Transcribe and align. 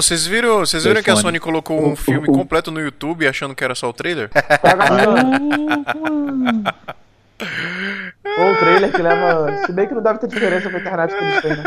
Pô, 0.00 0.02
vocês 0.02 0.26
viram, 0.26 0.60
vocês 0.60 0.82
viram 0.84 1.02
que 1.02 1.10
a 1.10 1.16
Sony 1.16 1.38
colocou 1.38 1.86
um 1.86 1.94
filme 1.94 2.26
completo 2.26 2.70
no 2.70 2.80
YouTube 2.80 3.28
achando 3.28 3.54
que 3.54 3.62
era 3.62 3.74
só 3.74 3.90
o 3.90 3.92
trailer? 3.92 4.30
Ou 8.38 8.50
o 8.50 8.56
trailer 8.56 8.90
que 8.90 9.02
leva. 9.02 9.66
Se 9.66 9.72
bem 9.72 9.86
que 9.86 9.94
não 9.94 10.02
deve 10.02 10.18
ter 10.20 10.28
diferença 10.28 10.70
pra 10.70 10.80
internet 10.80 11.14
que 11.14 11.22
eles 11.22 11.42
têm, 11.42 11.54
né? 11.54 11.62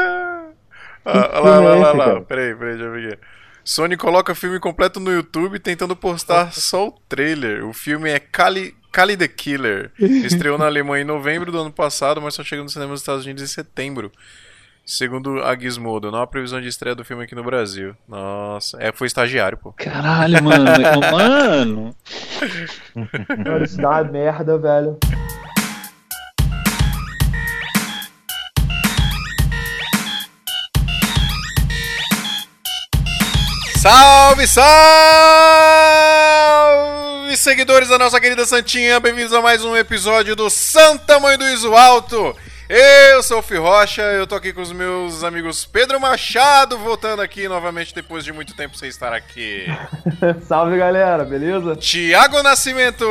Ah, 1.05 1.39
lá, 1.39 1.59
lá, 1.59 1.75
lá, 1.75 1.91
lá. 1.93 2.21
Peraí, 2.21 2.55
peraí, 2.55 2.75
já 2.75 2.89
vi. 2.89 3.15
Sony 3.63 3.95
coloca 3.95 4.33
filme 4.33 4.59
completo 4.59 4.99
no 4.99 5.11
YouTube 5.11 5.59
tentando 5.59 5.95
postar 5.95 6.53
só 6.53 6.87
o 6.87 6.91
trailer. 7.07 7.63
O 7.63 7.71
filme 7.71 8.09
é 8.09 8.17
Cali, 8.19 8.75
Cali 8.91 9.15
the 9.15 9.27
Killer. 9.27 9.91
Estreou 9.99 10.57
na 10.57 10.65
Alemanha 10.65 11.03
em 11.03 11.05
novembro 11.05 11.51
do 11.51 11.59
ano 11.59 11.71
passado, 11.71 12.19
mas 12.19 12.33
só 12.33 12.43
chega 12.43 12.63
no 12.63 12.69
cinema 12.69 12.93
dos 12.93 13.01
Estados 13.01 13.25
Unidos 13.25 13.43
em 13.43 13.47
setembro. 13.47 14.11
Segundo 14.85 15.41
a 15.41 15.57
Gizmodo, 15.57 16.11
não 16.11 16.19
há 16.19 16.27
previsão 16.27 16.59
de 16.59 16.67
estreia 16.67 16.93
do 16.93 17.05
filme 17.05 17.23
aqui 17.23 17.33
no 17.33 17.41
Brasil. 17.41 17.95
Nossa, 18.05 18.77
é, 18.81 18.91
foi 18.91 19.07
estagiário, 19.07 19.57
pô. 19.57 19.71
Caralho, 19.71 20.43
mano. 20.43 20.65
mano. 21.09 21.95
Cara, 23.45 23.63
isso 23.63 23.77
dá 23.77 23.91
uma 23.91 24.03
merda, 24.03 24.57
velho. 24.57 24.99
Salve, 33.77 34.45
salve, 34.47 34.67
seguidores 37.37 37.87
da 37.87 37.97
nossa 37.97 38.19
querida 38.19 38.45
Santinha, 38.45 38.99
bem-vindos 38.99 39.31
a 39.31 39.41
mais 39.41 39.63
um 39.63 39.77
episódio 39.77 40.35
do 40.35 40.49
Santa 40.49 41.21
Mãe 41.21 41.37
do 41.37 41.47
Iso 41.47 41.73
Alto. 41.73 42.35
Eu 42.75 43.21
sou 43.21 43.37
o 43.37 43.41
Fih 43.43 43.57
Rocha, 43.57 44.01
eu 44.01 44.25
tô 44.25 44.33
aqui 44.33 44.51
com 44.51 44.59
os 44.59 44.71
meus 44.71 45.23
amigos 45.23 45.63
Pedro 45.63 45.99
Machado, 45.99 46.75
voltando 46.75 47.21
aqui 47.21 47.47
novamente 47.47 47.93
depois 47.93 48.25
de 48.25 48.33
muito 48.33 48.55
tempo 48.55 48.75
sem 48.75 48.89
estar 48.89 49.13
aqui. 49.13 49.67
Salve 50.41 50.75
galera, 50.75 51.23
beleza? 51.23 51.75
Tiago 51.75 52.41
Nascimento. 52.41 53.05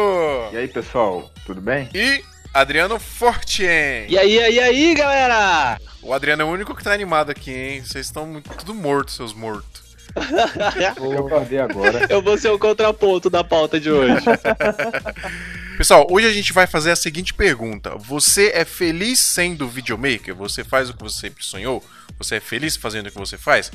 E 0.53 0.57
aí 0.57 0.67
pessoal, 0.67 1.31
tudo 1.47 1.61
bem? 1.61 1.89
E 1.95 2.25
Adriano 2.53 2.99
Fortien. 2.99 4.07
E 4.09 4.19
aí, 4.19 4.35
e 4.35 4.41
aí, 4.41 4.59
aí, 4.59 4.95
galera? 4.97 5.79
O 6.03 6.13
Adriano 6.13 6.43
é 6.43 6.45
o 6.45 6.49
único 6.49 6.75
que 6.75 6.83
tá 6.83 6.93
animado 6.93 7.31
aqui, 7.31 7.53
hein? 7.53 7.85
Vocês 7.85 8.07
estão 8.07 8.27
muito, 8.27 8.51
tudo 8.57 8.75
mortos, 8.75 9.15
seus 9.15 9.33
mortos. 9.33 9.81
Eu 11.01 11.25
acordei 11.25 11.61
agora. 11.61 12.09
Eu 12.11 12.21
vou 12.21 12.37
ser 12.37 12.49
o 12.49 12.59
contraponto 12.59 13.31
da 13.31 13.45
pauta 13.45 13.79
de 13.79 13.93
hoje. 13.93 14.17
Pessoal, 15.77 16.07
hoje 16.11 16.27
a 16.27 16.33
gente 16.33 16.53
vai 16.53 16.67
fazer 16.67 16.91
a 16.91 16.97
seguinte 16.97 17.33
pergunta: 17.33 17.97
Você 17.97 18.51
é 18.55 18.65
feliz 18.65 19.19
sendo 19.21 19.69
videomaker? 19.69 20.35
Você 20.35 20.63
faz 20.63 20.91
o 20.91 20.95
que 20.95 21.03
você 21.03 21.21
sempre 21.21 21.45
sonhou? 21.45 21.85
Você 22.19 22.37
é 22.37 22.41
feliz 22.41 22.77
fazendo 22.77 23.07
o 23.07 23.11
que 23.11 23.19
você 23.19 23.39
faz? 23.39 23.71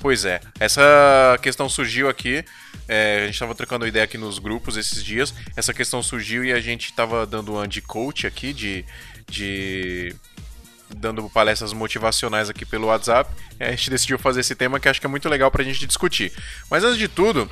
Pois 0.00 0.24
é, 0.24 0.40
essa 0.60 1.38
questão 1.40 1.68
surgiu 1.68 2.08
aqui. 2.08 2.44
É, 2.88 3.22
a 3.22 3.26
gente 3.26 3.34
estava 3.34 3.54
trocando 3.54 3.86
ideia 3.86 4.04
aqui 4.04 4.18
nos 4.18 4.38
grupos 4.38 4.76
esses 4.76 5.02
dias. 5.02 5.32
Essa 5.56 5.72
questão 5.72 6.02
surgiu 6.02 6.44
e 6.44 6.52
a 6.52 6.60
gente 6.60 6.86
estava 6.86 7.26
dando 7.26 7.54
uma 7.54 7.66
de 7.66 7.80
coach 7.80 8.26
aqui, 8.26 8.52
de, 8.52 8.84
de 9.28 10.14
dando 10.94 11.28
palestras 11.30 11.72
motivacionais 11.72 12.50
aqui 12.50 12.66
pelo 12.66 12.88
WhatsApp. 12.88 13.30
A 13.58 13.70
gente 13.70 13.90
decidiu 13.90 14.18
fazer 14.18 14.40
esse 14.40 14.54
tema 14.54 14.78
que 14.78 14.88
acho 14.88 15.00
que 15.00 15.06
é 15.06 15.10
muito 15.10 15.28
legal 15.28 15.50
pra 15.50 15.64
gente 15.64 15.86
discutir. 15.86 16.32
Mas 16.70 16.84
antes 16.84 16.98
de 16.98 17.08
tudo, 17.08 17.50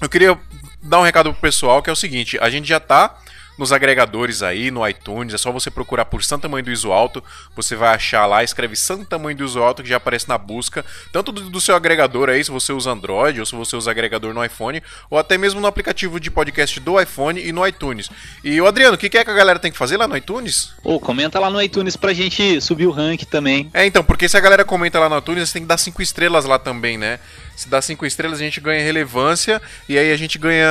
eu 0.00 0.08
queria 0.08 0.38
dar 0.82 1.00
um 1.00 1.04
recado 1.04 1.32
pro 1.32 1.40
pessoal 1.40 1.82
que 1.82 1.90
é 1.90 1.92
o 1.92 1.96
seguinte: 1.96 2.38
a 2.40 2.50
gente 2.50 2.68
já 2.68 2.80
tá 2.80 3.16
nos 3.60 3.72
agregadores 3.72 4.42
aí, 4.42 4.70
no 4.70 4.88
iTunes, 4.88 5.34
é 5.34 5.38
só 5.38 5.52
você 5.52 5.70
procurar 5.70 6.06
por 6.06 6.24
Santa 6.24 6.48
Mãe 6.48 6.62
do 6.62 6.70
Iso 6.70 6.90
Alto, 6.90 7.22
você 7.54 7.76
vai 7.76 7.94
achar 7.94 8.24
lá, 8.24 8.42
escreve 8.42 8.74
Santa 8.74 9.18
Mãe 9.18 9.36
do 9.36 9.44
Iso 9.44 9.62
Alto, 9.62 9.82
que 9.82 9.88
já 9.90 9.98
aparece 9.98 10.26
na 10.26 10.38
busca, 10.38 10.82
tanto 11.12 11.30
do, 11.30 11.42
do, 11.50 11.60
seu 11.60 11.76
agregador 11.76 12.30
aí, 12.30 12.42
se 12.42 12.50
você 12.50 12.72
usa 12.72 12.90
Android, 12.90 13.38
ou 13.38 13.44
se 13.44 13.54
você 13.54 13.76
usa 13.76 13.90
agregador 13.90 14.32
no 14.32 14.42
iPhone, 14.42 14.82
ou 15.10 15.18
até 15.18 15.36
mesmo 15.36 15.60
no 15.60 15.66
aplicativo 15.66 16.18
de 16.18 16.30
podcast 16.30 16.80
do 16.80 16.98
iPhone 16.98 17.38
e 17.38 17.52
no 17.52 17.66
iTunes. 17.66 18.08
E 18.42 18.58
o 18.62 18.66
Adriano, 18.66 18.94
o 18.94 18.98
que, 18.98 19.10
que 19.10 19.18
é 19.18 19.24
que 19.24 19.30
a 19.30 19.34
galera 19.34 19.58
tem 19.58 19.70
que 19.70 19.76
fazer 19.76 19.98
lá 19.98 20.08
no 20.08 20.16
iTunes? 20.16 20.72
Ô, 20.82 20.94
oh, 20.94 21.00
comenta 21.00 21.38
lá 21.38 21.50
no 21.50 21.60
iTunes 21.60 21.98
pra 21.98 22.14
gente 22.14 22.62
subir 22.62 22.86
o 22.86 22.90
rank 22.90 23.24
também. 23.24 23.68
É, 23.74 23.84
então, 23.84 24.02
porque 24.02 24.26
se 24.26 24.38
a 24.38 24.40
galera 24.40 24.64
comenta 24.64 24.98
lá 24.98 25.10
no 25.10 25.18
iTunes, 25.18 25.50
você 25.50 25.52
tem 25.52 25.62
que 25.62 25.68
dar 25.68 25.76
cinco 25.76 26.00
estrelas 26.00 26.46
lá 26.46 26.58
também, 26.58 26.96
né? 26.96 27.20
Se 27.60 27.68
dá 27.68 27.82
cinco 27.82 28.06
estrelas, 28.06 28.40
a 28.40 28.42
gente 28.42 28.58
ganha 28.58 28.82
relevância 28.82 29.60
e 29.86 29.98
aí 29.98 30.10
a 30.10 30.16
gente 30.16 30.38
ganha, 30.38 30.66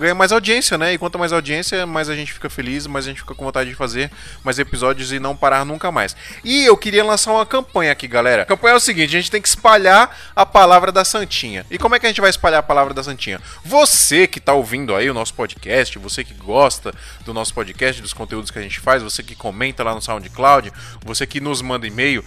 ganha 0.00 0.14
mais 0.14 0.32
audiência, 0.32 0.78
né? 0.78 0.94
E 0.94 0.98
quanto 0.98 1.18
mais 1.18 1.30
audiência, 1.30 1.84
mais 1.84 2.08
a 2.08 2.16
gente 2.16 2.32
fica 2.32 2.48
feliz, 2.48 2.86
mais 2.86 3.04
a 3.04 3.08
gente 3.08 3.20
fica 3.20 3.34
com 3.34 3.44
vontade 3.44 3.68
de 3.68 3.76
fazer 3.76 4.10
mais 4.42 4.58
episódios 4.58 5.12
e 5.12 5.18
não 5.18 5.36
parar 5.36 5.66
nunca 5.66 5.92
mais. 5.92 6.16
E 6.42 6.64
eu 6.64 6.74
queria 6.74 7.04
lançar 7.04 7.32
uma 7.32 7.44
campanha 7.44 7.92
aqui, 7.92 8.08
galera. 8.08 8.44
A 8.44 8.46
campanha 8.46 8.72
é 8.72 8.76
o 8.78 8.80
seguinte: 8.80 9.14
a 9.14 9.20
gente 9.20 9.30
tem 9.30 9.42
que 9.42 9.48
espalhar 9.48 10.18
a 10.34 10.46
palavra 10.46 10.90
da 10.90 11.04
Santinha. 11.04 11.66
E 11.70 11.76
como 11.76 11.94
é 11.94 12.00
que 12.00 12.06
a 12.06 12.08
gente 12.08 12.22
vai 12.22 12.30
espalhar 12.30 12.60
a 12.60 12.62
palavra 12.62 12.94
da 12.94 13.02
Santinha? 13.02 13.38
Você 13.62 14.26
que 14.26 14.40
tá 14.40 14.54
ouvindo 14.54 14.96
aí 14.96 15.10
o 15.10 15.14
nosso 15.14 15.34
podcast, 15.34 15.98
você 15.98 16.24
que 16.24 16.32
gosta 16.32 16.94
do 17.26 17.34
nosso 17.34 17.52
podcast, 17.52 18.00
dos 18.00 18.14
conteúdos 18.14 18.50
que 18.50 18.58
a 18.58 18.62
gente 18.62 18.80
faz, 18.80 19.02
você 19.02 19.22
que 19.22 19.34
comenta 19.34 19.84
lá 19.84 19.94
no 19.94 20.00
SoundCloud, 20.00 20.72
você 21.04 21.26
que 21.26 21.42
nos 21.42 21.60
manda 21.60 21.86
e-mail. 21.86 22.24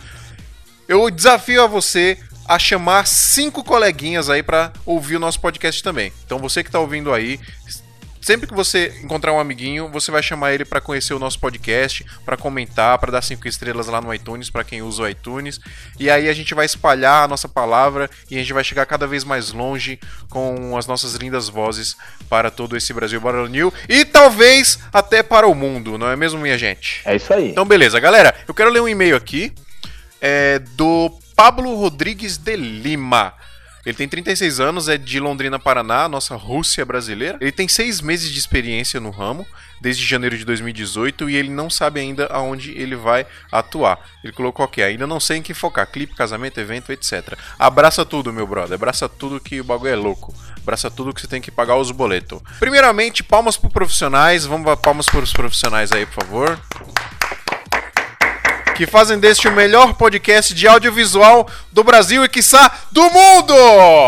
Eu 0.87 1.09
desafio 1.11 1.63
a 1.63 1.67
você 1.67 2.17
a 2.49 2.57
chamar 2.57 3.05
cinco 3.05 3.63
coleguinhas 3.63 4.27
aí 4.27 4.41
para 4.41 4.73
ouvir 4.83 5.17
o 5.17 5.19
nosso 5.19 5.39
podcast 5.39 5.83
também. 5.83 6.11
Então 6.25 6.39
você 6.39 6.63
que 6.63 6.69
está 6.69 6.79
ouvindo 6.79 7.13
aí, 7.13 7.39
sempre 8.19 8.47
que 8.47 8.55
você 8.55 8.91
encontrar 9.03 9.31
um 9.33 9.39
amiguinho, 9.39 9.87
você 9.87 10.09
vai 10.09 10.23
chamar 10.23 10.51
ele 10.51 10.65
para 10.65 10.81
conhecer 10.81 11.13
o 11.13 11.19
nosso 11.19 11.39
podcast, 11.39 12.03
para 12.25 12.35
comentar, 12.35 12.97
para 12.97 13.11
dar 13.11 13.21
cinco 13.21 13.47
estrelas 13.47 13.85
lá 13.85 14.01
no 14.01 14.11
iTunes 14.11 14.49
para 14.49 14.63
quem 14.63 14.81
usa 14.81 15.03
o 15.03 15.07
iTunes. 15.07 15.59
E 15.99 16.09
aí 16.09 16.27
a 16.27 16.33
gente 16.33 16.55
vai 16.55 16.65
espalhar 16.65 17.23
a 17.23 17.27
nossa 17.27 17.47
palavra 17.47 18.09
e 18.31 18.35
a 18.35 18.39
gente 18.39 18.51
vai 18.51 18.63
chegar 18.63 18.87
cada 18.87 19.05
vez 19.05 19.23
mais 19.23 19.51
longe 19.51 19.99
com 20.27 20.75
as 20.75 20.87
nossas 20.87 21.13
lindas 21.13 21.49
vozes 21.49 21.95
para 22.27 22.49
todo 22.49 22.75
esse 22.75 22.91
Brasil 22.91 23.21
Baronil 23.21 23.71
e 23.87 24.03
talvez 24.03 24.79
até 24.91 25.21
para 25.21 25.45
o 25.45 25.53
mundo, 25.53 25.99
não 25.99 26.09
é 26.09 26.15
mesmo, 26.15 26.39
minha 26.39 26.57
gente? 26.57 27.03
É 27.05 27.15
isso 27.15 27.31
aí. 27.31 27.51
Então 27.51 27.63
beleza, 27.63 27.99
galera, 27.99 28.33
eu 28.47 28.55
quero 28.55 28.71
ler 28.71 28.81
um 28.81 28.89
e-mail 28.89 29.15
aqui 29.15 29.53
é, 30.19 30.57
do 30.75 31.15
Pablo 31.39 31.73
Rodrigues 31.73 32.35
de 32.35 32.57
Lima. 32.57 33.33
Ele 33.85 33.95
tem 33.95 34.09
36 34.09 34.59
anos, 34.59 34.89
é 34.89 34.97
de 34.97 35.21
Londrina, 35.21 35.57
Paraná, 35.57 36.09
nossa 36.09 36.35
Rússia 36.35 36.85
brasileira. 36.85 37.37
Ele 37.39 37.53
tem 37.53 37.65
seis 37.65 38.01
meses 38.01 38.29
de 38.29 38.37
experiência 38.37 38.99
no 38.99 39.09
ramo, 39.09 39.47
desde 39.79 40.05
janeiro 40.05 40.37
de 40.37 40.43
2018, 40.43 41.29
e 41.29 41.37
ele 41.37 41.49
não 41.49 41.69
sabe 41.69 42.01
ainda 42.01 42.25
aonde 42.25 42.71
ele 42.71 42.97
vai 42.97 43.25
atuar. 43.49 44.05
Ele 44.21 44.33
colocou 44.33 44.65
aqui, 44.65 44.83
ainda 44.83 45.07
não 45.07 45.17
sei 45.17 45.37
em 45.37 45.41
que 45.41 45.53
focar, 45.53 45.87
clipe, 45.89 46.13
casamento, 46.13 46.59
evento, 46.59 46.91
etc. 46.91 47.39
Abraça 47.57 48.05
tudo, 48.05 48.33
meu 48.33 48.45
brother, 48.45 48.73
abraça 48.73 49.07
tudo 49.07 49.39
que 49.39 49.61
o 49.61 49.63
bagulho 49.63 49.93
é 49.93 49.95
louco. 49.95 50.35
Abraça 50.57 50.91
tudo 50.91 51.13
que 51.13 51.21
você 51.21 51.27
tem 51.27 51.39
que 51.39 51.49
pagar 51.49 51.77
os 51.77 51.89
boletos. 51.89 52.41
Primeiramente, 52.59 53.23
palmas 53.23 53.55
para 53.55 53.69
profissionais, 53.69 54.45
vamos 54.45 54.77
palmas 54.81 55.05
para 55.05 55.21
os 55.21 55.31
profissionais 55.31 55.93
aí, 55.93 56.05
por 56.05 56.25
favor 56.25 56.59
que 58.79 58.87
fazem 58.87 59.19
deste 59.19 59.45
o 59.45 59.51
melhor 59.51 59.95
podcast 59.95 60.53
de 60.53 60.65
audiovisual 60.65 61.45
do 61.69 61.83
Brasil 61.83 62.23
e, 62.23 62.29
quiçá, 62.29 62.71
do 62.89 63.01
mundo! 63.01 63.53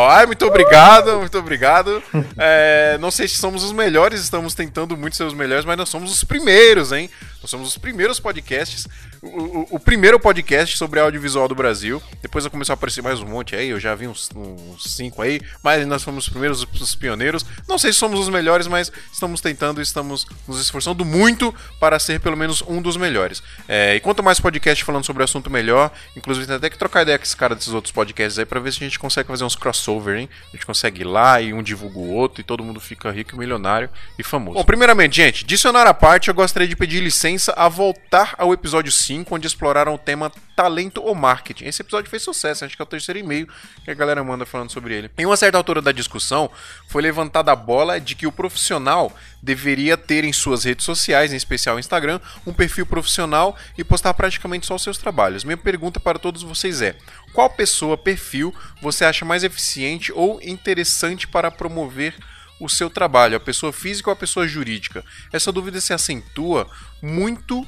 Ai, 0.09 0.25
muito 0.25 0.45
obrigado, 0.45 1.17
muito 1.17 1.37
obrigado. 1.37 2.01
É, 2.37 2.97
não 3.01 3.11
sei 3.11 3.27
se 3.27 3.35
somos 3.35 3.65
os 3.65 3.73
melhores, 3.73 4.21
estamos 4.21 4.55
tentando 4.55 4.95
muito 4.95 5.17
ser 5.17 5.25
os 5.25 5.33
melhores, 5.33 5.65
mas 5.65 5.75
nós 5.75 5.89
somos 5.89 6.09
os 6.09 6.23
primeiros, 6.23 6.93
hein? 6.93 7.09
Nós 7.41 7.50
somos 7.50 7.69
os 7.69 7.78
primeiros 7.78 8.19
podcasts, 8.19 8.88
o, 9.19 9.28
o, 9.28 9.68
o, 9.72 9.79
primeiro 9.79 10.19
podcast 10.19 10.78
sobre 10.78 11.00
audiovisual 11.00 11.47
do 11.47 11.56
Brasil. 11.56 12.02
Depois 12.22 12.44
vai 12.44 12.52
começar 12.52 12.74
a 12.74 12.75
aparecer 12.75 13.02
mais 13.02 13.19
um 13.19 13.25
monte 13.25 13.56
aí, 13.56 13.69
eu 13.69 13.79
já 13.79 13.96
vi 13.96 14.07
uns, 14.07 14.29
uns 14.35 14.84
cinco 14.84 15.24
aí, 15.24 15.41
mas 15.63 15.85
nós 15.88 16.03
fomos 16.03 16.25
os 16.25 16.30
primeiros, 16.30 16.63
os 16.63 16.96
pioneiros. 16.96 17.44
Não 17.68 17.80
sei 17.80 17.91
se 17.91 17.97
somos 17.97 18.19
os 18.19 18.30
melhores, 18.30 18.68
mas 18.68 18.91
estamos 19.12 19.41
tentando, 19.41 19.81
estamos 19.81 20.28
nos 20.47 20.62
esforçando 20.62 21.03
muito 21.03 21.53
para 21.80 21.97
ser 21.97 22.19
pelo 22.19 22.38
menos 22.38 22.62
um 22.68 22.80
dos 22.80 22.96
melhores. 22.96 23.41
É, 23.68 23.96
e 23.96 24.00
quanto 24.00 24.22
mais 24.22 24.40
podcast 24.40 24.84
falando 24.84 25.03
sobre 25.03 25.24
o 25.24 25.25
assunto, 25.25 25.50
melhor. 25.50 25.91
Inclusive, 26.16 26.46
tem 26.46 26.57
até 26.57 26.69
que 26.69 26.78
trocar 26.78 27.01
ideia 27.01 27.18
com 27.18 27.24
esse 27.24 27.35
cara 27.35 27.56
desses 27.56 27.74
outros 27.74 27.91
podcasts 27.91 28.38
aí 28.38 28.46
para 28.46 28.59
ver 28.59 28.72
se 28.72 28.78
a 28.78 28.84
gente 28.84 29.00
consegue 29.00 29.28
fazer 29.28 29.44
uns 29.44 29.56
crossover, 29.56 30.19
hein? 30.19 30.30
A 30.50 30.56
gente 30.56 30.65
consegue 30.65 31.01
ir 31.01 31.06
lá 31.06 31.42
e 31.42 31.54
um 31.54 31.63
divulga 31.63 31.98
o 31.98 32.12
outro 32.13 32.39
e 32.39 32.44
todo 32.44 32.63
mundo 32.63 32.80
fica 32.80 33.10
rico, 33.10 33.36
milionário 33.36 33.89
e 34.19 34.24
famoso. 34.24 34.60
Bom, 34.60 34.63
primeiramente, 34.63 35.15
gente, 35.15 35.44
dicionário 35.44 35.89
à 35.89 35.94
parte, 35.94 36.27
eu 36.27 36.36
gostaria 36.36 36.68
de 36.68 36.75
pedir 36.75 37.01
licença 37.01 37.31
licença 37.31 37.54
a 37.56 37.69
voltar 37.69 38.36
ao 38.38 38.51
episódio 38.51 38.92
5, 38.92 39.33
onde 39.33 39.48
exploraram 39.48 39.94
o 39.94 39.98
tema 39.98 40.30
talento 40.54 41.01
ou 41.01 41.16
marketing. 41.16 41.66
Esse 41.66 41.81
episódio 41.81 42.10
fez 42.10 42.24
sucesso, 42.24 42.66
acho 42.66 42.75
que 42.75 42.81
é 42.81 42.83
o 42.83 42.88
terceiro 42.88 43.19
e-mail 43.19 43.48
que 43.86 43.89
a 43.89 43.94
galera 43.94 44.22
manda 44.22 44.45
falando 44.45 44.69
sobre 44.69 44.94
ele. 44.94 45.10
Em 45.18 45.25
uma 45.25 45.38
certa 45.38 45.57
altura 45.57 45.81
da 45.81 45.94
discussão, 45.94 46.51
foi 46.89 47.01
levantada 47.01 47.51
a 47.51 47.56
bola 47.56 48.01
de 48.01 48.16
que 48.16 48.28
o 48.28 48.31
profissional 48.31 49.13
deveria 49.42 49.95
ter 49.95 50.25
em 50.25 50.33
suas 50.33 50.66
redes 50.66 50.86
sociais, 50.86 51.31
em 51.31 51.38
especial 51.38 51.80
Instagram, 51.80 52.19
um 52.45 52.54
perfil 52.54 52.86
profissional 52.86 53.56
e 53.77 53.84
postar 53.84 54.13
praticamente 54.13 54.68
só 54.68 54.75
os 54.75 54.84
seus 54.84 54.98
trabalhos. 54.98 55.45
Minha 55.45 55.57
pergunta 55.57 56.00
para 56.00 56.19
todos 56.19 56.44
vocês 56.44 56.81
é: 56.81 56.98
qual 57.34 57.50
pessoa, 57.50 57.98
perfil, 57.98 58.54
você 58.81 59.06
acha 59.06 59.24
mais 59.24 59.44
eficiente 59.44 60.12
ou 60.12 60.42
interessante 60.44 61.27
para 61.27 61.50
promover 61.50 62.13
o 62.62 62.69
seu 62.69 62.90
trabalho, 62.90 63.36
a 63.36 63.40
pessoa 63.40 63.74
física 63.74 64.10
ou 64.10 64.13
a 64.13 64.16
pessoa 64.16 64.48
jurídica? 64.48 65.04
Essa 65.34 65.52
dúvida 65.52 65.81
se 65.81 65.94
acentua 65.94 66.69
muito 67.02 67.66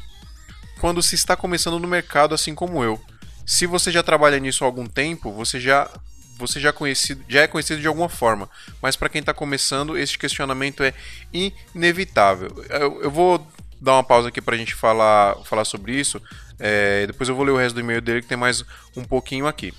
quando 0.80 1.01
se 1.01 1.16
está 1.16 1.36
começando 1.36 1.80
no 1.80 1.88
mercado, 1.88 2.36
assim 2.36 2.54
como 2.54 2.84
eu. 2.84 3.01
Se 3.45 3.66
você 3.66 3.92
já 3.92 4.04
trabalha 4.04 4.40
nisso 4.40 4.63
há 4.63 4.68
algum 4.68 4.86
tempo, 4.86 5.31
você 5.31 5.60
já 5.60 5.90
você 6.38 6.60
já, 6.60 6.74
conhecido, 6.74 7.24
já 7.30 7.42
é 7.42 7.48
conhecido 7.48 7.80
de 7.80 7.88
alguma 7.88 8.10
forma, 8.10 8.50
mas 8.81 8.95
para 8.95 9.07
quem 9.07 9.19
está 9.19 9.34
começando, 9.34 9.98
esse 9.98 10.18
questionamento 10.18 10.84
é 10.84 10.94
inevitável. 11.31 12.66
Eu, 12.69 13.04
eu 13.04 13.12
vou 13.12 13.48
dar 13.80 13.94
uma 13.94 14.04
pausa 14.04 14.30
aqui 14.30 14.42
para 14.42 14.56
a 14.56 14.57
gente 14.57 14.74
falar, 14.74 15.36
falar 15.45 15.63
sobre 15.63 15.94
isso, 15.94 16.22
é, 16.60 17.06
depois 17.07 17.30
eu 17.30 17.36
vou 17.36 17.45
ler 17.45 17.51
o 17.51 17.57
resto 17.57 17.75
do 17.75 17.81
e-mail 17.81 18.01
dele 18.01 18.22
que 18.22 18.28
tem 18.28 18.38
mais 18.38 18.63
um 18.95 19.04
pouquinho 19.04 19.48
aqui. 19.48 19.74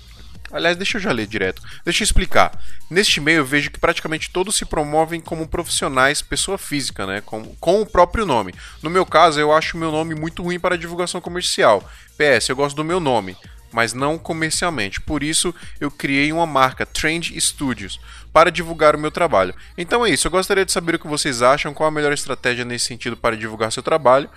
Aliás, 0.51 0.77
deixa 0.77 0.97
eu 0.97 1.01
já 1.01 1.11
ler 1.11 1.27
direto. 1.27 1.61
Deixa 1.83 2.03
eu 2.03 2.05
explicar. 2.05 2.51
Neste 2.89 3.19
e-mail 3.19 3.39
eu 3.39 3.45
vejo 3.45 3.71
que 3.71 3.79
praticamente 3.79 4.29
todos 4.29 4.55
se 4.55 4.65
promovem 4.65 5.19
como 5.19 5.47
profissionais, 5.47 6.21
pessoa 6.21 6.57
física, 6.57 7.05
né? 7.05 7.21
Com, 7.21 7.43
com 7.55 7.81
o 7.81 7.85
próprio 7.85 8.25
nome. 8.25 8.53
No 8.81 8.89
meu 8.89 9.05
caso, 9.05 9.39
eu 9.39 9.51
acho 9.51 9.77
meu 9.77 9.91
nome 9.91 10.15
muito 10.15 10.43
ruim 10.43 10.59
para 10.59 10.77
divulgação 10.77 11.19
comercial. 11.19 11.83
PS, 12.17 12.49
eu 12.49 12.55
gosto 12.55 12.75
do 12.75 12.83
meu 12.83 12.99
nome 12.99 13.35
mas 13.75 13.91
não 13.91 14.17
comercialmente. 14.17 15.01
Por 15.01 15.21
isso, 15.21 15.53
eu 15.81 15.91
criei 15.91 16.31
uma 16.31 16.45
marca, 16.45 16.85
Trend 16.85 17.37
Studios, 17.37 17.99
para 18.31 18.49
divulgar 18.49 18.95
o 18.95 18.99
meu 18.99 19.11
trabalho. 19.11 19.53
Então 19.77 20.05
é 20.05 20.09
isso, 20.09 20.27
eu 20.27 20.31
gostaria 20.31 20.63
de 20.65 20.71
saber 20.71 20.95
o 20.95 20.99
que 20.99 21.07
vocês 21.07 21.41
acham, 21.41 21.73
qual 21.73 21.87
a 21.87 21.91
melhor 21.91 22.13
estratégia 22.13 22.63
nesse 22.63 22.85
sentido 22.85 23.17
para 23.17 23.35
divulgar 23.35 23.73
seu 23.73 23.83
trabalho. 23.83 24.29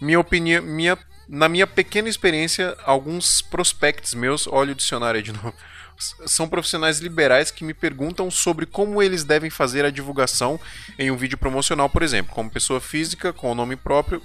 Minha 0.00 0.18
opinião, 0.18 0.62
minha, 0.64 0.98
na 1.32 1.48
minha 1.48 1.66
pequena 1.66 2.08
experiência, 2.08 2.76
alguns 2.84 3.40
prospects 3.40 4.12
meus, 4.12 4.46
olha 4.46 4.72
o 4.72 4.74
dicionário 4.74 5.16
aí 5.16 5.22
de 5.22 5.32
novo, 5.32 5.54
são 6.26 6.46
profissionais 6.46 6.98
liberais 6.98 7.50
que 7.50 7.64
me 7.64 7.72
perguntam 7.72 8.30
sobre 8.30 8.66
como 8.66 9.02
eles 9.02 9.24
devem 9.24 9.48
fazer 9.48 9.84
a 9.84 9.90
divulgação 9.90 10.60
em 10.98 11.10
um 11.10 11.16
vídeo 11.16 11.38
promocional, 11.38 11.88
por 11.88 12.02
exemplo, 12.02 12.34
como 12.34 12.50
pessoa 12.50 12.80
física, 12.80 13.32
com 13.32 13.50
o 13.50 13.54
nome 13.54 13.76
próprio, 13.76 14.20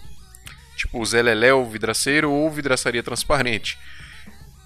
tipo 0.76 1.04
Zé 1.06 1.22
Leléu, 1.22 1.66
vidraceiro 1.66 2.30
ou 2.30 2.52
vidraçaria 2.52 3.02
transparente 3.02 3.78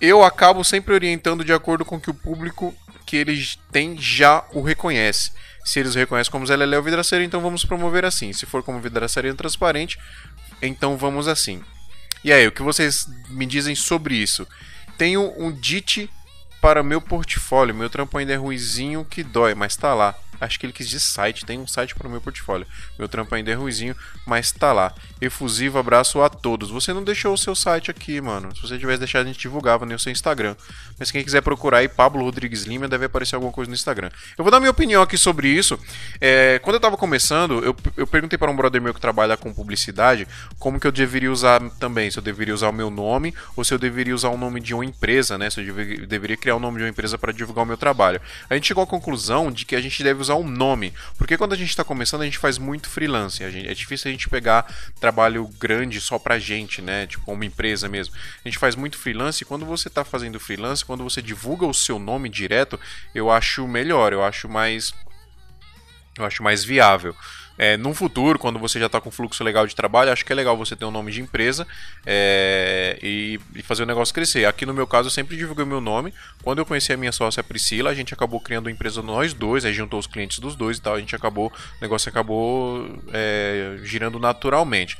eu 0.01 0.23
acabo 0.23 0.63
sempre 0.63 0.95
orientando 0.95 1.45
de 1.45 1.53
acordo 1.53 1.85
com 1.85 2.01
que 2.01 2.09
o 2.09 2.13
público 2.13 2.73
que 3.05 3.15
eles 3.15 3.59
têm 3.71 3.95
já 4.01 4.43
o 4.51 4.61
reconhece. 4.61 5.31
Se 5.63 5.79
eles 5.79 5.93
o 5.93 5.99
reconhecem 5.99 6.31
como 6.31 6.45
Zé 6.45 6.55
ou 6.55 6.83
Vidraceiro, 6.83 7.23
então 7.23 7.39
vamos 7.39 7.63
promover 7.63 8.03
assim. 8.03 8.33
Se 8.33 8.47
for 8.47 8.63
como 8.63 8.79
Vidraçaria 8.79 9.33
Transparente, 9.35 9.99
então 10.59 10.97
vamos 10.97 11.27
assim. 11.27 11.63
E 12.23 12.31
aí, 12.31 12.47
o 12.47 12.51
que 12.51 12.61
vocês 12.61 13.07
me 13.29 13.45
dizem 13.45 13.75
sobre 13.75 14.15
isso? 14.15 14.47
Tenho 14.97 15.33
um 15.37 15.51
DIT 15.51 16.09
para 16.61 16.83
meu 16.83 17.01
portfólio. 17.01 17.73
Meu 17.73 17.89
trampo 17.89 18.17
ainda 18.17 18.33
é 18.33 18.35
ruizinho 18.35 19.03
que 19.03 19.23
dói, 19.23 19.55
mas 19.55 19.75
tá 19.75 19.93
lá. 19.93 20.15
Acho 20.41 20.59
que 20.59 20.65
ele 20.65 20.73
quis 20.73 20.89
dizer 20.89 20.99
site, 20.99 21.45
tem 21.45 21.59
um 21.59 21.67
site 21.67 21.93
para 21.95 22.07
o 22.07 22.11
meu 22.11 22.19
portfólio. 22.19 22.65
Meu 22.97 23.07
trampo 23.07 23.33
ainda 23.35 23.51
é 23.51 23.53
ruizinho, 23.53 23.95
mas 24.25 24.51
tá 24.51 24.73
lá. 24.73 24.93
Efusivo 25.21 25.77
abraço 25.77 26.21
a 26.21 26.29
todos. 26.29 26.71
Você 26.71 26.93
não 26.93 27.03
deixou 27.03 27.33
o 27.33 27.37
seu 27.37 27.55
site 27.55 27.91
aqui, 27.91 28.19
mano. 28.19 28.53
Se 28.55 28.61
você 28.61 28.77
tivesse 28.77 28.99
deixado, 28.99 29.25
a 29.25 29.27
gente 29.27 29.39
divulgava 29.39 29.85
nem 29.85 29.95
o 29.95 29.99
seu 29.99 30.11
Instagram. 30.11 30.55
Mas 30.97 31.11
quem 31.11 31.23
quiser 31.23 31.41
procurar 31.41 31.79
aí, 31.79 31.87
Pablo 31.87 32.23
Rodrigues 32.23 32.63
Lima, 32.63 32.87
deve 32.87 33.05
aparecer 33.05 33.35
alguma 33.35 33.51
coisa 33.51 33.69
no 33.69 33.75
Instagram. 33.75 34.09
Eu 34.37 34.43
vou 34.43 34.51
dar 34.51 34.59
minha 34.59 34.71
opinião 34.71 35.01
aqui 35.01 35.17
sobre 35.17 35.47
isso. 35.47 35.79
É, 36.19 36.59
quando 36.59 36.75
eu 36.75 36.79
tava 36.79 36.97
começando, 36.97 37.63
eu, 37.63 37.75
eu 37.95 38.07
perguntei 38.07 38.37
para 38.37 38.51
um 38.51 38.55
brother 38.55 38.81
meu 38.81 38.93
que 38.93 39.01
trabalha 39.01 39.37
com 39.37 39.53
publicidade 39.53 40.27
como 40.59 40.79
que 40.79 40.87
eu 40.87 40.91
deveria 40.91 41.31
usar 41.31 41.61
também. 41.79 42.09
Se 42.09 42.17
eu 42.17 42.23
deveria 42.23 42.53
usar 42.53 42.69
o 42.69 42.73
meu 42.73 42.89
nome 42.89 43.33
ou 43.55 43.63
se 43.63 43.73
eu 43.73 43.77
deveria 43.77 44.13
usar 44.15 44.29
o 44.29 44.37
nome 44.37 44.59
de 44.59 44.73
uma 44.73 44.85
empresa, 44.85 45.37
né? 45.37 45.49
Se 45.49 45.61
eu 45.61 46.07
deveria 46.07 46.37
criar 46.37 46.55
o 46.55 46.59
nome 46.59 46.77
de 46.77 46.83
uma 46.83 46.89
empresa 46.89 47.17
para 47.17 47.31
divulgar 47.31 47.63
o 47.63 47.67
meu 47.67 47.77
trabalho. 47.77 48.21
A 48.49 48.55
gente 48.55 48.67
chegou 48.67 48.83
à 48.83 48.87
conclusão 48.87 49.51
de 49.51 49.65
que 49.65 49.75
a 49.75 49.81
gente 49.81 50.03
deve 50.03 50.21
usar 50.21 50.30
usar 50.31 50.35
um 50.35 50.47
nome. 50.47 50.93
Porque 51.17 51.37
quando 51.37 51.53
a 51.53 51.57
gente 51.57 51.69
está 51.69 51.83
começando, 51.83 52.21
a 52.21 52.25
gente 52.25 52.37
faz 52.37 52.57
muito 52.57 52.89
freelance. 52.89 53.37
Gente, 53.51 53.67
é 53.67 53.73
difícil 53.73 54.09
a 54.09 54.11
gente 54.11 54.29
pegar 54.29 54.65
trabalho 54.99 55.47
grande 55.59 55.99
só 55.99 56.17
pra 56.17 56.39
gente, 56.39 56.81
né? 56.81 57.07
Tipo, 57.07 57.31
uma 57.31 57.45
empresa 57.45 57.89
mesmo. 57.89 58.15
A 58.43 58.47
gente 58.47 58.57
faz 58.57 58.75
muito 58.75 58.97
freelance 58.97 59.43
e 59.43 59.45
quando 59.45 59.65
você 59.65 59.87
está 59.87 60.03
fazendo 60.03 60.39
freelance, 60.39 60.85
quando 60.85 61.03
você 61.03 61.21
divulga 61.21 61.65
o 61.65 61.73
seu 61.73 61.99
nome 61.99 62.29
direto, 62.29 62.79
eu 63.13 63.29
acho 63.29 63.67
melhor, 63.67 64.13
eu 64.13 64.23
acho 64.23 64.47
mais. 64.47 64.93
Eu 66.17 66.25
acho 66.25 66.43
mais 66.43 66.63
viável 66.63 67.15
é, 67.61 67.77
num 67.77 67.93
futuro, 67.93 68.39
quando 68.39 68.57
você 68.57 68.79
já 68.79 68.87
está 68.87 68.99
com 68.99 69.11
fluxo 69.11 69.43
legal 69.43 69.67
de 69.67 69.75
trabalho, 69.75 70.11
acho 70.11 70.25
que 70.25 70.33
é 70.33 70.35
legal 70.35 70.57
você 70.57 70.75
ter 70.75 70.83
um 70.83 70.89
nome 70.89 71.11
de 71.11 71.21
empresa 71.21 71.67
é, 72.03 72.97
e, 73.03 73.39
e, 73.55 73.61
fazer 73.61 73.83
o 73.83 73.85
negócio 73.85 74.11
crescer. 74.15 74.45
Aqui 74.45 74.65
no 74.65 74.73
meu 74.73 74.87
caso, 74.87 75.09
eu 75.09 75.11
sempre 75.11 75.37
divulguei 75.37 75.63
meu 75.63 75.79
nome. 75.79 76.11
Quando 76.41 76.57
eu 76.57 76.65
conheci 76.65 76.91
a 76.91 76.97
minha 76.97 77.11
sócia 77.11 77.43
Priscila, 77.43 77.91
a 77.91 77.93
gente 77.93 78.15
acabou 78.15 78.39
criando 78.39 78.65
uma 78.65 78.71
empresa 78.71 79.03
nós 79.03 79.31
dois, 79.35 79.63
aí 79.63 79.73
juntou 79.73 79.99
os 79.99 80.07
clientes 80.07 80.39
dos 80.39 80.55
dois 80.55 80.79
e 80.79 80.81
tal, 80.81 80.95
a 80.95 80.99
gente 80.99 81.15
acabou, 81.15 81.49
o 81.49 81.81
negócio 81.81 82.09
acabou 82.09 82.99
é, 83.13 83.77
girando 83.83 84.17
naturalmente. 84.17 84.97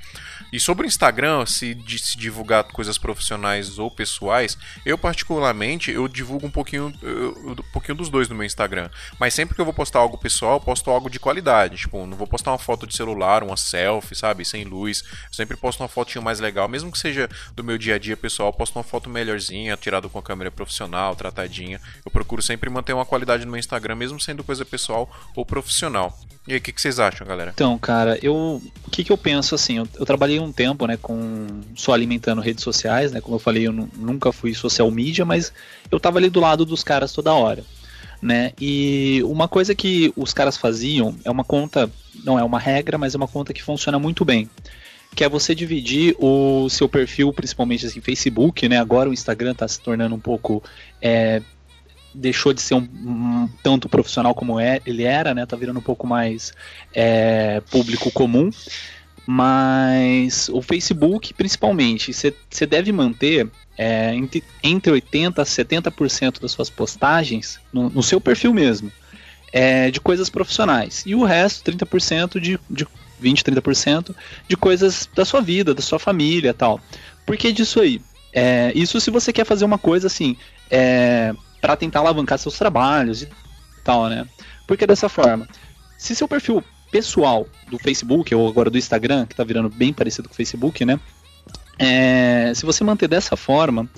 E 0.51 0.59
sobre 0.59 0.85
o 0.85 0.87
Instagram, 0.87 1.45
se, 1.45 1.73
de, 1.73 1.97
se 1.97 2.17
divulgar 2.17 2.63
coisas 2.65 2.97
profissionais 2.97 3.79
ou 3.79 3.89
pessoais, 3.89 4.57
eu 4.85 4.97
particularmente 4.97 5.91
eu 5.91 6.07
divulgo 6.07 6.47
um 6.47 6.51
pouquinho, 6.51 6.93
eu, 7.01 7.55
um 7.59 7.71
pouquinho 7.71 7.95
dos 7.95 8.09
dois 8.09 8.27
no 8.27 8.35
meu 8.35 8.45
Instagram. 8.45 8.89
Mas 9.19 9.33
sempre 9.33 9.55
que 9.55 9.61
eu 9.61 9.65
vou 9.65 9.73
postar 9.73 9.99
algo 9.99 10.17
pessoal, 10.17 10.55
eu 10.55 10.59
posto 10.59 10.89
algo 10.89 11.09
de 11.09 11.19
qualidade. 11.19 11.77
Tipo, 11.77 12.05
não 12.05 12.17
vou 12.17 12.27
postar 12.27 12.51
uma 12.51 12.57
foto 12.57 12.85
de 12.85 12.95
celular, 12.95 13.43
uma 13.43 13.57
selfie, 13.57 14.15
sabe? 14.15 14.43
Sem 14.43 14.63
luz. 14.63 15.03
Eu 15.03 15.33
sempre 15.33 15.55
posto 15.55 15.81
uma 15.81 15.87
fotinha 15.87 16.21
mais 16.21 16.39
legal, 16.39 16.67
mesmo 16.67 16.91
que 16.91 16.99
seja 16.99 17.29
do 17.55 17.63
meu 17.63 17.77
dia 17.77 17.95
a 17.95 17.99
dia 17.99 18.17
pessoal, 18.17 18.49
eu 18.49 18.53
posto 18.53 18.75
uma 18.75 18.83
foto 18.83 19.09
melhorzinha, 19.09 19.77
tirada 19.77 20.09
com 20.09 20.19
a 20.19 20.23
câmera 20.23 20.51
profissional, 20.51 21.15
tratadinha. 21.15 21.79
Eu 22.05 22.11
procuro 22.11 22.41
sempre 22.41 22.69
manter 22.69 22.93
uma 22.93 23.05
qualidade 23.05 23.45
no 23.45 23.51
meu 23.51 23.59
Instagram, 23.59 23.95
mesmo 23.95 24.19
sendo 24.19 24.43
coisa 24.43 24.65
pessoal 24.65 25.09
ou 25.35 25.45
profissional. 25.45 26.17
E 26.47 26.53
aí, 26.53 26.57
o 26.57 26.61
que, 26.61 26.71
que, 26.71 26.81
vocês 26.81 26.99
acham, 26.99 27.25
galera? 27.25 27.51
Então, 27.53 27.77
cara, 27.77 28.17
eu. 28.21 28.61
O 28.85 28.89
que, 28.89 29.03
que 29.03 29.11
eu 29.11 29.17
penso 29.17 29.53
assim? 29.53 29.77
Eu, 29.77 29.87
eu, 29.99 30.05
trabalhei 30.05 30.39
um 30.39 30.51
tempo, 30.51 30.87
né, 30.87 30.97
com. 30.97 31.61
só 31.75 31.93
alimentando 31.93 32.41
redes 32.41 32.63
sociais, 32.63 33.11
né? 33.11 33.21
Como 33.21 33.35
eu 33.35 33.39
falei, 33.39 33.67
eu 33.67 33.71
nunca 33.71 34.31
fui 34.31 34.53
social 34.53 34.89
media, 34.89 35.23
mas 35.23 35.53
eu 35.91 35.99
tava 35.99 36.17
ali 36.17 36.29
do 36.29 36.39
lado 36.39 36.65
dos 36.65 36.83
caras 36.83 37.13
toda 37.13 37.33
hora 37.33 37.63
né? 38.21 38.53
E 38.59 39.21
uma 39.25 39.47
coisa 39.47 39.73
que 39.73 40.13
os 40.15 40.33
caras 40.33 40.55
faziam 40.55 41.15
é 41.25 41.31
uma 41.31 41.43
conta, 41.43 41.89
não 42.23 42.37
é 42.37 42.43
uma 42.43 42.59
regra, 42.59 42.97
mas 42.97 43.15
é 43.15 43.17
uma 43.17 43.27
conta 43.27 43.53
que 43.53 43.63
funciona 43.63 43.97
muito 43.97 44.23
bem. 44.23 44.49
Que 45.15 45.23
é 45.23 45.29
você 45.29 45.55
dividir 45.55 46.15
o 46.19 46.69
seu 46.69 46.87
perfil, 46.87 47.33
principalmente 47.33 47.85
assim, 47.85 47.99
Facebook, 47.99 48.69
né? 48.69 48.77
Agora 48.77 49.09
o 49.09 49.13
Instagram 49.13 49.51
está 49.51 49.67
se 49.67 49.81
tornando 49.81 50.15
um 50.15 50.19
pouco. 50.19 50.63
É, 51.01 51.41
deixou 52.13 52.53
de 52.53 52.61
ser 52.61 52.75
um, 52.75 52.79
um, 52.79 53.49
tanto 53.63 53.89
profissional 53.89 54.33
como 54.33 54.59
é, 54.59 54.81
ele 54.85 55.03
era, 55.03 55.33
né? 55.33 55.45
Tá 55.45 55.55
virando 55.55 55.79
um 55.79 55.83
pouco 55.83 56.05
mais 56.05 56.53
é, 56.93 57.61
público 57.69 58.11
comum. 58.11 58.49
Mas 59.25 60.49
o 60.49 60.61
Facebook, 60.61 61.33
principalmente, 61.33 62.11
você 62.11 62.65
deve 62.65 62.91
manter 62.91 63.47
é, 63.77 64.13
entre, 64.13 64.43
entre 64.63 64.91
80% 64.91 65.39
a 65.39 65.43
70% 65.43 66.41
das 66.41 66.51
suas 66.51 66.69
postagens 66.69 67.59
no, 67.71 67.89
no 67.89 68.03
seu 68.03 68.19
perfil 68.19 68.53
mesmo. 68.53 68.91
É, 69.53 69.91
de 69.91 69.99
coisas 69.99 70.29
profissionais. 70.29 71.03
E 71.05 71.13
o 71.13 71.25
resto, 71.25 71.69
30% 71.69 72.39
de, 72.39 72.57
de 72.69 72.87
20, 73.19 73.43
30% 73.43 74.15
de 74.47 74.55
coisas 74.55 75.09
da 75.13 75.25
sua 75.25 75.41
vida, 75.41 75.73
da 75.73 75.81
sua 75.81 75.99
família 75.99 76.53
tal. 76.53 76.79
Por 77.25 77.35
que 77.35 77.51
disso 77.51 77.81
aí? 77.81 78.01
É, 78.33 78.71
isso 78.73 78.99
se 79.01 79.11
você 79.11 79.33
quer 79.33 79.45
fazer 79.45 79.65
uma 79.65 79.77
coisa 79.77 80.07
assim, 80.07 80.37
é, 80.69 81.33
para 81.61 81.77
tentar 81.77 81.99
alavancar 81.99 82.39
seus 82.39 82.57
trabalhos 82.57 83.21
e 83.21 83.29
tal, 83.83 84.09
né? 84.09 84.27
Porque 84.67 84.87
dessa 84.87 85.07
forma, 85.07 85.47
se 85.97 86.15
seu 86.15 86.27
perfil 86.27 86.63
pessoal 86.91 87.47
do 87.69 87.79
Facebook 87.79 88.33
ou 88.35 88.47
agora 88.47 88.69
do 88.69 88.77
Instagram, 88.77 89.25
que 89.25 89.35
tá 89.35 89.43
virando 89.43 89.69
bem 89.69 89.93
parecido 89.93 90.27
com 90.27 90.33
o 90.33 90.37
Facebook, 90.37 90.83
né? 90.83 90.99
É, 91.79 92.51
se 92.53 92.65
você 92.65 92.83
manter 92.83 93.07
dessa 93.07 93.37
forma, 93.37 93.89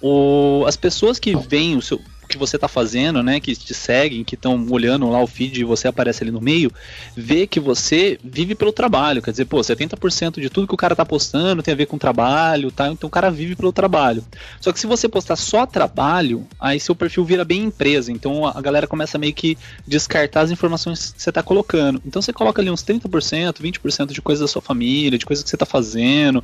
o, 0.00 0.64
as 0.66 0.76
pessoas 0.76 1.18
que 1.18 1.34
veem 1.36 1.76
o 1.76 1.82
seu, 1.82 2.00
que 2.30 2.38
você 2.38 2.56
está 2.56 2.68
fazendo, 2.68 3.22
né, 3.22 3.40
que 3.40 3.54
te 3.54 3.74
seguem, 3.74 4.24
que 4.24 4.34
estão 4.34 4.66
olhando 4.70 5.08
lá 5.08 5.22
o 5.22 5.26
feed 5.26 5.60
e 5.60 5.64
você 5.64 5.88
aparece 5.88 6.22
ali 6.22 6.30
no 6.30 6.40
meio, 6.40 6.72
vê 7.16 7.46
que 7.46 7.60
você 7.60 8.18
vive 8.22 8.54
pelo 8.54 8.72
trabalho. 8.72 9.20
Quer 9.20 9.32
dizer, 9.32 9.44
pô, 9.44 9.58
70% 9.58 10.40
de 10.40 10.48
tudo 10.48 10.66
que 10.66 10.74
o 10.74 10.76
cara 10.76 10.96
tá 10.96 11.04
postando 11.04 11.62
tem 11.62 11.74
a 11.74 11.76
ver 11.76 11.86
com 11.86 11.98
trabalho, 11.98 12.70
tá? 12.70 12.88
Então 12.88 13.08
o 13.08 13.10
cara 13.10 13.30
vive 13.30 13.56
pelo 13.56 13.72
trabalho. 13.72 14.24
Só 14.60 14.72
que 14.72 14.80
se 14.80 14.86
você 14.86 15.08
postar 15.08 15.36
só 15.36 15.66
trabalho, 15.66 16.46
aí 16.58 16.78
seu 16.78 16.94
perfil 16.94 17.24
vira 17.24 17.44
bem 17.44 17.64
empresa. 17.64 18.12
Então 18.12 18.46
a 18.46 18.60
galera 18.60 18.86
começa 18.86 19.18
meio 19.18 19.34
que 19.34 19.56
descartar 19.86 20.42
as 20.42 20.50
informações 20.50 21.12
que 21.12 21.22
você 21.22 21.32
tá 21.32 21.42
colocando. 21.42 22.00
Então 22.06 22.22
você 22.22 22.32
coloca 22.32 22.60
ali 22.60 22.70
uns 22.70 22.82
30%, 22.82 23.54
20% 23.60 24.12
de 24.12 24.22
coisas 24.22 24.40
da 24.40 24.52
sua 24.52 24.62
família, 24.62 25.18
de 25.18 25.26
coisas 25.26 25.42
que 25.42 25.50
você 25.50 25.56
tá 25.56 25.66
fazendo, 25.66 26.42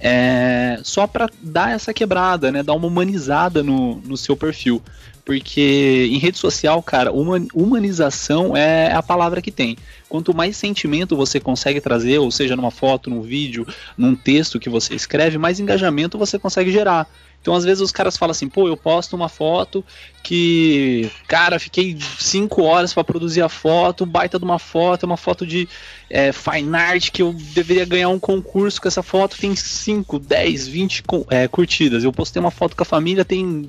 é, 0.00 0.80
só 0.82 1.06
para 1.06 1.28
dar 1.42 1.70
essa 1.70 1.92
quebrada, 1.92 2.50
né? 2.50 2.62
Dar 2.62 2.74
uma 2.74 2.86
humanizada 2.86 3.62
no, 3.62 3.96
no 3.96 4.16
seu 4.16 4.36
perfil. 4.36 4.82
Porque 5.28 6.08
em 6.10 6.16
rede 6.16 6.38
social, 6.38 6.82
cara, 6.82 7.12
humanização 7.12 8.56
é 8.56 8.90
a 8.94 9.02
palavra 9.02 9.42
que 9.42 9.52
tem. 9.52 9.76
Quanto 10.08 10.34
mais 10.34 10.56
sentimento 10.56 11.14
você 11.14 11.38
consegue 11.38 11.82
trazer, 11.82 12.16
ou 12.18 12.30
seja, 12.30 12.56
numa 12.56 12.70
foto, 12.70 13.10
num 13.10 13.20
vídeo, 13.20 13.66
num 13.94 14.16
texto 14.16 14.58
que 14.58 14.70
você 14.70 14.94
escreve, 14.94 15.36
mais 15.36 15.60
engajamento 15.60 16.16
você 16.16 16.38
consegue 16.38 16.72
gerar. 16.72 17.06
Então, 17.42 17.52
às 17.52 17.62
vezes, 17.62 17.82
os 17.82 17.92
caras 17.92 18.16
falam 18.16 18.30
assim, 18.30 18.48
pô, 18.48 18.68
eu 18.68 18.76
posto 18.76 19.14
uma 19.14 19.28
foto 19.28 19.84
que, 20.22 21.10
cara, 21.26 21.58
fiquei 21.58 21.94
5 22.18 22.62
horas 22.62 22.94
para 22.94 23.04
produzir 23.04 23.42
a 23.42 23.50
foto, 23.50 24.06
baita 24.06 24.38
de 24.38 24.46
uma 24.46 24.58
foto, 24.58 25.04
uma 25.04 25.18
foto 25.18 25.46
de 25.46 25.68
é, 26.08 26.32
fine 26.32 26.74
art 26.74 27.10
que 27.10 27.20
eu 27.20 27.34
deveria 27.34 27.84
ganhar 27.84 28.08
um 28.08 28.18
concurso 28.18 28.80
com 28.80 28.88
essa 28.88 29.02
foto, 29.02 29.36
tem 29.38 29.54
5, 29.54 30.18
10, 30.18 30.68
20 30.68 31.02
é, 31.28 31.46
curtidas. 31.46 32.02
Eu 32.02 32.14
postei 32.14 32.40
uma 32.40 32.50
foto 32.50 32.74
com 32.74 32.82
a 32.82 32.86
família, 32.86 33.26
tem 33.26 33.68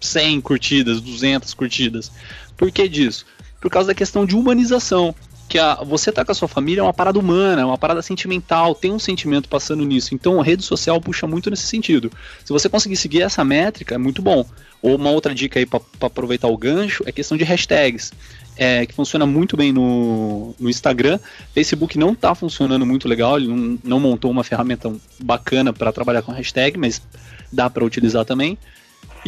100 0.00 0.40
curtidas, 0.40 1.00
200 1.00 1.52
curtidas. 1.54 2.10
Por 2.56 2.70
que 2.70 2.88
disso? 2.88 3.26
Por 3.60 3.70
causa 3.70 3.88
da 3.88 3.94
questão 3.94 4.24
de 4.24 4.34
humanização. 4.34 5.14
Que 5.48 5.58
a, 5.58 5.76
você 5.76 6.12
tá 6.12 6.26
com 6.26 6.32
a 6.32 6.34
sua 6.34 6.46
família 6.46 6.82
é 6.82 6.84
uma 6.84 6.92
parada 6.92 7.18
humana, 7.18 7.62
é 7.62 7.64
uma 7.64 7.78
parada 7.78 8.02
sentimental, 8.02 8.74
tem 8.74 8.92
um 8.92 8.98
sentimento 8.98 9.48
passando 9.48 9.82
nisso. 9.82 10.14
Então 10.14 10.38
a 10.38 10.44
rede 10.44 10.62
social 10.62 11.00
puxa 11.00 11.26
muito 11.26 11.48
nesse 11.48 11.66
sentido. 11.66 12.12
Se 12.44 12.52
você 12.52 12.68
conseguir 12.68 12.96
seguir 12.96 13.22
essa 13.22 13.42
métrica, 13.42 13.94
é 13.94 13.98
muito 13.98 14.20
bom. 14.20 14.44
Ou 14.82 14.96
uma 14.96 15.10
outra 15.10 15.34
dica 15.34 15.58
aí 15.58 15.64
para 15.64 15.80
aproveitar 16.02 16.48
o 16.48 16.56
gancho 16.56 17.02
é 17.06 17.12
questão 17.12 17.36
de 17.36 17.44
hashtags. 17.44 18.12
É, 18.60 18.84
que 18.84 18.92
funciona 18.92 19.24
muito 19.24 19.56
bem 19.56 19.72
no, 19.72 20.54
no 20.58 20.68
Instagram. 20.68 21.18
Facebook 21.54 21.96
não 21.96 22.12
está 22.12 22.34
funcionando 22.34 22.84
muito 22.84 23.08
legal, 23.08 23.38
ele 23.38 23.46
não, 23.46 23.78
não 23.84 24.00
montou 24.00 24.30
uma 24.30 24.42
ferramenta 24.42 24.92
bacana 25.22 25.72
para 25.72 25.92
trabalhar 25.92 26.22
com 26.22 26.32
hashtag, 26.32 26.76
mas 26.76 27.00
dá 27.52 27.70
para 27.70 27.84
utilizar 27.84 28.24
também. 28.24 28.58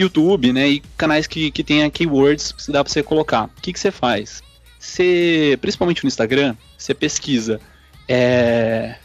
YouTube, 0.02 0.52
né, 0.52 0.69
e 0.69 0.80
canais 0.97 1.26
que, 1.26 1.50
que 1.50 1.62
tenha 1.62 1.90
keywords 1.90 2.52
que 2.52 2.73
dá 2.73 2.83
para 2.83 2.92
você 2.92 3.02
colocar. 3.02 3.45
O 3.45 3.61
que, 3.61 3.73
que 3.73 3.80
você 3.80 3.90
faz? 3.90 4.42
Você, 4.78 5.59
principalmente 5.61 6.02
no 6.02 6.09
Instagram, 6.09 6.57
você 6.76 6.95
pesquisa. 6.95 7.61
É, 8.09 8.97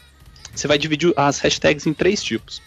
você 0.54 0.66
vai 0.66 0.78
dividir 0.78 1.12
as 1.16 1.38
hashtags 1.38 1.86
em 1.86 1.92
três 1.92 2.22
tipos. 2.22 2.62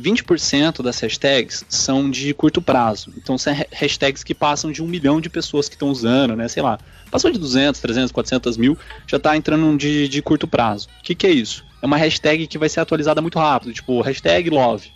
20% 0.00 0.82
das 0.82 1.00
hashtags 1.00 1.64
são 1.68 2.10
de 2.10 2.34
curto 2.34 2.60
prazo. 2.60 3.12
Então 3.16 3.38
são 3.38 3.54
hashtags 3.72 4.22
que 4.22 4.34
passam 4.34 4.70
de 4.70 4.82
um 4.82 4.86
milhão 4.86 5.20
de 5.20 5.30
pessoas 5.30 5.68
que 5.68 5.74
estão 5.74 5.88
usando, 5.88 6.36
né? 6.36 6.48
Sei 6.48 6.62
lá, 6.62 6.78
passou 7.10 7.30
de 7.30 7.38
200, 7.38 7.80
300, 7.80 8.12
400 8.12 8.56
mil, 8.56 8.76
já 9.06 9.16
está 9.16 9.36
entrando 9.36 9.76
de, 9.78 10.08
de 10.08 10.20
curto 10.20 10.46
prazo. 10.46 10.88
O 11.00 11.02
que, 11.02 11.14
que 11.14 11.26
é 11.26 11.30
isso? 11.30 11.64
É 11.80 11.86
uma 11.86 11.96
hashtag 11.96 12.46
que 12.46 12.58
vai 12.58 12.68
ser 12.68 12.80
atualizada 12.80 13.22
muito 13.22 13.38
rápido, 13.38 13.72
tipo 13.72 14.00
hashtag 14.02 14.50
love. 14.50 14.90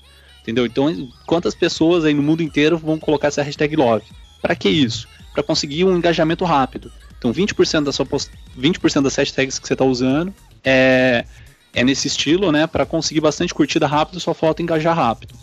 Entendeu? 0.50 0.66
Então, 0.66 1.08
quantas 1.26 1.54
pessoas 1.54 2.04
aí 2.04 2.12
no 2.12 2.22
mundo 2.22 2.42
inteiro 2.42 2.76
vão 2.76 2.98
colocar 2.98 3.28
essa 3.28 3.40
hashtag 3.40 3.76
love? 3.76 4.04
Para 4.42 4.56
que 4.56 4.68
isso? 4.68 5.06
Para 5.32 5.44
conseguir 5.44 5.84
um 5.84 5.96
engajamento 5.96 6.44
rápido. 6.44 6.90
Então, 7.16 7.32
20% 7.32 7.84
da 7.84 7.92
sua 7.92 8.04
post... 8.04 8.32
20% 8.58 9.02
das 9.02 9.14
hashtags 9.14 9.60
que 9.60 9.66
você 9.68 9.74
está 9.74 9.84
usando 9.84 10.34
é 10.64 11.24
é 11.72 11.84
nesse 11.84 12.08
estilo, 12.08 12.50
né, 12.50 12.66
para 12.66 12.84
conseguir 12.84 13.20
bastante 13.20 13.54
curtida 13.54 13.86
rápido, 13.86 14.18
só 14.18 14.34
falta 14.34 14.60
engajar 14.60 14.96
rápido. 14.96 15.34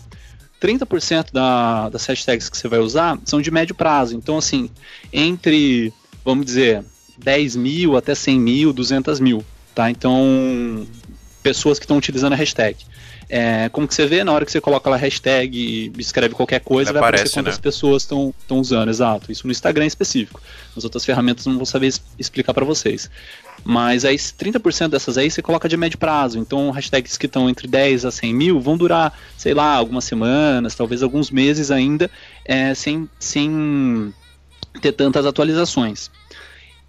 30% 0.61 1.31
da, 1.31 1.87
das 1.87 2.05
hashtags 2.05 2.49
que 2.49 2.57
você 2.57 2.67
vai 2.67 2.79
usar 2.79 3.17
são 3.23 3.41
de 3.41 3.49
médio 3.49 3.73
prazo. 3.73 4.13
Então, 4.13 4.37
assim, 4.37 4.69
entre, 5.13 5.93
vamos 6.25 6.45
dizer, 6.45 6.83
10 7.17 7.55
mil 7.55 7.95
até 7.95 8.13
100 8.13 8.39
mil, 8.41 8.73
200 8.73 9.21
mil, 9.21 9.45
tá? 9.73 9.89
Então, 9.89 10.85
pessoas 11.48 11.80
que 11.80 11.86
estão 11.86 11.98
utilizando 11.98 12.34
a 12.34 12.36
hashtag. 12.36 12.75
É, 13.30 13.70
como 13.70 13.88
que 13.88 13.94
você 13.94 14.06
vê, 14.06 14.24
na 14.24 14.32
hora 14.34 14.46
que 14.46 14.51
você 14.51 14.60
coloca 14.60 14.89
lá 14.89 14.98
hashtag 14.98 15.58
e 15.58 15.92
escreve 16.00 16.34
qualquer 16.34 16.60
coisa, 16.60 16.92
vai 16.92 17.01
aparecer 17.01 17.34
quantas 17.34 17.56
né? 17.56 17.62
pessoas 17.62 18.04
estão 18.04 18.34
usando, 18.50 18.89
exato. 18.89 19.32
Isso 19.32 19.48
no 19.48 19.51
Instagram 19.51 19.86
em 19.86 19.88
específico. 19.88 20.42
Nas 20.75 20.84
outras 20.84 21.06
ferramentas 21.06 21.46
não 21.46 21.56
vou 21.56 21.66
saber 21.66 21.94
explicar 22.20 22.54
para 22.54 22.66
vocês. 22.66 23.10
Mas 23.63 24.06
aí 24.06 24.16
30% 24.16 24.89
dessas 24.89 25.18
aí 25.18 25.30
você 25.30 25.42
coloca 25.42 25.68
de 25.68 25.77
médio 25.77 25.98
prazo. 25.98 26.38
Então 26.38 26.70
hashtags 26.70 27.18
que 27.18 27.25
estão 27.25 27.50
entre 27.50 27.68
10 27.68 28.06
a 28.06 28.12
100 28.12 28.34
mil 28.34 28.60
vão 28.60 28.77
durar, 28.77 29.18
sei 29.38 29.54
lá, 29.54 29.75
algumas 29.75 30.04
semanas, 30.04 30.75
talvez 30.75 31.01
alguns 31.01 31.32
meses 31.32 31.72
ainda, 31.72 32.10
é, 32.46 32.74
sem, 32.74 33.10
sem 33.20 34.13
ter 34.82 34.92
tantas 34.92 35.25
atualizações. 35.25 36.10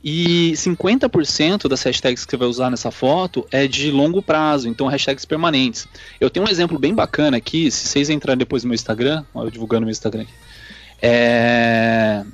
E 0.03 0.53
50% 0.53 1.69
das 1.69 1.83
hashtags 1.83 2.25
que 2.25 2.31
você 2.31 2.37
vai 2.37 2.47
usar 2.47 2.71
nessa 2.71 2.91
foto 2.91 3.47
é 3.51 3.67
de 3.67 3.91
longo 3.91 4.23
prazo, 4.23 4.69
então 4.69 4.87
hashtags 4.87 5.25
permanentes. 5.25 5.89
Eu 6.21 6.31
tenho 6.31 6.47
um 6.47 6.49
exemplo 6.49 6.79
bem 6.79 6.95
bacana 6.95 7.37
aqui, 7.37 7.71
se 7.71 7.89
vocês 7.89 8.09
entrarem 8.09 8.39
depois 8.39 8.63
no 8.63 8.69
meu 8.69 8.77
Instagram, 8.77 9.25
ó, 9.35 9.45
eu 9.45 9.51
divulgando 9.51 9.83
meu 9.83 9.91
Instagram 9.91 10.23
aqui. 10.23 10.33
É... 11.03 12.25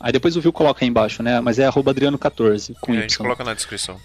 Aí 0.00 0.10
depois 0.10 0.36
o 0.36 0.40
Viu 0.40 0.52
coloca 0.52 0.84
aí 0.84 0.88
embaixo, 0.88 1.22
né? 1.22 1.40
Mas 1.40 1.58
é 1.58 1.68
Adriano14 1.68 2.74
com 2.80 2.94
é, 2.94 2.98
A 2.98 3.00
gente 3.02 3.18
coloca 3.18 3.44
na 3.44 3.54
descrição. 3.54 4.00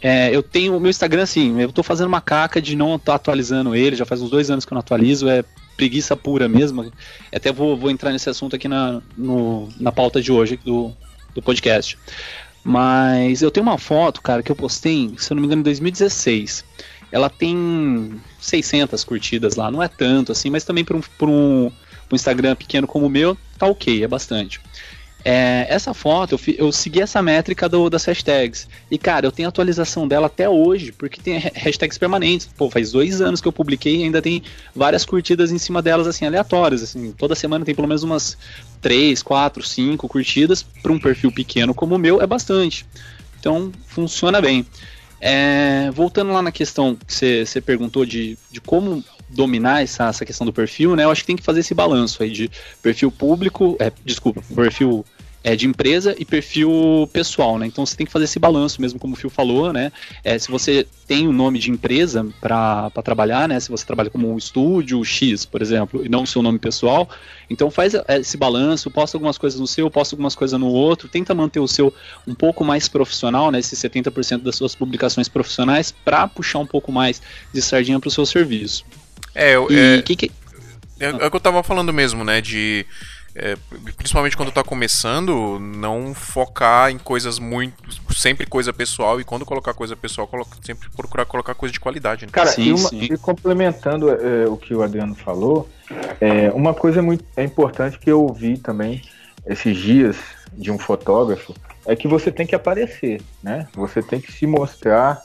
É, 0.00 0.34
eu 0.34 0.42
tenho 0.42 0.76
o 0.76 0.80
meu 0.80 0.88
Instagram 0.88 1.24
assim, 1.24 1.60
eu 1.60 1.70
tô 1.70 1.82
fazendo 1.82 2.06
uma 2.06 2.22
caca 2.22 2.62
de 2.62 2.74
não 2.74 2.96
estar 2.96 3.16
atualizando 3.16 3.74
ele, 3.74 3.96
já 3.96 4.06
faz 4.06 4.22
uns 4.22 4.30
dois 4.30 4.50
anos 4.50 4.64
que 4.64 4.72
eu 4.72 4.76
não 4.76 4.80
atualizo, 4.80 5.28
é 5.28 5.44
preguiça 5.76 6.16
pura 6.16 6.48
mesmo. 6.48 6.90
Até 7.34 7.52
vou, 7.52 7.76
vou 7.76 7.90
entrar 7.90 8.12
nesse 8.12 8.30
assunto 8.30 8.56
aqui 8.56 8.66
na, 8.66 9.02
no, 9.16 9.68
na 9.78 9.92
pauta 9.92 10.22
de 10.22 10.32
hoje 10.32 10.58
do, 10.64 10.94
do 11.34 11.42
podcast. 11.42 11.98
Mas 12.62 13.42
eu 13.42 13.50
tenho 13.50 13.66
uma 13.66 13.78
foto, 13.78 14.20
cara, 14.20 14.42
que 14.42 14.52
eu 14.52 14.56
postei, 14.56 15.14
se 15.16 15.32
eu 15.32 15.34
não 15.34 15.40
me 15.40 15.46
engano, 15.46 15.60
em 15.60 15.64
2016. 15.64 16.64
Ela 17.10 17.28
tem 17.28 18.20
600 18.38 19.02
curtidas 19.02 19.56
lá, 19.56 19.70
não 19.70 19.82
é 19.82 19.88
tanto 19.88 20.30
assim, 20.30 20.50
mas 20.50 20.64
também 20.64 20.84
para 20.84 20.96
um, 20.96 21.02
um, 21.22 21.66
um 21.66 22.14
Instagram 22.14 22.54
pequeno 22.54 22.86
como 22.86 23.06
o 23.06 23.10
meu, 23.10 23.36
tá 23.58 23.66
ok, 23.66 24.04
é 24.04 24.08
bastante. 24.08 24.60
É, 25.24 25.66
essa 25.68 25.92
foto, 25.92 26.32
eu, 26.46 26.54
eu, 26.66 26.72
segui 26.72 27.00
essa 27.00 27.20
métrica 27.22 27.68
do, 27.68 27.90
das 27.90 28.04
hashtags. 28.04 28.68
E, 28.90 28.96
cara, 28.96 29.26
eu 29.26 29.32
tenho 29.32 29.48
atualização 29.48 30.08
dela 30.08 30.26
até 30.26 30.48
hoje, 30.48 30.92
porque 30.92 31.20
tem 31.20 31.38
hashtags 31.38 31.98
permanentes. 31.98 32.48
Pô, 32.56 32.70
faz 32.70 32.92
dois 32.92 33.20
anos 33.20 33.40
que 33.40 33.46
eu 33.46 33.52
publiquei 33.52 33.96
e 33.96 34.04
ainda 34.04 34.22
tem 34.22 34.42
várias 34.74 35.04
curtidas 35.04 35.52
em 35.52 35.58
cima 35.58 35.82
delas, 35.82 36.06
assim, 36.06 36.24
aleatórias. 36.24 36.82
Assim, 36.82 37.12
toda 37.12 37.34
semana 37.34 37.64
tem 37.64 37.74
pelo 37.74 37.88
menos 37.88 38.02
umas 38.02 38.38
3, 38.80 39.22
4, 39.22 39.62
5 39.62 40.08
curtidas. 40.08 40.62
Para 40.62 40.92
um 40.92 40.98
perfil 40.98 41.30
pequeno 41.30 41.74
como 41.74 41.94
o 41.94 41.98
meu, 41.98 42.22
é 42.22 42.26
bastante. 42.26 42.86
Então, 43.38 43.70
funciona 43.86 44.40
bem. 44.40 44.66
É, 45.20 45.90
voltando 45.92 46.32
lá 46.32 46.40
na 46.40 46.50
questão 46.50 46.96
que 46.96 47.44
você 47.44 47.60
perguntou 47.60 48.06
de, 48.06 48.38
de 48.50 48.58
como 48.58 49.04
dominar 49.30 49.82
essa, 49.82 50.08
essa 50.08 50.24
questão 50.24 50.46
do 50.46 50.52
perfil, 50.52 50.96
né? 50.96 51.04
Eu 51.04 51.10
acho 51.10 51.22
que 51.22 51.26
tem 51.26 51.36
que 51.36 51.42
fazer 51.42 51.60
esse 51.60 51.74
balanço 51.74 52.22
aí 52.22 52.30
de 52.30 52.50
perfil 52.82 53.10
público, 53.10 53.76
é, 53.78 53.92
desculpa, 54.04 54.42
perfil 54.54 55.04
é, 55.42 55.56
de 55.56 55.66
empresa 55.66 56.14
e 56.18 56.24
perfil 56.24 57.08
pessoal, 57.12 57.58
né? 57.58 57.66
Então 57.66 57.84
você 57.84 57.96
tem 57.96 58.06
que 58.06 58.12
fazer 58.12 58.24
esse 58.24 58.38
balanço, 58.38 58.80
mesmo 58.80 58.98
como 58.98 59.14
o 59.14 59.16
Phil 59.16 59.30
falou, 59.30 59.72
né? 59.72 59.90
É, 60.22 60.38
se 60.38 60.50
você 60.50 60.86
tem 61.06 61.26
o 61.26 61.30
um 61.30 61.32
nome 61.32 61.58
de 61.58 61.70
empresa 61.70 62.26
para 62.40 62.90
trabalhar, 63.02 63.48
né? 63.48 63.58
Se 63.58 63.70
você 63.70 63.84
trabalha 63.84 64.10
como 64.10 64.30
um 64.30 64.36
estúdio 64.36 65.02
X, 65.04 65.44
por 65.44 65.62
exemplo, 65.62 66.04
e 66.04 66.08
não 66.08 66.24
o 66.24 66.26
seu 66.26 66.42
nome 66.42 66.58
pessoal, 66.58 67.08
então 67.48 67.70
faz 67.70 67.94
é, 67.94 68.04
esse 68.18 68.36
balanço, 68.36 68.90
posta 68.90 69.16
algumas 69.16 69.38
coisas 69.38 69.58
no 69.58 69.66
seu, 69.66 69.90
posta 69.90 70.14
algumas 70.14 70.34
coisas 70.34 70.58
no 70.58 70.68
outro, 70.68 71.08
tenta 71.08 71.34
manter 71.34 71.60
o 71.60 71.68
seu 71.68 71.92
um 72.26 72.34
pouco 72.34 72.64
mais 72.64 72.88
profissional, 72.88 73.50
né? 73.50 73.58
Esses 73.58 73.78
70% 73.78 74.42
das 74.42 74.56
suas 74.56 74.74
publicações 74.74 75.28
profissionais 75.28 75.90
para 75.90 76.28
puxar 76.28 76.58
um 76.58 76.66
pouco 76.66 76.92
mais 76.92 77.22
de 77.52 77.62
sardinha 77.62 77.98
para 77.98 78.08
o 78.08 78.10
seu 78.10 78.26
serviço. 78.26 78.84
É, 79.34 79.54
eu, 79.54 79.68
é, 79.70 80.02
que 80.02 80.16
que... 80.16 80.30
é, 80.98 81.06
é 81.06 81.26
o 81.26 81.30
que 81.30 81.36
eu 81.36 81.40
tava 81.40 81.62
falando 81.62 81.92
mesmo, 81.92 82.24
né? 82.24 82.40
De. 82.40 82.86
É, 83.32 83.56
principalmente 83.96 84.36
quando 84.36 84.50
tá 84.50 84.64
começando, 84.64 85.58
não 85.60 86.12
focar 86.12 86.90
em 86.90 86.98
coisas 86.98 87.38
muito. 87.38 87.74
Sempre 88.12 88.44
coisa 88.44 88.72
pessoal, 88.72 89.20
e 89.20 89.24
quando 89.24 89.46
colocar 89.46 89.72
coisa 89.72 89.94
pessoal, 89.94 90.26
coloca, 90.26 90.56
sempre 90.62 90.88
procurar 90.90 91.24
colocar 91.24 91.54
coisa 91.54 91.72
de 91.72 91.78
qualidade. 91.78 92.26
Né? 92.26 92.32
Cara, 92.32 92.48
sim, 92.48 92.64
e, 92.64 92.72
uma, 92.72 92.88
e, 92.92 93.16
complementando 93.18 94.10
é, 94.10 94.48
o 94.48 94.56
que 94.56 94.74
o 94.74 94.82
Adriano 94.82 95.14
falou, 95.14 95.68
é, 96.20 96.50
uma 96.50 96.74
coisa 96.74 97.00
muito 97.00 97.24
é 97.36 97.44
importante 97.44 97.98
que 97.98 98.10
eu 98.10 98.20
ouvi 98.20 98.58
também 98.58 99.00
esses 99.46 99.76
dias 99.76 100.16
de 100.52 100.70
um 100.70 100.78
fotógrafo 100.78 101.54
é 101.86 101.96
que 101.96 102.06
você 102.06 102.30
tem 102.30 102.46
que 102.46 102.54
aparecer, 102.54 103.22
né? 103.42 103.66
Você 103.74 104.02
tem 104.02 104.20
que 104.20 104.30
se 104.30 104.46
mostrar 104.46 105.22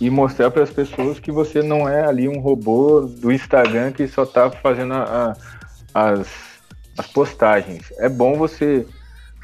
e 0.00 0.10
mostrar 0.10 0.50
para 0.50 0.62
as 0.62 0.70
pessoas 0.70 1.18
que 1.18 1.30
você 1.30 1.62
não 1.62 1.88
é 1.88 2.04
ali 2.04 2.28
um 2.28 2.40
robô 2.40 3.02
do 3.02 3.32
Instagram 3.32 3.92
que 3.92 4.06
só 4.08 4.24
está 4.24 4.50
fazendo 4.50 4.94
a, 4.94 5.36
a, 5.94 6.10
as, 6.10 6.28
as 6.98 7.06
postagens. 7.06 7.92
É 7.98 8.08
bom 8.08 8.36
você 8.36 8.86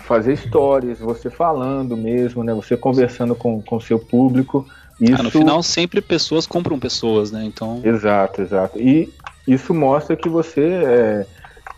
fazer 0.04 0.36
stories, 0.36 0.98
você 0.98 1.30
falando 1.30 1.96
mesmo, 1.96 2.42
né? 2.42 2.52
Você 2.54 2.76
conversando 2.76 3.34
com 3.34 3.62
o 3.70 3.80
seu 3.80 3.98
público. 3.98 4.66
Isso... 5.00 5.20
Ah, 5.20 5.22
no 5.22 5.30
final, 5.30 5.62
sempre 5.62 6.00
pessoas 6.00 6.46
compram 6.46 6.78
pessoas, 6.78 7.30
né? 7.30 7.44
Então... 7.44 7.80
Exato, 7.84 8.42
exato. 8.42 8.78
E 8.78 9.12
isso 9.46 9.72
mostra 9.72 10.16
que 10.16 10.28
você 10.28 10.62
é, 10.84 11.26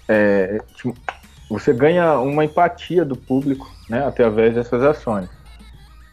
é, 0.08 0.60
você 1.48 1.72
ganha 1.72 2.18
uma 2.18 2.44
empatia 2.44 3.04
do 3.04 3.16
público, 3.16 3.70
né? 3.88 4.06
Através 4.06 4.54
dessas 4.54 4.82
ações. 4.82 5.28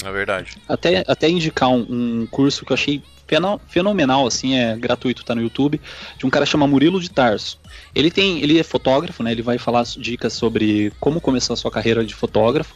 É 0.03 0.11
verdade. 0.11 0.55
Até, 0.67 1.03
até 1.07 1.29
indicar 1.29 1.69
um, 1.69 1.85
um 2.21 2.27
curso 2.27 2.65
que 2.65 2.71
eu 2.71 2.75
achei 2.75 3.01
fenomenal, 3.67 4.25
assim, 4.25 4.57
é 4.57 4.75
gratuito, 4.75 5.23
tá 5.23 5.35
no 5.35 5.41
YouTube, 5.41 5.79
de 6.17 6.25
um 6.25 6.29
cara 6.29 6.45
chamado 6.45 6.69
Murilo 6.69 6.99
de 6.99 7.11
Tarso. 7.11 7.59
Ele 7.93 8.09
tem, 8.09 8.41
ele 8.41 8.57
é 8.59 8.63
fotógrafo, 8.63 9.21
né? 9.21 9.31
Ele 9.31 9.41
vai 9.41 9.57
falar 9.57 9.83
dicas 9.97 10.33
sobre 10.33 10.91
como 10.99 11.21
começar 11.21 11.53
a 11.53 11.57
sua 11.57 11.69
carreira 11.69 12.03
de 12.03 12.15
fotógrafo. 12.15 12.73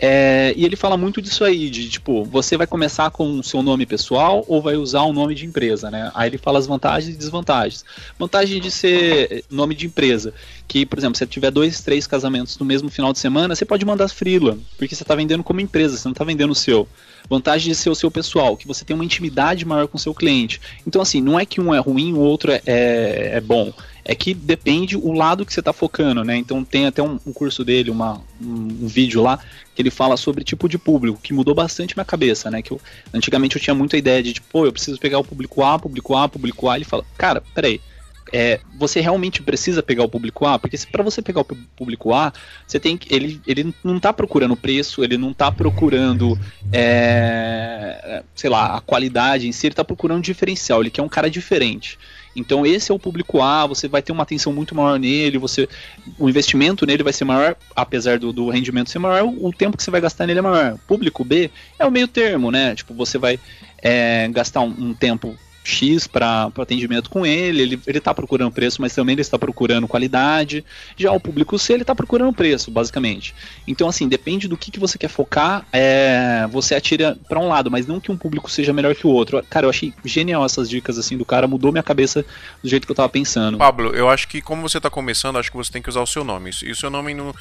É, 0.00 0.52
e 0.56 0.64
ele 0.64 0.76
fala 0.76 0.96
muito 0.96 1.20
disso 1.20 1.42
aí, 1.44 1.68
de 1.68 1.88
tipo, 1.88 2.24
você 2.24 2.56
vai 2.56 2.66
começar 2.66 3.10
com 3.10 3.38
o 3.38 3.42
seu 3.42 3.62
nome 3.62 3.84
pessoal 3.84 4.44
ou 4.46 4.62
vai 4.62 4.76
usar 4.76 5.02
o 5.02 5.12
nome 5.12 5.34
de 5.34 5.44
empresa, 5.44 5.90
né? 5.90 6.10
Aí 6.14 6.28
ele 6.30 6.38
fala 6.38 6.58
as 6.58 6.66
vantagens 6.66 7.14
e 7.14 7.18
desvantagens. 7.18 7.84
Vantagem 8.18 8.60
de 8.60 8.70
ser 8.70 9.44
nome 9.50 9.74
de 9.74 9.86
empresa, 9.86 10.32
que, 10.68 10.86
por 10.86 10.98
exemplo, 10.98 11.16
se 11.16 11.20
você 11.20 11.26
tiver 11.26 11.50
dois, 11.50 11.80
três 11.80 12.06
casamentos 12.06 12.56
no 12.58 12.64
mesmo 12.64 12.88
final 12.88 13.12
de 13.12 13.18
semana, 13.18 13.56
você 13.56 13.64
pode 13.64 13.84
mandar 13.84 14.08
freela, 14.08 14.56
porque 14.76 14.94
você 14.94 15.02
está 15.02 15.14
vendendo 15.14 15.42
como 15.42 15.60
empresa, 15.60 15.96
você 15.96 16.06
não 16.06 16.12
está 16.12 16.24
vendendo 16.24 16.50
o 16.50 16.54
seu. 16.54 16.88
Vantagem 17.28 17.70
de 17.70 17.74
ser 17.74 17.90
o 17.90 17.94
seu 17.94 18.10
pessoal, 18.10 18.56
que 18.56 18.66
você 18.66 18.84
tem 18.84 18.94
uma 18.94 19.04
intimidade 19.04 19.64
maior 19.64 19.86
com 19.86 19.96
o 19.96 20.00
seu 20.00 20.14
cliente. 20.14 20.60
Então, 20.86 21.00
assim, 21.00 21.20
não 21.20 21.38
é 21.38 21.44
que 21.44 21.60
um 21.60 21.74
é 21.74 21.78
ruim, 21.78 22.12
o 22.12 22.20
outro 22.20 22.52
é, 22.52 22.62
é, 22.66 23.30
é 23.34 23.40
bom 23.40 23.72
é 24.08 24.14
que 24.14 24.32
depende 24.32 24.96
o 24.96 25.12
lado 25.12 25.44
que 25.44 25.52
você 25.52 25.60
está 25.60 25.70
focando, 25.70 26.24
né? 26.24 26.34
Então 26.34 26.64
tem 26.64 26.86
até 26.86 27.02
um, 27.02 27.20
um 27.26 27.32
curso 27.32 27.62
dele, 27.62 27.90
uma, 27.90 28.14
um, 28.40 28.84
um, 28.84 28.86
vídeo 28.86 29.20
lá, 29.20 29.38
que 29.74 29.82
ele 29.82 29.90
fala 29.90 30.16
sobre 30.16 30.42
tipo 30.42 30.66
de 30.66 30.78
público, 30.78 31.20
que 31.22 31.34
mudou 31.34 31.54
bastante 31.54 31.94
minha 31.94 32.06
cabeça, 32.06 32.50
né? 32.50 32.62
Que 32.62 32.72
eu, 32.72 32.80
antigamente 33.12 33.56
eu 33.56 33.62
tinha 33.62 33.74
muita 33.74 33.98
ideia 33.98 34.22
de, 34.22 34.32
tipo, 34.32 34.46
pô, 34.50 34.64
eu 34.64 34.72
preciso 34.72 34.98
pegar 34.98 35.18
o 35.18 35.24
público 35.24 35.62
A, 35.62 35.78
público 35.78 36.16
A, 36.16 36.26
público 36.26 36.70
A. 36.70 36.76
Ele 36.76 36.86
fala, 36.86 37.04
cara, 37.18 37.42
peraí, 37.54 37.82
é, 38.32 38.60
você 38.78 39.00
realmente 39.00 39.42
precisa 39.42 39.82
pegar 39.82 40.04
o 40.04 40.08
público 40.08 40.46
A, 40.46 40.58
porque 40.58 40.76
para 40.90 41.02
você 41.02 41.22
pegar 41.22 41.40
o 41.40 41.44
público 41.44 42.12
A, 42.12 42.32
você 42.66 42.78
tem 42.78 42.96
que, 42.96 43.14
ele, 43.14 43.40
ele 43.46 43.74
não 43.82 43.96
está 43.96 44.12
procurando 44.12 44.56
preço, 44.56 45.02
ele 45.02 45.16
não 45.16 45.30
está 45.30 45.50
procurando, 45.50 46.38
é, 46.72 48.22
sei 48.34 48.50
lá, 48.50 48.76
a 48.76 48.80
qualidade 48.80 49.48
em 49.48 49.52
si, 49.52 49.66
ele 49.66 49.72
está 49.72 49.84
procurando 49.84 50.22
diferencial, 50.22 50.80
ele 50.80 50.90
quer 50.90 51.02
um 51.02 51.08
cara 51.08 51.30
diferente. 51.30 51.98
Então 52.36 52.64
esse 52.64 52.92
é 52.92 52.94
o 52.94 52.98
público 52.98 53.42
A, 53.42 53.66
você 53.66 53.88
vai 53.88 54.02
ter 54.02 54.12
uma 54.12 54.22
atenção 54.22 54.52
muito 54.52 54.74
maior 54.74 54.98
nele, 54.98 55.38
você, 55.38 55.68
o 56.18 56.28
investimento 56.28 56.86
nele 56.86 57.02
vai 57.02 57.12
ser 57.12 57.24
maior, 57.24 57.56
apesar 57.74 58.18
do, 58.18 58.32
do 58.32 58.48
rendimento 58.48 58.90
ser 58.90 58.98
maior, 58.98 59.26
o 59.26 59.52
tempo 59.52 59.76
que 59.76 59.82
você 59.82 59.90
vai 59.90 60.00
gastar 60.00 60.26
nele 60.26 60.38
é 60.38 60.42
maior. 60.42 60.74
O 60.74 60.78
público 60.78 61.24
B 61.24 61.50
é 61.78 61.86
o 61.86 61.90
meio 61.90 62.06
termo, 62.06 62.50
né? 62.50 62.74
Tipo, 62.74 62.94
você 62.94 63.18
vai 63.18 63.40
é, 63.82 64.28
gastar 64.28 64.60
um, 64.60 64.74
um 64.78 64.94
tempo 64.94 65.36
X 65.68 66.06
para 66.06 66.50
atendimento 66.58 67.10
com 67.10 67.26
ele, 67.26 67.62
ele, 67.62 67.80
ele 67.86 68.00
tá 68.00 68.14
procurando 68.14 68.50
preço, 68.50 68.80
mas 68.80 68.94
também 68.94 69.12
ele 69.12 69.20
está 69.20 69.38
procurando 69.38 69.86
qualidade. 69.86 70.64
Já 70.96 71.12
o 71.12 71.20
público 71.20 71.58
C, 71.58 71.74
ele 71.74 71.82
está 71.82 71.94
procurando 71.94 72.32
preço, 72.32 72.70
basicamente. 72.70 73.34
Então, 73.66 73.88
assim, 73.88 74.08
depende 74.08 74.48
do 74.48 74.56
que, 74.56 74.70
que 74.70 74.80
você 74.80 74.96
quer 74.96 75.08
focar, 75.08 75.66
é, 75.72 76.48
você 76.50 76.74
atira 76.74 77.16
para 77.28 77.38
um 77.38 77.48
lado, 77.48 77.70
mas 77.70 77.86
não 77.86 78.00
que 78.00 78.10
um 78.10 78.16
público 78.16 78.50
seja 78.50 78.72
melhor 78.72 78.94
que 78.94 79.06
o 79.06 79.10
outro. 79.10 79.44
Cara, 79.48 79.66
eu 79.66 79.70
achei 79.70 79.92
genial 80.04 80.44
essas 80.44 80.68
dicas, 80.68 80.98
assim, 80.98 81.16
do 81.16 81.24
cara, 81.24 81.46
mudou 81.46 81.70
minha 81.70 81.82
cabeça 81.82 82.24
do 82.62 82.68
jeito 82.68 82.86
que 82.86 82.90
eu 82.90 82.96
tava 82.96 83.08
pensando. 83.08 83.58
Pablo, 83.58 83.94
eu 83.94 84.08
acho 84.08 84.26
que 84.26 84.40
como 84.40 84.62
você 84.62 84.80
tá 84.80 84.88
começando, 84.88 85.38
acho 85.38 85.50
que 85.50 85.56
você 85.56 85.70
tem 85.70 85.82
que 85.82 85.90
usar 85.90 86.00
o 86.00 86.06
seu 86.06 86.24
nome. 86.24 86.50
E 86.62 86.70
o 86.70 86.76
seu 86.76 86.88
nome 86.88 87.12
não, 87.12 87.26
não 87.26 87.34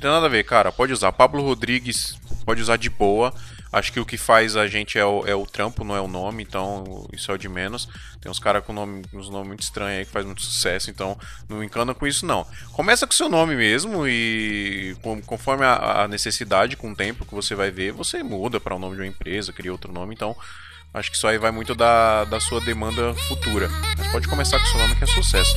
tem 0.00 0.10
nada 0.10 0.26
a 0.26 0.28
ver, 0.28 0.44
cara. 0.44 0.72
Pode 0.72 0.92
usar 0.92 1.12
Pablo 1.12 1.42
Rodrigues, 1.42 2.18
pode 2.46 2.62
usar 2.62 2.76
de 2.76 2.88
boa. 2.88 3.32
Acho 3.74 3.92
que 3.92 3.98
o 3.98 4.06
que 4.06 4.16
faz 4.16 4.56
a 4.56 4.68
gente 4.68 4.96
é 4.96 5.04
o, 5.04 5.26
é 5.26 5.34
o 5.34 5.44
trampo, 5.44 5.82
não 5.82 5.96
é 5.96 6.00
o 6.00 6.06
nome, 6.06 6.44
então 6.44 7.08
isso 7.12 7.28
é 7.32 7.34
o 7.34 7.36
de 7.36 7.48
menos. 7.48 7.88
Tem 8.20 8.30
uns 8.30 8.38
caras 8.38 8.64
com 8.64 8.72
nome, 8.72 9.02
uns 9.12 9.28
nomes 9.28 9.48
muito 9.48 9.62
estranhos 9.62 9.98
aí 9.98 10.04
que 10.04 10.12
faz 10.12 10.24
muito 10.24 10.42
sucesso, 10.42 10.90
então 10.90 11.18
não 11.48 11.60
encana 11.60 11.92
com 11.92 12.06
isso 12.06 12.24
não. 12.24 12.46
Começa 12.70 13.04
com 13.04 13.12
seu 13.12 13.28
nome 13.28 13.56
mesmo 13.56 14.06
e 14.06 14.96
conforme 15.26 15.64
a, 15.64 16.02
a 16.02 16.08
necessidade, 16.08 16.76
com 16.76 16.92
o 16.92 16.94
tempo 16.94 17.26
que 17.26 17.34
você 17.34 17.56
vai 17.56 17.72
ver, 17.72 17.90
você 17.90 18.22
muda 18.22 18.60
para 18.60 18.76
o 18.76 18.78
nome 18.78 18.94
de 18.94 19.02
uma 19.02 19.08
empresa, 19.08 19.52
cria 19.52 19.72
outro 19.72 19.92
nome, 19.92 20.14
então 20.14 20.36
acho 20.92 21.10
que 21.10 21.16
isso 21.16 21.26
aí 21.26 21.36
vai 21.36 21.50
muito 21.50 21.74
da, 21.74 22.22
da 22.26 22.38
sua 22.38 22.60
demanda 22.60 23.12
futura. 23.26 23.68
Mas 23.98 24.06
pode 24.12 24.28
começar 24.28 24.60
com 24.60 24.66
seu 24.66 24.78
nome 24.78 24.94
que 24.94 25.02
é 25.02 25.06
sucesso. 25.08 25.52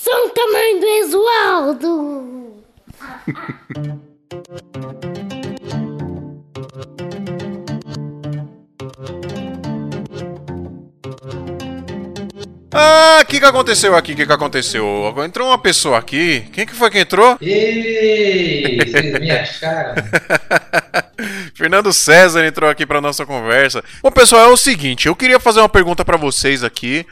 São 0.00 0.28
tamanho 0.30 0.80
do 0.80 0.86
Exualdo! 0.86 2.24
Ah, 12.76 13.20
o 13.22 13.26
que, 13.26 13.38
que 13.38 13.46
aconteceu 13.46 13.94
aqui? 13.94 14.12
O 14.12 14.16
que, 14.16 14.26
que 14.26 14.32
aconteceu? 14.32 15.14
Entrou 15.24 15.48
uma 15.48 15.58
pessoa 15.58 15.98
aqui. 15.98 16.48
Quem 16.52 16.66
que 16.66 16.74
foi 16.74 16.90
que 16.90 16.98
entrou? 16.98 17.38
Ei, 17.40 18.76
vocês 18.78 19.20
me 19.20 19.30
acharam? 19.30 19.94
Fernando 21.54 21.92
César 21.92 22.44
entrou 22.44 22.68
aqui 22.68 22.84
para 22.84 23.00
nossa 23.00 23.24
conversa. 23.24 23.82
Bom, 24.02 24.10
pessoal, 24.10 24.50
é 24.50 24.52
o 24.52 24.56
seguinte: 24.56 25.06
eu 25.06 25.14
queria 25.14 25.38
fazer 25.38 25.60
uma 25.60 25.68
pergunta 25.68 26.04
para 26.04 26.16
vocês 26.16 26.64
aqui. 26.64 27.06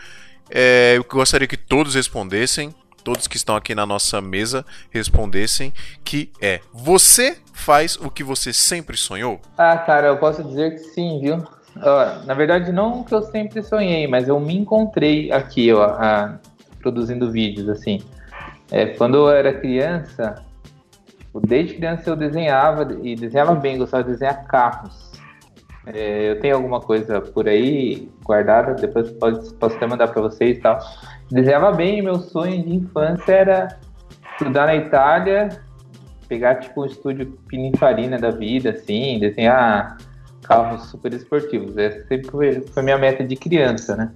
É, 0.50 0.94
eu 0.96 1.04
gostaria 1.04 1.46
que 1.46 1.56
todos 1.56 1.94
respondessem 1.94 2.74
todos 3.02 3.26
que 3.26 3.36
estão 3.36 3.56
aqui 3.56 3.74
na 3.74 3.84
nossa 3.84 4.20
mesa 4.20 4.64
respondessem, 4.90 5.72
que 6.04 6.30
é: 6.40 6.60
você 6.72 7.36
faz 7.52 7.96
o 7.96 8.10
que 8.10 8.24
você 8.24 8.52
sempre 8.52 8.96
sonhou? 8.96 9.40
Ah, 9.56 9.76
cara, 9.76 10.08
eu 10.08 10.18
posso 10.18 10.42
dizer 10.42 10.72
que 10.72 10.78
sim, 10.78 11.20
viu? 11.20 11.36
Uh, 11.76 12.26
na 12.26 12.34
verdade, 12.34 12.70
não 12.70 13.02
que 13.02 13.14
eu 13.14 13.22
sempre 13.22 13.62
sonhei, 13.62 14.06
mas 14.06 14.28
eu 14.28 14.38
me 14.38 14.56
encontrei 14.56 15.32
aqui, 15.32 15.72
ó, 15.72 15.96
produzindo 16.80 17.30
vídeos, 17.30 17.68
assim. 17.68 18.02
É, 18.70 18.86
quando 18.86 19.16
eu 19.16 19.30
era 19.30 19.52
criança, 19.52 20.42
desde 21.46 21.74
criança 21.74 22.10
eu 22.10 22.16
desenhava 22.16 22.88
e 23.02 23.14
desenhava 23.14 23.54
bem, 23.54 23.78
gostava 23.78 24.04
de 24.04 24.10
desenhar 24.10 24.44
carros. 24.46 25.12
É, 25.86 26.30
eu 26.30 26.40
tenho 26.40 26.56
alguma 26.56 26.80
coisa 26.80 27.20
por 27.20 27.48
aí 27.48 28.08
guardada, 28.22 28.74
depois 28.74 29.10
pode, 29.12 29.52
posso 29.54 29.76
até 29.76 29.86
mandar 29.86 30.08
para 30.08 30.22
vocês 30.22 30.58
e 30.58 30.60
tal 30.60 30.78
desenhava 31.32 31.72
bem, 31.72 32.02
meu 32.02 32.16
sonho 32.16 32.62
de 32.62 32.76
infância 32.76 33.32
era 33.32 33.78
estudar 34.32 34.66
na 34.66 34.76
Itália, 34.76 35.48
pegar 36.28 36.56
tipo 36.56 36.82
um 36.82 36.86
estúdio 36.86 37.38
Pininfarina 37.48 38.18
da 38.18 38.30
vida, 38.30 38.70
assim, 38.70 39.18
desenhar 39.18 39.96
carros 40.42 40.86
super 40.90 41.12
esportivos. 41.12 41.76
Essa 41.76 42.06
sempre 42.06 42.30
foi, 42.30 42.60
foi 42.60 42.82
minha 42.82 42.98
meta 42.98 43.24
de 43.24 43.34
criança, 43.36 43.96
né? 43.96 44.12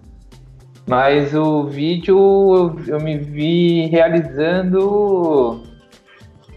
Mas 0.87 1.35
o 1.35 1.65
vídeo 1.65 2.77
eu, 2.87 3.01
me 3.01 3.19
vi 3.19 3.87
realizando 3.87 5.63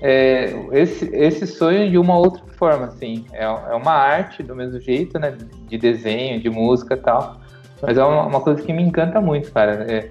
é, 0.01 0.53
esse, 0.71 1.09
esse 1.15 1.47
sonho 1.47 1.89
de 1.89 1.97
uma 1.97 2.17
outra 2.17 2.43
forma, 2.55 2.85
assim. 2.85 3.25
É, 3.31 3.43
é 3.45 3.73
uma 3.73 3.93
arte 3.93 4.43
do 4.43 4.55
mesmo 4.55 4.79
jeito, 4.79 5.17
né? 5.17 5.35
De 5.67 5.77
desenho, 5.77 6.39
de 6.39 6.49
música 6.49 6.93
e 6.93 6.97
tal. 6.97 7.39
Mas 7.81 7.97
é 7.97 8.03
uma, 8.03 8.27
uma 8.27 8.41
coisa 8.41 8.61
que 8.61 8.71
me 8.71 8.83
encanta 8.83 9.19
muito, 9.19 9.51
cara. 9.51 9.85
É, 9.91 10.09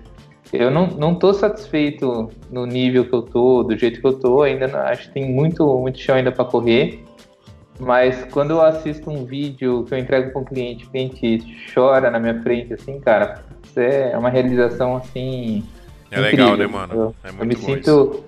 eu 0.53 0.71
não, 0.71 0.87
não 0.87 1.15
tô 1.15 1.35
satisfeito 1.35 2.31
no 2.51 2.65
nível 2.65 3.05
que 3.05 3.15
eu 3.15 3.23
tô, 3.23 3.63
do 3.63 3.77
jeito 3.77 4.01
que 4.01 4.07
eu 4.07 4.15
tô, 4.15 4.43
ainda 4.43 4.67
não, 4.67 4.81
acho 4.81 5.09
que 5.09 5.15
tem 5.15 5.31
muito, 5.31 5.67
muito 5.79 5.99
chão 5.99 6.17
ainda 6.17 6.33
para 6.33 6.45
correr. 6.45 7.05
Mas 7.79 8.25
quando 8.33 8.53
eu 8.53 8.61
assisto 8.61 9.09
um 9.09 9.25
vídeo 9.25 9.85
que 9.85 9.95
eu 9.95 9.99
entrego 9.99 10.33
para 10.33 10.41
um 10.41 10.45
cliente, 10.45 10.85
o 10.85 10.91
cliente 10.91 11.57
chora 11.73 12.11
na 12.11 12.19
minha 12.19 12.43
frente, 12.43 12.75
assim, 12.75 12.99
cara, 12.99 13.43
isso 13.63 13.79
é 13.79 14.17
uma 14.17 14.31
realização 14.31 14.97
assim. 14.97 15.63
É 16.11 16.19
incrível. 16.19 16.51
legal, 16.51 16.57
né, 16.57 16.67
mano? 16.67 16.95
Eu, 16.95 17.15
é 17.23 17.31
muito 17.31 17.43
eu 17.43 17.47
me 17.47 17.57
sinto, 17.57 17.81
isso. 17.81 18.25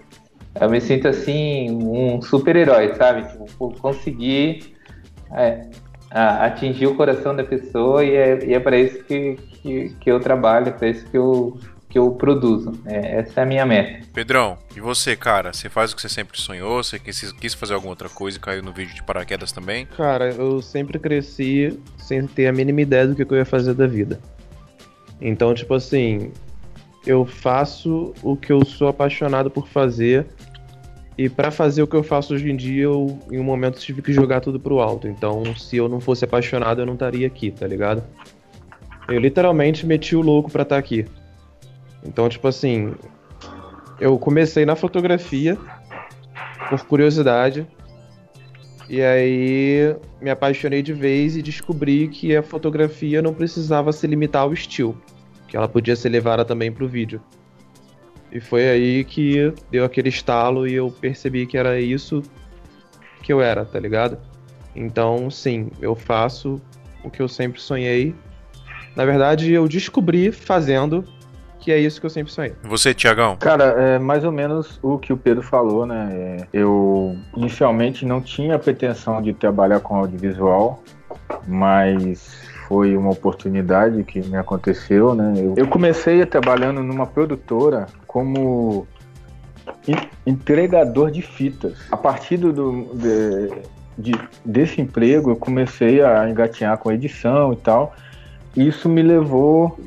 eu 0.60 0.70
me 0.70 0.80
sinto 0.80 1.08
assim 1.08 1.70
um 1.70 2.22
super-herói, 2.22 2.94
sabe? 2.94 3.26
Tipo, 3.46 3.74
conseguir 3.80 4.76
é, 5.32 5.68
atingir 6.10 6.86
o 6.86 6.94
coração 6.94 7.34
da 7.34 7.42
pessoa 7.42 8.04
e 8.04 8.14
é, 8.14 8.44
e 8.44 8.54
é 8.54 8.60
para 8.60 8.78
isso 8.78 9.02
que, 9.04 9.34
que, 9.34 9.96
que 9.98 10.10
eu 10.10 10.20
trabalho, 10.20 10.68
é 10.68 10.72
para 10.72 10.88
isso 10.88 11.04
que 11.10 11.16
eu 11.16 11.58
que 11.90 11.98
eu 11.98 12.12
produzo. 12.12 12.72
É, 12.86 13.18
essa 13.18 13.40
é 13.40 13.42
a 13.42 13.46
minha 13.46 13.66
meta. 13.66 14.06
Pedrão, 14.14 14.56
e 14.76 14.80
você, 14.80 15.16
cara? 15.16 15.52
Você 15.52 15.68
faz 15.68 15.92
o 15.92 15.96
que 15.96 16.00
você 16.00 16.08
sempre 16.08 16.40
sonhou? 16.40 16.82
Você 16.82 17.00
quis, 17.00 17.32
quis 17.32 17.52
fazer 17.52 17.74
alguma 17.74 17.90
outra 17.90 18.08
coisa 18.08 18.38
e 18.38 18.40
caiu 18.40 18.62
no 18.62 18.72
vídeo 18.72 18.94
de 18.94 19.02
paraquedas 19.02 19.50
também? 19.50 19.86
Cara, 19.96 20.30
eu 20.30 20.62
sempre 20.62 21.00
cresci 21.00 21.78
sem 21.98 22.24
ter 22.26 22.46
a 22.46 22.52
mínima 22.52 22.80
ideia 22.80 23.08
do 23.08 23.16
que 23.16 23.22
eu 23.22 23.36
ia 23.36 23.44
fazer 23.44 23.74
da 23.74 23.88
vida. 23.88 24.20
Então, 25.20 25.52
tipo 25.52 25.74
assim, 25.74 26.30
eu 27.04 27.26
faço 27.26 28.14
o 28.22 28.36
que 28.36 28.52
eu 28.52 28.64
sou 28.64 28.86
apaixonado 28.86 29.50
por 29.50 29.66
fazer. 29.68 30.26
E 31.18 31.28
para 31.28 31.50
fazer 31.50 31.82
o 31.82 31.88
que 31.88 31.96
eu 31.96 32.04
faço 32.04 32.34
hoje 32.34 32.48
em 32.48 32.56
dia, 32.56 32.84
eu 32.84 33.18
em 33.30 33.38
um 33.38 33.44
momento 33.44 33.80
tive 33.80 34.00
que 34.00 34.12
jogar 34.12 34.40
tudo 34.40 34.60
pro 34.60 34.78
alto. 34.78 35.08
Então, 35.08 35.44
se 35.56 35.76
eu 35.76 35.88
não 35.88 36.00
fosse 36.00 36.24
apaixonado, 36.24 36.80
eu 36.80 36.86
não 36.86 36.94
estaria 36.94 37.26
aqui, 37.26 37.50
tá 37.50 37.66
ligado? 37.66 38.02
Eu 39.08 39.18
literalmente 39.18 39.84
meti 39.84 40.14
o 40.14 40.20
louco 40.20 40.50
pra 40.50 40.62
estar 40.62 40.76
tá 40.76 40.78
aqui. 40.78 41.04
Então, 42.04 42.28
tipo 42.28 42.48
assim, 42.48 42.94
eu 44.00 44.18
comecei 44.18 44.64
na 44.64 44.74
fotografia 44.74 45.58
por 46.68 46.84
curiosidade. 46.84 47.66
E 48.88 49.02
aí 49.02 49.94
me 50.20 50.30
apaixonei 50.30 50.82
de 50.82 50.92
vez 50.92 51.36
e 51.36 51.42
descobri 51.42 52.08
que 52.08 52.34
a 52.34 52.42
fotografia 52.42 53.22
não 53.22 53.32
precisava 53.32 53.92
se 53.92 54.06
limitar 54.06 54.42
ao 54.42 54.52
estilo, 54.52 55.00
que 55.46 55.56
ela 55.56 55.68
podia 55.68 55.94
ser 55.94 56.08
levada 56.08 56.44
também 56.44 56.72
para 56.72 56.84
o 56.84 56.88
vídeo. 56.88 57.20
E 58.32 58.40
foi 58.40 58.68
aí 58.68 59.04
que 59.04 59.52
deu 59.70 59.84
aquele 59.84 60.08
estalo 60.08 60.66
e 60.66 60.74
eu 60.74 60.90
percebi 60.90 61.46
que 61.46 61.56
era 61.56 61.80
isso 61.80 62.22
que 63.22 63.32
eu 63.32 63.40
era, 63.40 63.64
tá 63.64 63.78
ligado? 63.78 64.18
Então, 64.74 65.30
sim, 65.30 65.70
eu 65.80 65.94
faço 65.94 66.60
o 67.04 67.10
que 67.10 67.20
eu 67.20 67.28
sempre 67.28 67.60
sonhei. 67.60 68.14
Na 68.96 69.04
verdade, 69.04 69.52
eu 69.52 69.68
descobri 69.68 70.32
fazendo 70.32 71.04
que 71.60 71.70
é 71.70 71.78
isso 71.78 72.00
que 72.00 72.06
eu 72.06 72.10
sempre 72.10 72.32
sonhei. 72.32 72.54
Você, 72.62 72.94
Tiagão? 72.94 73.36
Cara, 73.36 73.64
é 73.64 73.98
mais 73.98 74.24
ou 74.24 74.32
menos 74.32 74.78
o 74.82 74.98
que 74.98 75.12
o 75.12 75.16
Pedro 75.16 75.42
falou, 75.42 75.86
né? 75.86 76.46
Eu 76.52 77.16
inicialmente 77.36 78.06
não 78.06 78.20
tinha 78.20 78.58
pretensão 78.58 79.20
de 79.20 79.32
trabalhar 79.32 79.80
com 79.80 79.94
audiovisual, 79.96 80.82
mas 81.46 82.48
foi 82.66 82.96
uma 82.96 83.10
oportunidade 83.10 84.02
que 84.04 84.20
me 84.20 84.36
aconteceu, 84.36 85.14
né? 85.14 85.34
Eu, 85.36 85.54
eu 85.56 85.66
comecei 85.66 86.24
trabalhando 86.24 86.82
numa 86.82 87.06
produtora 87.06 87.86
como 88.06 88.86
entregador 90.26 91.10
de 91.10 91.22
fitas. 91.22 91.78
A 91.90 91.96
partir 91.96 92.36
do, 92.36 92.94
de, 92.94 93.50
de, 93.98 94.12
desse 94.44 94.80
emprego, 94.80 95.30
eu 95.30 95.36
comecei 95.36 96.02
a 96.02 96.28
engatinhar 96.28 96.78
com 96.78 96.90
edição 96.90 97.52
e 97.52 97.56
tal. 97.56 97.94
Isso 98.56 98.88
me 98.88 99.02
levou 99.02 99.78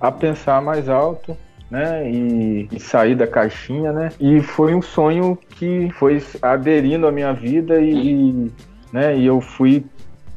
a 0.00 0.12
pensar 0.12 0.62
mais 0.62 0.88
alto, 0.88 1.36
né? 1.70 2.10
E, 2.10 2.68
e, 2.72 2.80
sair 2.80 3.14
da 3.14 3.26
caixinha, 3.26 3.92
né? 3.92 4.10
E 4.18 4.40
foi 4.40 4.74
um 4.74 4.82
sonho 4.82 5.38
que 5.50 5.90
foi 5.98 6.22
aderindo 6.40 7.06
à 7.06 7.12
minha 7.12 7.32
vida 7.32 7.78
e, 7.80 7.90
e, 7.90 8.52
né? 8.92 9.16
E 9.16 9.26
eu 9.26 9.40
fui, 9.40 9.84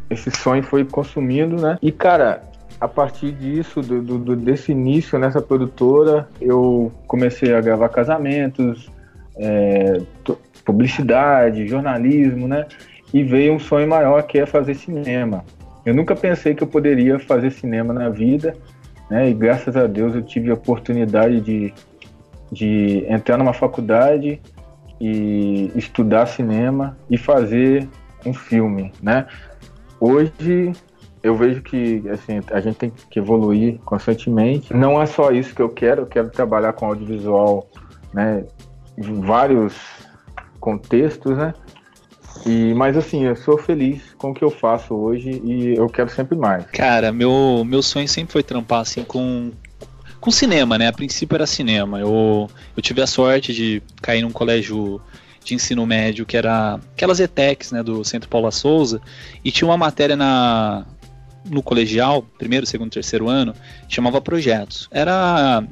esse 0.09 0.29
sonho 0.31 0.63
foi 0.63 0.83
consumindo, 0.83 1.61
né? 1.61 1.77
E 1.81 1.91
cara, 1.91 2.43
a 2.79 2.87
partir 2.87 3.31
disso, 3.31 3.81
do, 3.81 4.01
do, 4.01 4.35
desse 4.35 4.71
início 4.71 5.17
nessa 5.19 5.41
produtora, 5.41 6.27
eu 6.41 6.91
comecei 7.07 7.53
a 7.53 7.61
gravar 7.61 7.89
casamentos, 7.89 8.91
é, 9.37 10.01
publicidade, 10.65 11.67
jornalismo, 11.67 12.47
né? 12.47 12.65
E 13.13 13.23
veio 13.23 13.53
um 13.53 13.59
sonho 13.59 13.87
maior 13.87 14.23
que 14.23 14.39
é 14.39 14.45
fazer 14.45 14.73
cinema. 14.73 15.43
Eu 15.85 15.93
nunca 15.93 16.15
pensei 16.15 16.53
que 16.53 16.63
eu 16.63 16.67
poderia 16.67 17.19
fazer 17.19 17.51
cinema 17.51 17.93
na 17.93 18.09
vida, 18.09 18.55
né? 19.11 19.29
E 19.29 19.33
graças 19.33 19.75
a 19.75 19.85
Deus 19.85 20.15
eu 20.15 20.21
tive 20.21 20.49
a 20.49 20.53
oportunidade 20.53 21.41
de, 21.41 21.73
de 22.49 23.05
entrar 23.09 23.37
numa 23.37 23.51
faculdade 23.51 24.41
e 25.01 25.69
estudar 25.75 26.27
cinema 26.27 26.97
e 27.09 27.17
fazer 27.17 27.89
um 28.25 28.33
filme, 28.33 28.93
né? 29.03 29.27
Hoje 29.99 30.71
eu 31.21 31.35
vejo 31.35 31.61
que 31.61 32.01
assim, 32.09 32.39
a 32.51 32.61
gente 32.61 32.77
tem 32.77 32.89
que 33.09 33.19
evoluir 33.19 33.79
constantemente. 33.79 34.73
Não 34.73 35.01
é 35.01 35.05
só 35.05 35.29
isso 35.29 35.53
que 35.53 35.61
eu 35.61 35.69
quero, 35.69 36.03
eu 36.03 36.07
quero 36.07 36.29
trabalhar 36.29 36.71
com 36.71 36.85
audiovisual, 36.85 37.67
né, 38.13 38.45
em 38.97 39.19
vários 39.19 39.75
contextos, 40.57 41.37
né? 41.37 41.53
E, 42.45 42.73
mas 42.73 42.97
assim, 42.97 43.25
eu 43.25 43.35
sou 43.35 43.57
feliz 43.57 44.01
com 44.17 44.31
o 44.31 44.33
que 44.33 44.43
eu 44.43 44.49
faço 44.49 44.93
hoje 44.93 45.41
e 45.43 45.75
eu 45.75 45.87
quero 45.89 46.09
sempre 46.09 46.37
mais. 46.37 46.65
Cara, 46.71 47.11
meu, 47.11 47.63
meu 47.65 47.81
sonho 47.81 48.07
sempre 48.07 48.33
foi 48.33 48.43
trampar 48.43 48.81
assim 48.81 49.03
com, 49.03 49.51
com 50.19 50.31
cinema, 50.31 50.77
né? 50.77 50.87
A 50.87 50.93
princípio 50.93 51.35
era 51.35 51.45
cinema. 51.45 51.99
Eu, 51.99 52.49
eu 52.75 52.81
tive 52.81 53.01
a 53.01 53.07
sorte 53.07 53.53
de 53.53 53.81
cair 54.01 54.21
num 54.21 54.31
colégio 54.31 55.01
de 55.43 55.55
ensino 55.55 55.85
médio 55.85 56.25
que 56.25 56.37
era 56.37 56.79
aquelas 56.93 57.19
ETECs, 57.19 57.71
né, 57.71 57.81
do 57.81 58.03
Centro 58.03 58.29
Paula 58.29 58.51
Souza, 58.51 59.01
e 59.43 59.51
tinha 59.51 59.67
uma 59.67 59.77
matéria 59.77 60.15
na 60.15 60.85
no 61.43 61.63
colegial, 61.63 62.23
primeiro, 62.37 62.67
segundo, 62.67 62.91
terceiro 62.91 63.27
ano, 63.27 63.55
chamava 63.89 64.21
projetos. 64.21 64.87
Era 64.91 65.63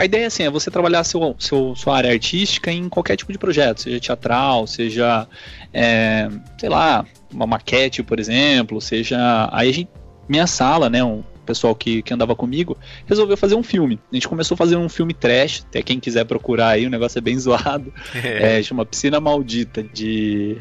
a 0.00 0.04
ideia 0.06 0.28
assim, 0.28 0.44
é 0.44 0.50
você 0.50 0.70
trabalhar 0.70 1.04
seu, 1.04 1.36
seu, 1.38 1.76
sua 1.76 1.98
área 1.98 2.10
artística 2.10 2.72
em 2.72 2.88
qualquer 2.88 3.16
tipo 3.16 3.30
de 3.30 3.38
projeto, 3.38 3.82
seja 3.82 4.00
teatral, 4.00 4.66
seja, 4.66 5.28
é, 5.74 6.26
sei 6.58 6.70
lá, 6.70 7.04
uma 7.30 7.46
maquete, 7.46 8.02
por 8.02 8.18
exemplo, 8.18 8.80
seja. 8.80 9.18
Aí 9.52 9.68
a 9.68 9.72
gente, 9.72 9.90
minha 10.26 10.46
sala, 10.46 10.88
né, 10.88 11.04
um 11.04 11.22
pessoal 11.44 11.74
que, 11.74 12.00
que 12.00 12.14
andava 12.14 12.34
comigo, 12.34 12.78
resolveu 13.04 13.36
fazer 13.36 13.56
um 13.56 13.62
filme. 13.62 14.00
A 14.10 14.14
gente 14.14 14.26
começou 14.26 14.54
a 14.54 14.58
fazer 14.58 14.76
um 14.76 14.88
filme 14.88 15.12
trash, 15.12 15.66
até 15.68 15.82
quem 15.82 16.00
quiser 16.00 16.24
procurar 16.24 16.68
aí, 16.68 16.86
o 16.86 16.90
negócio 16.90 17.18
é 17.18 17.20
bem 17.20 17.36
zoado. 17.38 17.92
É. 18.14 18.58
É, 18.58 18.62
chama 18.62 18.86
Piscina 18.86 19.20
Maldita, 19.20 19.82
de 19.82 20.56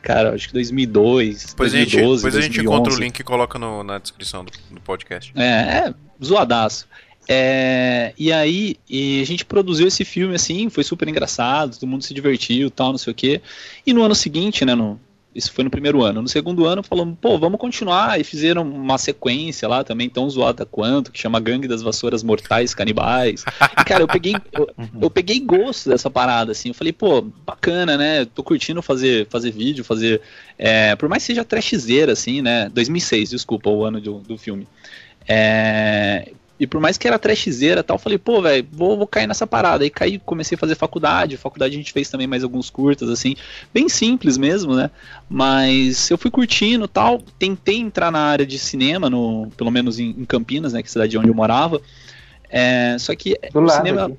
cara, 0.00 0.32
acho 0.32 0.46
que 0.46 0.54
2002, 0.54 1.44
depois 1.48 1.72
2012, 1.72 1.76
a 1.76 1.76
gente, 1.76 1.96
depois 1.98 2.22
2011. 2.22 2.38
a 2.38 2.40
gente 2.40 2.60
encontra 2.64 2.92
o 2.94 2.96
link 2.96 3.18
e 3.18 3.22
coloca 3.22 3.58
no, 3.58 3.84
na 3.84 3.98
descrição 3.98 4.42
do, 4.42 4.52
do 4.70 4.80
podcast. 4.80 5.30
É, 5.36 5.44
é 5.44 5.94
zoadaço. 6.24 6.88
É, 7.30 8.14
e 8.16 8.32
aí 8.32 8.76
e 8.88 9.20
a 9.20 9.26
gente 9.26 9.44
produziu 9.44 9.86
esse 9.86 10.02
filme 10.02 10.34
assim, 10.34 10.70
foi 10.70 10.82
super 10.82 11.06
engraçado, 11.06 11.78
todo 11.78 11.86
mundo 11.86 12.02
se 12.02 12.14
divertiu, 12.14 12.70
tal, 12.70 12.92
não 12.92 12.98
sei 12.98 13.10
o 13.12 13.14
quê. 13.14 13.42
E 13.86 13.92
no 13.92 14.02
ano 14.02 14.14
seguinte, 14.14 14.64
né, 14.64 14.74
no, 14.74 14.98
isso 15.34 15.52
foi 15.52 15.62
no 15.62 15.70
primeiro 15.70 16.02
ano. 16.02 16.22
No 16.22 16.28
segundo 16.28 16.64
ano, 16.66 16.82
falamos, 16.82 17.16
pô, 17.20 17.38
vamos 17.38 17.60
continuar. 17.60 18.18
E 18.18 18.24
fizeram 18.24 18.62
uma 18.62 18.98
sequência 18.98 19.68
lá 19.68 19.84
também, 19.84 20.08
tão 20.08 20.28
zoada 20.28 20.64
quanto, 20.64 21.12
que 21.12 21.20
chama 21.20 21.38
Gangue 21.38 21.68
das 21.68 21.82
Vassouras 21.82 22.22
Mortais 22.22 22.74
Canibais. 22.74 23.44
E, 23.78 23.84
cara, 23.84 24.02
eu 24.02 24.08
peguei, 24.08 24.34
eu, 24.52 24.68
eu, 25.02 25.10
peguei 25.10 25.38
gosto 25.38 25.90
dessa 25.90 26.10
parada, 26.10 26.52
assim. 26.52 26.70
Eu 26.70 26.74
falei, 26.74 26.92
pô, 26.92 27.22
bacana, 27.46 27.96
né? 27.96 28.24
Tô 28.24 28.42
curtindo 28.42 28.82
fazer, 28.82 29.28
fazer 29.28 29.50
vídeo, 29.50 29.84
fazer. 29.84 30.20
É, 30.58 30.96
por 30.96 31.08
mais 31.08 31.22
que 31.22 31.28
seja 31.28 31.44
trashzeira, 31.44 32.12
assim, 32.12 32.42
né? 32.42 32.68
2006, 32.70 33.30
desculpa, 33.30 33.70
o 33.70 33.84
ano 33.84 34.00
do, 34.00 34.18
do 34.20 34.38
filme. 34.38 34.66
É, 35.28 36.32
e 36.60 36.66
por 36.66 36.80
mais 36.80 36.98
que 36.98 37.06
era 37.06 37.18
trashzeira 37.18 37.80
e 37.80 37.82
tal, 37.82 37.98
falei, 37.98 38.18
pô, 38.18 38.42
velho, 38.42 38.66
vou, 38.72 38.96
vou 38.96 39.06
cair 39.06 39.26
nessa 39.26 39.46
parada. 39.46 39.84
Aí 39.84 39.90
caí, 39.90 40.18
comecei 40.18 40.56
a 40.56 40.58
fazer 40.58 40.74
faculdade. 40.74 41.36
Faculdade 41.36 41.74
a 41.74 41.78
gente 41.78 41.92
fez 41.92 42.10
também 42.10 42.26
mais 42.26 42.42
alguns 42.42 42.68
curtas, 42.68 43.08
assim, 43.08 43.36
bem 43.72 43.88
simples 43.88 44.36
mesmo, 44.36 44.74
né? 44.74 44.90
Mas 45.28 46.10
eu 46.10 46.18
fui 46.18 46.30
curtindo 46.30 46.88
tal. 46.88 47.22
Tentei 47.38 47.76
entrar 47.76 48.10
na 48.10 48.20
área 48.20 48.44
de 48.44 48.58
cinema, 48.58 49.08
no, 49.08 49.48
pelo 49.56 49.70
menos 49.70 50.00
em, 50.00 50.10
em 50.10 50.24
Campinas, 50.24 50.72
né? 50.72 50.82
Que 50.82 50.88
é 50.88 50.90
a 50.90 50.92
cidade 50.92 51.16
onde 51.18 51.28
eu 51.28 51.34
morava. 51.34 51.80
É, 52.50 52.96
só 52.98 53.14
que 53.14 53.38
Do 53.52 53.60
o 53.60 53.62
lado 53.62 53.76
cinema. 53.76 54.06
aqui. 54.06 54.18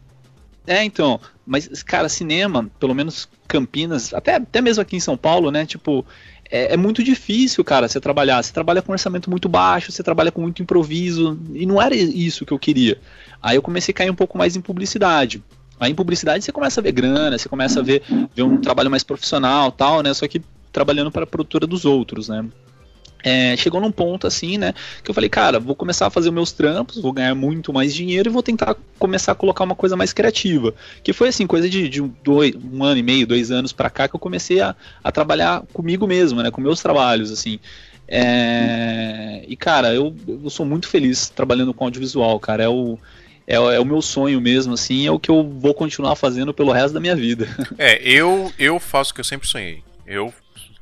É, 0.67 0.83
então, 0.83 1.19
mas, 1.45 1.81
cara, 1.83 2.07
cinema, 2.07 2.69
pelo 2.79 2.93
menos 2.93 3.27
Campinas, 3.47 4.13
até, 4.13 4.35
até 4.35 4.61
mesmo 4.61 4.81
aqui 4.81 4.95
em 4.95 4.99
São 4.99 5.17
Paulo, 5.17 5.49
né? 5.49 5.65
Tipo, 5.65 6.05
é, 6.49 6.73
é 6.73 6.77
muito 6.77 7.03
difícil, 7.03 7.63
cara, 7.63 7.87
você 7.87 7.99
trabalhar. 7.99 8.41
Você 8.41 8.51
trabalha 8.51 8.81
com 8.81 8.91
um 8.91 8.93
orçamento 8.93 9.29
muito 9.29 9.47
baixo, 9.47 9.91
você 9.91 10.01
trabalha 10.01 10.31
com 10.31 10.41
muito 10.41 10.61
improviso, 10.61 11.39
e 11.53 11.65
não 11.65 11.81
era 11.81 11.95
isso 11.95 12.45
que 12.45 12.51
eu 12.51 12.59
queria. 12.59 12.99
Aí 13.41 13.55
eu 13.55 13.61
comecei 13.61 13.91
a 13.91 13.95
cair 13.95 14.09
um 14.09 14.15
pouco 14.15 14.37
mais 14.37 14.55
em 14.55 14.61
publicidade. 14.61 15.43
Aí 15.79 15.91
em 15.91 15.95
publicidade 15.95 16.43
você 16.43 16.51
começa 16.51 16.81
a 16.81 16.83
ver 16.83 16.91
grana, 16.91 17.37
você 17.37 17.47
começa 17.47 17.79
a 17.79 17.83
ver, 17.83 18.03
ver 18.35 18.43
um 18.43 18.57
trabalho 18.57 18.89
mais 18.89 19.03
profissional 19.03 19.71
tal, 19.71 20.01
né? 20.01 20.13
Só 20.13 20.27
que 20.27 20.41
trabalhando 20.73 21.11
para 21.11 21.23
a 21.23 21.27
produtora 21.27 21.65
dos 21.65 21.85
outros, 21.85 22.27
né? 22.27 22.45
É, 23.23 23.55
chegou 23.57 23.81
num 23.81 23.91
ponto 23.91 24.25
assim, 24.25 24.57
né, 24.57 24.73
que 25.03 25.11
eu 25.11 25.13
falei, 25.13 25.29
cara, 25.29 25.59
vou 25.59 25.75
começar 25.75 26.07
a 26.07 26.09
fazer 26.09 26.31
meus 26.31 26.51
trampos, 26.53 27.01
vou 27.01 27.11
ganhar 27.11 27.35
muito 27.35 27.73
mais 27.73 27.93
dinheiro 27.93 28.29
e 28.29 28.31
vou 28.31 28.41
tentar 28.41 28.75
começar 28.97 29.33
a 29.33 29.35
colocar 29.35 29.65
uma 29.65 29.75
coisa 29.75 29.97
mais 29.97 30.13
criativa. 30.13 30.73
Que 31.03 31.11
foi 31.11 31.29
assim, 31.29 31.45
coisa 31.45 31.69
de, 31.69 31.89
de 31.89 32.01
um, 32.01 32.11
dois, 32.23 32.53
um 32.55 32.83
ano 32.83 32.99
e 32.99 33.03
meio, 33.03 33.27
dois 33.27 33.51
anos 33.51 33.73
pra 33.73 33.89
cá 33.89 34.07
que 34.07 34.15
eu 34.15 34.19
comecei 34.19 34.61
a, 34.61 34.75
a 35.03 35.11
trabalhar 35.11 35.63
comigo 35.73 36.07
mesmo, 36.07 36.41
né, 36.41 36.49
com 36.49 36.61
meus 36.61 36.81
trabalhos, 36.81 37.31
assim. 37.31 37.59
É, 38.07 39.43
e 39.47 39.55
cara, 39.55 39.93
eu, 39.93 40.15
eu 40.27 40.49
sou 40.49 40.65
muito 40.65 40.87
feliz 40.87 41.29
trabalhando 41.29 41.73
com 41.73 41.83
audiovisual, 41.83 42.39
cara, 42.39 42.63
é 42.63 42.69
o, 42.69 42.97
é, 43.45 43.55
é 43.55 43.79
o 43.79 43.85
meu 43.85 44.01
sonho 44.01 44.39
mesmo, 44.39 44.73
assim, 44.73 45.05
é 45.05 45.11
o 45.11 45.19
que 45.19 45.29
eu 45.29 45.43
vou 45.43 45.73
continuar 45.73 46.15
fazendo 46.15 46.53
pelo 46.53 46.71
resto 46.71 46.93
da 46.93 46.99
minha 46.99 47.15
vida. 47.15 47.47
É, 47.77 48.01
eu, 48.03 48.51
eu 48.57 48.79
faço 48.79 49.11
o 49.11 49.13
que 49.13 49.21
eu 49.21 49.25
sempre 49.25 49.47
sonhei. 49.47 49.83
Eu, 50.05 50.33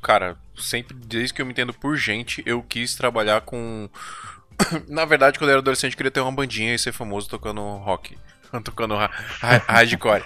cara, 0.02 0.36
sempre, 0.56 0.94
desde 0.94 1.34
que 1.34 1.42
eu 1.42 1.46
me 1.46 1.52
entendo 1.52 1.72
por 1.72 1.96
gente, 1.96 2.42
eu 2.46 2.62
quis 2.62 2.94
trabalhar 2.94 3.40
com. 3.42 3.88
Na 4.88 5.04
verdade, 5.04 5.38
quando 5.38 5.50
eu 5.50 5.54
era 5.54 5.60
adolescente, 5.60 5.92
eu 5.92 5.96
queria 5.96 6.10
ter 6.10 6.20
uma 6.20 6.32
bandinha 6.32 6.74
e 6.74 6.78
ser 6.78 6.92
famoso 6.92 7.28
tocando 7.28 7.60
rock. 7.60 8.16
Tocando 8.64 8.94
hardcore. 8.96 10.24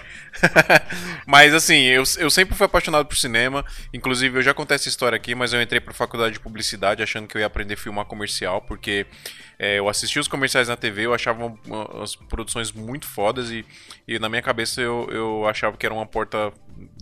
mas 1.27 1.53
assim, 1.53 1.81
eu, 1.81 2.03
eu 2.17 2.29
sempre 2.29 2.55
fui 2.55 2.65
apaixonado 2.65 3.05
por 3.05 3.17
cinema. 3.17 3.65
Inclusive, 3.93 4.39
eu 4.39 4.41
já 4.41 4.53
contei 4.53 4.75
essa 4.75 4.87
história 4.87 5.15
aqui, 5.15 5.35
mas 5.35 5.51
eu 5.51 5.61
entrei 5.61 5.81
pra 5.81 5.93
faculdade 5.93 6.33
de 6.33 6.39
publicidade 6.39 7.03
achando 7.03 7.27
que 7.27 7.35
eu 7.35 7.41
ia 7.41 7.47
aprender 7.47 7.73
a 7.73 7.77
filmar 7.77 8.05
comercial, 8.05 8.61
porque 8.61 9.05
é, 9.63 9.79
eu 9.79 9.87
assistia 9.87 10.21
os 10.21 10.27
comerciais 10.27 10.67
na 10.67 10.75
TV, 10.75 11.05
eu 11.05 11.13
achava 11.13 11.45
uma- 11.65 12.03
as 12.03 12.15
produções 12.15 12.71
muito 12.71 13.07
fodas 13.07 13.49
e, 13.51 13.65
e 14.07 14.19
na 14.19 14.27
minha 14.27 14.41
cabeça 14.41 14.81
eu, 14.81 15.07
eu 15.11 15.47
achava 15.47 15.77
que 15.77 15.85
era 15.85 15.93
uma 15.93 16.05
porta 16.05 16.51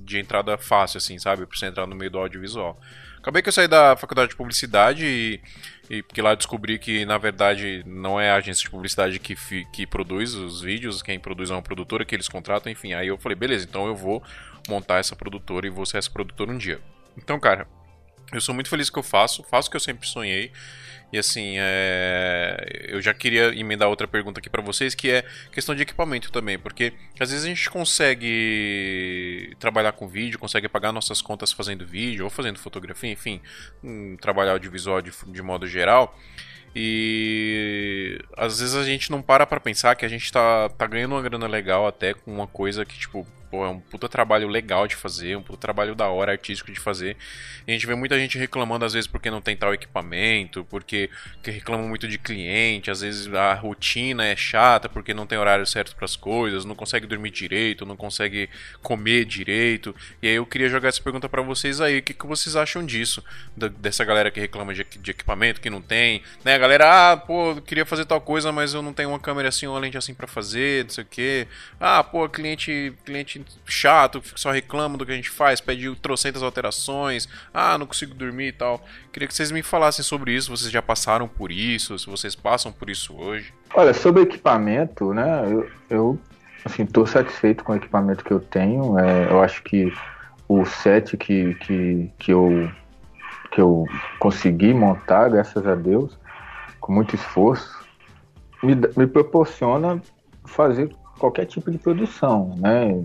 de 0.02 0.20
entrada 0.20 0.58
fácil, 0.58 0.98
assim, 0.98 1.18
sabe? 1.18 1.46
Pra 1.46 1.58
você 1.58 1.66
entrar 1.66 1.88
no 1.88 1.96
meio 1.96 2.12
do 2.12 2.20
audiovisual. 2.20 2.80
Acabei 3.18 3.42
que 3.42 3.50
eu 3.50 3.54
saí 3.54 3.68
da 3.68 3.96
faculdade 3.96 4.32
de 4.32 4.36
publicidade 4.36 5.06
e, 5.06 5.40
e 5.90 6.04
porque 6.04 6.22
lá 6.22 6.34
descobri 6.36 6.78
que, 6.80 7.06
na 7.06 7.18
verdade, 7.18 7.84
não 7.86 8.20
é 8.20 8.32
a 8.32 8.36
agência 8.36 8.64
de 8.64 8.70
publicidade 8.70 9.20
que, 9.20 9.36
que 9.72 9.86
produz 9.88 10.34
os 10.34 10.62
vídeos, 10.62 11.02
quem 11.02 11.20
produz 11.20 11.50
é 11.52 11.54
uma 11.54 11.62
produtora 11.62 12.04
que 12.04 12.16
eles 12.16 12.28
contratam, 12.28 12.72
enfim. 12.72 12.94
Aí 12.94 13.08
eu 13.08 13.18
falei, 13.18 13.36
beleza, 13.36 13.66
então 13.70 13.88
eu 13.88 13.96
vou 13.96 14.24
montar 14.68 14.98
essa 15.00 15.16
produtora 15.16 15.68
e 15.68 15.70
vou 15.70 15.86
ser 15.86 15.98
essa 15.98 16.10
produtora 16.10 16.52
um 16.52 16.58
dia. 16.58 16.80
Então, 17.18 17.40
cara, 17.40 17.68
eu 18.32 18.40
sou 18.42 18.56
muito 18.56 18.70
feliz 18.70 18.90
que 18.90 18.98
eu 18.98 19.04
faço, 19.04 19.44
faço 19.44 19.68
o 19.68 19.72
que 19.72 19.78
eu 19.78 19.82
sempre 19.82 20.08
sonhei. 20.08 20.52
E 21.12 21.18
assim, 21.18 21.56
é... 21.58 22.86
eu 22.88 23.02
já 23.02 23.14
queria 23.14 23.54
emendar 23.54 23.90
outra 23.90 24.08
pergunta 24.08 24.40
aqui 24.40 24.50
pra 24.50 24.62
vocês, 24.62 24.96
que 24.96 25.10
é 25.10 25.26
questão 25.52 25.76
de 25.76 25.82
equipamento 25.82 26.32
também, 26.32 26.58
porque 26.58 26.94
às 27.20 27.30
vezes 27.32 27.46
a 27.46 27.50
gente 27.50 27.70
consegue 27.70 29.56
trabalhar 29.60 29.92
com 29.92 30.08
vídeo, 30.08 30.40
consegue 30.40 30.70
pagar 30.70 30.92
nossas 30.92 31.22
contas 31.22 31.52
fazendo 31.52 31.86
vídeo 31.86 32.24
ou 32.24 32.30
fazendo 32.30 32.60
fotografia, 32.60 33.12
enfim, 33.12 33.42
um 33.84 34.16
trabalhar 34.16 34.54
audiovisual 34.54 35.02
de, 35.02 35.12
de 35.28 35.42
modo 35.42 35.68
geral. 35.68 36.18
E 36.74 38.18
às 38.38 38.60
vezes 38.60 38.76
a 38.76 38.84
gente 38.84 39.12
não 39.12 39.22
para 39.22 39.46
pra 39.46 39.60
pensar 39.60 39.96
que 39.96 40.06
a 40.06 40.08
gente 40.08 40.32
tá, 40.32 40.70
tá 40.70 40.88
ganhando 40.88 41.14
uma 41.14 41.22
grana 41.22 41.48
legal 41.48 41.86
até 41.86 42.14
com 42.14 42.34
uma 42.34 42.48
coisa 42.48 42.86
que, 42.86 42.98
tipo, 42.98 43.28
pô, 43.52 43.66
é 43.66 43.70
um 43.70 43.80
puta 43.82 44.08
trabalho 44.08 44.48
legal 44.48 44.88
de 44.88 44.96
fazer, 44.96 45.36
um 45.36 45.44
puta 45.44 45.60
trabalho 45.60 45.94
da 45.94 46.08
hora, 46.08 46.32
artístico 46.32 46.72
de 46.72 46.80
fazer. 46.80 47.18
E 47.68 47.72
a 47.72 47.74
gente 47.74 47.86
vê 47.86 47.94
muita 47.94 48.18
gente 48.18 48.38
reclamando, 48.38 48.86
às 48.86 48.94
vezes, 48.94 49.08
porque 49.08 49.30
não 49.30 49.42
tem 49.42 49.58
tal 49.58 49.74
equipamento, 49.74 50.66
porque 50.70 51.10
que 51.44 51.52
reclamam 51.52 51.88
muito 51.88 52.08
de 52.08 52.18
cliente, 52.18 52.90
às 52.90 53.02
vezes 53.02 53.32
a 53.34 53.54
rotina 53.54 54.26
é 54.26 54.36
chata, 54.36 54.88
porque 54.88 55.14
não 55.14 55.28
tem 55.28 55.38
horário 55.38 55.66
certo 55.66 55.94
para 55.94 56.06
as 56.06 56.16
coisas, 56.16 56.64
não 56.64 56.74
consegue 56.74 57.06
dormir 57.06 57.32
direito, 57.32 57.86
não 57.86 57.98
consegue 57.98 58.50
comer 58.82 59.26
direito. 59.26 59.94
E 60.22 60.30
aí 60.30 60.36
eu 60.36 60.46
queria 60.46 60.70
jogar 60.70 60.88
essa 60.88 61.02
pergunta 61.02 61.28
para 61.28 61.42
vocês 61.42 61.82
aí, 61.82 62.00
o 62.00 62.04
que, 62.04 62.14
que 62.14 62.26
vocês 62.26 62.56
acham 62.56 62.86
disso? 62.86 63.22
Da, 63.58 63.68
dessa 63.68 64.06
galera 64.06 64.32
que 64.32 64.40
reclama 64.40 64.74
de, 64.74 64.86
de, 64.86 65.12
equipamento, 65.12 65.60
que 65.60 65.70
não 65.70 65.82
tem, 65.82 66.24
né? 66.46 66.56
A 66.56 66.58
galera, 66.58 67.12
ah, 67.12 67.18
pô, 67.18 67.62
queria 67.62 67.86
fazer 67.86 68.06
tal 68.06 68.22
coisa, 68.22 68.50
mas 68.52 68.74
eu 68.74 68.82
não 68.82 68.94
tenho 68.94 69.10
uma 69.10 69.20
câmera 69.20 69.50
assim, 69.50 69.68
uma 69.68 69.80
lente 69.80 69.98
assim 69.98 70.14
para 70.14 70.28
fazer, 70.28 70.86
não 70.86 70.92
sei 70.92 71.04
o 71.04 71.08
que. 71.08 71.48
Ah, 71.80 72.02
pô, 72.02 72.30
cliente, 72.30 72.94
cliente 73.04 73.41
chato, 73.66 74.22
só 74.36 74.52
reclama 74.52 74.98
do 74.98 75.06
que 75.06 75.12
a 75.12 75.16
gente 75.16 75.30
faz, 75.30 75.62
pede 75.62 75.94
trocentas 75.96 76.44
alterações, 76.44 77.28
ah, 77.54 77.78
não 77.78 77.86
consigo 77.86 78.14
dormir 78.14 78.48
e 78.48 78.52
tal. 78.52 78.84
Queria 79.12 79.28
que 79.28 79.34
vocês 79.34 79.52
me 79.52 79.62
falassem 79.62 80.04
sobre 80.04 80.34
isso, 80.34 80.56
vocês 80.56 80.72
já 80.72 80.82
passaram 80.82 81.28
por 81.28 81.52
isso, 81.52 81.98
se 81.98 82.08
vocês 82.08 82.36
passam 82.36 82.72
por 82.72 82.90
isso 82.90 83.16
hoje. 83.16 83.54
Olha, 83.74 83.94
sobre 83.94 84.24
equipamento, 84.24 85.14
né, 85.14 85.46
eu, 85.50 85.70
eu 85.90 86.20
assim, 86.66 86.86
tô 86.86 87.06
satisfeito 87.06 87.64
com 87.64 87.74
o 87.74 87.76
equipamento 87.76 88.24
que 88.24 88.32
eu 88.32 88.40
tenho, 88.40 88.98
é, 89.00 89.32
eu 89.32 89.42
acho 89.42 89.64
que 89.64 89.92
o 90.48 90.66
set 90.66 91.16
que, 91.16 91.56
que, 91.56 92.12
que, 92.20 92.34
eu, 92.34 92.70
que 93.52 93.62
eu 93.62 93.86
consegui 94.20 94.74
montar, 94.74 95.30
graças 95.30 95.66
a 95.66 95.76
Deus, 95.76 96.18
com 96.80 96.92
muito 96.92 97.16
esforço, 97.16 97.80
me, 98.62 98.76
me 98.98 99.08
proporciona 99.08 100.02
fazer 100.46 100.94
qualquer 101.18 101.46
tipo 101.46 101.72
de 101.72 101.78
produção, 101.78 102.56
né? 102.58 103.04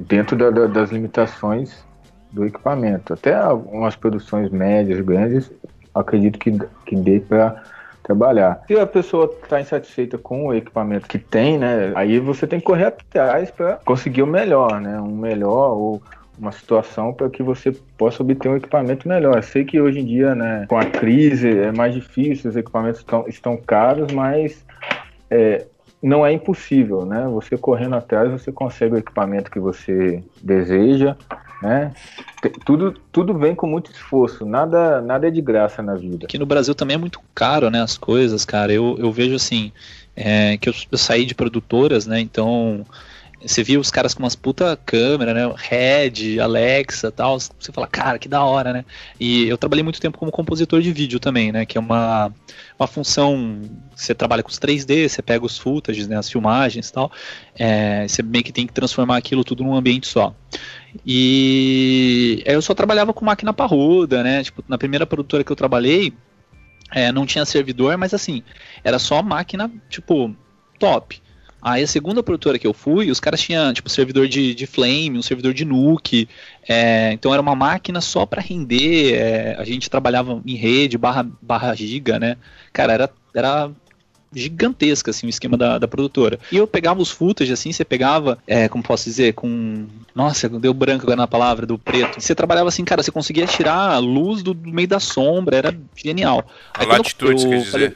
Dentro 0.00 0.36
da, 0.36 0.50
da, 0.50 0.66
das 0.66 0.90
limitações 0.90 1.84
do 2.32 2.44
equipamento. 2.44 3.12
Até 3.12 3.34
algumas 3.34 3.96
produções 3.96 4.50
médias, 4.50 5.00
grandes, 5.00 5.50
acredito 5.94 6.38
que, 6.38 6.58
que 6.86 6.96
dê 6.96 7.20
para 7.20 7.62
trabalhar. 8.02 8.62
Se 8.66 8.78
a 8.78 8.86
pessoa 8.86 9.32
está 9.42 9.60
insatisfeita 9.60 10.18
com 10.18 10.46
o 10.46 10.54
equipamento 10.54 11.06
que 11.06 11.18
tem, 11.18 11.58
né? 11.58 11.92
Aí 11.94 12.18
você 12.18 12.46
tem 12.46 12.58
que 12.58 12.66
correr 12.66 12.86
atrás 12.86 13.50
para 13.50 13.76
conseguir 13.84 14.22
o 14.22 14.26
melhor, 14.26 14.80
né? 14.80 15.00
Um 15.00 15.16
melhor 15.16 15.76
ou 15.76 16.02
uma 16.38 16.52
situação 16.52 17.12
para 17.12 17.28
que 17.28 17.42
você 17.42 17.70
possa 17.98 18.22
obter 18.22 18.48
um 18.48 18.56
equipamento 18.56 19.06
melhor. 19.06 19.36
Eu 19.36 19.42
sei 19.42 19.64
que 19.64 19.78
hoje 19.78 20.00
em 20.00 20.04
dia, 20.06 20.34
né, 20.34 20.64
com 20.66 20.78
a 20.78 20.86
crise, 20.86 21.50
é 21.50 21.70
mais 21.70 21.92
difícil, 21.92 22.48
os 22.50 22.56
equipamentos 22.56 23.00
estão, 23.00 23.26
estão 23.28 23.56
caros, 23.58 24.10
mas 24.10 24.64
é, 25.28 25.66
não 26.02 26.24
é 26.24 26.32
impossível, 26.32 27.04
né? 27.04 27.26
Você 27.28 27.56
correndo 27.56 27.94
atrás, 27.94 28.30
você 28.30 28.50
consegue 28.50 28.94
o 28.94 28.98
equipamento 28.98 29.50
que 29.50 29.60
você 29.60 30.22
deseja, 30.42 31.16
né? 31.62 31.92
Tudo, 32.64 32.94
tudo 33.12 33.36
vem 33.38 33.54
com 33.54 33.66
muito 33.66 33.90
esforço, 33.90 34.46
nada, 34.46 35.02
nada 35.02 35.28
é 35.28 35.30
de 35.30 35.42
graça 35.42 35.82
na 35.82 35.94
vida. 35.94 36.24
Aqui 36.24 36.38
no 36.38 36.46
Brasil 36.46 36.74
também 36.74 36.94
é 36.94 36.98
muito 36.98 37.20
caro, 37.34 37.68
né? 37.70 37.82
As 37.82 37.98
coisas, 37.98 38.44
cara. 38.44 38.72
Eu, 38.72 38.96
eu 38.98 39.12
vejo 39.12 39.34
assim, 39.34 39.72
é, 40.16 40.56
que 40.56 40.68
eu, 40.68 40.74
eu 40.90 40.98
saí 40.98 41.26
de 41.26 41.34
produtoras, 41.34 42.06
né? 42.06 42.18
Então 42.18 42.84
você 43.42 43.62
via 43.62 43.80
os 43.80 43.90
caras 43.90 44.12
com 44.12 44.22
umas 44.22 44.36
puta 44.36 44.76
câmera, 44.84 45.32
né? 45.32 45.52
Red, 45.56 46.38
Alexa 46.38 47.10
tal. 47.10 47.38
Você 47.40 47.72
fala, 47.72 47.86
cara, 47.86 48.18
que 48.18 48.28
da 48.28 48.44
hora, 48.44 48.72
né? 48.72 48.84
E 49.18 49.48
eu 49.48 49.56
trabalhei 49.56 49.82
muito 49.82 50.00
tempo 50.00 50.18
como 50.18 50.30
compositor 50.30 50.82
de 50.82 50.92
vídeo 50.92 51.18
também, 51.18 51.50
né? 51.50 51.64
Que 51.64 51.78
é 51.78 51.80
uma, 51.80 52.32
uma 52.78 52.86
função. 52.86 53.62
Você 53.96 54.14
trabalha 54.14 54.42
com 54.42 54.50
os 54.50 54.58
3D, 54.58 55.08
você 55.08 55.22
pega 55.22 55.44
os 55.44 55.56
footages, 55.56 56.06
né? 56.06 56.18
As 56.18 56.30
filmagens 56.30 56.88
e 56.88 56.92
tal. 56.92 57.10
É, 57.58 58.06
você 58.06 58.22
meio 58.22 58.44
que 58.44 58.52
tem 58.52 58.66
que 58.66 58.74
transformar 58.74 59.16
aquilo 59.16 59.42
tudo 59.42 59.64
num 59.64 59.74
ambiente 59.74 60.06
só. 60.06 60.34
E 61.06 62.42
eu 62.44 62.60
só 62.60 62.74
trabalhava 62.74 63.14
com 63.14 63.24
máquina 63.24 63.54
parruda, 63.54 64.22
né? 64.22 64.44
Tipo, 64.44 64.62
na 64.68 64.76
primeira 64.76 65.06
produtora 65.06 65.42
que 65.42 65.50
eu 65.50 65.56
trabalhei, 65.56 66.12
é, 66.92 67.10
não 67.10 67.24
tinha 67.24 67.44
servidor, 67.46 67.96
mas 67.96 68.12
assim, 68.12 68.42
era 68.84 68.98
só 68.98 69.22
máquina, 69.22 69.70
tipo, 69.88 70.36
top. 70.78 71.22
Aí 71.62 71.82
a 71.82 71.86
segunda 71.86 72.22
produtora 72.22 72.58
que 72.58 72.66
eu 72.66 72.72
fui, 72.72 73.10
os 73.10 73.20
caras 73.20 73.40
tinham, 73.40 73.72
tipo, 73.72 73.88
servidor 73.88 74.26
de, 74.28 74.54
de 74.54 74.66
Flame, 74.66 75.18
um 75.18 75.22
servidor 75.22 75.52
de 75.52 75.64
Nuke. 75.64 76.28
É, 76.68 77.12
então 77.12 77.32
era 77.32 77.42
uma 77.42 77.54
máquina 77.54 78.00
só 78.00 78.24
para 78.24 78.40
render. 78.40 79.14
É, 79.14 79.56
a 79.58 79.64
gente 79.64 79.90
trabalhava 79.90 80.40
em 80.46 80.54
rede, 80.54 80.96
barra, 80.96 81.26
barra 81.42 81.74
giga, 81.74 82.18
né? 82.18 82.36
Cara, 82.72 82.92
era, 82.92 83.10
era 83.34 83.70
gigantesca, 84.32 85.10
assim, 85.10 85.26
o 85.26 85.30
esquema 85.30 85.56
da, 85.56 85.78
da 85.78 85.88
produtora. 85.88 86.38
E 86.50 86.56
eu 86.56 86.66
pegava 86.66 87.02
os 87.02 87.10
footage, 87.10 87.52
assim, 87.52 87.72
você 87.72 87.84
pegava, 87.84 88.38
é, 88.46 88.68
como 88.68 88.82
posso 88.82 89.04
dizer, 89.04 89.34
com... 89.34 89.86
Nossa, 90.14 90.48
deu 90.48 90.72
branco 90.72 91.02
agora 91.02 91.16
na 91.16 91.26
palavra, 91.26 91.66
do 91.66 91.78
preto. 91.78 92.20
Você 92.20 92.34
trabalhava 92.34 92.68
assim, 92.68 92.84
cara, 92.84 93.02
você 93.02 93.10
conseguia 93.10 93.46
tirar 93.46 93.92
a 93.92 93.98
luz 93.98 94.42
do, 94.42 94.54
do 94.54 94.70
meio 94.70 94.88
da 94.88 95.00
sombra, 95.00 95.56
era 95.56 95.76
genial. 95.96 96.44
A 96.74 96.84
latitude, 96.84 97.48
quer 97.48 97.58
dizer. 97.58 97.70
Falei, 97.70 97.92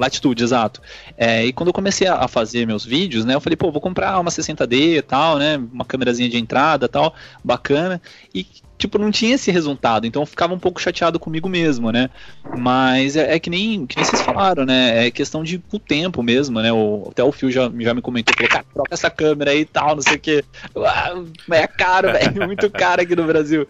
Latitude, 0.00 0.42
exato. 0.42 0.80
É, 1.14 1.44
e 1.44 1.52
quando 1.52 1.68
eu 1.68 1.74
comecei 1.74 2.08
a 2.08 2.26
fazer 2.26 2.66
meus 2.66 2.86
vídeos, 2.86 3.26
né, 3.26 3.34
eu 3.34 3.40
falei, 3.40 3.54
pô, 3.54 3.70
vou 3.70 3.82
comprar 3.82 4.18
uma 4.18 4.30
60D 4.30 4.96
e 4.96 5.02
tal, 5.02 5.36
né, 5.36 5.58
uma 5.70 5.84
câmerazinha 5.84 6.26
de 6.26 6.38
entrada 6.38 6.88
tal, 6.88 7.14
bacana, 7.44 8.00
e 8.34 8.46
tipo, 8.78 8.96
não 8.96 9.10
tinha 9.10 9.34
esse 9.34 9.50
resultado, 9.50 10.06
então 10.06 10.22
eu 10.22 10.26
ficava 10.26 10.54
um 10.54 10.58
pouco 10.58 10.80
chateado 10.80 11.20
comigo 11.20 11.50
mesmo, 11.50 11.92
né, 11.92 12.08
mas 12.56 13.14
é, 13.14 13.34
é 13.34 13.38
que, 13.38 13.50
nem, 13.50 13.86
que 13.86 13.94
nem 13.94 14.04
vocês 14.06 14.22
falaram, 14.22 14.64
né, 14.64 15.06
é 15.06 15.10
questão 15.10 15.44
de 15.44 15.62
o 15.70 15.78
tempo 15.78 16.22
mesmo, 16.22 16.60
né, 16.62 16.72
o, 16.72 17.08
até 17.10 17.22
o 17.22 17.30
Phil 17.30 17.50
já, 17.50 17.70
já 17.78 17.92
me 17.92 18.00
comentou, 18.00 18.34
falou, 18.34 18.50
cara, 18.50 18.64
troca 18.72 18.94
essa 18.94 19.10
câmera 19.10 19.50
aí 19.50 19.60
e 19.60 19.64
tal, 19.66 19.96
não 19.96 20.02
sei 20.02 20.14
o 20.14 20.18
que, 20.18 20.42
ah, 20.78 21.12
é 21.50 21.66
caro, 21.66 22.10
velho, 22.10 22.40
muito 22.48 22.70
caro 22.70 23.02
aqui 23.02 23.14
no 23.14 23.26
Brasil, 23.26 23.66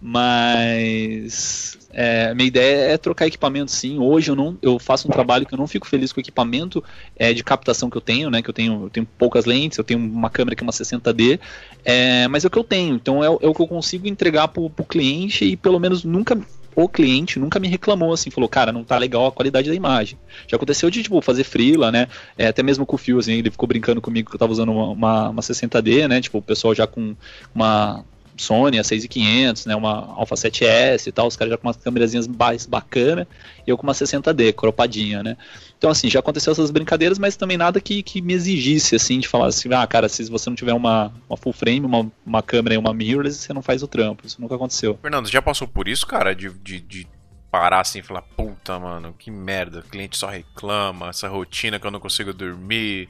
mas 0.00 1.78
é, 1.92 2.32
minha 2.34 2.46
ideia 2.46 2.92
é 2.92 2.98
trocar 2.98 3.26
equipamento 3.26 3.70
sim. 3.70 3.98
Hoje 3.98 4.30
eu 4.30 4.36
não 4.36 4.56
eu 4.62 4.78
faço 4.78 5.06
um 5.06 5.10
trabalho 5.10 5.44
que 5.44 5.52
eu 5.52 5.58
não 5.58 5.66
fico 5.66 5.86
feliz 5.86 6.12
com 6.12 6.20
o 6.20 6.22
equipamento 6.22 6.82
é, 7.16 7.32
de 7.32 7.44
captação 7.44 7.90
que 7.90 7.96
eu 7.96 8.00
tenho, 8.00 8.30
né? 8.30 8.40
Que 8.40 8.48
eu 8.48 8.54
tenho, 8.54 8.84
eu 8.84 8.90
tenho 8.90 9.06
poucas 9.18 9.44
lentes, 9.44 9.76
eu 9.76 9.84
tenho 9.84 10.00
uma 10.00 10.30
câmera 10.30 10.56
que 10.56 10.62
é 10.62 10.66
uma 10.66 10.72
60D, 10.72 11.38
é, 11.84 12.28
mas 12.28 12.44
é 12.44 12.48
o 12.48 12.50
que 12.50 12.58
eu 12.58 12.64
tenho. 12.64 12.94
Então 12.94 13.22
é, 13.22 13.26
é 13.26 13.48
o 13.48 13.54
que 13.54 13.60
eu 13.60 13.66
consigo 13.66 14.08
entregar 14.08 14.48
para 14.48 14.62
o 14.62 14.70
cliente 14.70 15.44
e 15.44 15.56
pelo 15.56 15.78
menos 15.78 16.04
nunca 16.04 16.38
o 16.74 16.88
cliente 16.88 17.38
nunca 17.38 17.58
me 17.58 17.68
reclamou 17.68 18.12
assim, 18.12 18.30
falou, 18.30 18.48
cara, 18.48 18.72
não 18.72 18.84
tá 18.84 18.96
legal 18.96 19.26
a 19.26 19.32
qualidade 19.32 19.68
da 19.68 19.74
imagem. 19.74 20.18
Já 20.46 20.56
aconteceu 20.56 20.88
de, 20.90 21.02
tipo, 21.02 21.20
fazer 21.20 21.44
freela, 21.44 21.90
né? 21.90 22.08
É, 22.38 22.46
até 22.46 22.62
mesmo 22.62 22.86
com 22.86 22.94
o 22.94 22.98
Fio, 22.98 23.18
assim, 23.18 23.32
ele 23.32 23.50
ficou 23.50 23.66
brincando 23.66 24.00
comigo 24.00 24.30
que 24.30 24.36
eu 24.36 24.38
tava 24.38 24.52
usando 24.52 24.70
uma, 24.72 24.88
uma, 24.88 25.28
uma 25.30 25.42
60D, 25.42 26.08
né? 26.08 26.20
Tipo, 26.20 26.38
o 26.38 26.42
pessoal 26.42 26.74
já 26.74 26.86
com 26.86 27.14
uma 27.54 28.04
Sony, 28.40 28.78
a 28.78 28.84
6500, 28.84 29.66
né, 29.66 29.76
uma 29.76 30.14
Alpha 30.14 30.34
7S 30.34 31.06
e 31.06 31.12
tal, 31.12 31.26
os 31.26 31.36
caras 31.36 31.52
já 31.52 31.58
com 31.58 31.66
umas 31.66 31.76
câmerazinhas 31.76 32.26
mais 32.26 32.66
bacana, 32.66 33.26
e 33.66 33.70
eu 33.70 33.76
com 33.76 33.84
uma 33.84 33.92
60D, 33.92 34.52
cropadinha, 34.52 35.22
né. 35.22 35.36
Então, 35.80 35.90
assim, 35.90 36.10
já 36.10 36.20
aconteceu 36.20 36.52
essas 36.52 36.70
brincadeiras, 36.70 37.18
mas 37.18 37.36
também 37.36 37.56
nada 37.56 37.80
que, 37.80 38.02
que 38.02 38.20
me 38.20 38.34
exigisse, 38.34 38.96
assim, 38.96 39.18
de 39.18 39.26
falar 39.26 39.46
assim, 39.46 39.72
ah, 39.72 39.86
cara, 39.86 40.08
se 40.08 40.28
você 40.30 40.50
não 40.50 40.54
tiver 40.54 40.74
uma, 40.74 41.12
uma 41.28 41.36
full 41.38 41.54
frame, 41.54 41.80
uma, 41.80 42.12
uma 42.26 42.42
câmera 42.42 42.74
e 42.74 42.78
uma 42.78 42.92
mirrorless, 42.92 43.38
você 43.38 43.52
não 43.54 43.62
faz 43.62 43.82
o 43.82 43.88
trampo. 43.88 44.26
Isso 44.26 44.40
nunca 44.40 44.56
aconteceu. 44.56 44.98
Fernando, 45.00 45.30
já 45.30 45.40
passou 45.40 45.66
por 45.66 45.88
isso, 45.88 46.06
cara, 46.06 46.34
de, 46.34 46.50
de, 46.50 46.80
de 46.80 47.06
parar 47.50 47.80
assim 47.80 47.98
e 47.98 48.02
falar, 48.02 48.22
puta, 48.22 48.78
mano, 48.78 49.14
que 49.18 49.30
merda, 49.30 49.80
o 49.80 49.82
cliente 49.82 50.16
só 50.16 50.28
reclama, 50.28 51.08
essa 51.08 51.28
rotina 51.28 51.80
que 51.80 51.86
eu 51.86 51.90
não 51.90 52.00
consigo 52.00 52.32
dormir. 52.32 53.08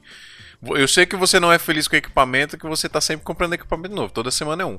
Eu 0.63 0.89
sei 0.89 1.07
que 1.07 1.17
você 1.17 1.41
não 1.41 1.53
é 1.53 1.59
feliz 1.59 1.89
com 1.89 1.95
o 1.95 1.99
equipamento, 1.99 2.57
que 2.57 2.67
você 2.67 2.89
tá 2.89 3.01
sempre 3.01 3.25
comprando 3.25 3.55
equipamento 3.55 3.95
novo, 3.95 4.13
toda 4.13 4.31
semana 4.31 4.63
é 4.63 4.67
um. 4.67 4.79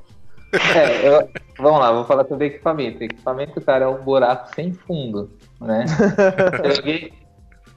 É, 0.52 1.08
eu, 1.08 1.28
vamos 1.58 1.80
lá, 1.80 1.92
vou 1.92 2.04
falar 2.04 2.26
sobre 2.26 2.46
equipamento. 2.46 3.02
Equipamento, 3.02 3.60
cara, 3.60 3.86
é 3.86 3.88
um 3.88 4.02
buraco 4.02 4.54
sem 4.54 4.72
fundo, 4.72 5.30
né? 5.60 5.86
se, 5.86 6.78
alguém, 6.78 7.12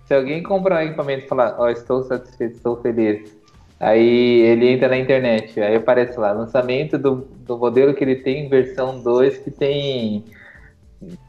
se 0.06 0.14
alguém 0.14 0.44
comprar 0.44 0.78
um 0.78 0.88
equipamento 0.88 1.26
e 1.26 1.28
falar, 1.28 1.56
ó, 1.58 1.64
oh, 1.64 1.70
estou 1.70 2.04
satisfeito, 2.04 2.58
estou 2.58 2.82
feliz, 2.82 3.38
aí 3.80 4.42
ele 4.42 4.70
entra 4.70 4.90
na 4.90 4.98
internet, 4.98 5.60
aí 5.62 5.76
aparece 5.76 6.20
lá, 6.20 6.32
lançamento 6.32 6.98
do, 6.98 7.28
do 7.46 7.58
modelo 7.58 7.94
que 7.94 8.04
ele 8.04 8.18
tem, 8.18 8.50
versão 8.50 9.02
2, 9.02 9.38
que 9.38 9.52
tem 9.52 10.26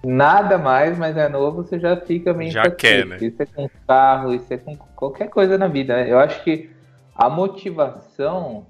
nada 0.05 0.59
mais, 0.59 0.99
mas 0.99 1.17
é 1.17 1.29
novo, 1.29 1.63
você 1.63 1.79
já 1.79 1.97
fica 1.97 2.33
meio 2.33 2.51
Já 2.51 2.71
quer, 2.71 3.07
né? 3.07 3.19
Isso 3.21 3.41
é 3.41 3.47
com 3.47 3.69
carro, 3.87 4.35
isso 4.35 4.53
é 4.53 4.57
com 4.57 4.77
qualquer 4.97 5.29
coisa 5.29 5.57
na 5.57 5.69
vida, 5.69 5.95
né? 5.95 6.11
Eu 6.11 6.19
acho 6.19 6.43
que 6.43 6.71
a 7.15 7.29
motivação 7.29 8.67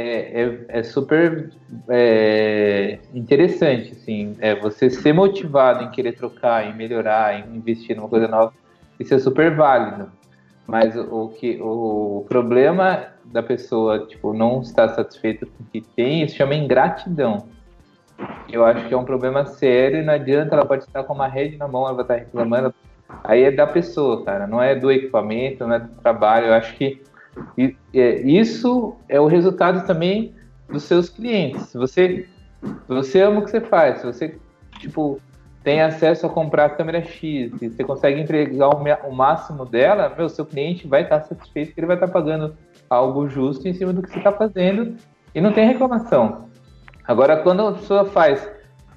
é, 0.00 0.42
é, 0.42 0.64
é 0.68 0.82
super 0.84 1.50
é, 1.88 3.00
interessante, 3.12 3.90
assim, 3.90 4.36
é 4.38 4.54
você 4.54 4.88
ser 4.88 5.12
motivado 5.12 5.82
em 5.82 5.90
querer 5.90 6.12
trocar, 6.12 6.64
em 6.64 6.76
melhorar, 6.76 7.34
em 7.40 7.56
investir 7.56 7.96
numa 7.96 8.08
coisa 8.08 8.28
nova, 8.28 8.52
isso 9.00 9.12
é 9.12 9.18
super 9.18 9.56
válido. 9.56 10.08
Mas 10.68 10.94
o 10.94 11.30
que 11.30 11.58
o 11.60 12.24
problema 12.28 13.06
da 13.24 13.42
pessoa 13.42 14.06
tipo 14.06 14.32
não 14.32 14.60
estar 14.60 14.90
satisfeita 14.90 15.46
com 15.46 15.64
o 15.64 15.66
que 15.66 15.80
tem, 15.80 16.22
isso 16.22 16.36
chama 16.36 16.54
ingratidão. 16.54 17.48
Eu 18.48 18.64
acho 18.64 18.86
que 18.86 18.94
é 18.94 18.96
um 18.96 19.04
problema 19.04 19.46
sério 19.46 19.98
e 20.00 20.04
não 20.04 20.12
adianta, 20.12 20.54
ela 20.54 20.64
pode 20.64 20.84
estar 20.84 21.02
com 21.02 21.14
uma 21.14 21.26
rede 21.26 21.56
na 21.56 21.66
mão, 21.66 21.86
ela 21.86 21.94
vai 21.94 22.04
estar 22.04 22.14
reclamando. 22.14 22.72
Aí 23.24 23.42
é 23.42 23.50
da 23.50 23.66
pessoa, 23.66 24.24
cara, 24.24 24.46
não 24.46 24.62
é 24.62 24.76
do 24.76 24.92
equipamento, 24.92 25.66
não 25.66 25.74
é 25.74 25.80
do 25.80 25.88
trabalho. 26.00 26.46
Eu 26.46 26.54
acho 26.54 26.76
que 26.76 27.02
E, 27.56 27.76
é, 27.94 28.20
isso 28.20 28.96
é 29.08 29.20
o 29.20 29.26
resultado 29.26 29.86
também 29.86 30.34
dos 30.68 30.82
seus 30.84 31.08
clientes. 31.08 31.62
Se 31.62 31.78
você, 31.78 32.26
você 32.86 33.22
ama 33.22 33.40
o 33.40 33.44
que 33.44 33.50
você 33.50 33.60
faz, 33.60 34.00
se 34.00 34.06
você 34.06 34.38
tipo, 34.78 35.20
tem 35.62 35.80
acesso 35.82 36.26
a 36.26 36.30
comprar 36.30 36.66
a 36.66 36.70
câmera 36.70 37.02
X 37.02 37.52
e 37.60 37.68
você 37.68 37.84
consegue 37.84 38.20
entregar 38.20 38.68
o, 38.68 39.08
o 39.08 39.14
máximo 39.14 39.64
dela, 39.64 40.14
meu, 40.16 40.28
seu 40.28 40.46
cliente 40.46 40.86
vai 40.86 41.02
estar 41.02 41.22
satisfeito 41.22 41.74
que 41.74 41.80
ele 41.80 41.86
vai 41.86 41.96
estar 41.96 42.08
pagando 42.08 42.56
algo 42.88 43.28
justo 43.28 43.68
em 43.68 43.72
cima 43.72 43.92
do 43.92 44.02
que 44.02 44.10
você 44.10 44.18
está 44.18 44.32
fazendo 44.32 44.96
e 45.34 45.40
não 45.40 45.52
tem 45.52 45.66
reclamação. 45.66 46.48
Agora, 47.06 47.38
quando 47.38 47.66
a 47.66 47.72
pessoa 47.72 48.04
faz 48.04 48.48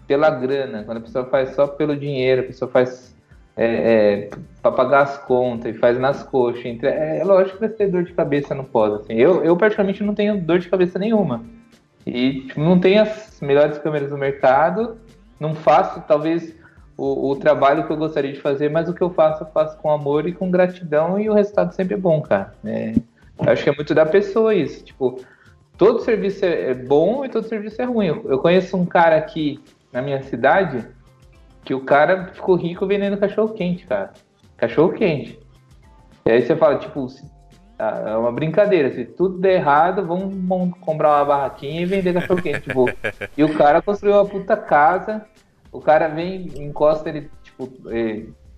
pela 0.07 0.29
grana, 0.29 0.83
quando 0.83 0.97
a 0.97 1.01
pessoa 1.01 1.25
faz 1.25 1.55
só 1.55 1.67
pelo 1.67 1.95
dinheiro, 1.95 2.41
a 2.41 2.45
pessoa 2.45 2.69
faz 2.69 3.15
é, 3.55 3.65
é, 3.65 4.29
para 4.61 4.71
pagar 4.71 5.01
as 5.01 5.17
contas 5.17 5.75
e 5.75 5.77
faz 5.77 5.99
nas 5.99 6.23
coxas, 6.23 6.65
entre, 6.65 6.87
é, 6.87 7.19
é, 7.19 7.23
lógico 7.23 7.57
que 7.57 7.65
vai 7.65 7.69
ter 7.69 7.87
dor 7.87 8.03
de 8.03 8.13
cabeça 8.13 8.55
no 8.55 8.63
pós. 8.63 8.93
Assim. 8.93 9.13
Eu, 9.13 9.43
eu, 9.43 9.55
praticamente, 9.57 10.03
não 10.03 10.15
tenho 10.15 10.39
dor 10.39 10.59
de 10.59 10.69
cabeça 10.69 10.97
nenhuma. 10.97 11.43
E 12.05 12.41
tipo, 12.41 12.59
não 12.59 12.79
tenho 12.79 13.01
as 13.01 13.39
melhores 13.41 13.77
câmeras 13.77 14.09
do 14.09 14.17
mercado, 14.17 14.97
não 15.39 15.53
faço, 15.53 16.01
talvez, 16.07 16.55
o, 16.97 17.31
o, 17.31 17.35
trabalho 17.35 17.85
que 17.85 17.91
eu 17.91 17.97
gostaria 17.97 18.31
de 18.31 18.39
fazer, 18.39 18.69
mas 18.69 18.89
o 18.89 18.93
que 18.93 19.01
eu 19.01 19.09
faço, 19.09 19.43
eu 19.43 19.47
faço 19.47 19.77
com 19.77 19.91
amor 19.91 20.27
e 20.27 20.33
com 20.33 20.49
gratidão 20.49 21.19
e 21.19 21.29
o 21.29 21.33
resultado 21.33 21.73
sempre 21.73 21.95
é 21.95 21.97
bom, 21.97 22.21
cara. 22.21 22.53
É, 22.65 22.93
acho 23.39 23.63
que 23.63 23.69
é 23.69 23.75
muito 23.75 23.93
da 23.93 24.05
pessoa 24.05 24.55
isso. 24.55 24.83
Tipo, 24.83 25.19
todo 25.77 26.01
serviço 26.01 26.45
é, 26.45 26.71
é 26.71 26.73
bom 26.73 27.25
e 27.25 27.29
todo 27.29 27.47
serviço 27.47 27.81
é 27.81 27.85
ruim. 27.85 28.07
Eu, 28.07 28.25
eu 28.29 28.39
conheço 28.39 28.77
um 28.77 28.85
cara 28.85 29.17
aqui 29.17 29.59
na 29.91 30.01
minha 30.01 30.21
cidade 30.23 30.87
que 31.63 31.73
o 31.73 31.81
cara 31.81 32.27
ficou 32.33 32.55
rico 32.55 32.87
vendendo 32.87 33.17
cachorro 33.17 33.53
quente, 33.53 33.85
cara. 33.85 34.13
Cachorro 34.57 34.93
quente. 34.93 35.39
E 36.25 36.31
aí 36.31 36.41
você 36.41 36.55
fala, 36.55 36.77
tipo, 36.77 37.07
ah, 37.79 38.03
é 38.07 38.15
uma 38.15 38.31
brincadeira. 38.31 38.91
Se 38.93 39.05
tudo 39.05 39.39
der 39.39 39.55
errado, 39.55 40.05
vamos 40.05 40.77
comprar 40.79 41.17
uma 41.17 41.25
barraquinha 41.25 41.81
e 41.81 41.85
vender 41.85 42.13
cachorro 42.13 42.41
quente. 42.41 42.61
tipo, 42.61 42.85
e 43.37 43.43
o 43.43 43.53
cara 43.55 43.81
construiu 43.81 44.15
uma 44.15 44.25
puta 44.25 44.55
casa. 44.55 45.25
O 45.71 45.79
cara 45.79 46.07
vem, 46.07 46.51
encosta 46.57 47.09
ele, 47.09 47.29
tipo, 47.43 47.67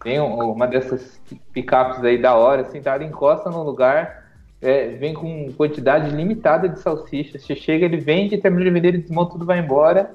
tem 0.04 0.20
uma 0.20 0.68
dessas 0.68 1.22
picapes 1.54 2.04
aí 2.04 2.22
da 2.22 2.36
hora, 2.36 2.64
assim, 2.64 2.82
tá? 2.82 2.96
Ele 2.96 3.06
encosta 3.06 3.50
no 3.50 3.64
lugar, 3.64 4.26
é, 4.62 4.88
vem 4.88 5.14
com 5.14 5.52
quantidade 5.54 6.10
limitada 6.10 6.68
de 6.68 6.80
salsichas. 6.80 7.44
Você 7.44 7.56
chega, 7.56 7.86
ele 7.86 7.98
vende, 7.98 8.38
termina 8.38 8.66
de 8.66 8.72
vender, 8.72 8.88
ele 8.90 8.98
desmonta 8.98 9.32
tudo, 9.32 9.46
vai 9.46 9.60
embora. 9.60 10.14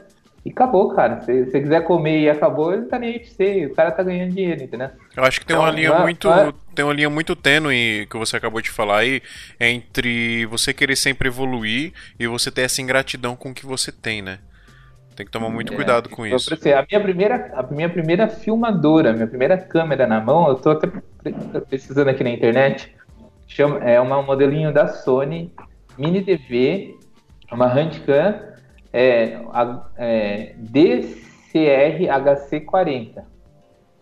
E 0.48 0.50
acabou, 0.50 0.94
cara. 0.94 1.20
Se 1.20 1.44
você 1.44 1.60
quiser 1.60 1.84
comer 1.84 2.20
e 2.20 2.30
acabou, 2.30 2.72
ele 2.72 2.86
tá 2.86 2.98
nem 2.98 3.10
aí 3.10 3.18
pra 3.18 3.28
você. 3.28 3.66
O 3.66 3.74
cara 3.74 3.90
tá 3.90 4.02
ganhando 4.02 4.32
dinheiro, 4.34 4.62
entendeu? 4.62 4.88
Eu 5.14 5.22
acho 5.22 5.40
que 5.40 5.46
tem 5.46 5.54
uma 5.54 5.68
então, 5.68 5.76
linha 5.78 5.98
muito. 5.98 6.28
Tem 6.74 6.84
uma 6.84 6.94
linha 6.94 7.10
muito 7.10 7.36
tênue 7.36 8.06
que 8.10 8.16
você 8.16 8.38
acabou 8.38 8.62
de 8.62 8.70
falar 8.70 9.00
aí 9.00 9.20
entre 9.60 10.46
você 10.46 10.72
querer 10.72 10.96
sempre 10.96 11.28
evoluir 11.28 11.92
e 12.18 12.26
você 12.26 12.50
ter 12.50 12.62
essa 12.62 12.80
ingratidão 12.80 13.36
com 13.36 13.50
o 13.50 13.54
que 13.54 13.66
você 13.66 13.92
tem, 13.92 14.22
né? 14.22 14.38
Tem 15.14 15.26
que 15.26 15.32
tomar 15.32 15.50
muito 15.50 15.72
é, 15.74 15.76
cuidado 15.76 16.08
com 16.08 16.24
isso. 16.24 16.48
Você, 16.48 16.72
a, 16.72 16.86
minha 16.88 17.02
primeira, 17.02 17.50
a 17.54 17.62
minha 17.64 17.90
primeira 17.90 18.28
filmadora, 18.28 19.12
minha 19.12 19.26
primeira 19.26 19.58
câmera 19.58 20.06
na 20.06 20.18
mão, 20.18 20.48
eu 20.48 20.54
tô 20.54 20.70
até 20.70 20.88
pesquisando 21.68 22.08
aqui 22.08 22.24
na 22.24 22.30
internet. 22.30 22.94
Chama, 23.46 23.78
é 23.80 24.00
uma 24.00 24.22
modelinho 24.22 24.72
da 24.72 24.88
Sony, 24.88 25.52
mini 25.98 26.22
DV, 26.22 26.96
uma 27.52 27.66
Handcam 27.66 28.48
é, 28.92 29.40
é 29.96 30.54
DCR-HC40. 30.58 33.22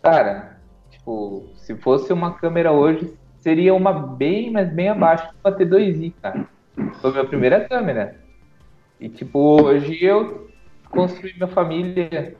Cara, 0.01 0.57
tipo, 0.89 1.47
se 1.55 1.75
fosse 1.75 2.11
uma 2.13 2.33
câmera 2.33 2.71
hoje, 2.71 3.13
seria 3.39 3.73
uma 3.73 3.93
bem, 3.93 4.51
mas 4.51 4.69
bem 4.69 4.89
abaixo 4.89 5.27
do 5.43 5.51
T2i, 5.51 6.13
cara. 6.21 6.45
Foi 7.01 7.11
minha 7.11 7.25
primeira 7.25 7.67
câmera. 7.67 8.15
E, 8.99 9.09
tipo, 9.09 9.63
hoje 9.63 10.03
eu 10.03 10.47
construí 10.89 11.33
minha 11.35 11.47
família 11.47 12.35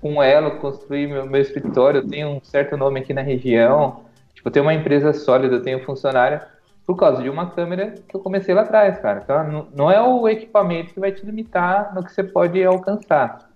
com 0.00 0.22
ela, 0.22 0.52
construí 0.52 1.06
meu, 1.06 1.26
meu 1.26 1.40
escritório, 1.40 2.00
eu 2.00 2.08
tenho 2.08 2.28
um 2.28 2.40
certo 2.42 2.76
nome 2.76 3.00
aqui 3.00 3.14
na 3.14 3.22
região. 3.22 4.04
Tipo, 4.34 4.48
eu 4.48 4.52
tenho 4.52 4.64
uma 4.64 4.74
empresa 4.74 5.12
sólida, 5.12 5.56
eu 5.56 5.62
tenho 5.62 5.84
funcionário 5.84 6.40
por 6.86 6.96
causa 6.96 7.22
de 7.22 7.30
uma 7.30 7.50
câmera 7.50 7.94
que 8.08 8.14
eu 8.14 8.20
comecei 8.20 8.54
lá 8.54 8.62
atrás, 8.62 8.98
cara. 8.98 9.20
Então, 9.22 9.68
não 9.74 9.90
é 9.90 10.00
o 10.00 10.28
equipamento 10.28 10.92
que 10.92 11.00
vai 11.00 11.12
te 11.12 11.24
limitar 11.24 11.94
no 11.94 12.04
que 12.04 12.12
você 12.12 12.24
pode 12.24 12.62
alcançar. 12.62 13.50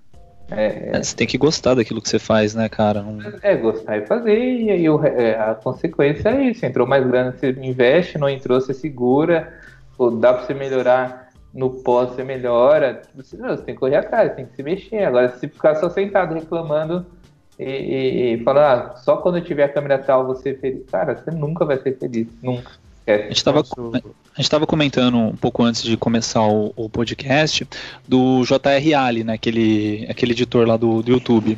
É, 0.50 0.90
é, 0.92 1.02
você 1.02 1.16
tem 1.16 1.26
que 1.26 1.36
gostar 1.36 1.74
daquilo 1.74 2.00
que 2.00 2.08
você 2.08 2.20
faz, 2.20 2.54
né, 2.54 2.68
cara? 2.68 3.02
Não... 3.02 3.18
É, 3.42 3.56
gostar 3.56 3.98
e 3.98 4.06
fazer, 4.06 4.38
e 4.38 4.70
aí 4.70 4.88
o, 4.88 5.04
é, 5.04 5.34
a 5.38 5.54
consequência 5.56 6.28
é 6.28 6.50
isso. 6.50 6.64
Entrou 6.64 6.86
mais 6.86 7.04
grana, 7.04 7.32
você 7.32 7.50
investe, 7.50 8.16
não 8.16 8.28
entrou, 8.28 8.60
você 8.60 8.72
segura, 8.72 9.52
ou 9.98 10.10
dá 10.10 10.32
pra 10.32 10.46
você 10.46 10.54
melhorar 10.54 11.30
no 11.52 11.70
pós, 11.70 12.10
você 12.10 12.22
melhora. 12.22 13.02
Você, 13.16 13.36
não, 13.36 13.48
você 13.48 13.64
tem 13.64 13.74
que 13.74 13.80
correr 13.80 13.96
atrás, 13.96 14.34
tem 14.34 14.46
que 14.46 14.54
se 14.54 14.62
mexer. 14.62 15.04
Agora, 15.04 15.30
se 15.30 15.48
ficar 15.48 15.74
só 15.76 15.90
sentado 15.90 16.34
reclamando 16.34 17.04
e, 17.58 17.64
e, 17.64 18.34
e 18.34 18.44
falar, 18.44 18.72
ah, 18.72 18.96
só 18.96 19.16
quando 19.16 19.38
eu 19.38 19.44
tiver 19.44 19.64
a 19.64 19.68
câmera 19.68 19.98
tal 19.98 20.26
você 20.26 20.54
feliz, 20.54 20.88
cara, 20.88 21.16
você 21.16 21.30
nunca 21.32 21.64
vai 21.64 21.78
ser 21.78 21.98
feliz, 21.98 22.28
nunca. 22.40 22.70
É, 23.07 23.14
a 23.14 23.23
gente 23.29 23.37
estava 24.38 24.66
comentando 24.66 25.16
um 25.16 25.37
pouco 25.37 25.62
antes 25.62 25.83
de 25.83 25.97
começar 25.97 26.42
o, 26.42 26.73
o, 26.75 26.90
podcast 26.90 27.66
do 28.07 28.45
J.R. 28.45 28.95
Ali, 28.95 29.23
né, 29.23 29.35
aquele, 29.35 30.05
aquele 30.11 30.33
editor 30.33 30.66
lá 30.66 30.77
do, 30.77 31.03
do 31.03 31.12
YouTube. 31.12 31.57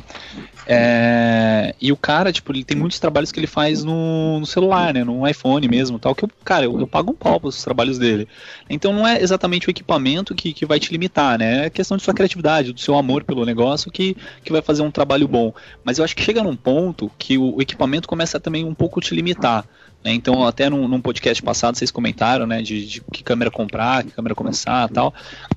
É, 0.67 1.73
e 1.81 1.91
o 1.91 1.97
cara, 1.97 2.31
tipo, 2.31 2.51
ele 2.51 2.63
tem 2.63 2.77
muitos 2.77 2.99
trabalhos 2.99 3.31
que 3.31 3.39
ele 3.39 3.47
faz 3.47 3.83
no, 3.83 4.39
no 4.39 4.45
celular, 4.45 4.93
né, 4.93 5.03
no 5.03 5.27
iPhone 5.27 5.67
mesmo, 5.67 5.97
tal, 5.97 6.13
que 6.13 6.23
eu, 6.23 6.29
cara, 6.45 6.65
eu, 6.65 6.79
eu 6.79 6.85
pago 6.85 7.11
um 7.11 7.15
pau 7.15 7.39
os 7.41 7.63
trabalhos 7.63 7.97
dele. 7.97 8.27
Então 8.69 8.93
não 8.93 9.07
é 9.07 9.19
exatamente 9.19 9.67
o 9.67 9.71
equipamento 9.71 10.35
que, 10.35 10.53
que 10.53 10.67
vai 10.67 10.79
te 10.79 10.91
limitar, 10.91 11.39
né, 11.39 11.65
é 11.65 11.69
questão 11.71 11.97
de 11.97 12.03
sua 12.03 12.13
criatividade, 12.13 12.71
do 12.71 12.79
seu 12.79 12.95
amor 12.95 13.23
pelo 13.23 13.43
negócio 13.43 13.91
que, 13.91 14.15
que 14.43 14.51
vai 14.51 14.61
fazer 14.61 14.83
um 14.83 14.91
trabalho 14.91 15.27
bom. 15.27 15.51
Mas 15.83 15.97
eu 15.97 16.05
acho 16.05 16.15
que 16.15 16.21
chega 16.21 16.43
num 16.43 16.55
ponto 16.55 17.11
que 17.17 17.39
o, 17.39 17.55
o 17.55 17.61
equipamento 17.63 18.07
começa 18.07 18.39
também 18.39 18.63
um 18.63 18.75
pouco 18.75 19.01
te 19.01 19.15
limitar. 19.15 19.65
Né? 20.03 20.13
Então, 20.13 20.45
até 20.45 20.69
num, 20.69 20.87
num, 20.87 21.01
podcast 21.01 21.41
passado 21.43 21.77
vocês 21.77 21.91
comentaram, 21.91 22.47
né, 22.47 22.61
de, 22.61 22.85
de, 22.85 23.01
que 23.11 23.23
câmera 23.23 23.51
comprar, 23.51 24.03
que 24.03 24.11
câmera 24.11 24.33
começar 24.33 24.87
tal. 24.89 25.13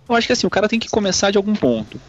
Eu 0.08 0.14
acho 0.14 0.26
que 0.26 0.32
assim, 0.32 0.46
o 0.46 0.50
cara 0.50 0.68
tem 0.68 0.78
que 0.78 0.88
começar 0.88 1.30
de 1.30 1.36
algum 1.36 1.54
ponto. 1.54 2.00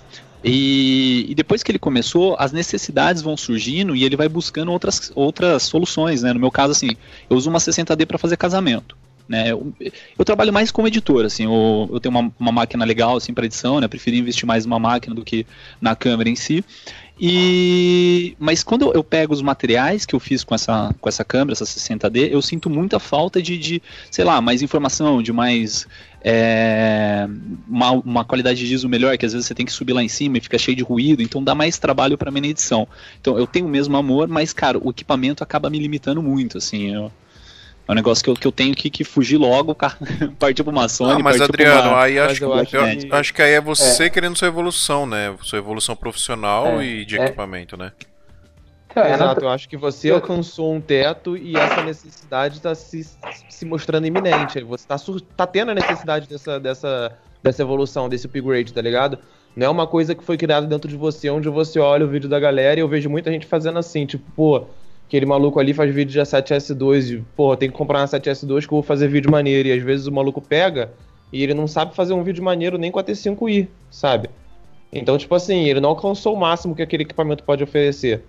E, 0.44 1.26
e, 1.30 1.36
depois 1.36 1.64
que 1.64 1.72
ele 1.72 1.80
começou, 1.80 2.36
as 2.38 2.52
necessidades 2.52 3.22
vão 3.22 3.38
surgindo 3.38 3.96
e 3.96 4.04
ele 4.04 4.18
vai 4.18 4.28
buscando 4.28 4.72
outras, 4.74 5.10
outras 5.16 5.64
soluções, 5.64 6.22
né? 6.22 6.34
No 6.34 6.40
meu 6.40 6.52
caso, 6.52 6.72
assim, 6.72 6.90
eu 7.30 7.38
uso 7.38 7.50
uma 7.50 7.60
60D 7.60 8.06
para 8.06 8.18
fazer 8.18 8.36
casamento. 8.36 8.98
Né? 9.28 9.52
Eu, 9.52 9.74
eu, 10.20 10.26
trabalho 10.26 10.52
mais 10.52 10.70
como 10.70 10.86
editor, 10.86 11.26
assim, 11.26 11.46
eu, 11.46 11.90
eu 11.94 12.00
tenho 12.02 12.14
uma, 12.14 12.30
uma 12.38 12.52
máquina 12.52 12.84
legal 12.84 13.16
assim, 13.16 13.34
para 13.34 13.46
edição, 13.46 13.80
né? 13.80 13.88
Preferi 13.88 14.18
investir 14.18 14.46
mais 14.46 14.66
numa 14.66 14.80
máquina 14.80 15.16
do 15.16 15.24
que 15.24 15.46
na 15.80 15.96
câmera 15.96 16.30
em 16.30 16.36
si. 16.36 16.64
E 17.20 18.36
mas 18.40 18.64
quando 18.64 18.92
eu 18.92 19.04
pego 19.04 19.34
os 19.34 19.42
materiais 19.42 20.06
que 20.06 20.16
eu 20.16 20.20
fiz 20.20 20.44
com 20.44 20.56
essa 20.56 20.94
com 21.00 21.08
essa 21.08 21.24
câmera, 21.24 21.54
essa 21.54 21.64
60D, 21.64 22.30
eu 22.32 22.42
sinto 22.42 22.70
muita 22.70 23.00
falta 23.00 23.42
de, 23.42 23.58
de 23.58 23.82
sei 24.10 24.26
lá, 24.26 24.42
mais 24.42 24.64
informação, 24.64 25.22
de 25.22 25.32
mais 25.32 25.88
é, 26.24 27.28
uma, 27.68 27.92
uma, 27.92 28.26
qualidade 28.26 28.66
de 28.66 28.74
ISO 28.74 28.90
melhor, 28.90 29.18
que 29.18 29.26
às 29.26 29.34
vezes 29.34 29.46
você 29.46 29.54
tem 29.54 29.66
que 29.66 29.72
subir 29.72 29.94
lá 29.94 30.02
em 30.02 30.08
cima 30.08 30.38
e 30.38 30.42
fica 30.42 30.58
cheio 30.58 30.76
de 30.76 30.84
ruído, 30.84 31.22
então 31.22 31.44
dá 31.44 31.54
mais 31.54 31.78
trabalho 31.78 32.18
para 32.18 32.32
minha 32.32 32.50
edição. 32.50 32.88
Então 33.22 33.38
eu 33.38 33.46
tenho 33.46 33.68
o 33.68 33.70
mesmo 33.70 33.96
amor, 33.96 34.28
mas 34.28 34.52
cara, 34.52 34.80
o 34.80 34.90
equipamento 34.90 35.44
acaba 35.44 35.70
me 35.70 35.78
limitando 35.78 36.24
muito, 36.24 36.58
assim. 36.58 36.96
Eu, 36.96 37.12
é 37.88 37.92
um 37.92 37.96
negócio 37.96 38.24
que 38.24 38.30
eu, 38.30 38.34
que 38.34 38.48
eu 38.48 38.52
tenho 38.52 38.74
que, 38.74 38.90
que 38.90 39.04
fugir 39.04 39.38
logo, 39.38 39.76
partir 40.40 40.64
para 40.64 40.72
uma 40.72 40.88
Sony. 40.88 41.14
Não, 41.14 41.20
mas 41.20 41.42
Adriano, 41.42 41.90
uma... 41.90 42.04
aí 42.04 42.18
acho, 42.18 42.44
eu 42.44 42.54
acho, 42.54 42.76
eu 42.78 42.98
que... 42.98 43.10
acho 43.12 43.34
que 43.34 43.42
aí 43.42 43.54
é 43.54 43.62
você 43.62 44.06
é. 44.06 44.10
querendo 44.10 44.38
sua 44.38 44.48
evolução, 44.48 45.06
né? 45.06 45.36
Sua 45.42 45.60
evolução 45.60 45.96
profissional 45.96 46.80
é. 46.80 46.86
e 46.86 47.06
de 47.06 47.18
é. 47.18 47.26
equipamento, 47.26 47.76
né? 47.76 47.92
É, 48.96 49.14
Exato, 49.14 49.42
eu 49.42 49.50
acho 49.50 49.68
que 49.68 49.76
você 49.76 50.12
alcançou 50.12 50.74
um 50.74 50.80
teto 50.80 51.36
e 51.36 51.58
essa 51.58 51.82
necessidade 51.82 52.58
está 52.58 52.76
se, 52.76 53.04
se 53.50 53.66
mostrando 53.66 54.06
iminente. 54.06 54.62
Você 54.64 54.86
está 54.86 54.98
tá 55.36 55.48
tendo 55.48 55.72
a 55.72 55.74
necessidade 55.74 56.28
dessa, 56.28 56.60
dessa, 56.60 57.18
dessa 57.42 57.62
evolução, 57.64 58.08
desse 58.08 58.28
upgrade, 58.28 58.72
tá 58.72 58.82
ligado? 58.82 59.18
Não 59.56 59.66
é 59.66 59.70
uma 59.70 59.88
coisa 59.88 60.14
que 60.14 60.24
foi 60.24 60.38
criada 60.38 60.68
dentro 60.68 60.88
de 60.88 60.96
você, 60.96 61.30
onde 61.30 61.50
você 61.50 61.80
olha 61.80 62.06
o 62.06 62.08
vídeo 62.08 62.30
da 62.30 62.40
galera 62.40 62.80
e 62.80 62.84
eu 62.84 62.88
vejo 62.88 63.10
muita 63.10 63.32
gente 63.32 63.48
fazendo 63.48 63.80
assim, 63.80 64.06
tipo, 64.06 64.24
pô, 64.36 64.68
aquele 65.08 65.26
maluco 65.26 65.60
ali 65.60 65.74
faz 65.74 65.94
vídeo 65.94 66.12
de 66.12 66.20
A7S2 66.20 67.12
e, 67.12 67.24
pô, 67.36 67.56
tem 67.56 67.70
que 67.70 67.78
comprar 67.78 68.00
uma 68.00 68.08
7S2 68.08 68.62
que 68.62 68.74
eu 68.74 68.78
vou 68.78 68.84
fazer 68.84 69.08
vídeo 69.08 69.32
maneiro. 69.32 69.68
E 69.70 69.72
às 69.72 69.84
vezes 69.84 70.08
o 70.08 70.12
maluco 70.12 70.42
pega 70.42 70.92
e 71.32 71.42
ele 71.44 71.54
não 71.54 71.68
sabe 71.68 71.96
fazer 71.96 72.14
um 72.14 72.24
vídeo 72.24 72.44
maneiro 72.44 72.78
nem 72.78 72.92
com 72.92 73.00
a 73.00 73.04
T5i, 73.04 73.68
sabe? 73.90 74.30
Então, 74.92 75.18
tipo 75.18 75.34
assim, 75.34 75.66
ele 75.66 75.80
não 75.80 75.90
alcançou 75.90 76.36
o 76.36 76.40
máximo 76.40 76.76
que 76.76 76.82
aquele 76.82 77.04
equipamento 77.04 77.44
pode 77.44 77.64
oferecer. 77.64 78.24